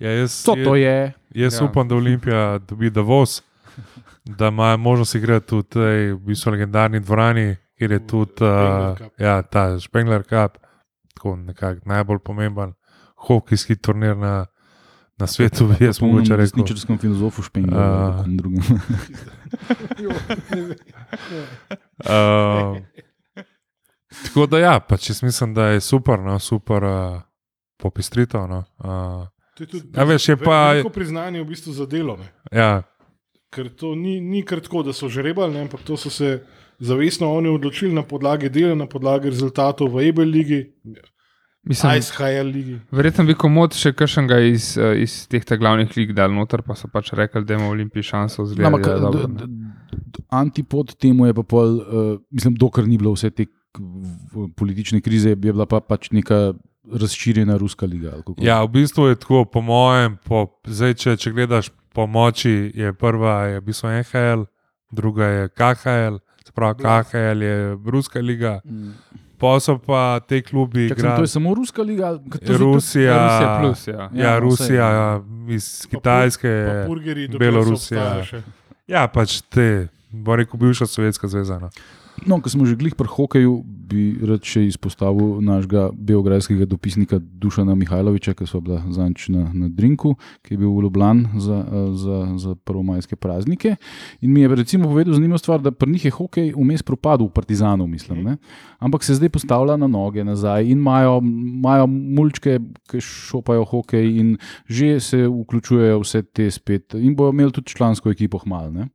Ja, 0.00 0.10
jaz, 0.10 0.32
Co 0.40 0.54
to 0.56 0.72
je? 0.76 1.12
Jaz 1.36 1.60
Ja. 1.60 1.66
upam, 1.66 1.88
da 1.88 1.94
Olimpija 1.94 2.58
dobi 2.58 2.88
Davos, 2.90 3.42
da 4.24 4.48
ima 4.48 4.76
možnost 4.76 5.14
igrati 5.14 5.54
v 5.54 5.62
tej 5.64 6.12
v 6.12 6.18
bistvu 6.24 6.52
legendarni 6.52 7.00
dvorani, 7.00 7.56
kjer 7.76 7.92
je 7.92 8.00
tudi 8.06 8.32
Spengler 8.32 8.90
uh, 8.90 8.96
Cup. 8.98 9.12
ja, 9.20 9.42
ta 9.42 9.80
Spengler 9.80 10.22
Cup, 10.22 10.56
tako 11.14 11.36
nekako 11.36 11.80
najbolj 11.84 12.18
pomemben 12.18 12.72
hokejski 13.16 13.76
turnir 13.76 14.16
na, 14.16 14.46
na 15.18 15.26
svetu, 15.26 15.66
bi 15.68 15.84
jaz 15.84 16.00
mogoče 16.00 16.30
na 16.30 16.36
rekel. 16.36 16.56
resničarskem 16.56 16.98
filozofu 16.98 17.42
Špengler. 17.42 17.76
Uh, 17.76 18.24
Uh, 22.04 22.80
tako 24.24 24.46
da 24.46 24.58
ja, 24.58 24.80
pač 24.80 25.08
jaz 25.08 25.22
mislim, 25.22 25.54
da 25.54 25.66
je 25.66 25.80
super, 25.82 26.18
no, 26.18 26.38
super 26.38 26.84
uh, 26.84 27.20
popestritev. 27.76 28.46
No, 28.46 28.64
uh, 28.78 29.26
To 29.54 29.62
je 29.62 29.68
tudi, 29.68 29.86
Ja, 29.92 30.04
veš, 30.04 30.28
je 30.28 30.36
pa- 30.36 30.72
veliko 30.72 30.90
priznanje 30.90 31.38
v 31.38 31.46
bistvu 31.46 31.72
za 31.72 31.86
delo. 31.86 32.16
Ne? 32.16 32.28
ja, 32.52 32.82
Ker 33.48 33.68
to 33.70 33.94
ni, 33.94 34.20
ni 34.20 34.42
kar 34.42 34.58
tako, 34.58 34.82
da 34.82 34.92
so 34.92 35.06
žrebali, 35.08 35.52
ne, 35.52 35.60
ampak 35.62 35.80
to 35.82 35.94
so 35.96 36.10
se 36.10 36.42
zavestno 36.80 37.28
oni 37.30 37.48
odločili 37.48 37.92
na 37.92 38.02
podlagi 38.02 38.48
dela, 38.48 38.74
na 38.74 38.86
podlagi 38.86 39.30
rezultatov 39.30 39.88
v 39.88 40.08
Ebel 40.08 40.26
ligi, 40.26 40.58
Mislim, 41.62 41.92
ICHL 41.94 42.46
ligi. 42.46 42.74
verjetno 42.90 43.24
bi 43.24 43.34
komod 43.34 43.72
še 43.72 43.92
kakšnega 43.92 44.40
iz, 44.42 44.74
eh, 44.76 44.98
iz 44.98 45.26
teh 45.26 45.40
ta 45.40 45.56
glavnih 45.56 45.88
lig 45.96 46.12
dal 46.12 46.28
noter, 46.30 46.60
pa 46.60 46.74
so 46.74 46.88
pač 46.88 47.12
rekli, 47.12 47.40
da 47.40 47.54
ima 47.54 47.68
Olimpij 47.68 48.02
šanso 48.04 48.44
zelo. 48.44 48.66
Ampak, 48.66 48.82
d- 48.82 49.46
d- 49.46 49.48
antipod 50.30 50.92
temu 50.96 51.24
je 51.24 51.34
pa 51.34 51.42
pol, 51.44 51.78
uh, 51.78 51.86
mislim, 52.28 52.54
dokler 52.56 52.84
ni 52.84 52.98
bilo 52.98 53.12
vse 53.12 53.30
te 53.30 53.46
politične 54.50 55.00
krize, 55.00 55.28
je 55.28 55.36
bila 55.36 55.66
pa 55.66 55.80
pač 55.80 56.10
neka 56.10 56.52
razširjena 56.92 57.56
ruska 57.56 57.86
liga. 57.86 58.10
ali 58.12 58.22
kako. 58.22 58.34
ja, 58.38 58.62
v 58.62 58.68
bistvu 58.68 59.06
je 59.06 59.16
tako, 59.16 59.44
po 59.44 59.60
mojem, 59.60 60.18
po, 60.18 60.46
zdaj, 60.64 60.94
če, 60.94 61.16
če 61.16 61.32
gledaš 61.32 61.70
po 61.90 62.06
moči, 62.06 62.72
je 62.74 62.92
prva 62.92 63.46
je 63.46 63.60
v 63.60 63.64
bistvu 63.64 63.88
NHL, 63.90 64.44
druga 64.90 65.26
je 65.26 65.48
KHL, 65.50 66.16
se 66.40 66.52
pravi 66.52 66.74
KHL 66.76 67.42
je 67.42 67.56
Ruska 67.86 68.18
liga, 68.20 68.60
Mm. 68.64 68.92
pa 69.38 69.60
so 69.60 69.78
pa 69.78 70.20
te 70.20 70.42
klubi 70.42 70.88
Čak, 70.88 71.00
sem, 71.00 71.10
to 71.12 71.22
je 71.22 71.28
samo 71.28 71.54
ruska 71.54 71.82
liga. 71.82 72.06
ali- 72.06 72.18
ker 72.20 72.38
to 72.38 72.46
zdaj 72.46 72.56
tudi- 72.58 72.64
Rusija, 72.66 73.14
Rusija 73.18 73.58
plus, 73.60 73.86
ja. 73.86 73.92
Ja, 73.92 74.10
Ja, 74.24 74.32
no, 74.32 74.40
Rusija 74.40 74.86
ja, 74.90 75.22
iz 75.48 75.86
Kitajske. 75.86 76.52
Pa 76.66 76.86
burgerji, 76.86 77.28
dokler 77.28 77.40
so 77.44 77.52
Belorusija. 77.52 78.24
Ja, 78.86 79.08
pač 79.08 79.40
te, 79.42 79.88
bo 80.10 80.36
rekel, 80.36 80.58
bivša 80.58 80.86
Sovjetska 80.86 81.28
zveza. 81.28 81.58
No. 81.58 81.70
No, 82.22 82.38
ko 82.38 82.46
smo 82.46 82.62
že 82.62 82.78
glih 82.78 82.94
pri 82.94 83.10
hokeju, 83.10 83.64
bi 83.84 84.14
rad 84.22 84.46
še 84.46 84.64
izpostavil 84.68 85.42
našega 85.44 85.88
beograjskega 85.92 86.66
dopisnika 86.70 87.18
Dušana 87.18 87.74
Mihajloviča, 87.78 88.34
ki 88.38 88.46
so 88.48 88.60
bila 88.64 88.80
zanč 88.94 89.26
na, 89.34 89.48
na 89.52 89.68
Drinku, 89.68 90.14
ki 90.46 90.54
je 90.54 90.60
bil 90.60 90.70
v 90.72 90.86
Ljubljani 90.86 91.42
za, 91.42 91.58
za, 91.98 92.18
za 92.40 92.54
prvomajske 92.64 93.18
praznike. 93.20 93.74
In 94.24 94.32
mi 94.32 94.44
je 94.44 94.54
recimo 94.54 94.88
povedal 94.88 95.18
zanimivo 95.18 95.38
stvar, 95.42 95.60
da 95.60 95.74
pri 95.74 95.90
njih 95.90 96.06
je 96.08 96.14
hokej 96.14 96.52
vmes 96.56 96.86
propadel 96.86 97.28
v 97.28 97.34
Partizanu, 97.36 97.86
mislim. 97.90 98.22
Ne? 98.24 98.36
Ampak 98.78 99.04
se 99.04 99.18
zdaj 99.18 99.34
postavlja 99.34 99.76
na 99.76 99.90
noge 99.90 100.24
nazaj 100.24 100.70
in 100.70 100.78
imajo, 100.78 101.18
imajo 101.20 101.90
mulčke, 101.90 102.58
ki 102.90 103.02
šopajo 103.02 103.66
hokej 103.74 104.10
in 104.20 104.36
že 104.70 104.96
se 105.00 105.26
vključujejo 105.28 106.00
vse 106.00 106.22
te 106.22 106.48
spet. 106.50 106.94
In 106.94 107.16
bojo 107.16 107.34
imeli 107.34 107.52
tudi 107.52 107.74
člansko 107.74 108.10
ekipo 108.10 108.38
hmal. 108.46 108.72
E, 108.80 108.88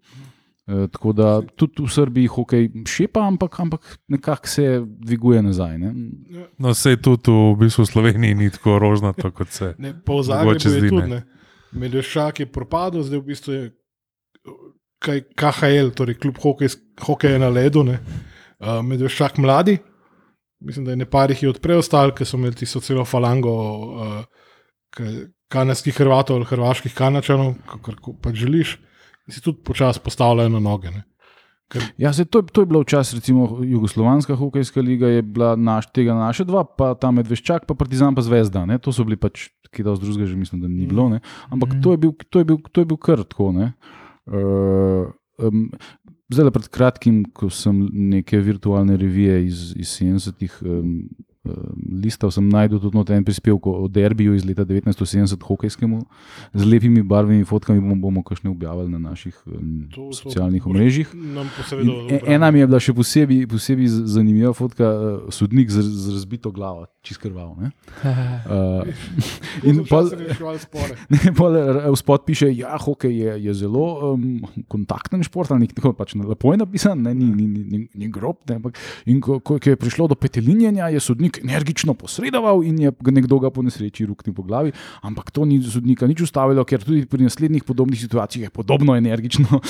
tako 0.69 1.13
da 1.13 1.41
tudi 1.55 1.83
v 1.83 1.89
Srbiji 1.89 2.27
hokej 2.27 2.69
šepa, 2.85 3.23
ampak, 3.27 3.59
ampak 3.59 3.97
nekako 4.07 4.47
se 4.47 4.81
dviguje 4.85 5.41
nazaj. 5.41 5.77
Ne? 5.77 5.93
No, 6.57 6.73
sej 6.77 6.99
tudi 7.01 7.31
v 7.31 7.57
bistvu 7.57 7.87
v 7.87 7.89
Sloveniji 7.89 8.37
ni 8.37 8.49
tako 8.53 8.77
rožnato 8.79 9.31
kot 9.31 9.49
se. 9.49 9.73
Ne, 9.77 9.93
pa 9.93 10.13
v 10.13 10.21
Mogoče 10.21 10.29
Zagrebu 10.29 10.53
je 10.53 10.79
zdi, 10.79 10.89
tudi. 10.89 11.01
ne. 11.01 11.07
Ne. 11.15 11.23
Medveščak 11.79 12.39
je 12.39 12.49
propadel, 12.49 13.03
zdaj 13.05 13.21
v 13.21 13.25
bistvu 13.25 13.53
je 13.53 13.63
kaj, 15.01 15.23
KHL, 15.37 15.93
torej 15.97 16.17
klub 16.21 16.37
hokej, 16.41 16.75
hokeja 17.05 17.41
na 17.41 17.49
ledu, 17.49 17.83
ne. 17.85 17.99
uh, 18.59 18.81
Medveščak 18.85 19.37
mladi. 19.41 19.79
Mislim, 20.59 20.85
da 20.85 20.91
je 20.91 20.99
nekaj 20.99 21.33
jih 21.33 21.43
je 21.43 21.49
od 21.49 21.59
preostalih, 21.63 22.13
ki 22.13 22.25
so 22.27 22.37
imeli 22.37 22.57
tisto 22.59 22.81
celo 22.83 23.05
falango 23.07 23.53
uh, 23.95 24.23
kanadskih 25.49 25.95
Hrvatov 25.95 26.35
ali 26.35 26.45
hrvaških 26.45 26.93
kanačanov, 26.93 27.55
kako 27.65 28.13
pač 28.21 28.35
želiš, 28.43 28.75
in 29.29 29.31
si 29.31 29.41
tudi 29.41 29.61
počasi 29.61 30.01
postavljajo 30.01 30.49
na 30.49 30.59
noge. 30.61 30.89
Ne. 30.89 31.03
Ja, 31.97 32.09
se, 32.09 32.25
to, 32.25 32.39
je- 32.39 32.49
to 32.49 32.61
je 32.61 32.65
bila 32.65 32.81
včasih, 32.81 33.15
recimo, 33.15 33.59
Jugoslovanska 33.61 34.33
hokejska 34.33 34.81
liga, 34.81 35.07
je 35.07 35.21
bila 35.21 35.51
naš, 35.55 35.85
tega 35.93 36.15
naše 36.15 36.41
dva, 36.43 36.63
pa 36.65 36.95
ta 36.95 37.11
Medveščak, 37.11 37.67
pa 37.67 37.75
Partizan, 37.75 38.15
pa 38.15 38.21
Zvezda. 38.21 38.65
Ne? 38.65 38.79
To 38.79 38.89
so 38.89 39.05
bili 39.05 39.17
pač, 39.17 39.51
ki 39.69 39.85
da 39.85 39.93
z 39.93 40.01
drugega 40.01 40.25
že 40.25 40.35
mislim, 40.35 40.61
da 40.61 40.67
ni 40.67 40.87
bilo. 40.87 41.05
Ne? 41.09 41.19
Ampak 41.47 41.69
Mhm. 41.69 41.81
to 41.81 41.91
je 41.91 41.97
bil, 41.99 42.13
to 42.25 42.39
je 42.39 42.45
bil, 42.45 42.57
to 42.73 42.81
je 42.81 42.85
bil 42.85 42.97
kar 42.97 43.21
tako. 43.23 43.51
ne. 43.53 43.73
Uh, 44.25 45.13
um, 45.39 45.69
Zdaj, 46.29 46.51
pred 46.51 46.67
kratkim, 46.69 47.23
ko 47.33 47.49
sem 47.49 47.73
neke 47.91 48.37
virtualne 48.37 48.93
revije 48.97 49.45
iz, 49.45 49.73
iz 49.75 49.89
70-ih 49.89 50.59
um, 50.61 50.69
um, 50.69 51.09
listal, 52.03 52.31
sem 52.31 52.47
najdel 52.49 52.79
tudi 52.79 53.13
en 53.13 53.23
prispevek 53.25 53.67
o 53.67 53.87
derbiju 53.87 54.35
iz 54.35 54.45
leta 54.45 54.65
1970 54.65 55.43
hokejskemu, 55.43 56.01
z 56.53 56.65
lepimi 56.65 57.03
barvnimi 57.03 57.45
fotkami 57.45 57.81
bomo, 57.81 57.95
bomo 57.95 58.23
kakšne 58.23 58.49
objavili 58.49 58.89
na 58.91 58.99
naših 59.09 59.35
um, 59.45 59.87
To- 59.89 60.09
to 60.09 60.13
socialnih 60.13 60.67
omrežjih. 60.67 61.09
In 61.13 61.91
e- 62.09 62.21
Ena 62.35 62.51
mi 62.51 62.59
je 62.59 62.67
bila 62.67 62.79
še 62.79 62.93
posebej, 62.93 63.47
posebej 63.49 63.87
zanimiva 63.87 64.53
fotka, 64.53 64.85
uh, 64.85 65.29
sodnik 65.33 65.69
z, 65.69 65.81
z 65.81 66.15
razbito 66.15 66.51
glavo, 66.51 66.85
čist 67.01 67.21
krval. 67.21 67.55
ne. 67.59 67.71
Uh, 68.49 68.83
in 69.63 69.83
pol, 69.85 70.09
reševali 70.09 70.59
spore. 70.59 70.95
ne, 71.13 71.31
pol 71.35 71.53
v 71.93 71.95
spod 71.99 72.23
piše, 72.25 72.49
da 72.49 72.55
ja, 72.55 72.77
hokej 72.79 73.13
je, 73.13 73.31
je 73.45 73.53
zelo 73.53 74.13
um, 74.13 74.39
kontakten 74.71 75.23
šport, 75.23 75.51
ali 75.51 75.67
nekaj 75.67 75.93
pač 75.93 76.15
lepo 76.15 76.53
je 76.53 76.57
napisan, 76.61 77.01
ne, 77.03 77.13
ni, 77.13 77.27
ni, 77.29 77.45
ni, 77.47 77.61
ni, 77.65 77.79
ni 77.93 78.07
grob. 78.11 78.41
Ne, 78.49 78.57
ampak, 78.59 78.77
in 79.05 79.21
ko 79.21 79.39
ko 79.39 79.57
je 79.57 79.75
prišlo 79.75 80.07
do 80.07 80.15
petelinjenja, 80.15 80.89
je 80.93 80.99
sodnik 80.99 81.38
energično 81.43 81.93
posredoval 81.93 82.63
in 82.63 82.79
je 82.79 82.91
nekdo 83.11 83.39
ga 83.39 83.49
po 83.49 83.63
nesreči 83.65 84.05
ruknil 84.05 84.33
po 84.35 84.43
glavi. 84.43 84.71
Ampak 85.01 85.31
to 85.31 85.45
ni 85.45 85.61
sodnika 85.63 86.07
nič 86.07 86.21
ustavilo, 86.21 86.65
ker 86.65 86.83
tudi 86.83 87.05
pri 87.05 87.27
naslednjih 87.27 87.63
podobnih 87.63 87.99
situacijah 87.99 88.47
je 88.47 88.53
podobno 88.53 88.95
energično. 88.95 89.61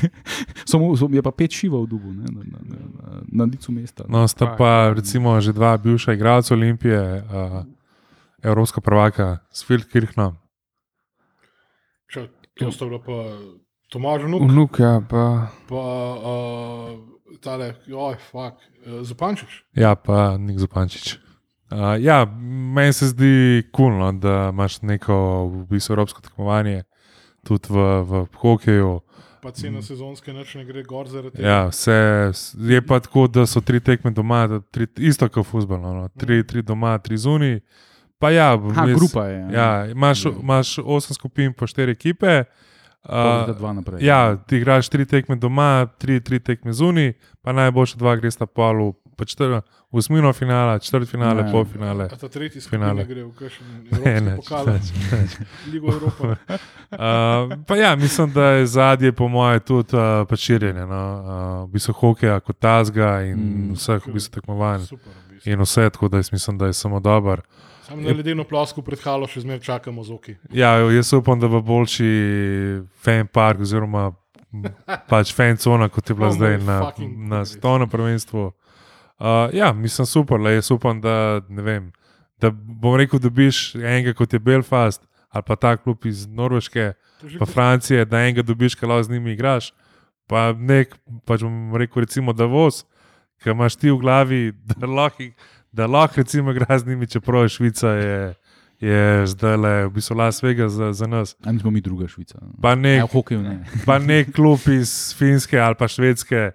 Samo 0.70 0.96
so- 0.96 1.10
je 1.12 1.22
pa 1.22 1.30
pet 1.30 1.52
šivov 1.52 1.86
v 1.86 1.88
dubu, 1.88 2.12
ne, 2.12 2.28
na, 2.30 2.42
na, 2.44 2.58
na, 2.62 3.22
na, 3.32 3.44
licu 3.44 3.72
mesta. 3.72 4.04
No, 4.08 4.28
sta 4.28 4.56
pa 4.56 4.92
recimo 4.96 5.40
že 5.40 5.52
dva 5.52 5.76
bivša 5.76 6.12
igralca 6.12 6.54
Olimpije, 6.54 7.00
uh, 7.22 7.64
evropska 8.42 8.80
prvaka 8.80 9.38
s 9.50 9.64
Filkirchnom. 9.64 10.36
Še, 12.10 12.28
to 12.58 12.70
sta 12.72 12.86
bila 12.86 13.00
pa 13.00 13.18
Tomaž 13.90 14.26
Nuk, 14.28 14.42
Vnuk, 14.50 14.78
ja, 14.78 14.98
pa 15.00 15.50
pa 15.68 15.82
uh, 16.18 16.98
tale, 17.40 17.74
oj, 17.88 18.16
fuk, 18.30 18.58
Zupančič. 19.02 19.64
Ja, 19.72 19.94
pa 19.94 20.36
Nik 20.38 20.58
Zupančič. 20.58 21.18
Uh, 21.72 21.96
ja, 21.98 22.24
meni 22.74 22.92
se 22.92 23.08
zdi 23.08 23.62
kulno, 23.72 24.10
cool, 24.10 24.20
da 24.20 24.48
imaš 24.52 24.82
neko 24.82 25.16
v 25.46 25.66
bistvu 25.66 25.92
evropsko 25.92 26.20
tekmovanje 26.20 26.84
tudi 27.44 27.72
v, 27.72 27.76
v 28.02 28.26
hokeju. 28.36 29.00
Pa 29.42 29.50
cena 29.50 29.82
sezonske 29.82 30.32
noč 30.32 30.54
ne 30.54 30.64
gre 30.64 30.82
gor 30.82 31.08
zaradi 31.08 31.36
tega. 31.36 31.48
Ja, 31.48 31.58
vse, 31.68 32.32
je 32.56 32.80
pa 32.86 33.00
tako, 33.00 33.26
da 33.28 33.46
so 33.46 33.60
tri 33.60 33.80
tekme 33.80 34.10
doma, 34.10 34.60
tri, 34.70 34.86
isto 34.98 35.28
kot 35.28 35.46
futbol. 35.46 35.80
No, 35.80 36.08
tri, 36.16 36.44
tri 36.44 36.62
doma, 36.62 36.98
tri 36.98 37.16
zunaj. 37.16 37.58
Pa 38.18 38.30
ja, 38.30 38.54
Ha, 38.56 38.86
jaz- 38.86 38.94
grupa 38.96 39.26
je. 39.28 39.40
Ja, 39.52 39.86
imaš, 39.86 40.24
imaš 40.24 40.78
osem 40.78 41.14
skupin 41.14 41.52
po 41.52 41.66
štiri 41.66 41.92
ekipe. 41.92 42.40
Uh, 42.40 42.73
Uh, 43.04 44.00
ja, 44.00 44.36
ti 44.36 44.56
igraš 44.56 44.88
tri 44.88 45.04
tekme 45.06 45.36
doma, 45.36 45.86
tri, 45.98 46.20
tri 46.24 46.38
tekme 46.40 46.72
zunaj, 46.72 47.12
pa 47.42 47.52
najboljša 47.52 47.98
dva 48.00 48.16
gresta 48.16 48.46
polu, 48.46 48.94
pa 49.16 49.24
četr, 49.24 49.60
osmino 49.90 50.32
finala, 50.32 50.78
četrt 50.78 51.08
finale, 51.08 51.42
Ja. 51.42 51.52
pol 51.52 51.64
finale. 51.66 52.04
A 52.04 52.16
ta 52.16 52.28
tretji 52.28 52.60
Finale. 52.60 53.04
gre 53.04 53.22
v 53.22 53.32
kakšen 53.32 53.66
Ne, 53.84 53.88
evropski 53.88 54.20
ne, 54.20 54.36
pokal, 54.36 54.66
ne, 54.66 54.80
ne. 55.12 55.28
Ligo 55.72 55.88
Evropa. 55.88 56.36
Uh, 56.94 57.00
pa 57.66 57.76
ja, 57.76 57.96
mislim, 57.96 58.30
da 58.30 58.44
je 58.52 58.66
zadnje, 58.68 59.12
po 59.12 59.28
mojem, 59.28 59.60
tudi 59.60 59.96
uh, 59.96 60.02
pač 60.24 60.38
širjenje. 60.40 60.86
No? 60.86 61.00
Uh, 61.16 61.26
v 61.64 61.72
bistvu 61.72 61.92
hokeja 61.94 62.40
kot 62.40 62.56
tazga 62.56 63.22
in 63.22 63.34
Mm. 63.34 63.72
vseh 63.74 63.98
v 64.00 64.12
bistvu 64.12 64.30
tekmovanj. 64.32 64.84
Super, 64.84 65.10
v 65.10 65.32
bistvu. 65.32 65.50
In 65.50 65.60
vse, 65.60 65.90
tako 65.90 66.08
da 66.08 66.16
jaz 66.16 66.30
mislim, 66.30 66.58
da 66.58 66.66
je 66.66 66.72
samo 66.74 67.00
dober. 67.00 67.42
Samo 67.82 68.00
na 68.00 68.08
ledeno 68.10 68.44
plosku 68.44 68.78
pred 68.80 69.00
halo 69.00 69.26
še 69.26 69.40
zmeraj 69.40 69.60
čakamo 69.62 70.00
z 70.00 70.10
oki. 70.10 70.36
Ja, 70.52 70.76
jaz 70.88 71.12
upam, 71.12 71.36
da 71.36 71.48
bo 71.48 71.60
boljši 71.62 72.08
fan 72.96 73.26
park, 73.26 73.60
oziroma 73.60 74.12
pač 75.08 75.34
fan 75.34 75.56
cona, 75.56 75.88
kot 75.88 76.06
je 76.06 76.14
bila 76.14 76.28
Oh, 76.28 76.32
zdaj 76.32 76.58
na, 76.60 76.78
na 77.26 77.44
svetovnem 77.44 77.88
prvenstvu. 77.88 78.52
Uh, 79.18 79.54
ja, 79.54 79.72
mislim 79.72 80.06
super, 80.06 80.40
le 80.40 80.54
jaz 80.54 80.70
upam, 80.70 81.00
da 81.00 81.40
ne 81.48 81.62
vem. 81.62 81.92
Da 82.40 82.50
bom 82.50 82.96
rekel, 82.96 83.18
da 83.22 83.30
biš 83.30 83.74
enega 83.74 84.12
kot 84.12 84.32
je 84.32 84.38
Belfast 84.38 85.02
ali 85.34 85.42
pa 85.46 85.56
ta 85.56 85.76
klub 85.76 86.06
iz 86.06 86.26
Norveške, 86.26 86.92
pa 87.38 87.46
Francije, 87.46 88.04
da 88.04 88.20
enega 88.22 88.42
dobiš, 88.42 88.74
ki 88.74 88.86
lahko 88.86 89.02
z 89.02 89.10
njimi 89.10 89.32
igraš. 89.32 89.72
Pa 90.30 90.52
nek, 90.52 90.94
pač 91.26 91.42
bom 91.42 91.74
rekel, 91.76 92.04
recimo 92.04 92.32
Davos, 92.32 92.84
ki 93.42 93.50
imaš 93.50 93.76
ti 93.76 93.90
v 93.90 93.98
glavi, 93.98 94.52
da 94.54 94.86
lahko, 94.86 95.26
da 95.72 95.88
lahko 95.90 96.22
recimo 96.22 96.54
igra 96.54 96.78
z 96.78 96.86
njimi, 96.86 97.06
čeprav 97.10 97.42
je 97.42 97.48
Švica 97.48 97.90
je, 97.98 98.34
je 98.80 99.26
zdaj 99.26 99.56
le 99.56 99.72
v 99.88 99.90
bistvu 99.96 100.16
Las 100.16 100.38
Vegas 100.42 100.72
za, 100.72 100.92
za 100.92 101.06
nas. 101.06 101.34
Ali 101.44 101.58
smo 101.58 101.70
mi 101.70 101.80
druga 101.80 102.08
Švica? 102.08 102.38
Pa 102.62 102.74
Ne, 102.74 103.00
nek, 103.00 103.10
v 103.10 103.12
hokeju 103.12 103.42
ne. 103.42 103.58
pa 103.86 103.98
nek 103.98 104.30
klub 104.32 104.62
iz 104.70 105.14
Finske 105.18 105.58
ali 105.58 105.74
pa 105.74 105.88
Švedske, 105.88 106.52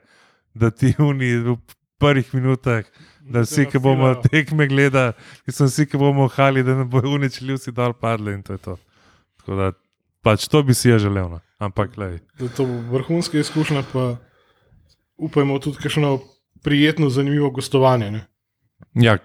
da 0.54 0.72
ti 0.72 0.96
uni 1.00 1.36
v 1.36 1.58
prvih 2.00 2.34
minutah. 2.34 2.88
Da 3.30 3.44
vsi, 3.46 3.68
ki 3.70 3.78
bomo 3.78 4.16
tekme 4.24 4.66
gledali, 4.68 5.14
ki 5.46 5.54
so 5.54 5.68
vsi, 5.68 5.86
ki 5.86 6.00
bomo 6.02 6.26
hali, 6.34 6.64
da 6.66 6.74
ne 6.80 6.86
bojo 6.90 7.12
uničili, 7.14 7.54
vsi 7.60 7.72
dol 7.76 7.94
padli 7.94 8.34
in 8.34 8.42
to 8.44 8.56
je 8.56 8.62
to. 8.64 8.78
Tako 9.42 9.58
da, 9.60 9.68
pač 10.26 10.48
to 10.50 10.64
bi 10.66 10.74
si 10.74 10.90
je 10.90 10.98
želel. 11.06 11.30
No. 11.36 11.40
Ampak. 11.62 11.94
Da 11.94 12.50
to 12.56 12.66
bo 12.66 12.80
vrhunska 12.96 13.38
izkušnja, 13.38 13.84
pa 13.94 14.16
upajmo 15.20 15.60
tudi 15.60 15.78
kakšno 15.84 16.18
prijetno, 16.64 17.10
zanimivo 17.10 17.52
gostovanje. 17.52 18.12
Ne? 18.12 18.26
Ja, 18.96 19.18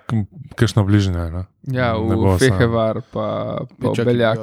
kakšno 0.54 0.84
bližnje. 0.84 1.30
No. 1.30 1.44
Ja, 1.66 1.94
Ne 1.94 2.14
bo 2.14 2.34
v. 2.34 2.38
Fehevar, 2.38 3.00
pa, 3.08 3.26
pa 3.72 3.90
v 3.90 4.04
Beljak. 4.04 4.38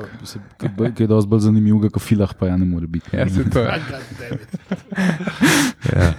Ja, 0.57 0.69
Kaj 0.89 0.97
je 0.97 1.07
dosti 1.07 1.29
bolj 1.29 1.39
zanimivo, 1.41 1.79
kot 1.83 2.01
filah, 2.01 2.33
pa 2.33 2.47
ja 2.47 2.57
ne 2.57 2.65
more 2.65 2.87
biti. 2.87 3.13
Ja, 3.13 3.29
se 3.29 3.45
to 3.45 3.59
je. 3.59 3.71
Ja. 5.91 6.13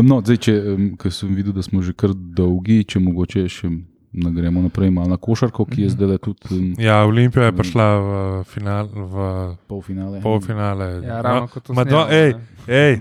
No, 0.00 0.20
zdaj, 0.20 0.38
če 0.38 0.52
ker 0.96 1.10
sem 1.10 1.32
videl, 1.34 1.52
da 1.52 1.62
smo 1.62 1.82
že 1.82 1.92
kar 1.92 2.12
dolgi, 2.14 2.82
če 2.84 3.00
mogoče 3.00 3.42
še 3.46 3.70
nagremo 4.14 4.60
naprej 4.60 4.90
malo 4.90 5.08
na 5.08 5.18
košarko, 5.18 5.64
ki 5.64 5.82
je 5.82 5.90
zdaj 5.90 6.06
le 6.06 6.18
tudi 6.18 6.58
ja, 6.78 7.00
Olimpija 7.02 7.46
je 7.46 7.54
prišla 7.54 7.86
v, 7.98 8.10
final, 8.44 8.86
v 8.86 9.14
polfinale. 9.66 10.20
polfinale. 10.20 10.88
Ja, 11.00 11.20
ravno 11.20 11.48
kot 11.48 11.64
to 11.64 11.72
Ma 11.72 11.82
do- 11.82 12.02
snemamo, 12.02 12.12
ej, 12.12 12.30
ne. 12.30 12.40
ej, 12.68 12.94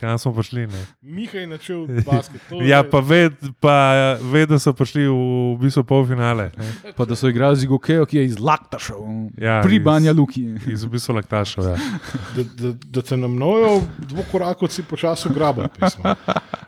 kam 0.00 0.16
smo 0.16 0.32
prišli? 0.32 0.66
Ne? 0.66 0.80
Miha 1.02 1.38
je 1.38 1.46
načel 1.46 1.84
basket. 2.06 2.40
Ja, 2.62 2.78
je- 2.78 2.86
pa 2.86 3.00
ved, 3.00 3.32
pa 3.58 3.74
ved, 4.22 4.48
da 4.48 4.58
so 4.58 4.72
prišli 4.72 5.04
v, 5.04 5.14
v 5.52 5.60
bistvu 5.60 5.84
polfinale. 5.84 6.50
Ne? 6.54 6.92
Pa 6.92 7.04
da 7.04 7.14
so 7.14 7.28
igrali 7.28 7.54
z 7.54 7.64
Igokejo, 7.64 8.04
ki 8.04 8.16
je 8.16 8.24
iz 8.26 8.38
Laktaša, 8.38 8.94
Ja, 9.38 9.60
pri 9.60 9.76
iz- 9.76 9.84
Banja 9.84 10.12
Luki. 10.12 10.42
Iz 10.66 10.82
v 10.82 10.90
bistvu 10.90 11.14
laktašov. 11.14 11.64
Ja. 11.66 11.76
da, 12.34 12.42
da, 12.56 12.68
da 12.88 13.02
te 13.02 13.16
na 13.16 13.28
mnojo 13.28 13.80
dvokorakovci 14.00 14.82
počasi 14.84 15.28
grabi. 15.30 15.68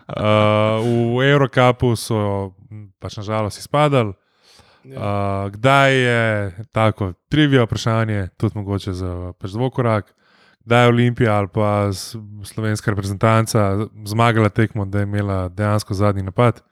Uh, 0.04 0.84
v 1.16 1.24
Eurocapu 1.24 1.96
so 1.96 2.52
pač 2.98 3.16
nažalost 3.16 3.56
izpadali. 3.56 4.12
Ja. 4.84 4.98
Uh, 4.98 5.04
kdaj 5.48 5.90
je 5.94 6.20
tako 6.68 7.12
trivija 7.26 7.62
vprašanje, 7.62 8.28
tudi 8.36 8.58
mogoče 8.58 8.92
za 8.92 9.32
pač 9.32 9.50
dvokorak, 9.50 10.10
kdaj 10.64 10.84
je 10.84 10.88
Olimpija 10.88 11.34
ali 11.34 11.48
pa 11.52 11.90
slovenska 12.44 12.90
reprezentanca 12.90 13.86
zmagala 14.06 14.48
tekmo, 14.48 14.84
da 14.84 14.98
je 14.98 15.02
imela 15.02 15.48
dejansko 15.48 15.94
zadnji 15.94 16.22
napad, 16.22 16.62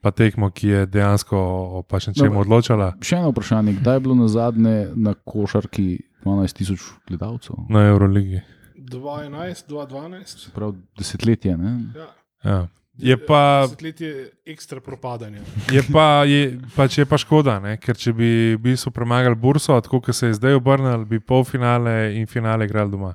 pa 0.00 0.10
tekmo, 0.10 0.50
ki 0.50 0.68
je 0.68 0.86
dejansko 0.86 1.38
o 1.78 1.82
pač 1.82 2.06
nečemu 2.06 2.30
Dobro. 2.30 2.40
odločala 2.40 2.92
Še 3.02 3.16
eno 3.16 3.32
vprašanje, 3.32 3.72
kdaj 3.80 3.96
je 3.96 4.00
bilo 4.00 4.14
na 4.14 4.28
zadnje 4.28 4.76
na 4.94 5.14
košarki 5.14 5.98
12 6.24 6.56
tisoč 6.56 6.80
gledalcev? 7.08 7.56
na 7.68 7.88
Euroligi. 7.88 8.40
2011, 8.78 9.66
2012. 9.68 10.50
Prav 10.54 10.74
desetletje. 10.98 11.56
Ne? 11.56 11.78
Ja. 11.96 12.06
Ja. 12.44 12.66
Je 12.98 13.16
pa, 13.16 13.62
Desetletje 13.62 14.30
ekstra 14.46 14.80
propadanja. 14.80 15.38
je 15.70 15.82
pa, 15.92 16.24
je, 16.26 16.58
pač 16.76 16.98
je 16.98 17.04
pa 17.06 17.18
škoda, 17.18 17.60
ne? 17.62 17.76
ker 17.78 17.94
če 17.96 18.12
bi 18.12 18.30
v 18.56 18.58
bistvu 18.58 18.90
premagali 18.90 19.34
Burso, 19.38 19.80
tako 19.80 20.00
kot 20.00 20.14
se 20.14 20.26
je 20.26 20.34
zdaj 20.34 20.54
obrnil, 20.58 21.04
bi 21.04 21.20
polfinale 21.20 22.16
in 22.18 22.26
finale 22.26 22.64
igrali 22.66 22.90
doma. 22.90 23.14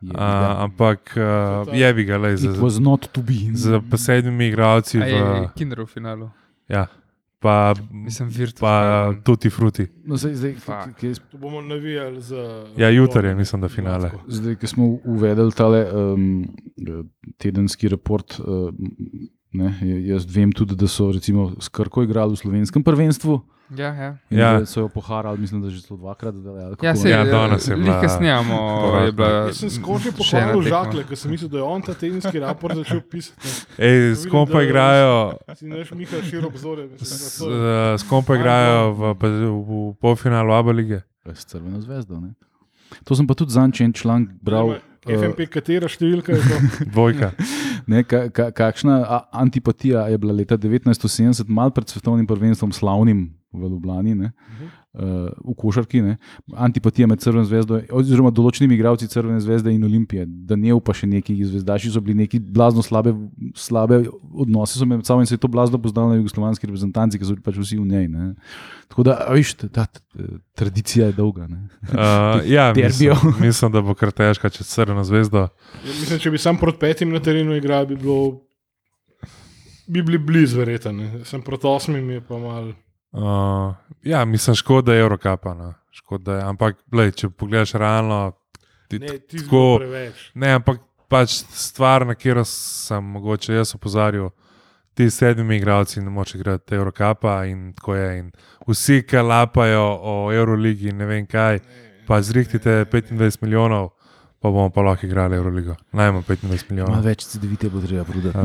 Je, 0.00 0.14
A, 0.14 0.62
ampak 0.62 1.10
uh, 1.18 1.66
je 1.74 1.88
bi 1.94 2.04
ga 2.04 2.18
le 2.22 2.32
It 2.32 2.38
za, 2.38 2.52
was 2.62 2.78
not 2.78 3.08
to 3.12 3.20
be. 3.20 3.50
za 3.52 3.80
pa 3.82 3.96
sedmimi 3.98 4.46
igralci. 4.46 4.98
Je 4.98 5.22
V, 5.22 5.48
Kinder 5.56 5.80
v 5.82 5.86
finalu. 5.86 6.30
ja, 6.68 6.86
pa, 7.38 7.74
Mislim, 7.92 8.30
pa 8.60 9.14
tutti 9.24 9.50
fruti. 9.50 9.86
No, 10.04 10.16
zdaj, 10.16 10.34
zdaj, 10.34 10.54
Fuck. 10.54 10.96
k- 10.96 11.14
k- 11.14 11.30
To 11.30 11.38
bomo 11.38 11.60
navijali 11.60 12.20
za. 12.20 12.66
Ja, 12.76 12.88
jutri 12.88 13.28
je, 13.28 13.34
mislim, 13.34 13.62
da 13.62 13.68
finale. 13.68 14.10
Zdaj, 14.26 14.54
ko 14.54 14.66
smo 14.66 14.84
uvedli 15.04 15.52
tale 15.52 15.86
um, 15.94 16.46
tedenski 17.36 17.88
report, 17.88 18.40
um, 18.40 18.74
ne, 19.52 19.72
jaz 20.04 20.26
vem 20.26 20.52
tudi, 20.52 20.74
da 20.74 20.86
so 20.86 21.10
recimo 21.10 21.52
s 21.56 21.68
Krko 21.68 22.02
igrali 22.02 22.32
v 22.32 22.38
slovenskem 22.38 22.82
prvenstvu. 22.82 23.40
Ja, 23.70 23.92
ja. 23.92 24.16
In 24.28 24.38
Ja. 24.38 24.64
so 24.64 24.80
jo 24.80 24.88
poharali, 24.88 25.38
mislim, 25.38 25.60
da 25.60 25.68
že 25.68 25.80
celo 25.80 25.98
dvakrat. 25.98 26.34
Da, 26.34 26.72
Ja, 26.80 26.94
se 26.94 27.10
Ja, 27.10 27.20
danes 27.22 27.68
je 27.68 27.76
bila 27.76 27.96
Lika 27.96 28.08
snijamo, 28.08 28.56
porazna. 28.82 29.00
je 29.02 29.12
bila. 29.12 29.28
Jaz 29.28 29.56
sem 29.58 29.70
skoči 29.70 30.02
še 30.04 30.08
ena 30.08 30.16
pohvalil 30.16 30.62
tekma. 30.62 30.70
žakle, 30.70 31.04
ker 31.04 31.16
sem 31.16 31.30
mislil, 31.30 31.50
da 31.50 31.56
je 31.56 31.64
on 31.64 31.82
ta 31.82 31.92
tedenski 31.94 32.38
raport 32.38 32.74
začel 32.74 33.00
pisati. 33.02 33.48
Ej, 33.78 33.96
s 34.14 34.24
kom 34.24 34.46
pa 34.46 34.62
igrajo, 34.62 35.36
Si 35.54 35.66
znaš 35.66 35.92
Miha 35.92 36.16
širok 36.22 36.48
obzore. 36.48 36.88
s, 36.96 37.12
eh, 37.38 37.92
s 37.94 38.02
kom 38.04 38.24
pa 38.24 38.34
igrajo 38.34 38.80
v, 38.90 39.12
v, 39.12 39.24
v 39.60 39.70
polfinalu 39.94 40.48
Abu 40.50 40.72
lige? 40.72 41.04
S 41.26 41.44
crveno 41.44 41.76
zvezdo. 41.78 42.16
Ne? 42.16 42.32
To 43.04 43.12
sem 43.12 43.26
pa 43.26 43.34
tudi 43.34 43.52
zanč 43.52 43.80
en 43.82 43.92
članek 43.92 44.32
bral. 44.40 44.80
eh, 45.04 45.12
FMP, 45.14 45.44
katera 45.46 45.84
številka 45.86 46.32
je 46.32 46.40
to? 46.40 46.56
Dvojka. 46.94 47.36
Ne, 47.86 48.02
ka, 48.04 48.28
ka, 48.28 48.50
kakšna 48.50 49.00
a, 49.02 49.20
antipatija 49.32 50.08
je 50.08 50.18
bila 50.18 50.34
leta 50.34 50.58
1970, 50.58 51.48
malo 51.48 51.70
pred 51.70 51.88
svetovnim 51.88 52.26
prvenstvom, 52.26 52.72
slavnim 52.72 53.28
v 53.52 53.68
Ljubljani, 53.68 54.14
uh, 54.14 54.30
v 54.98 55.54
Košarki, 55.58 56.00
ne, 56.02 56.16
antipatija 56.56 57.06
med 57.06 57.22
Crveno 57.22 57.44
zvezdo, 57.46 57.78
oziroma 57.94 58.32
določenimi 58.34 58.74
igralci 58.74 59.08
Crvene 59.10 59.38
zvezde 59.40 59.72
in 59.74 59.84
Olimpije, 59.86 60.26
da 60.26 60.56
ne 60.58 60.74
pa 60.84 60.94
še 60.96 61.06
neki 61.10 61.36
zvezdaši, 61.46 61.92
so 61.94 62.02
bili 62.04 62.16
neki 62.24 62.40
blazno 62.40 62.82
slabe, 62.82 63.12
slabe 63.58 64.02
odnose 64.32 64.86
med 64.86 65.06
sabo 65.06 65.22
in 65.22 65.30
se 65.30 65.36
je 65.36 65.42
to 65.42 65.50
blazno 65.50 65.78
poznalo 65.82 66.12
na 66.12 66.18
jugoslovanski 66.18 66.66
reprezentanci, 66.66 67.18
ki 67.18 67.28
so 67.28 67.36
bili 67.36 67.46
pač 67.46 67.60
vsi 67.60 67.78
v 67.78 67.86
njej. 67.86 68.08
Ne. 68.10 68.32
Tako 68.90 69.06
da, 69.06 69.18
a 69.28 69.36
viš, 69.36 69.54
ta, 69.60 69.68
ta 69.68 69.86
tradicija 70.58 71.12
je 71.12 71.18
dolga. 71.18 71.46
Ne. 71.50 71.62
Uh, 71.98 72.42
ja, 72.46 72.72
mislim, 72.76 73.16
mislim, 73.40 73.72
da 73.72 73.80
bo 73.82 73.94
kar 73.98 74.12
težko 74.14 74.50
čez 74.52 74.68
Crveno 74.70 75.02
zvezdo. 75.06 75.48
Ja, 75.84 75.94
Mislim, 75.94 76.20
če 76.22 76.30
bi 76.30 76.38
sam 76.40 76.58
proti 76.60 76.78
petim 76.82 77.10
na 77.14 77.20
terenu 77.22 77.56
igral, 77.56 77.86
bi, 77.88 77.96
bilo, 77.96 78.44
bi 79.86 80.02
bili 80.02 80.18
blizu, 80.18 80.60
verjetno. 80.60 81.24
Sem 81.28 81.42
proti 81.42 81.66
osmim, 81.66 82.10
je 82.16 82.22
pa 82.24 82.38
mal. 82.38 82.70
Uh, 83.18 83.74
ja, 84.02 84.24
mislim, 84.24 84.56
škoda 84.56 84.94
je 84.94 85.00
Eurocapa. 85.00 85.54
No. 85.54 85.74
Škoda 85.90 86.36
je, 86.36 86.42
ampak, 86.42 86.76
lej, 86.92 87.10
če 87.12 87.28
pogledaš 87.30 87.72
realno, 87.74 88.32
ti, 88.88 88.98
Ne, 88.98 89.18
ti 89.18 89.38
tako- 89.38 89.80
ne, 90.34 90.52
ampak 90.54 90.78
pač 91.08 91.42
stvar, 91.50 92.06
na 92.06 92.14
katero 92.14 92.44
sem 92.44 93.04
mogoče 93.04 93.54
jaz 93.54 93.74
opozarjal, 93.74 94.30
ti 94.94 95.10
sedmi 95.10 95.56
igralci 95.56 96.00
ne 96.00 96.10
moče 96.10 96.38
igrati 96.38 96.74
Eurocapa 96.74 97.44
in 97.44 97.72
tako 97.72 97.94
je. 97.94 98.18
In 98.18 98.30
vsi, 98.68 99.02
ki 99.02 99.16
lapajo 99.16 99.98
o 100.02 100.32
Euroligi 100.32 100.88
in 100.88 100.96
ne 100.98 101.06
vem 101.06 101.26
kaj, 101.26 101.60
pa 102.06 102.22
zrihtite 102.22 102.84
25 102.84 103.42
milijonov, 103.42 103.90
pa 104.40 104.48
bomo 104.48 104.70
pa 104.70 104.82
lahko 104.82 105.06
igrali 105.06 105.36
Euroligo. 105.36 105.74
Najmanj 105.92 106.22
25 106.22 106.42
Malo 106.42 106.58
milijonov. 106.70 107.04
več 107.04 107.24
CD-vite 107.26 107.68
bo 107.68 107.80
treba 107.80 108.04
prodati. 108.04 108.38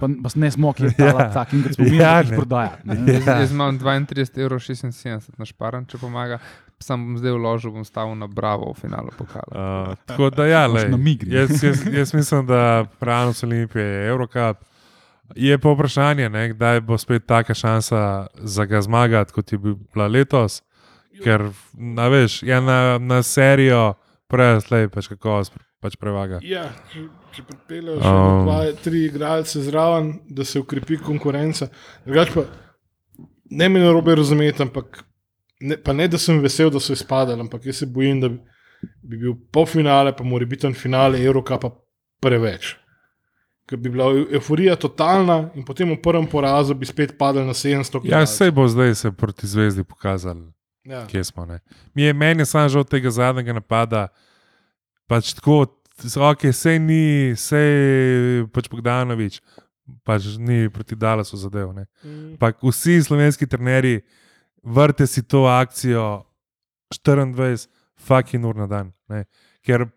Pa, 0.00 0.30
ne 0.34 0.50
smo, 0.50 0.72
ki 0.72 0.84
je 0.84 0.94
Ja. 0.98 1.06
ja. 1.06 1.30
takim, 1.32 1.62
kot 1.62 1.74
smo 1.74 1.84
mi, 1.84 1.96
Ja, 1.96 2.10
ja, 2.18 2.22
ne. 2.22 2.36
prodajati. 2.36 2.88
ne. 2.88 3.12
Jaz, 3.12 3.26
jaz 3.26 3.52
imam 3.52 3.78
32,76 3.78 5.08
evrov 5.08 5.38
na 5.38 5.44
šparan, 5.44 5.86
če 5.86 5.98
pomaga. 5.98 6.38
Sam 6.78 7.00
bom 7.06 7.16
zdaj 7.16 7.32
vložil, 7.32 7.70
bom 7.72 7.84
stavil 7.84 8.12
na 8.14 8.26
Bravo 8.26 8.72
v 8.72 8.80
finalu 8.80 9.08
pokala. 9.16 9.52
Uh, 9.88 9.96
tako 10.04 10.28
da, 10.30 10.44
ja, 10.46 10.68
migri. 10.98 11.32
jaz, 11.32 11.62
jaz, 11.64 11.80
jaz 11.86 12.12
mislim, 12.14 12.46
da 12.46 12.84
realnost 13.00 13.44
Olimpije 13.44 13.84
je 13.84 14.08
Eurocup. 14.08 14.58
Je 15.34 15.58
pa 15.58 15.72
vprašanje, 15.72 16.28
ne, 16.28 16.48
kdaj 16.48 16.80
bo 16.80 16.98
spet 16.98 17.24
taka 17.26 17.54
šansa 17.54 18.26
za 18.36 18.64
ga 18.64 18.82
zmagati, 18.82 19.32
kot 19.32 19.52
je 19.52 19.58
bila 19.58 20.06
letos. 20.06 20.60
Ker, 21.24 21.46
na, 21.72 22.08
veš, 22.08 22.42
je 22.42 22.60
na, 22.60 22.98
na 22.98 23.22
serijo, 23.22 23.94
prej 24.26 24.60
slej, 24.60 24.88
pač 24.88 25.08
kako 25.08 25.42
pač 25.80 25.96
prevaga. 25.96 26.38
Ja, 26.42 26.64
če, 26.90 27.02
če 27.30 27.42
pripeljejo 27.42 28.00
še 28.00 28.08
Um. 28.08 28.44
dva, 28.44 28.58
tri 28.74 29.04
igralce 29.04 29.60
zraven, 29.60 30.20
da 30.26 30.44
se 30.44 30.58
ukrepi 30.58 30.96
konkurenca. 30.98 31.68
Drugač 32.06 32.32
pa 32.32 32.46
ne 33.50 33.68
me 33.68 33.80
narobe 33.80 34.14
razumeti, 34.14 34.62
ampak 34.62 35.04
ne, 35.60 35.76
pa 35.76 35.92
ne, 35.92 36.08
da 36.08 36.18
sem 36.18 36.40
vesel, 36.40 36.70
da 36.70 36.80
so 36.80 36.92
izpadali, 36.92 37.40
ampak 37.40 37.66
jaz 37.66 37.76
se 37.76 37.86
bojim, 37.86 38.20
da 38.20 38.28
bi, 38.28 38.38
bi 39.02 39.16
bil 39.18 39.34
polfinale, 39.52 40.12
pa 40.12 40.24
mora 40.24 40.46
biti 40.46 40.72
finale 40.74 41.20
Evropa 41.20 41.70
preveč. 42.20 42.76
Ker 43.64 43.78
bi 43.78 43.88
bila 43.88 44.04
eu- 44.06 44.26
euforija 44.30 44.76
totalna 44.76 45.50
in 45.54 45.64
potem 45.64 45.88
v 45.88 45.96
prvem 45.98 46.26
porazu 46.26 46.74
bi 46.74 46.84
spet 46.84 47.14
padel 47.16 47.44
na 47.44 47.52
700 47.52 48.00
Ja, 48.02 48.20
igralcev. 48.20 48.36
sej 48.36 48.50
bo 48.50 48.68
zdaj 48.68 48.94
se 48.94 49.12
proti 49.12 49.46
zvezdi 49.46 49.84
pokazali, 49.84 50.48
Ja. 50.84 51.06
kje 51.06 51.24
smo. 51.24 51.46
Ne. 51.46 51.60
Mi 51.94 52.02
je, 52.02 52.12
meni 52.12 52.46
samo 52.46 52.68
žal 52.68 52.84
tega 52.84 53.10
zadnjega 53.10 53.52
napada. 53.52 54.08
Pač 55.08 55.32
tako, 55.36 55.66
ok, 56.30 56.48
sej 56.52 56.78
ni, 56.80 57.32
sej 57.36 58.44
pač 58.52 58.68
Bogdanovič, 58.72 59.40
pač 60.04 60.34
ni 60.38 60.68
proti 60.72 60.96
Dalasu 60.96 61.40
zadev. 61.40 61.72
Ne. 61.76 61.86
Mm. 62.04 62.36
Pa 62.40 62.52
vsi 62.62 63.02
slovenski 63.04 63.48
trenerji 63.48 64.02
vrte 64.64 65.06
si 65.06 65.22
to 65.22 65.44
akcijo 65.44 66.24
24, 66.92 67.68
fucking 68.00 68.44
ur 68.44 68.56
na 68.56 68.66
dan. 68.66 68.92
Ne. 69.08 69.24
Ker 69.64 69.88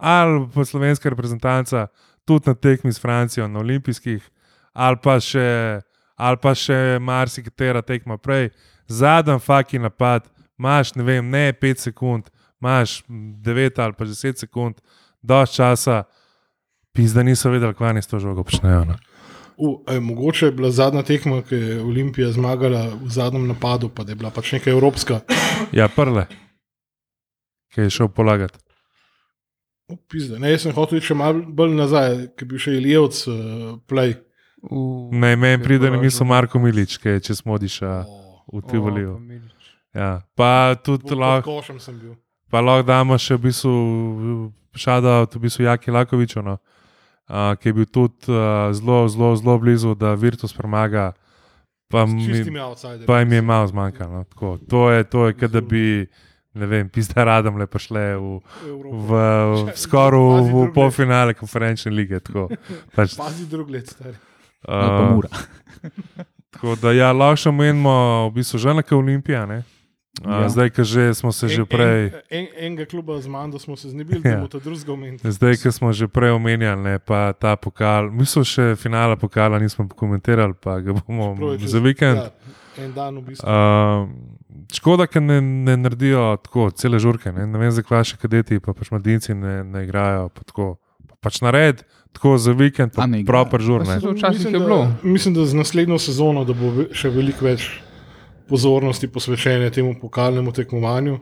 ali 0.00 0.48
pa 0.54 0.64
slovenska 0.64 1.10
reprezentanca, 1.10 1.86
tudi 2.24 2.48
na 2.48 2.54
tekmi 2.54 2.92
s 2.92 3.00
Francijo, 3.00 3.48
na 3.48 3.60
olimpijskih, 3.60 4.24
ali 4.72 4.96
pa 5.02 5.18
še, 5.20 5.80
ali 6.16 6.40
pa 6.40 6.54
še 6.56 6.98
marsikatera 7.00 7.82
tekma 7.82 8.16
prej, 8.16 8.50
zadnji 8.90 9.38
faki 9.40 9.78
napad, 9.78 10.28
imaš 10.58 10.94
ne 10.94 11.02
vem, 11.02 11.24
ne 11.26 11.52
5 11.52 11.78
sekund, 11.80 12.28
imaš 12.60 13.02
9 13.08 13.78
ali 13.78 13.92
pa 13.92 14.04
10 14.04 14.36
sekund, 14.36 14.80
dož 15.22 15.50
časa, 15.50 16.02
pizda 16.92 17.22
niso 17.22 17.50
vedeli, 17.50 17.74
kaj 17.74 17.94
ni 17.94 18.02
s 18.02 18.06
to 18.06 18.18
žogo 18.18 18.42
počnejo. 18.42 18.84
No. 18.84 18.96
U, 19.56 19.84
je 19.86 20.00
mogoče 20.00 20.46
je 20.46 20.52
bila 20.52 20.70
zadnja 20.70 21.02
tekma, 21.02 21.42
ki 21.42 21.54
je 21.54 21.82
Olimpija 21.82 22.32
zmagala 22.32 22.86
v 22.96 23.08
zadnjem 23.08 23.46
napadu, 23.46 23.88
pa 23.88 24.04
da 24.04 24.12
je 24.12 24.16
bila 24.16 24.30
pač 24.30 24.52
neka 24.52 24.70
evropska. 24.70 25.20
Ja, 25.70 25.88
prle, 25.88 26.26
ki 27.68 27.80
je 27.80 27.90
šel 27.92 28.08
polagati. 28.08 28.58
Pizda. 30.08 30.38
Ne, 30.38 30.50
jaz 30.50 30.62
sem 30.62 30.72
hotel 30.72 31.00
še 31.00 31.14
malo 31.14 31.42
bolj 31.44 31.74
nazaj, 31.74 32.12
ki 32.38 32.46
bi 32.46 32.58
še 32.58 32.72
Ilijevc 32.72 33.20
uh, 33.26 33.36
play. 33.84 34.14
V- 34.62 35.10
Ne, 35.12 35.34
meni 35.34 35.58
pride 35.58 35.90
na 35.90 35.98
misel 35.98 36.26
Marko 36.26 36.58
Milič, 36.58 36.94
ki 36.96 37.08
je 37.10 37.20
če 37.20 37.34
smodiša 37.34 37.90
v 38.52 38.62
Tivoliju. 38.70 39.12
O, 39.14 39.18
pa 39.18 39.20
Milič. 39.20 39.70
Ja. 39.94 40.10
Pa 40.34 40.74
tudi 40.82 41.14
lahko. 41.14 41.58
košem 41.58 41.80
sem 41.80 41.98
bil. 41.98 42.14
Pa 42.50 42.60
lahko 42.60 42.86
damo 42.86 43.18
še 43.18 43.38
v 43.38 43.50
bistvu 43.50 43.74
šada, 44.74 45.26
v 45.26 45.42
bistvu 45.42 45.66
Jaki 45.66 45.90
Lakoviču, 45.90 46.42
no, 46.42 46.58
uh, 46.58 47.54
ki 47.58 47.70
je 47.70 47.74
bil 47.74 47.86
tudi 47.86 48.30
uh, 48.30 48.70
zelo, 48.74 49.06
zelo, 49.10 49.34
zelo 49.36 49.58
blizu, 49.58 49.94
da 49.94 50.14
Virtus 50.14 50.54
premaga, 50.54 51.12
pa, 51.90 52.06
mi, 52.06 52.42
pa 53.06 53.20
jim 53.22 53.32
je 53.32 53.42
malo 53.42 53.66
zmanjkalo. 53.66 54.22
No, 54.22 54.24
tako. 54.24 54.58
to 54.70 54.90
je, 54.90 55.04
to 55.04 55.26
je 55.26 55.38
kot 55.38 55.50
da 55.50 55.60
bi, 55.60 56.06
ne 56.54 56.66
vem, 56.66 56.90
pizda 56.90 57.26
radom 57.26 57.58
le 57.58 57.66
prišle 57.70 58.02
v, 58.18 58.40
Evropa. 58.66 58.94
v, 58.94 59.10
v 59.70 59.76
skoraj 59.86 60.42
v, 60.42 60.50
v 60.50 60.66
polfinale 60.74 61.34
konferenčne 61.34 61.94
lige. 61.94 62.22
Tako, 62.22 62.50
pač, 62.94 63.14
Pazi 63.18 63.46
drug 63.50 63.70
let, 63.70 63.90
stari. 63.90 64.18
Uh, 64.66 65.14
mura. 65.14 65.30
tako 66.50 66.74
da 66.76 66.92
ja, 66.92 67.12
lahko 67.12 67.36
še 67.38 67.50
menimo, 67.52 67.94
v 68.26 68.34
bistvu 68.34 68.58
že 68.58 68.74
neka 68.74 68.94
Olimpija. 68.94 69.46
Ne? 69.46 69.62
Uh, 70.20 70.42
Ja. 70.42 70.48
Zdaj, 70.48 70.70
ki 70.70 70.82
že 70.84 71.14
smo 71.14 71.30
se 71.30 71.48
že 71.48 71.62
En- 71.62 71.66
prej. 71.66 72.00
En, 72.04 72.12
en, 72.30 72.46
enega 72.58 72.84
kluba 72.84 73.14
z 73.16 73.26
Mando 73.26 73.56
smo 73.56 73.76
se 73.76 73.88
znebili, 73.88 74.20
Ja. 74.20 74.30
da 74.32 74.36
bomo 74.36 74.48
ta 74.48 74.58
drugega 74.58 74.92
omenili. 74.92 75.22
Zdaj, 75.24 75.56
ki 75.56 75.70
smo 75.70 75.92
že 75.92 76.08
prej 76.08 76.30
omenjali, 76.30 76.82
ne, 76.82 76.94
pa 76.98 77.32
ta 77.32 77.56
pokal, 77.56 78.10
mislim, 78.10 78.44
še 78.44 78.76
finala 78.76 79.16
pokala 79.16 79.56
nismo 79.56 79.88
komentirali, 79.88 80.52
pa 80.54 80.80
ga 80.80 80.92
bomo 80.92 81.30
čez- 81.56 81.66
za 81.66 81.78
vikend. 81.78 82.18
Ja, 82.18 82.30
en 82.76 82.92
dan 82.92 83.16
v 83.16 83.22
bistvu. 83.22 83.46
Uh, 83.46 84.10
škoda, 84.68 85.06
ker 85.06 85.22
ne, 85.22 85.40
ne 85.40 85.76
naredijo 85.78 86.36
tako 86.38 86.68
cele 86.70 86.98
žurke. 86.98 87.32
Ne, 87.32 87.46
ne 87.46 87.56
vem, 87.56 87.70
zakaj 87.70 87.96
vaši 87.96 88.18
kadeti, 88.18 88.58
pa 88.58 88.74
pač 88.74 88.90
mladinci 88.90 89.32
ne, 89.32 89.64
ne 89.64 89.84
igrajo. 89.84 90.28
Pa 90.28 90.42
tako, 90.42 90.66
pa 91.08 91.14
pač 91.22 91.40
nared, 91.40 91.86
tako 92.12 92.38
za 92.38 92.52
vikend, 92.52 92.92
pa 92.92 93.06
ne 93.06 93.24
proper 93.24 93.60
žur. 93.60 93.80
Pa 93.80 93.88
Ne. 93.88 93.94
se 93.94 94.00
to 94.02 94.12
včasih 94.12 94.38
Mislim, 94.40 94.54
je 94.54 94.60
bilo. 94.60 94.80
Mislim, 95.04 95.34
da 95.34 95.46
z 95.46 95.54
naslednjo 95.54 95.98
sezono 95.98 96.44
da 96.44 96.52
bo 96.54 96.70
še 96.92 97.08
veliko 97.10 97.44
več 97.44 97.70
pozornosti 98.46 99.08
posvečene 99.08 99.70
temu 99.70 99.94
pokalnemu 99.96 100.52
tekmovanju. 100.52 101.18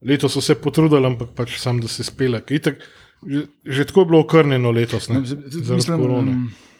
Letos 0.00 0.32
so 0.32 0.40
se 0.40 0.54
potrudili, 0.54 1.06
ampak 1.06 1.28
pač 1.30 1.58
sam, 1.58 1.80
da 1.80 1.88
se 1.88 2.04
spela. 2.04 2.40
Itak, 2.48 2.82
že, 3.20 3.40
že 3.64 3.84
tako 3.84 4.00
je 4.00 4.06
bilo 4.06 4.20
okrnjeno 4.20 4.70
letos. 4.70 5.08
Ne, 5.08 5.22
zaradi 5.24 5.74
Mislim, 5.74 5.98
korone. 5.98 6.32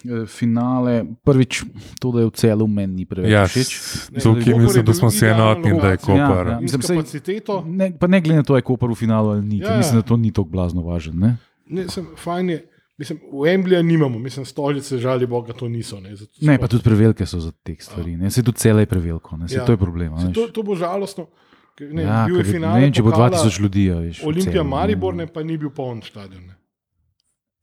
eh, 0.05 0.27
finale, 0.29 0.93
prvič 1.25 1.65
to, 1.99 2.13
da 2.13 2.21
je 2.21 2.27
v 2.27 2.31
celu 2.33 2.67
meni 2.69 2.95
ni 2.95 3.05
preveč 3.05 3.27
Ja, 3.29 3.43
všeč. 3.45 3.71
Ne, 4.13 4.21
tukaj 4.21 4.55
mislim, 4.57 4.85
da 4.85 4.95
smo 4.95 5.11
si 5.11 5.27
enotni, 5.27 5.75
da 5.75 5.89
je. 5.89 5.97
Koper. 5.99 6.47
Ja, 6.47 6.53
ja. 6.53 6.61
Mislim, 6.61 6.81
sej- 6.81 6.95
kapaciteto, 6.97 7.65
Ne, 7.67 7.91
pa 7.93 8.07
ne 8.07 8.21
glede 8.21 8.37
na 8.37 8.45
to, 8.45 8.55
je 8.55 8.63
Koper 8.63 8.89
v 8.89 8.95
finalu 8.97 9.31
ali 9.31 9.43
ni, 9.45 9.59
Ja, 9.59 9.65
ja, 9.65 9.73
ja. 9.73 9.79
mislim, 9.79 9.97
da 9.97 10.03
to 10.05 10.17
ni 10.17 10.31
tako 10.31 10.49
blazno 10.49 10.83
važno. 10.83 11.13
Ne? 11.17 11.37
ne, 11.69 11.89
sem, 11.89 12.07
fajn 12.17 12.51
je. 12.51 12.59
Mislim, 12.99 13.19
v 13.33 13.47
Embliju 13.47 13.83
nimamo, 13.83 14.19
mislim, 14.19 14.45
stolice, 14.45 14.99
žali 14.99 15.27
Boga, 15.27 15.53
to 15.53 15.69
niso. 15.69 16.01
Ne, 16.01 16.17
zato 16.17 16.33
ne, 16.41 16.59
pa 16.59 16.67
tudi 16.67 16.83
prevelike 16.83 17.27
so 17.27 17.39
za 17.41 17.53
te 17.53 17.77
stvari. 17.79 18.17
Ne? 18.17 18.31
Se 18.31 18.43
tudi 18.43 18.59
cele 18.59 18.83
je 18.83 18.87
preveliko, 18.87 19.37
ne? 19.37 19.49
se 19.49 19.55
Ja. 19.55 19.65
to 19.65 19.73
je 19.73 19.79
problem. 19.79 20.19
Se. 20.19 20.33
To, 20.33 20.49
to 20.49 20.63
bo 20.63 20.75
žalostno. 20.75 21.29
ker, 21.77 21.95
Ne, 21.95 22.03
ja, 22.03 22.25
bil 22.27 22.37
je 22.37 22.43
ker 22.43 22.53
finale. 22.53 22.75
ne 22.75 22.81
vem, 22.81 22.93
če 22.93 23.03
bo 23.03 23.11
pokala 23.11 23.31
2000 23.39 23.61
ljudi. 23.61 23.91
Veš, 23.91 24.25
Olimpija 24.25 24.63
ne. 24.63 24.69
Maribor, 24.69 25.15
ne, 25.15 25.27
pa 25.27 25.43
ni 25.43 25.57
bil 25.57 25.71
poln 25.71 26.03
stadion. 26.03 26.43
Ne. 26.43 26.55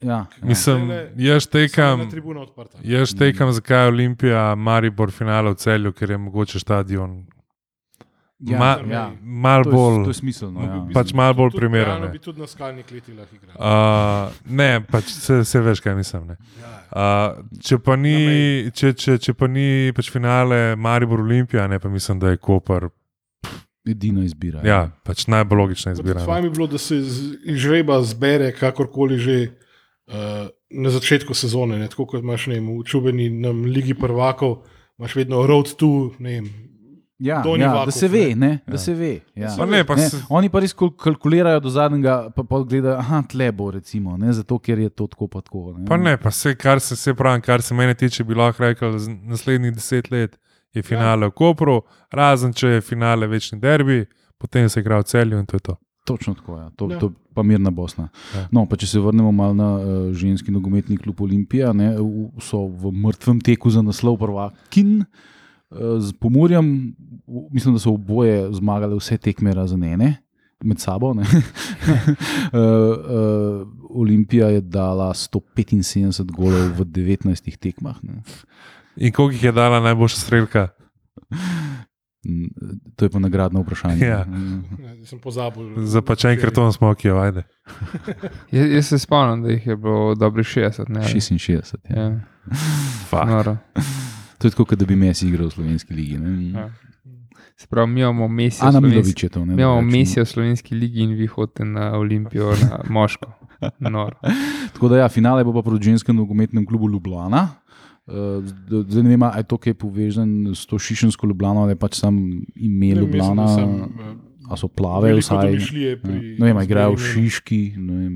Ja, 0.01 0.07
ja. 0.07 0.25
Mislim, 0.41 0.87
jaz 1.17 1.47
tekam. 1.47 2.07
Jaz 2.83 3.15
tekam, 3.15 3.51
zakaj 3.51 3.83
je 3.83 3.87
Olimpija, 3.87 4.55
Maribor 4.55 5.11
finale 5.11 5.51
v 5.51 5.55
celju, 5.55 5.91
ker 5.91 6.11
je 6.11 6.17
mogoče 6.17 6.59
stadion 6.59 7.25
Ja, 8.39 8.59
Ma- 8.59 8.79
ja. 8.91 9.11
malo 9.21 9.63
To, 9.63 9.69
je, 9.69 9.75
bolj. 9.75 10.03
to 10.03 10.09
je 10.09 10.13
smiselno. 10.13 10.61
Ja. 10.61 10.87
Pač 10.93 11.13
malo 11.13 11.33
bolj 11.33 11.53
Tudi 11.53 11.61
primeren, 11.61 12.01
ne. 12.01 12.09
bi 12.11 12.19
tudi 12.19 12.41
na 12.41 12.47
skalni 12.47 12.83
kleti 12.83 13.13
lahko 13.15 13.35
igral. 13.35 13.55
Uh, 13.55 14.33
ne, 14.51 14.81
pač 14.91 15.07
se, 15.13 15.45
se 15.47 15.61
veš, 15.63 15.79
kaj 15.79 15.95
mislim. 15.95 16.27
Ne. 16.27 16.35
Uh, 16.91 17.39
če, 17.63 17.79
pa 17.79 17.95
ni, 17.95 18.17
če, 18.75 18.91
če, 18.93 19.15
če 19.23 19.33
pa 19.33 19.47
ni 19.47 19.93
pač 19.95 20.11
finale 20.11 20.75
Maribor 20.75 21.23
Olimpija, 21.23 21.67
ne 21.71 21.79
pa 21.79 21.89
mislim, 21.89 22.19
da 22.19 22.33
je 22.35 22.41
Koper. 22.43 22.89
Edina 23.87 24.23
izbira. 24.25 24.59
Ja, 24.65 24.89
pač 25.05 25.27
najbolj 25.31 25.61
logična 25.61 25.93
izbira. 25.95 26.25
Fajn 26.25 26.49
bi 26.49 26.53
bilo, 26.57 26.67
da 26.67 26.81
se 26.81 26.99
žreba 27.45 28.01
zbere 28.03 28.51
kakorkoli 28.51 29.17
že 29.21 29.37
uh, 30.11 30.49
na 30.75 30.89
začetku 30.89 31.33
sezone. 31.37 31.79
Ne? 31.79 31.87
Tako 31.87 32.05
kot 32.05 32.23
imaš 32.25 32.49
ne, 32.51 32.59
v 32.59 32.81
čubeni 32.83 33.29
nam 33.29 33.63
Ligi 33.69 33.93
prvakov, 33.95 34.65
imaš 34.99 35.15
vedno 35.15 35.45
road 35.47 35.71
to. 35.79 36.11
Ne, 36.19 36.41
vem, 36.41 36.49
Ja, 37.17 37.41
Donji 37.41 37.63
ja, 37.63 37.73
Vakuf, 37.73 37.85
da 37.85 37.91
se 37.91 38.07
ve, 38.07 38.35
ne. 38.35 38.59
da 38.67 38.73
Ja. 38.73 38.77
se 38.77 38.93
ve. 38.93 39.19
Ja. 39.35 39.53
Pa 39.57 39.65
ne, 39.65 39.83
pa 39.83 39.95
Ne, 39.95 40.09
se, 40.09 40.17
oni 40.29 40.49
pa 40.49 40.59
res 40.59 40.73
kal- 40.73 40.91
kalkulirajo 40.91 41.59
do 41.59 41.69
zadnjega, 41.69 42.29
pa 42.35 42.43
pa 42.43 42.59
gledajo, 42.59 42.97
da 42.99 43.21
tle 43.21 43.51
bo, 43.51 43.71
recimo, 43.71 44.17
ne, 44.17 44.33
zato 44.33 44.59
ker 44.59 44.79
je 44.79 44.89
to 44.89 45.07
tako 45.07 45.27
pa 45.27 45.41
tako. 45.41 45.73
Ne. 45.77 45.85
pa 45.85 45.97
ne, 45.97 46.17
pa 46.17 46.29
vse, 46.29 46.55
kar 46.55 46.79
se, 46.79 46.95
se 46.95 47.13
pravi, 47.13 47.41
kar 47.41 47.61
se 47.61 47.73
mene 47.73 47.93
tiče, 47.93 48.23
bi 48.23 48.35
lahko 48.35 48.63
rekel, 48.63 48.97
naslednjih 49.23 49.73
deset 49.73 50.11
let 50.11 50.35
je 50.73 50.83
finale 50.83 51.27
v 51.27 51.31
Kopru, 51.31 51.81
razen 52.11 52.53
če 52.53 52.67
je 52.67 52.81
finale 52.81 53.27
večni 53.27 53.59
derbi, 53.59 54.05
potem 54.37 54.67
se 54.69 54.79
igra 54.79 54.99
v 54.99 55.03
celju 55.05 55.39
in 55.39 55.45
to 55.45 55.55
je 55.55 55.59
to. 55.61 55.75
Točno 56.05 56.33
tako, 56.33 56.57
ja. 56.57 56.69
to, 56.69 56.91
Ja. 56.91 56.99
to 56.99 57.11
pa 57.33 57.43
mirna 57.43 57.71
Bosna. 57.71 58.09
Ja. 58.35 58.47
No, 58.51 58.65
pa 58.65 58.75
če 58.75 58.87
se 58.87 58.99
vrnemo 58.99 59.31
malo 59.31 59.53
na 59.53 59.69
uh, 59.73 59.85
ženski 60.13 60.51
nogometni 60.51 60.97
klub 60.97 61.21
Olimpija, 61.21 61.71
ne, 61.73 61.95
v, 61.95 62.29
so 62.39 62.67
v 62.67 62.91
mrtvem 62.93 63.39
teku 63.41 63.69
za 63.69 63.81
naslov 63.81 64.17
prvakin. 64.17 64.99
Uh, 64.99 65.05
z 65.99 66.13
Pomorjem, 66.13 66.95
v- 67.27 67.47
mislim, 67.51 67.73
da 67.73 67.79
so 67.79 67.91
oboje 67.91 68.53
zmagale 68.53 68.95
vse 68.95 69.17
tekme 69.17 69.53
razen 69.53 69.83
ene. 69.85 70.15
Med 70.63 70.79
sabo. 70.79 71.09
uh, 71.09 71.17
uh, 71.19 71.27
Olimpija 73.91 74.47
je 74.47 74.61
dala 74.61 75.09
175 75.09 76.31
golov 76.31 76.71
v 76.73 76.85
19 76.85 77.27
tekmah. 77.57 77.95
Ne. 78.03 78.21
In 78.97 79.11
koliko 79.11 79.33
jih 79.33 79.43
je 79.43 79.51
dala 79.51 79.79
najboljša 79.81 80.17
strelka? 80.17 80.67
Mm, 82.25 82.47
To 82.95 83.05
je 83.05 83.09
pa 83.09 83.19
nagradno 83.19 83.61
vprašanje. 83.61 83.99
Ja. 84.01 84.25
Ne, 84.25 85.05
sem 85.05 85.19
pozabil. 85.19 85.85
Za 85.85 86.01
pač 86.01 86.25
en 86.25 86.39
karton 86.39 86.71
smo, 86.73 86.93
ki 86.95 87.07
je 87.07 87.13
vajde. 87.13 87.43
Jaz, 88.55 88.71
jaz 88.71 88.85
se 88.87 88.99
spomnim, 88.99 89.43
da 89.43 89.51
jih 89.51 89.67
je 89.67 89.75
bilo 89.75 90.15
dobrih 90.15 90.47
60. 90.47 90.89
Ne, 90.89 90.99
66. 91.01 91.75
Ja. 91.85 92.01
Ja, 92.01 92.19
Fuck. 93.05 93.59
To 94.37 94.47
je 94.47 94.51
tako, 94.51 94.65
kot 94.65 94.79
da 94.79 94.85
bi 94.85 94.95
Messi 94.95 95.27
igral 95.27 95.47
v 95.47 95.51
slovenski 95.51 95.93
ligi. 95.93 96.17
ne. 96.17 96.51
Ja. 96.51 96.69
Se 97.55 97.67
pravi, 97.67 97.87
mi 97.87 98.01
imamo 98.01 98.27
Mesija. 98.27 98.67
Ana 98.67 98.79
Milovič 98.79 99.23
je 99.23 99.29
to. 99.29 99.45
Ne, 99.45 99.55
Mi 99.55 99.61
imamo. 99.61 99.81
Mesija 99.81 100.23
v 100.23 100.27
slovenski 100.27 100.75
ligi 100.75 100.99
in 100.99 101.13
vi 101.13 101.27
hodite 101.27 101.65
na 101.65 101.91
Olimpijo, 101.93 102.51
na 102.61 102.79
moško. 102.89 103.31
Noro. 103.79 104.15
Tako 104.73 104.89
da, 104.89 104.97
ja, 104.97 105.09
finale 105.09 105.43
bo 105.43 105.53
pa 105.53 105.61
proti 105.61 105.85
ženskem 105.85 106.15
nogometnem 106.15 106.65
klubu 106.65 106.89
Ljubljana. 106.89 107.49
Uh, 108.05 108.43
zdaj 108.83 109.03
ne 109.03 109.09
vem, 109.09 109.23
ali 109.23 109.39
je 109.39 109.43
to, 109.45 109.57
ki 109.57 109.69
je 109.69 109.73
povezan 109.75 110.29
s 110.53 110.65
to 110.65 110.77
šišensko 110.77 111.27
Ljubljano, 111.27 111.61
ali 111.61 111.75
pač 111.75 111.95
sam 111.95 112.17
ime 112.55 112.85
Ne, 112.85 112.91
mislim, 112.91 112.97
Ljubljana, 112.97 113.43
da 113.43 113.55
sem, 113.55 113.69
eh, 113.71 114.15
ali 114.49 114.57
so 114.57 114.67
plave 114.67 115.13
vsaj. 115.15 115.53
Ja. 115.53 115.95
pri 115.97 116.35
Ne 116.37 116.45
vem, 116.45 116.59
igrajo 116.59 116.91
v. 116.91 116.97
Šiški. 116.99 117.73
ne 117.77 117.93
vem. 117.95 118.15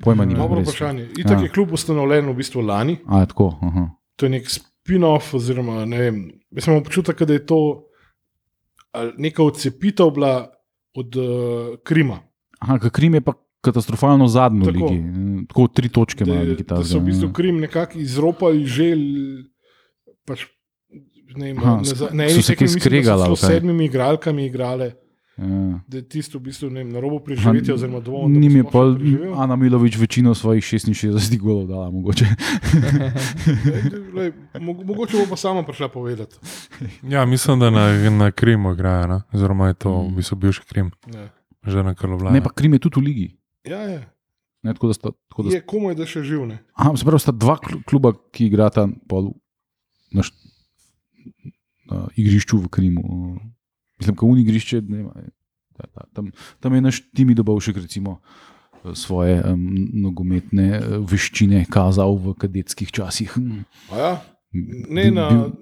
Pojma 0.00 0.24
nimam. 0.24 0.42
Dobro 0.42 0.60
res. 0.60 0.68
vprašanje. 0.68 1.08
Itak 1.18 1.38
Ja. 1.38 1.42
je 1.42 1.48
klub 1.48 1.72
ustanovljen 1.72 2.28
v 2.28 2.34
bistvu 2.34 2.60
lani. 2.60 2.98
A 3.06 3.20
je 3.20 3.26
tako. 3.26 3.58
Aha. 3.62 3.90
To 4.16 4.26
je 4.26 4.30
nek 4.30 4.44
spin-off, 4.90 5.34
oziroma 5.34 5.84
ne 5.84 5.98
vem. 5.98 6.16
Jaz 6.50 6.66
imam 6.66 6.80
občutek, 6.80 7.22
da 7.22 7.32
je 7.32 7.46
to 7.46 7.86
neka 9.16 9.42
odcepitev 9.42 10.10
bila 10.10 10.50
od 10.94 11.16
uh, 11.16 11.24
Krima. 11.84 12.18
Aha, 12.58 12.78
Krim 12.90 13.14
je 13.14 13.20
pa 13.20 13.32
katastrofalno 13.60 14.26
zadnji 14.26 14.66
v 14.66 14.70
ligi. 14.70 14.94
Eh, 14.94 15.46
Tako 15.48 15.68
tri 15.68 15.88
točke 15.88 16.24
ima 16.24 16.42
ta 16.66 16.76
da 16.76 16.84
so 16.84 16.98
v 16.98 17.04
bistvu 17.04 17.32
Krim 17.32 17.60
nekako 17.60 17.98
izropali 17.98 18.66
že. 18.66 18.96
Pač, 20.26 20.44
ne 21.36 21.46
vem, 21.46 21.58
Aha, 21.58 21.76
na, 21.76 21.82
sk- 21.82 21.94
za- 21.96 22.10
na 22.12 22.28
so 22.28 22.34
eni 22.34 22.42
se 22.42 22.52
tekmi 22.52 22.56
kaj 22.58 22.64
mislim, 22.64 22.74
da 22.74 22.80
so 22.80 22.80
skregali, 22.80 23.04
celo 23.16 23.24
ali 23.24 23.36
kaj? 23.36 23.48
s 23.48 23.52
sedmimi 23.52 23.84
igralkami 23.84 24.46
igrale, 24.46 24.92
Ja. 25.40 25.80
da 25.88 25.96
je 25.96 26.04
tisto 26.04 26.36
v 26.36 26.42
bistvu 26.42 26.68
ne 26.68 26.80
vem, 26.80 26.90
na 26.90 27.00
robu 27.00 27.16
preživetja. 27.20 27.72
oziroma 27.72 28.00
dovolj, 28.00 28.28
Nim 28.30 28.52
je 28.52 28.64
pa. 28.66 28.82
Ana 29.36 29.56
Milovič 29.56 29.96
večino 29.96 30.34
svojih 30.34 30.60
66 30.62 31.00
golov 31.38 31.64
dala, 31.66 31.88
mogoče. 31.88 32.26
Lej, 34.12 34.32
mo- 34.56 34.84
Mogoče 34.84 35.16
bo 35.16 35.26
pa 35.26 35.36
sama 35.38 35.62
prišla 35.62 35.88
povedati. 35.88 36.36
Ja, 37.02 37.24
mislim, 37.24 37.58
da 37.58 37.70
na, 37.70 37.88
na 38.10 38.30
Krimu 38.30 38.72
igrajo, 38.72 39.06
no? 39.08 39.22
oziroma 39.30 39.68
je 39.68 39.74
to 39.76 39.90
v 39.94 40.04
Mm. 40.04 40.16
bistvu 40.16 40.36
bivši 40.36 40.62
Krim, 40.64 40.90
Ne. 41.06 41.28
že 41.64 41.80
na 41.80 41.94
Karlovlju. 41.94 42.30
Ne, 42.30 42.42
pa 42.42 42.50
Krim 42.50 42.72
je 42.72 42.78
tudi 42.80 42.96
v 42.96 43.02
ligi. 43.02 43.28
Ja, 43.64 43.78
je. 43.80 44.04
Ne, 44.62 44.74
tako 44.74 44.86
da 44.86 44.94
sta, 44.94 45.08
tako 45.26 45.42
da 45.42 45.50
je 45.50 45.60
komaj, 45.62 45.94
da 45.94 46.04
še 46.04 46.20
živne. 46.22 46.58
Aha, 46.74 46.92
se 46.92 47.04
pravi, 47.04 47.18
sta 47.18 47.32
dva 47.32 47.56
kl- 47.56 47.80
kluba, 47.82 48.12
ki 48.28 48.46
igrata 48.46 48.88
pol 49.06 49.32
na, 50.10 50.20
št, 50.20 50.34
na 51.86 52.08
igrišču 52.14 52.58
v 52.58 52.68
Krimu. 52.68 53.02
Mislim, 54.00 54.16
da 54.16 54.26
je 54.26 54.42
igrišče, 54.42 54.80
ne 54.80 55.04
tam, 56.12 56.30
tam 56.60 56.74
je 56.74 56.80
naš 56.80 57.00
Timi 57.12 57.34
Dobovšek 57.34 57.76
recimo 57.76 58.20
svoje 58.94 59.42
um, 59.44 59.88
nogometne 59.92 60.68
eh, 60.76 60.98
veščine 61.04 61.64
kazal 61.68 62.16
v 62.16 62.34
kadetskih 62.34 62.88
časih. 62.92 63.32
Hm. 63.36 63.64
A 63.92 63.98
Ja? 63.98 64.12
Ne 64.90 65.10
na 65.10 65.28
bil- 65.30 65.52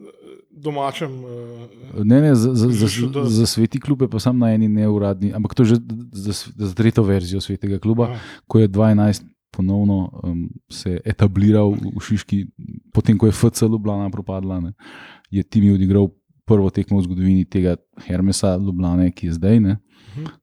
domačem. 0.51 1.11
Uh, 1.25 2.05
Ne, 2.05 2.21
ne, 2.21 2.35
za, 2.35 2.55
za, 2.55 2.69
za, 2.69 2.89
za 3.25 3.47
sveti 3.47 3.81
klub 3.81 4.03
je 4.03 4.09
pa 4.09 4.21
sam 4.21 4.39
na 4.39 4.53
eni 4.55 4.69
neuradni, 4.69 5.33
ampak 5.35 5.55
to 5.55 5.63
je 5.63 5.75
že 5.75 5.77
za, 6.13 6.33
za 6.55 6.75
tretjo 6.75 7.03
verzijo 7.03 7.41
svetega 7.41 7.79
kluba, 7.79 8.13
Aha. 8.13 8.19
ko 8.47 8.59
je 8.59 8.69
12 8.69 9.25
ponovno 9.51 10.11
um, 10.23 10.51
se 10.71 11.01
etabliral 11.05 11.73
v 11.73 12.01
Šiški, 12.01 12.47
potem 12.93 13.19
ko 13.19 13.27
je 13.27 13.33
FC 13.33 13.63
Ljubljana 13.65 14.11
propadla, 14.11 14.61
ne, 14.61 14.73
je 15.31 15.43
Timi 15.43 15.73
odigral 15.73 16.09
prvo 16.49 16.71
tekmo 16.71 16.99
v 16.99 17.05
zgodovini 17.05 17.45
tega 17.47 17.77
Hermesa 18.01 18.57
Ljubljane, 18.57 19.11
ki 19.11 19.27
je 19.27 19.33
zdaj, 19.35 19.61
ne, 19.61 19.77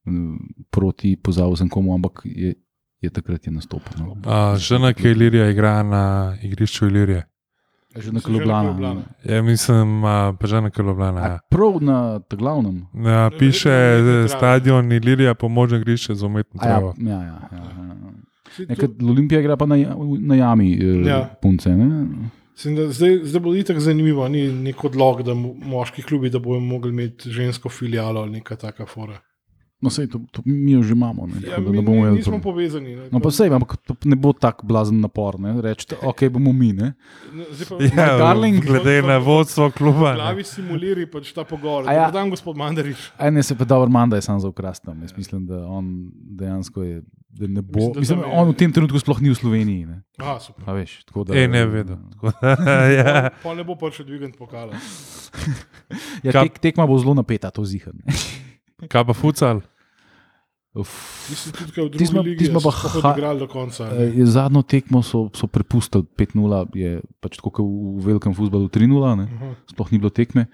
um, 0.06 0.38
proti 0.70 1.16
pozavu 1.18 1.56
sem 1.56 1.68
komu, 1.68 1.94
ampak 1.94 2.22
je, 2.26 2.54
je 3.02 3.10
takrat 3.10 3.42
je 3.42 3.52
nastopil. 3.52 3.98
No. 4.00 4.16
A, 4.24 4.56
že 4.56 4.78
nekaj 4.80 5.12
Ilirija 5.12 5.50
igra 5.50 5.84
na 5.84 6.04
igrišču 6.40 6.86
Ilirije. 6.86 7.26
Že 7.96 8.12
na 8.12 8.20
Že 8.20 8.28
na 8.28 8.34
Ljubljana. 8.34 8.70
Ljubljana. 8.70 9.02
Ja, 9.24 9.42
mislim, 9.42 10.02
pa 10.36 10.44
že 10.44 10.62
nekaj 10.62 10.86
Ljubljana. 10.86 11.20
A 11.20 11.28
Ja. 11.28 11.40
Prav 11.50 11.78
na 11.82 11.98
glavnem. 12.30 12.86
Ja, 12.96 13.32
piše 13.32 13.72
trava. 13.98 14.28
stadion 14.30 14.92
Ilirija, 14.92 15.34
pomožno 15.34 15.78
igrišče 15.78 16.14
za 16.14 16.26
umetno 16.26 16.60
Ja, 16.60 16.64
travo. 16.64 16.94
ja, 17.00 17.14
ja, 17.14 17.40
ja, 17.48 17.50
ja. 17.54 17.96
Saj 18.52 18.66
Nekaj 18.66 18.90
Olimpija 19.02 19.40
igra 19.40 19.56
pa 19.56 19.66
na, 19.66 19.76
ja- 19.76 19.96
na 20.20 20.36
jami, 20.36 20.74
eh, 20.74 21.08
Ja. 21.08 21.30
punce. 21.42 21.70
Ne? 21.72 22.08
Mislim, 22.56 22.76
da 22.76 22.88
Zdaj, 22.90 23.20
zdaj 23.24 23.40
bo 23.42 23.64
tako 23.64 23.80
zanimivo, 23.80 24.28
ni 24.30 24.48
nek 24.50 24.84
odlog, 24.84 25.24
da 25.24 25.34
mo- 25.34 25.56
moški 25.66 26.02
klubi 26.02 26.30
da 26.30 26.40
bodo 26.40 26.60
mogli 26.60 26.90
imeti 26.90 27.30
žensko 27.30 27.70
filialo 27.70 28.22
ali 28.22 28.32
neka 28.32 28.56
taka 28.56 28.86
fora. 28.86 29.20
No, 29.82 29.90
sej, 29.90 30.08
to, 30.08 30.22
to 30.32 30.42
mi 30.46 30.72
jo 30.72 30.82
že 30.82 30.94
imamo. 30.94 31.28
Ne, 31.28 31.34
Ja, 31.44 31.60
da 31.60 31.62
mi 31.62 31.78
ne 31.78 31.82
bomo 31.84 31.98
imeli 31.98 32.16
nismo 32.16 32.38
to. 32.38 32.42
povezani. 32.44 32.96
Ne, 32.96 33.10
No, 33.12 33.20
pa 33.20 33.30
sej, 33.30 33.50
ampak 33.50 33.76
to 33.78 33.96
ne 34.06 34.16
bo 34.16 34.32
tako 34.34 34.66
blazen 34.66 35.00
napor. 35.00 35.36
Reči, 35.60 35.96
ok, 36.02 36.24
bomo 36.30 36.54
mi. 36.54 36.74
Ne? 36.74 36.94
Ne, 37.34 37.44
zdaj 37.52 37.68
pa- 37.70 37.84
Ja, 38.02 38.18
Darling. 38.18 38.64
glede 38.64 39.02
na 39.02 39.18
vodstvo 39.18 39.72
kluba. 39.72 40.10
ne. 40.10 40.16
glavi 40.16 40.44
simuliri 40.46 41.06
pač 41.06 41.34
ta 41.34 41.44
pogovor. 41.44 41.86
Ja. 41.86 41.94
Ja. 41.94 42.12
Dan, 42.12 42.30
gospod 42.30 42.56
Mandarič. 42.56 43.12
Aj, 43.18 43.30
ne, 43.30 43.44
se 43.44 43.54
pa 43.54 43.66
dobro, 43.66 43.90
manda 43.90 44.16
je 44.16 44.24
sam 44.24 44.40
za 44.40 44.48
ukrastam. 44.48 45.02
Jaz 45.02 45.14
mislim, 45.14 45.46
da 45.46 45.68
on 45.68 46.08
dejansko 46.32 46.84
je. 46.84 47.02
Da 47.36 47.48
ne 47.50 47.60
bo, 47.62 47.76
Mislim, 47.76 47.92
da 47.92 48.00
mislim, 48.00 48.20
je- 48.22 48.26
on 48.34 48.48
v 48.48 48.56
tem 48.56 48.72
trenutku 48.72 48.96
sploh 48.98 49.20
ni 49.20 49.28
v 49.28 49.36
Sloveniji. 49.36 49.84
Ne? 49.86 49.98
Aha, 50.18 50.40
super. 50.40 50.64
A 50.64 50.72
veš, 50.72 51.04
tako 51.04 51.24
da, 51.24 51.34
E, 51.34 51.44
ne 51.46 51.66
vedo. 51.66 52.00
Tako 52.14 52.32
da, 52.32 52.48
ja. 52.98 53.30
Pa 53.36 53.52
ne 53.52 53.62
bo 53.62 53.76
pa 53.76 53.90
še 53.90 54.02
dvigant 54.02 54.34
pokala. 54.34 54.72
Ja, 56.24 56.32
Kap- 56.32 56.48
tek, 56.48 56.58
tekma 56.60 56.84
bo 56.84 56.96
zelo 56.96 57.14
napeta, 57.14 57.48
to 57.50 57.62
zihar. 57.62 57.94
Kaj 58.82 59.04
pa 59.04 59.14
futsal? 59.14 59.62
V 60.74 60.84
Ti 61.94 62.04
smo- 62.06 62.20
pa 62.20 62.68
sploh 62.68 63.00
ha- 63.00 63.12
odigrali 63.12 63.38
do 63.38 63.48
konca. 63.48 63.86
Je 63.96 64.26
Zadnjo 64.26 64.60
tekmo 64.62 65.00
so, 65.00 65.30
so 65.32 65.46
prepustili 65.46 66.04
5-0, 66.10 66.36
je 66.74 66.92
pač 67.18 67.38
tako 67.38 67.50
kot 67.50 67.64
v 67.64 68.04
velikem 68.04 68.32
futbalu 68.32 68.68
3-0. 68.68 68.92
ne. 69.16 69.26
Aha. 69.26 69.56
sploh 69.68 69.88
ni 69.90 69.98
bilo 69.98 70.10
tekme. 70.10 70.48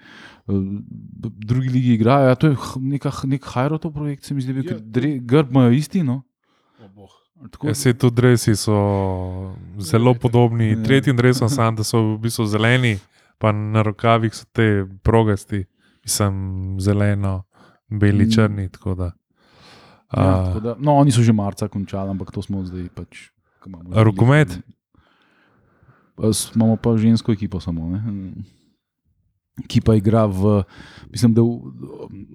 B- 0.44 1.32
Drugi 1.40 1.68
ligi 1.70 1.90
igrajo, 1.94 2.28
ja, 2.28 2.34
to 2.34 2.46
je 2.48 2.56
neka, 2.78 3.10
nek 3.24 3.42
Hajrotov 3.42 3.90
projekt, 3.90 4.22
se 4.22 4.30
mi 4.30 4.38
zdi, 4.38 4.52
bil, 4.52 4.62
Ja, 4.64 4.78
grb 5.18 5.50
imajo 5.50 5.72
isti. 5.72 6.02
No? 6.02 6.22
Tako, 7.44 7.68
Ja, 7.68 7.74
se 7.74 7.94
tudi 7.94 8.14
dresi 8.14 8.56
so 8.56 8.76
zelo 9.78 10.14
podobni. 10.14 10.68
Ja. 10.68 10.82
Tretjim 10.82 11.16
dresom 11.16 11.48
sam, 11.48 11.76
da 11.76 11.82
so 11.82 11.98
v 11.98 12.18
bistvu 12.18 12.46
zeleni, 12.46 12.98
pa 13.38 13.52
na 13.52 13.82
rokavih 13.82 14.30
so 14.30 14.44
te 14.46 14.66
progasti, 15.02 15.64
mislim, 16.00 16.34
zeleno, 16.78 17.42
beli, 17.90 18.24
Mm. 18.24 18.30
črni. 18.30 18.68
tako 18.68 18.94
da. 18.94 19.04
ja, 19.04 19.12
A, 20.08 20.44
tako 20.46 20.60
da, 20.60 20.76
no, 20.78 20.94
oni 20.94 21.10
so 21.10 21.22
že 21.22 21.32
marca 21.32 21.68
končali, 21.68 22.10
ampak 22.10 22.30
to 22.30 22.42
smo 22.42 22.64
zdaj 22.64 22.88
pač. 22.88 23.28
Rokomet? 23.92 24.58
Imamo 26.54 26.76
pa 26.76 26.96
žensko 26.96 27.32
ekipo 27.32 27.60
samo. 27.60 27.88
Ne? 27.88 28.02
Ki 29.68 29.82
pa 29.84 29.94
igra 29.94 30.24
v, 30.26 30.62
mislim, 31.12 31.34
da 31.36 31.42
v, 31.44 31.58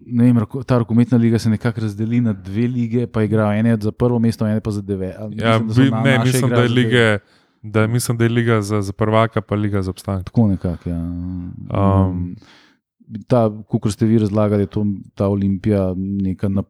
ne 0.06 0.28
vem, 0.28 0.38
ta 0.70 0.78
rokometna 0.78 1.18
liga 1.18 1.40
se 1.40 1.50
nekako 1.50 1.82
razdeli 1.82 2.22
na 2.22 2.34
dve 2.34 2.68
lige, 2.68 3.08
pa 3.08 3.24
igrajo 3.24 3.60
ene 3.60 3.78
za 3.82 3.92
prvo 3.92 4.20
mesto, 4.20 4.46
ene 4.46 4.62
pa 4.62 4.72
za 4.72 4.82
devet. 4.82 5.16
Ja, 5.34 5.58
bi, 5.60 5.90
ne, 6.04 6.20
mislim, 6.24 6.50
da 6.50 6.62
je 6.62 6.70
lige. 6.70 7.20
Da, 7.62 7.88
mislim, 7.88 8.18
da 8.18 8.24
je 8.24 8.30
liga 8.30 8.62
za, 8.62 8.82
za 8.82 8.94
prvaka, 8.94 9.42
pa 9.42 9.56
liga 9.56 9.82
za 9.82 9.92
obstanek. 9.92 10.26
Tako 10.26 10.48
nekako. 10.48 10.90
Ja. 10.90 11.02
Um, 11.02 12.36
ta, 13.28 13.50
kot 13.68 13.92
ste 13.92 14.06
vi 14.06 14.20
razlagali, 14.20 14.64
je 14.64 14.68
to, 14.68 14.86
ta 15.16 15.28
Olimpija 15.28 15.94
neka 15.98 16.50
na 16.50 16.64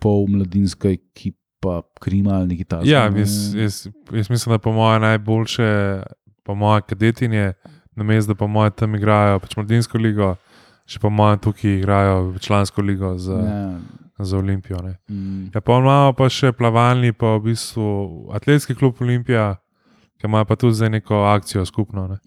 pol 0.00 0.26
mladinska 0.28 0.88
ekipa, 0.88 1.82
krima 2.00 2.30
ali 2.40 2.54
nekaj 2.54 2.64
takega. 2.64 2.90
Ja, 2.90 3.04
jaz, 3.16 3.54
jaz, 3.54 3.86
jaz 4.12 4.30
mislim, 4.30 4.54
da 4.54 4.58
po 4.58 4.72
moje 4.72 5.00
najboljše, 5.00 6.02
po 6.44 6.54
moje 6.54 6.82
kadetinje, 6.88 7.52
na 7.96 8.04
mestu, 8.04 8.32
da 8.32 8.38
po 8.38 8.46
moje 8.46 8.70
tam 8.70 8.94
igrajo 8.94 9.40
pač 9.42 9.56
mladinsko 9.56 9.98
ligo, 9.98 10.34
še 10.86 11.00
po 11.02 11.10
moje 11.10 11.40
tukaj 11.46 11.78
igrajo 11.78 12.38
člansko 12.38 12.82
ligo 12.82 13.16
za, 13.18 13.40
ja. 13.40 13.58
Ja, 14.20 14.24
za 14.24 14.38
Olimpijo. 14.38 14.82
Ne. 14.82 14.96
mm, 15.08 15.50
Ja, 15.54 15.60
pa 15.60 15.78
imamo 15.78 16.12
pa 16.12 16.28
še 16.28 16.52
plavalni, 16.52 17.12
pa 17.12 17.36
v 17.38 17.50
bistvu 17.50 18.30
atletski 18.36 18.74
klub 18.74 19.00
Olimpija, 19.00 19.54
ki 20.20 20.28
ima 20.28 20.44
pa 20.44 20.56
tudi 20.56 20.76
zdaj 20.76 20.90
neko 20.98 21.24
akcijo 21.30 21.64
skupno. 21.66 22.08
Ne. 22.08 22.18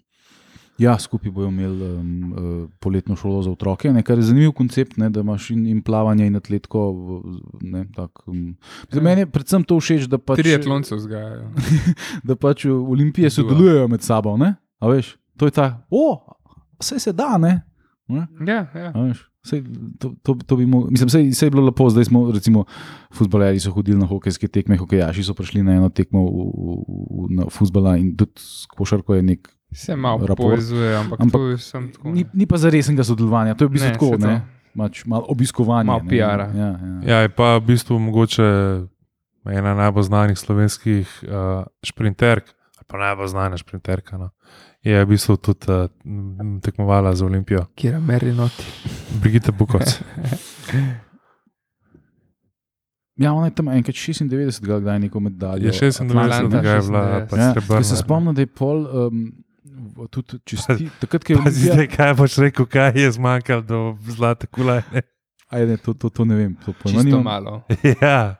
ja, 0.78 0.98
skupaj 0.98 1.30
bojo 1.30 1.48
imeli 1.48 1.86
um, 1.86 2.32
uh, 2.32 2.70
poletno 2.82 3.16
šolo 3.16 3.42
za 3.42 3.50
otroke, 3.50 3.92
ne, 3.92 4.02
kar 4.02 4.18
je 4.18 4.26
zanimiv 4.26 4.52
koncept, 4.58 4.96
ne, 4.98 5.06
da 5.10 5.22
imaš 5.22 5.50
in, 5.54 5.66
in 5.70 5.82
plavanje 5.82 6.26
in 6.26 6.36
atletko. 6.36 6.82
Ne, 7.62 7.84
tak, 7.94 8.24
um, 8.26 8.56
za 8.90 9.00
mene 9.00 9.22
je 9.22 9.30
predvsem 9.30 9.62
to 9.64 9.78
všeč, 9.78 10.08
da 10.10 10.18
pač, 10.18 10.42
Triatlonce 10.42 10.98
vzgajajo. 10.98 11.50
da 12.28 12.36
pač 12.36 12.66
olimpije 12.66 13.30
sodelujejo 13.30 13.86
med 13.88 14.02
sabo. 14.02 14.34
Ne? 14.36 14.56
A 14.82 14.90
veš, 14.90 15.14
to 15.36 15.46
je 15.46 15.54
ta, 15.54 15.86
o, 15.90 16.18
vse 16.80 16.98
se 16.98 17.12
da, 17.12 17.38
ne. 17.38 17.62
ne? 18.08 18.26
Ja, 18.46 18.66
ja. 18.74 18.92
Sej, 19.44 19.60
to, 20.00 20.14
to, 20.24 20.38
to 20.46 20.56
bi 20.56 20.64
mo, 20.64 20.86
mislim, 20.88 21.08
sej, 21.12 21.26
sej 21.36 21.46
je 21.46 21.52
bilo 21.52 21.66
lepo, 21.68 21.90
zdaj 21.92 22.08
smo, 22.08 22.30
recimo, 22.32 22.64
futbalerji 23.12 23.60
so 23.60 23.74
hodili 23.76 23.98
na 24.00 24.08
hokejske 24.08 24.48
tekme, 24.48 24.78
hokejaši 24.80 25.24
so 25.24 25.34
prišli 25.36 25.60
na 25.62 25.76
eno 25.76 25.90
tekmo 25.92 26.22
v, 26.24 26.46
v, 26.48 26.76
v, 26.88 27.26
na 27.36 27.48
futbala 27.52 27.98
in 28.00 28.14
tudi 28.16 28.40
košarko 28.72 29.20
je 29.20 29.22
nek. 29.22 29.52
Se 29.74 29.96
malo 29.96 30.24
Raport. 30.24 30.54
povezuje, 30.54 30.96
ampak, 30.96 31.20
Ampak 31.20 31.60
tako. 31.92 32.14
Ni, 32.14 32.24
ni 32.32 32.46
pa 32.46 32.56
za 32.56 32.70
resnega 32.72 33.04
sodelovanja, 33.04 33.58
to 33.58 33.66
je 33.66 33.68
v 33.68 33.74
bistvu 33.76 33.90
Ne, 33.90 33.98
tako, 33.98 34.10
ne. 34.16 34.34
Mač, 34.74 35.04
malo 35.04 35.28
obiskovanje. 35.28 35.86
Malo. 35.86 36.08
PR-a. 36.08 36.48
Ja, 36.54 36.70
ja. 36.72 36.94
Ja, 37.04 37.18
je 37.26 37.28
pa 37.28 37.58
v 37.58 37.68
bistvu 37.68 37.98
mogoče 38.00 38.46
ena 39.52 39.74
najbolj 39.74 40.08
znanih 40.08 40.38
slovenskih 40.38 41.04
uh, 41.28 41.68
šprinterk, 41.84 42.48
ali 42.80 42.86
pa 42.88 42.96
najbolj 42.98 43.28
znana 43.28 43.60
šprinterka. 43.60 44.16
No. 44.18 44.30
Je 44.84 44.92
v 44.94 45.08
bistvu 45.08 45.36
tudi 45.38 45.66
uh, 45.66 45.88
tekmovala 46.60 47.14
za 47.14 47.24
Olimpijo, 47.24 47.64
Kjer 47.74 47.94
je 47.94 48.00
Merinoti. 48.02 48.64
Brigitte 49.14 49.48
Bukovc. 49.50 49.94
ja, 53.16 53.32
ona 53.32 53.46
je 53.46 53.54
tam 53.54 53.68
enkrat 53.68 53.94
96, 53.94 54.60
kdaj 54.60 54.98
neko 55.00 55.20
medaljo. 55.20 55.64
Je 55.64 55.72
96, 55.72 56.04
Atlanta, 56.04 56.48
da 56.50 56.70
je 56.70 56.80
bila 56.80 57.02
96. 57.20 57.28
pač 57.28 57.38
Ja, 57.38 57.52
srebrna. 57.52 57.76
ker 57.76 57.84
se 57.84 57.96
spomnim, 57.96 58.34
da 58.34 58.40
je 58.40 58.46
pol. 58.48 58.84
Um, 58.86 59.32
Tudi 60.10 60.38
česti, 60.44 60.88
takrat, 61.00 61.24
ko 61.24 61.32
je 61.32 61.38
Olimpija- 61.38 61.72
zdaj, 61.72 61.86
kaj 61.88 62.14
boš 62.14 62.36
rekel, 62.38 62.66
kaj 62.66 62.92
je 62.96 63.10
zmanjkalo 63.12 63.62
do 63.62 63.78
zlate 64.08 64.46
kolajne. 64.48 65.02
Ajde, 65.48 65.76
to, 65.78 65.94
to, 65.94 66.08
to 66.10 66.24
ne 66.24 66.34
vem. 66.36 66.54
To 66.56 66.72
pojma 66.74 66.84
Čisto 66.94 67.04
nimam. 67.06 67.24
malo. 67.24 67.62
ja, 68.02 68.36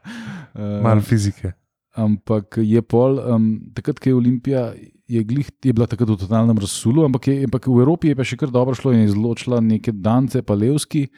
Eh, 0.54 0.80
malo 0.80 1.00
fizike. 1.02 1.52
Ampak 1.92 2.58
je 2.58 2.78
pol, 2.80 3.18
um, 3.20 3.44
takrat, 3.70 3.98
ko 3.98 4.08
je 4.08 4.14
Olimpija, 4.14 4.70
je, 5.08 5.24
glih, 5.24 5.48
je 5.64 5.72
bila 5.72 5.86
takrat 5.86 6.08
v 6.08 6.16
totalnem 6.16 6.58
razsulu, 6.58 7.04
ampak, 7.04 7.28
je, 7.28 7.44
ampak 7.44 7.68
v 7.68 7.80
Evropi 7.84 8.12
je 8.12 8.18
pa 8.18 8.24
še 8.24 8.38
kar 8.40 8.52
dobro 8.52 8.76
šlo 8.76 8.94
in 8.94 9.04
je 9.04 9.12
izločila 9.12 9.60
neke 9.60 9.92
Dance, 9.92 10.40
pa 10.42 10.56
Levski 10.56 11.08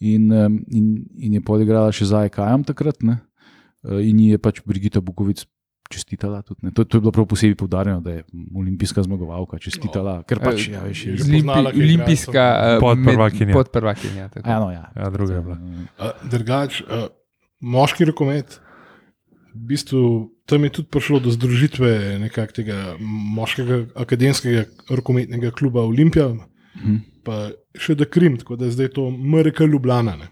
in, 0.00 0.30
in, 0.70 0.86
in 1.18 1.38
je 1.38 1.42
pol 1.44 1.64
igrala 1.64 1.92
še 1.92 2.08
za 2.08 2.24
EKM 2.28 2.64
takrat. 2.68 3.02
Ne? 3.02 3.20
Eh, 3.84 4.04
In 4.10 4.20
ji 4.20 4.36
je 4.36 4.38
pač 4.38 4.62
Brigita 4.66 5.02
Bukovic 5.04 5.44
čestitala. 5.90 6.42
Tudi, 6.46 6.62
ne. 6.62 6.70
to, 6.70 6.84
to 6.86 6.98
je 6.98 7.02
bilo 7.02 7.10
prav 7.10 7.26
posebej 7.26 7.56
poudarjeno, 7.58 8.00
da 8.00 8.20
je 8.20 8.24
olimpijska 8.54 9.02
zmagovalka 9.02 9.58
čestitala. 9.58 10.20
Ker 10.22 10.38
pač, 10.38 10.68
ja, 10.70 10.84
veš, 10.86 11.04
je, 11.06 11.16
že 11.18 11.26
Limpi, 11.26 11.42
poznala, 11.42 11.72
kaj 11.74 11.82
olimpijska 11.82 12.44
eh, 12.46 12.78
Podprvakinja. 12.84 13.54
Podprvakinja. 13.58 14.28
tako. 14.30 14.46
ja, 14.46 14.58
no, 14.62 14.70
ja. 14.70 14.84
Ja, 14.94 15.10
druga 15.10 15.34
je 15.34 15.42
bila. 15.42 15.58
Uh, 15.98 16.28
Drugač, 16.30 16.82
moški 17.60 18.06
rokomet, 18.12 18.60
v 19.50 19.66
bistvu 19.66 20.00
tam 20.44 20.64
je 20.64 20.70
tudi 20.70 20.88
prišlo 20.88 21.20
do 21.20 21.30
združitve 21.30 21.90
nekakšnega 22.20 22.96
moškega 23.34 23.86
akademskega 23.96 24.64
rokometnega 24.88 25.50
kluba 25.50 25.80
Olimpija, 25.82 26.28
Mhm. 26.76 26.96
pa 27.22 27.50
še 27.74 27.94
da 27.94 28.04
Krim, 28.06 28.36
tako 28.36 28.56
da 28.56 28.64
je 28.64 28.70
zdaj 28.72 28.88
to 28.90 29.08
MRK 29.10 29.60
Ljubljana. 29.62 30.16
Ne, 30.16 30.28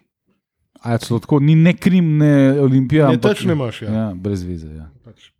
A 0.80 0.92
je 0.92 0.98
celo 1.00 1.18
tako, 1.18 1.40
ni 1.40 1.54
ne 1.56 1.74
Krim, 1.74 2.16
ne 2.16 2.32
Olimpija. 2.60 3.08
ne 3.08 3.18
teč 3.18 3.44
ne 3.44 3.52
imaš, 3.52 3.82
ja. 3.82 3.90
Ja, 3.90 4.14
brez 4.14 4.42
veze. 4.42 4.68
Ja. 4.68 4.86
Pač. 5.02 5.32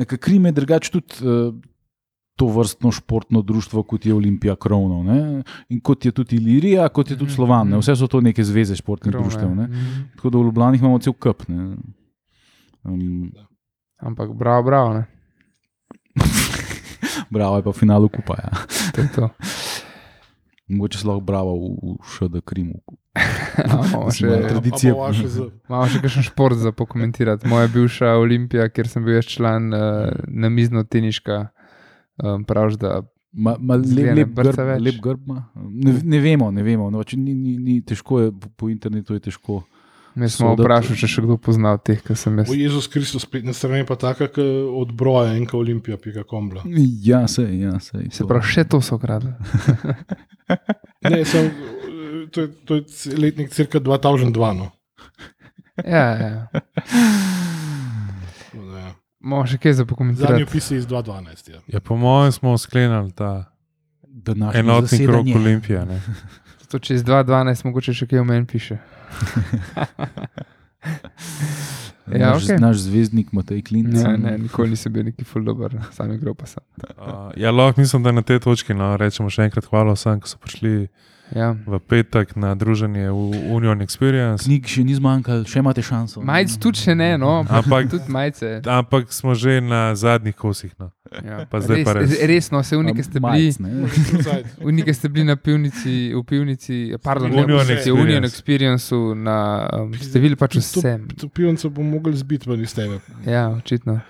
Ker 0.00 0.18
Krim 0.18 0.44
je 0.44 0.52
drugače 0.52 0.90
tudi. 0.90 1.14
Uh, 1.20 1.54
to 2.36 2.46
vrstno 2.48 2.88
športno 2.90 3.42
društvo, 3.42 3.82
kot 3.82 4.06
je 4.06 4.14
Olimpija 4.14 4.56
Krovno, 4.56 5.02
ne? 5.04 5.42
in 5.68 5.76
kot 5.78 6.00
je 6.00 6.10
tudi 6.10 6.36
Ilirija, 6.36 6.88
kot 6.88 7.10
je 7.10 7.16
tudi 7.18 7.30
Slovan. 7.30 7.68
Ne? 7.68 7.76
Vse 7.76 7.92
so 7.94 8.06
to 8.06 8.20
neke 8.20 8.40
zveze 8.42 8.72
športnih 8.74 9.12
Krovne. 9.12 9.28
društev. 9.28 9.50
Ne? 9.50 9.66
Mhm. 9.66 10.16
Tako 10.16 10.30
da 10.30 10.38
v 10.38 10.44
Ljubljani 10.44 10.78
imamo 10.78 10.98
cel 10.98 11.12
kup. 11.14 11.44
ne. 11.48 11.76
Um, 12.84 13.32
Ampak 14.00 14.32
bravo, 14.32 14.62
bravo. 14.62 14.94
Ne? 14.94 15.04
bravo 17.34 17.56
je 17.56 17.62
pa 17.62 17.70
v 17.70 17.76
finalu 17.76 18.08
kupa. 18.08 18.34
Ja. 18.40 18.50
To 18.94 19.00
je 19.00 19.08
to. 19.14 19.28
Mogoče 20.70 20.98
se 20.98 21.06
lahko 21.06 21.20
bravo 21.20 21.54
v, 21.58 21.98
v 21.98 22.06
ŠD 22.06 22.40
Krimu. 22.44 22.80
Imamo 23.66 24.10
Smo 24.10 24.10
še, 24.14 24.48
tradicijo. 24.48 24.94
Imamo 25.68 25.86
še 25.90 26.00
kakšen 26.00 26.26
šport 26.30 26.56
za 26.56 26.72
pokomentirati. 26.72 27.48
Moja 27.50 27.68
bivša 27.68 28.14
Olimpija, 28.22 28.68
kjer 28.70 28.88
sem 28.88 29.04
bil 29.04 29.18
jaz 29.18 29.26
član, 29.28 29.72
uh, 29.74 30.12
namizno 30.30 30.84
teniška, 30.86 31.48
um, 32.22 32.46
praviš, 32.46 32.78
da 32.80 33.00
Ma, 33.30 33.54
ma 33.62 33.76
lep, 33.78 34.16
lep, 34.16 34.30
grb, 34.34 34.70
lep 34.82 34.96
grb 34.98 35.28
ima. 35.28 35.44
Ne, 35.54 35.92
ne 36.02 36.18
vemo, 36.18 36.48
ne 36.50 36.64
vemo. 36.66 36.88
No, 36.90 37.02
če 37.06 37.14
ni, 37.14 37.30
ni, 37.38 37.52
ni 37.62 37.76
težko 37.86 38.18
je 38.24 38.32
po, 38.34 38.48
po 38.58 38.70
internetu, 38.72 39.14
je 39.14 39.22
težko. 39.28 39.60
Me 40.20 40.28
smo 40.28 40.52
vprašali, 40.52 40.98
če 41.00 41.08
še 41.08 41.22
kdo 41.24 41.36
pozna 41.40 41.72
od 41.78 41.84
teh, 41.86 42.00
ki 42.04 42.16
sem 42.18 42.36
jaz. 42.42 42.50
O 42.52 42.56
Jezus 42.56 42.88
Kristus, 42.92 43.24
spletna 43.24 43.54
stran 43.56 43.80
je 43.80 43.86
pa 43.88 43.96
taka, 44.00 44.28
kot 44.28 44.44
od 44.82 44.92
broja 44.96 45.32
in 45.38 45.46
kot 45.48 45.62
Olimpija, 45.62 45.96
pika 46.00 46.24
kombla. 46.28 46.64
Ja, 47.04 47.24
se, 47.28 47.46
ja, 47.56 47.78
se. 47.80 48.04
Se 48.12 48.26
pravi, 48.28 48.44
še 48.52 48.66
to 48.68 48.82
so 48.84 49.00
ukradli. 49.00 49.32
Ne, 51.08 51.24
sem, 51.24 51.48
to, 52.34 52.44
je, 52.44 52.48
to 52.68 52.80
je 52.80 53.16
letnik 53.16 53.54
cirka 53.56 53.80
2002. 53.80 54.52
No. 54.58 54.68
Ja, 55.80 56.06
ja. 56.20 56.28
Ja. 58.52 58.88
Imamo 59.20 59.46
še 59.48 59.56
kaj 59.60 59.72
za 59.72 59.82
Zadnji 59.82 59.88
pokomentirati. 59.88 60.44
opis 60.44 60.70
je 60.70 60.78
iz 60.80 60.86
2012. 60.86 61.50
Ja. 61.52 61.58
Ja, 61.66 61.80
po 61.80 61.96
mojem 61.96 62.32
smo 62.32 62.58
sklenili 62.58 63.12
ta 63.16 63.52
enotni 64.54 65.06
krok. 65.06 65.26
Olimpije. 65.36 65.84
Ne? 65.86 66.00
To 66.70 66.78
čez 66.78 67.04
2-12, 67.04 67.64
mogoče 67.64 67.94
še 67.96 68.06
kaj 68.06 68.20
o 68.22 68.24
meni 68.24 68.46
piše. 68.46 68.78
Ja, 72.10 72.32
naš, 72.32 72.44
okej. 72.44 72.58
naš 72.58 72.76
zvezdnik 72.76 73.32
Matej 73.32 73.62
Klinc. 73.62 73.94
Ja, 73.94 74.16
ne, 74.16 74.32
nikoli 74.38 74.74
nisem 74.74 74.92
bil 74.92 75.04
neki 75.06 75.24
full 75.24 75.44
dober, 75.46 75.76
sam 75.94 76.12
igral 76.12 76.34
pa 76.34 76.48
sem. 76.50 76.64
Uh, 76.82 77.30
ja, 77.38 77.52
lahko 77.54 77.80
mislim, 77.80 78.02
da 78.02 78.12
na 78.12 78.22
tej 78.26 78.40
točki 78.42 78.74
no, 78.74 78.96
rečemo 78.98 79.30
še 79.30 79.46
enkrat 79.46 79.68
hvala 79.70 79.94
vsem, 79.94 80.18
ki 80.18 80.32
so 80.32 80.40
prišli 80.42 80.88
Ja. 81.30 81.54
v 81.66 81.78
petek 81.78 82.34
na 82.36 82.54
druženje 82.54 83.10
v 83.10 83.54
Union 83.54 83.78
Experience. 83.82 84.44
Knjig 84.44 84.66
še 84.66 84.82
ni 84.84 84.94
zmanjkalo, 84.98 85.46
še 85.46 85.62
imate 85.62 85.82
šanso. 85.82 86.22
Majc 86.26 86.56
tudi 86.58 86.82
še 86.82 86.94
ne, 86.98 87.14
no, 87.18 87.42
Ampak- 87.46 87.90
tudi 87.90 88.10
majce. 88.10 88.58
Ampak 88.66 89.12
smo 89.14 89.34
že 89.34 89.60
na 89.62 89.94
zadnjih 89.94 90.34
kosih. 90.34 90.74
No. 90.78 90.90
Ja. 91.10 91.42
Pa 91.50 91.58
res, 91.58 91.82
pa 91.86 91.92
res. 91.98 92.14
Resno, 92.22 92.62
se 92.62 92.76
unike 92.78 93.02
ste 93.02 93.18
bili. 93.18 93.50
Unike 94.70 94.94
ste 94.94 95.08
bili 95.10 95.26
na 95.26 95.34
pivnici, 95.36 96.14
v 96.14 96.22
pivnici, 96.22 96.94
pardon, 97.02 97.32
Union 97.34 97.66
ne, 97.66 97.74
Experience. 97.74 97.90
Union 97.90 98.24
Experienceu, 98.24 99.14
na, 99.14 99.66
um, 99.74 99.94
ste 99.94 100.22
bili 100.22 100.38
pač 100.38 100.60
vse. 100.62 100.98
To 101.18 101.26
pijonco 101.26 101.70
bom 101.74 101.90
mogel 101.90 102.14
zbiti 102.14 102.50
ven 102.50 102.62
iz 102.62 102.74
tebe. 102.74 103.00
Ja, 103.26 103.50
očitno. 103.50 104.00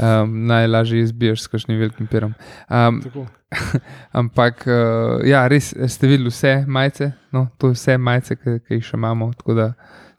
Um, 0.00 0.46
najlažje 0.48 1.02
izbiješ 1.04 1.44
s 1.44 1.52
kakšnim 1.52 1.80
velikim 1.80 2.08
perom. 2.08 2.32
Um, 2.70 3.02
Tako. 3.04 3.26
ampak, 4.20 4.66
uh, 4.66 5.24
ja, 5.24 5.46
res 5.48 5.72
ste 5.72 6.08
videli 6.10 6.28
vse 6.28 6.64
majice, 6.68 7.12
no, 7.32 7.46
to 7.58 7.72
je 7.72 7.78
vse 7.78 7.96
majice, 7.98 8.36
ki, 8.36 8.58
ki 8.66 8.78
jih 8.78 8.88
še 8.90 8.96
imamo. 8.98 9.30
Tako 9.38 9.56
da 9.56 9.68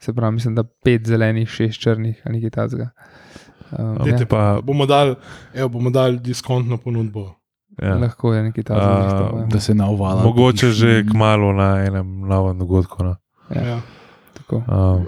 se 0.02 0.14
pravi, 0.14 0.34
mislim, 0.34 0.56
da 0.58 0.64
pet 0.64 1.06
zelenih, 1.06 1.48
šest 1.48 1.80
črnih 1.82 2.22
ali 2.24 2.38
nekaj 2.38 2.54
takega. 2.56 2.88
Um, 3.70 3.98
Dajte 4.02 4.24
ja, 4.24 4.30
pa, 4.30 4.40
Bomo 4.66 4.86
dali, 4.86 5.14
evo, 5.54 5.68
bomo 5.76 5.92
dali 5.94 6.18
diskontno 6.18 6.78
ponudbo. 6.82 7.28
ja. 7.82 7.94
lahko 7.94 8.34
je 8.34 8.42
nekaj 8.42 8.64
takega. 8.64 9.44
Da 9.50 9.60
se 9.60 9.74
navvala. 9.74 10.24
Mogoče 10.24 10.70
že 10.70 11.04
kmalo 11.10 11.52
na 11.52 11.84
enem 11.86 12.26
novem 12.28 12.58
dogodku. 12.58 13.04
No. 13.04 13.16
Ja. 13.54 13.62
Ja. 13.62 13.80
Tako. 14.34 14.62
Um, 14.66 15.06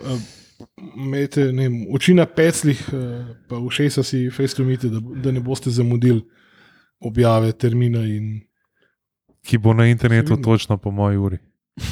Imejte 0.97 1.53
ne 1.53 1.69
vem, 1.69 1.75
oči 1.95 2.15
na 2.15 2.25
peclih, 2.27 2.79
eh, 2.93 3.35
pa 3.49 3.59
v 3.59 3.71
šesa 3.71 4.03
si 4.03 4.31
fejstumite, 4.31 4.89
da, 4.91 4.99
da 5.23 5.31
ne 5.33 5.41
boste 5.41 5.71
zamudili 5.71 6.23
objave 7.03 7.53
termina. 7.53 7.99
In... 8.07 8.41
ki 9.43 9.59
bo 9.59 9.75
na 9.75 9.87
internetu 9.87 10.35
Vidno. 10.35 10.45
točno 10.45 10.77
po 10.79 10.91
moji 10.91 11.17
uri. 11.17 11.39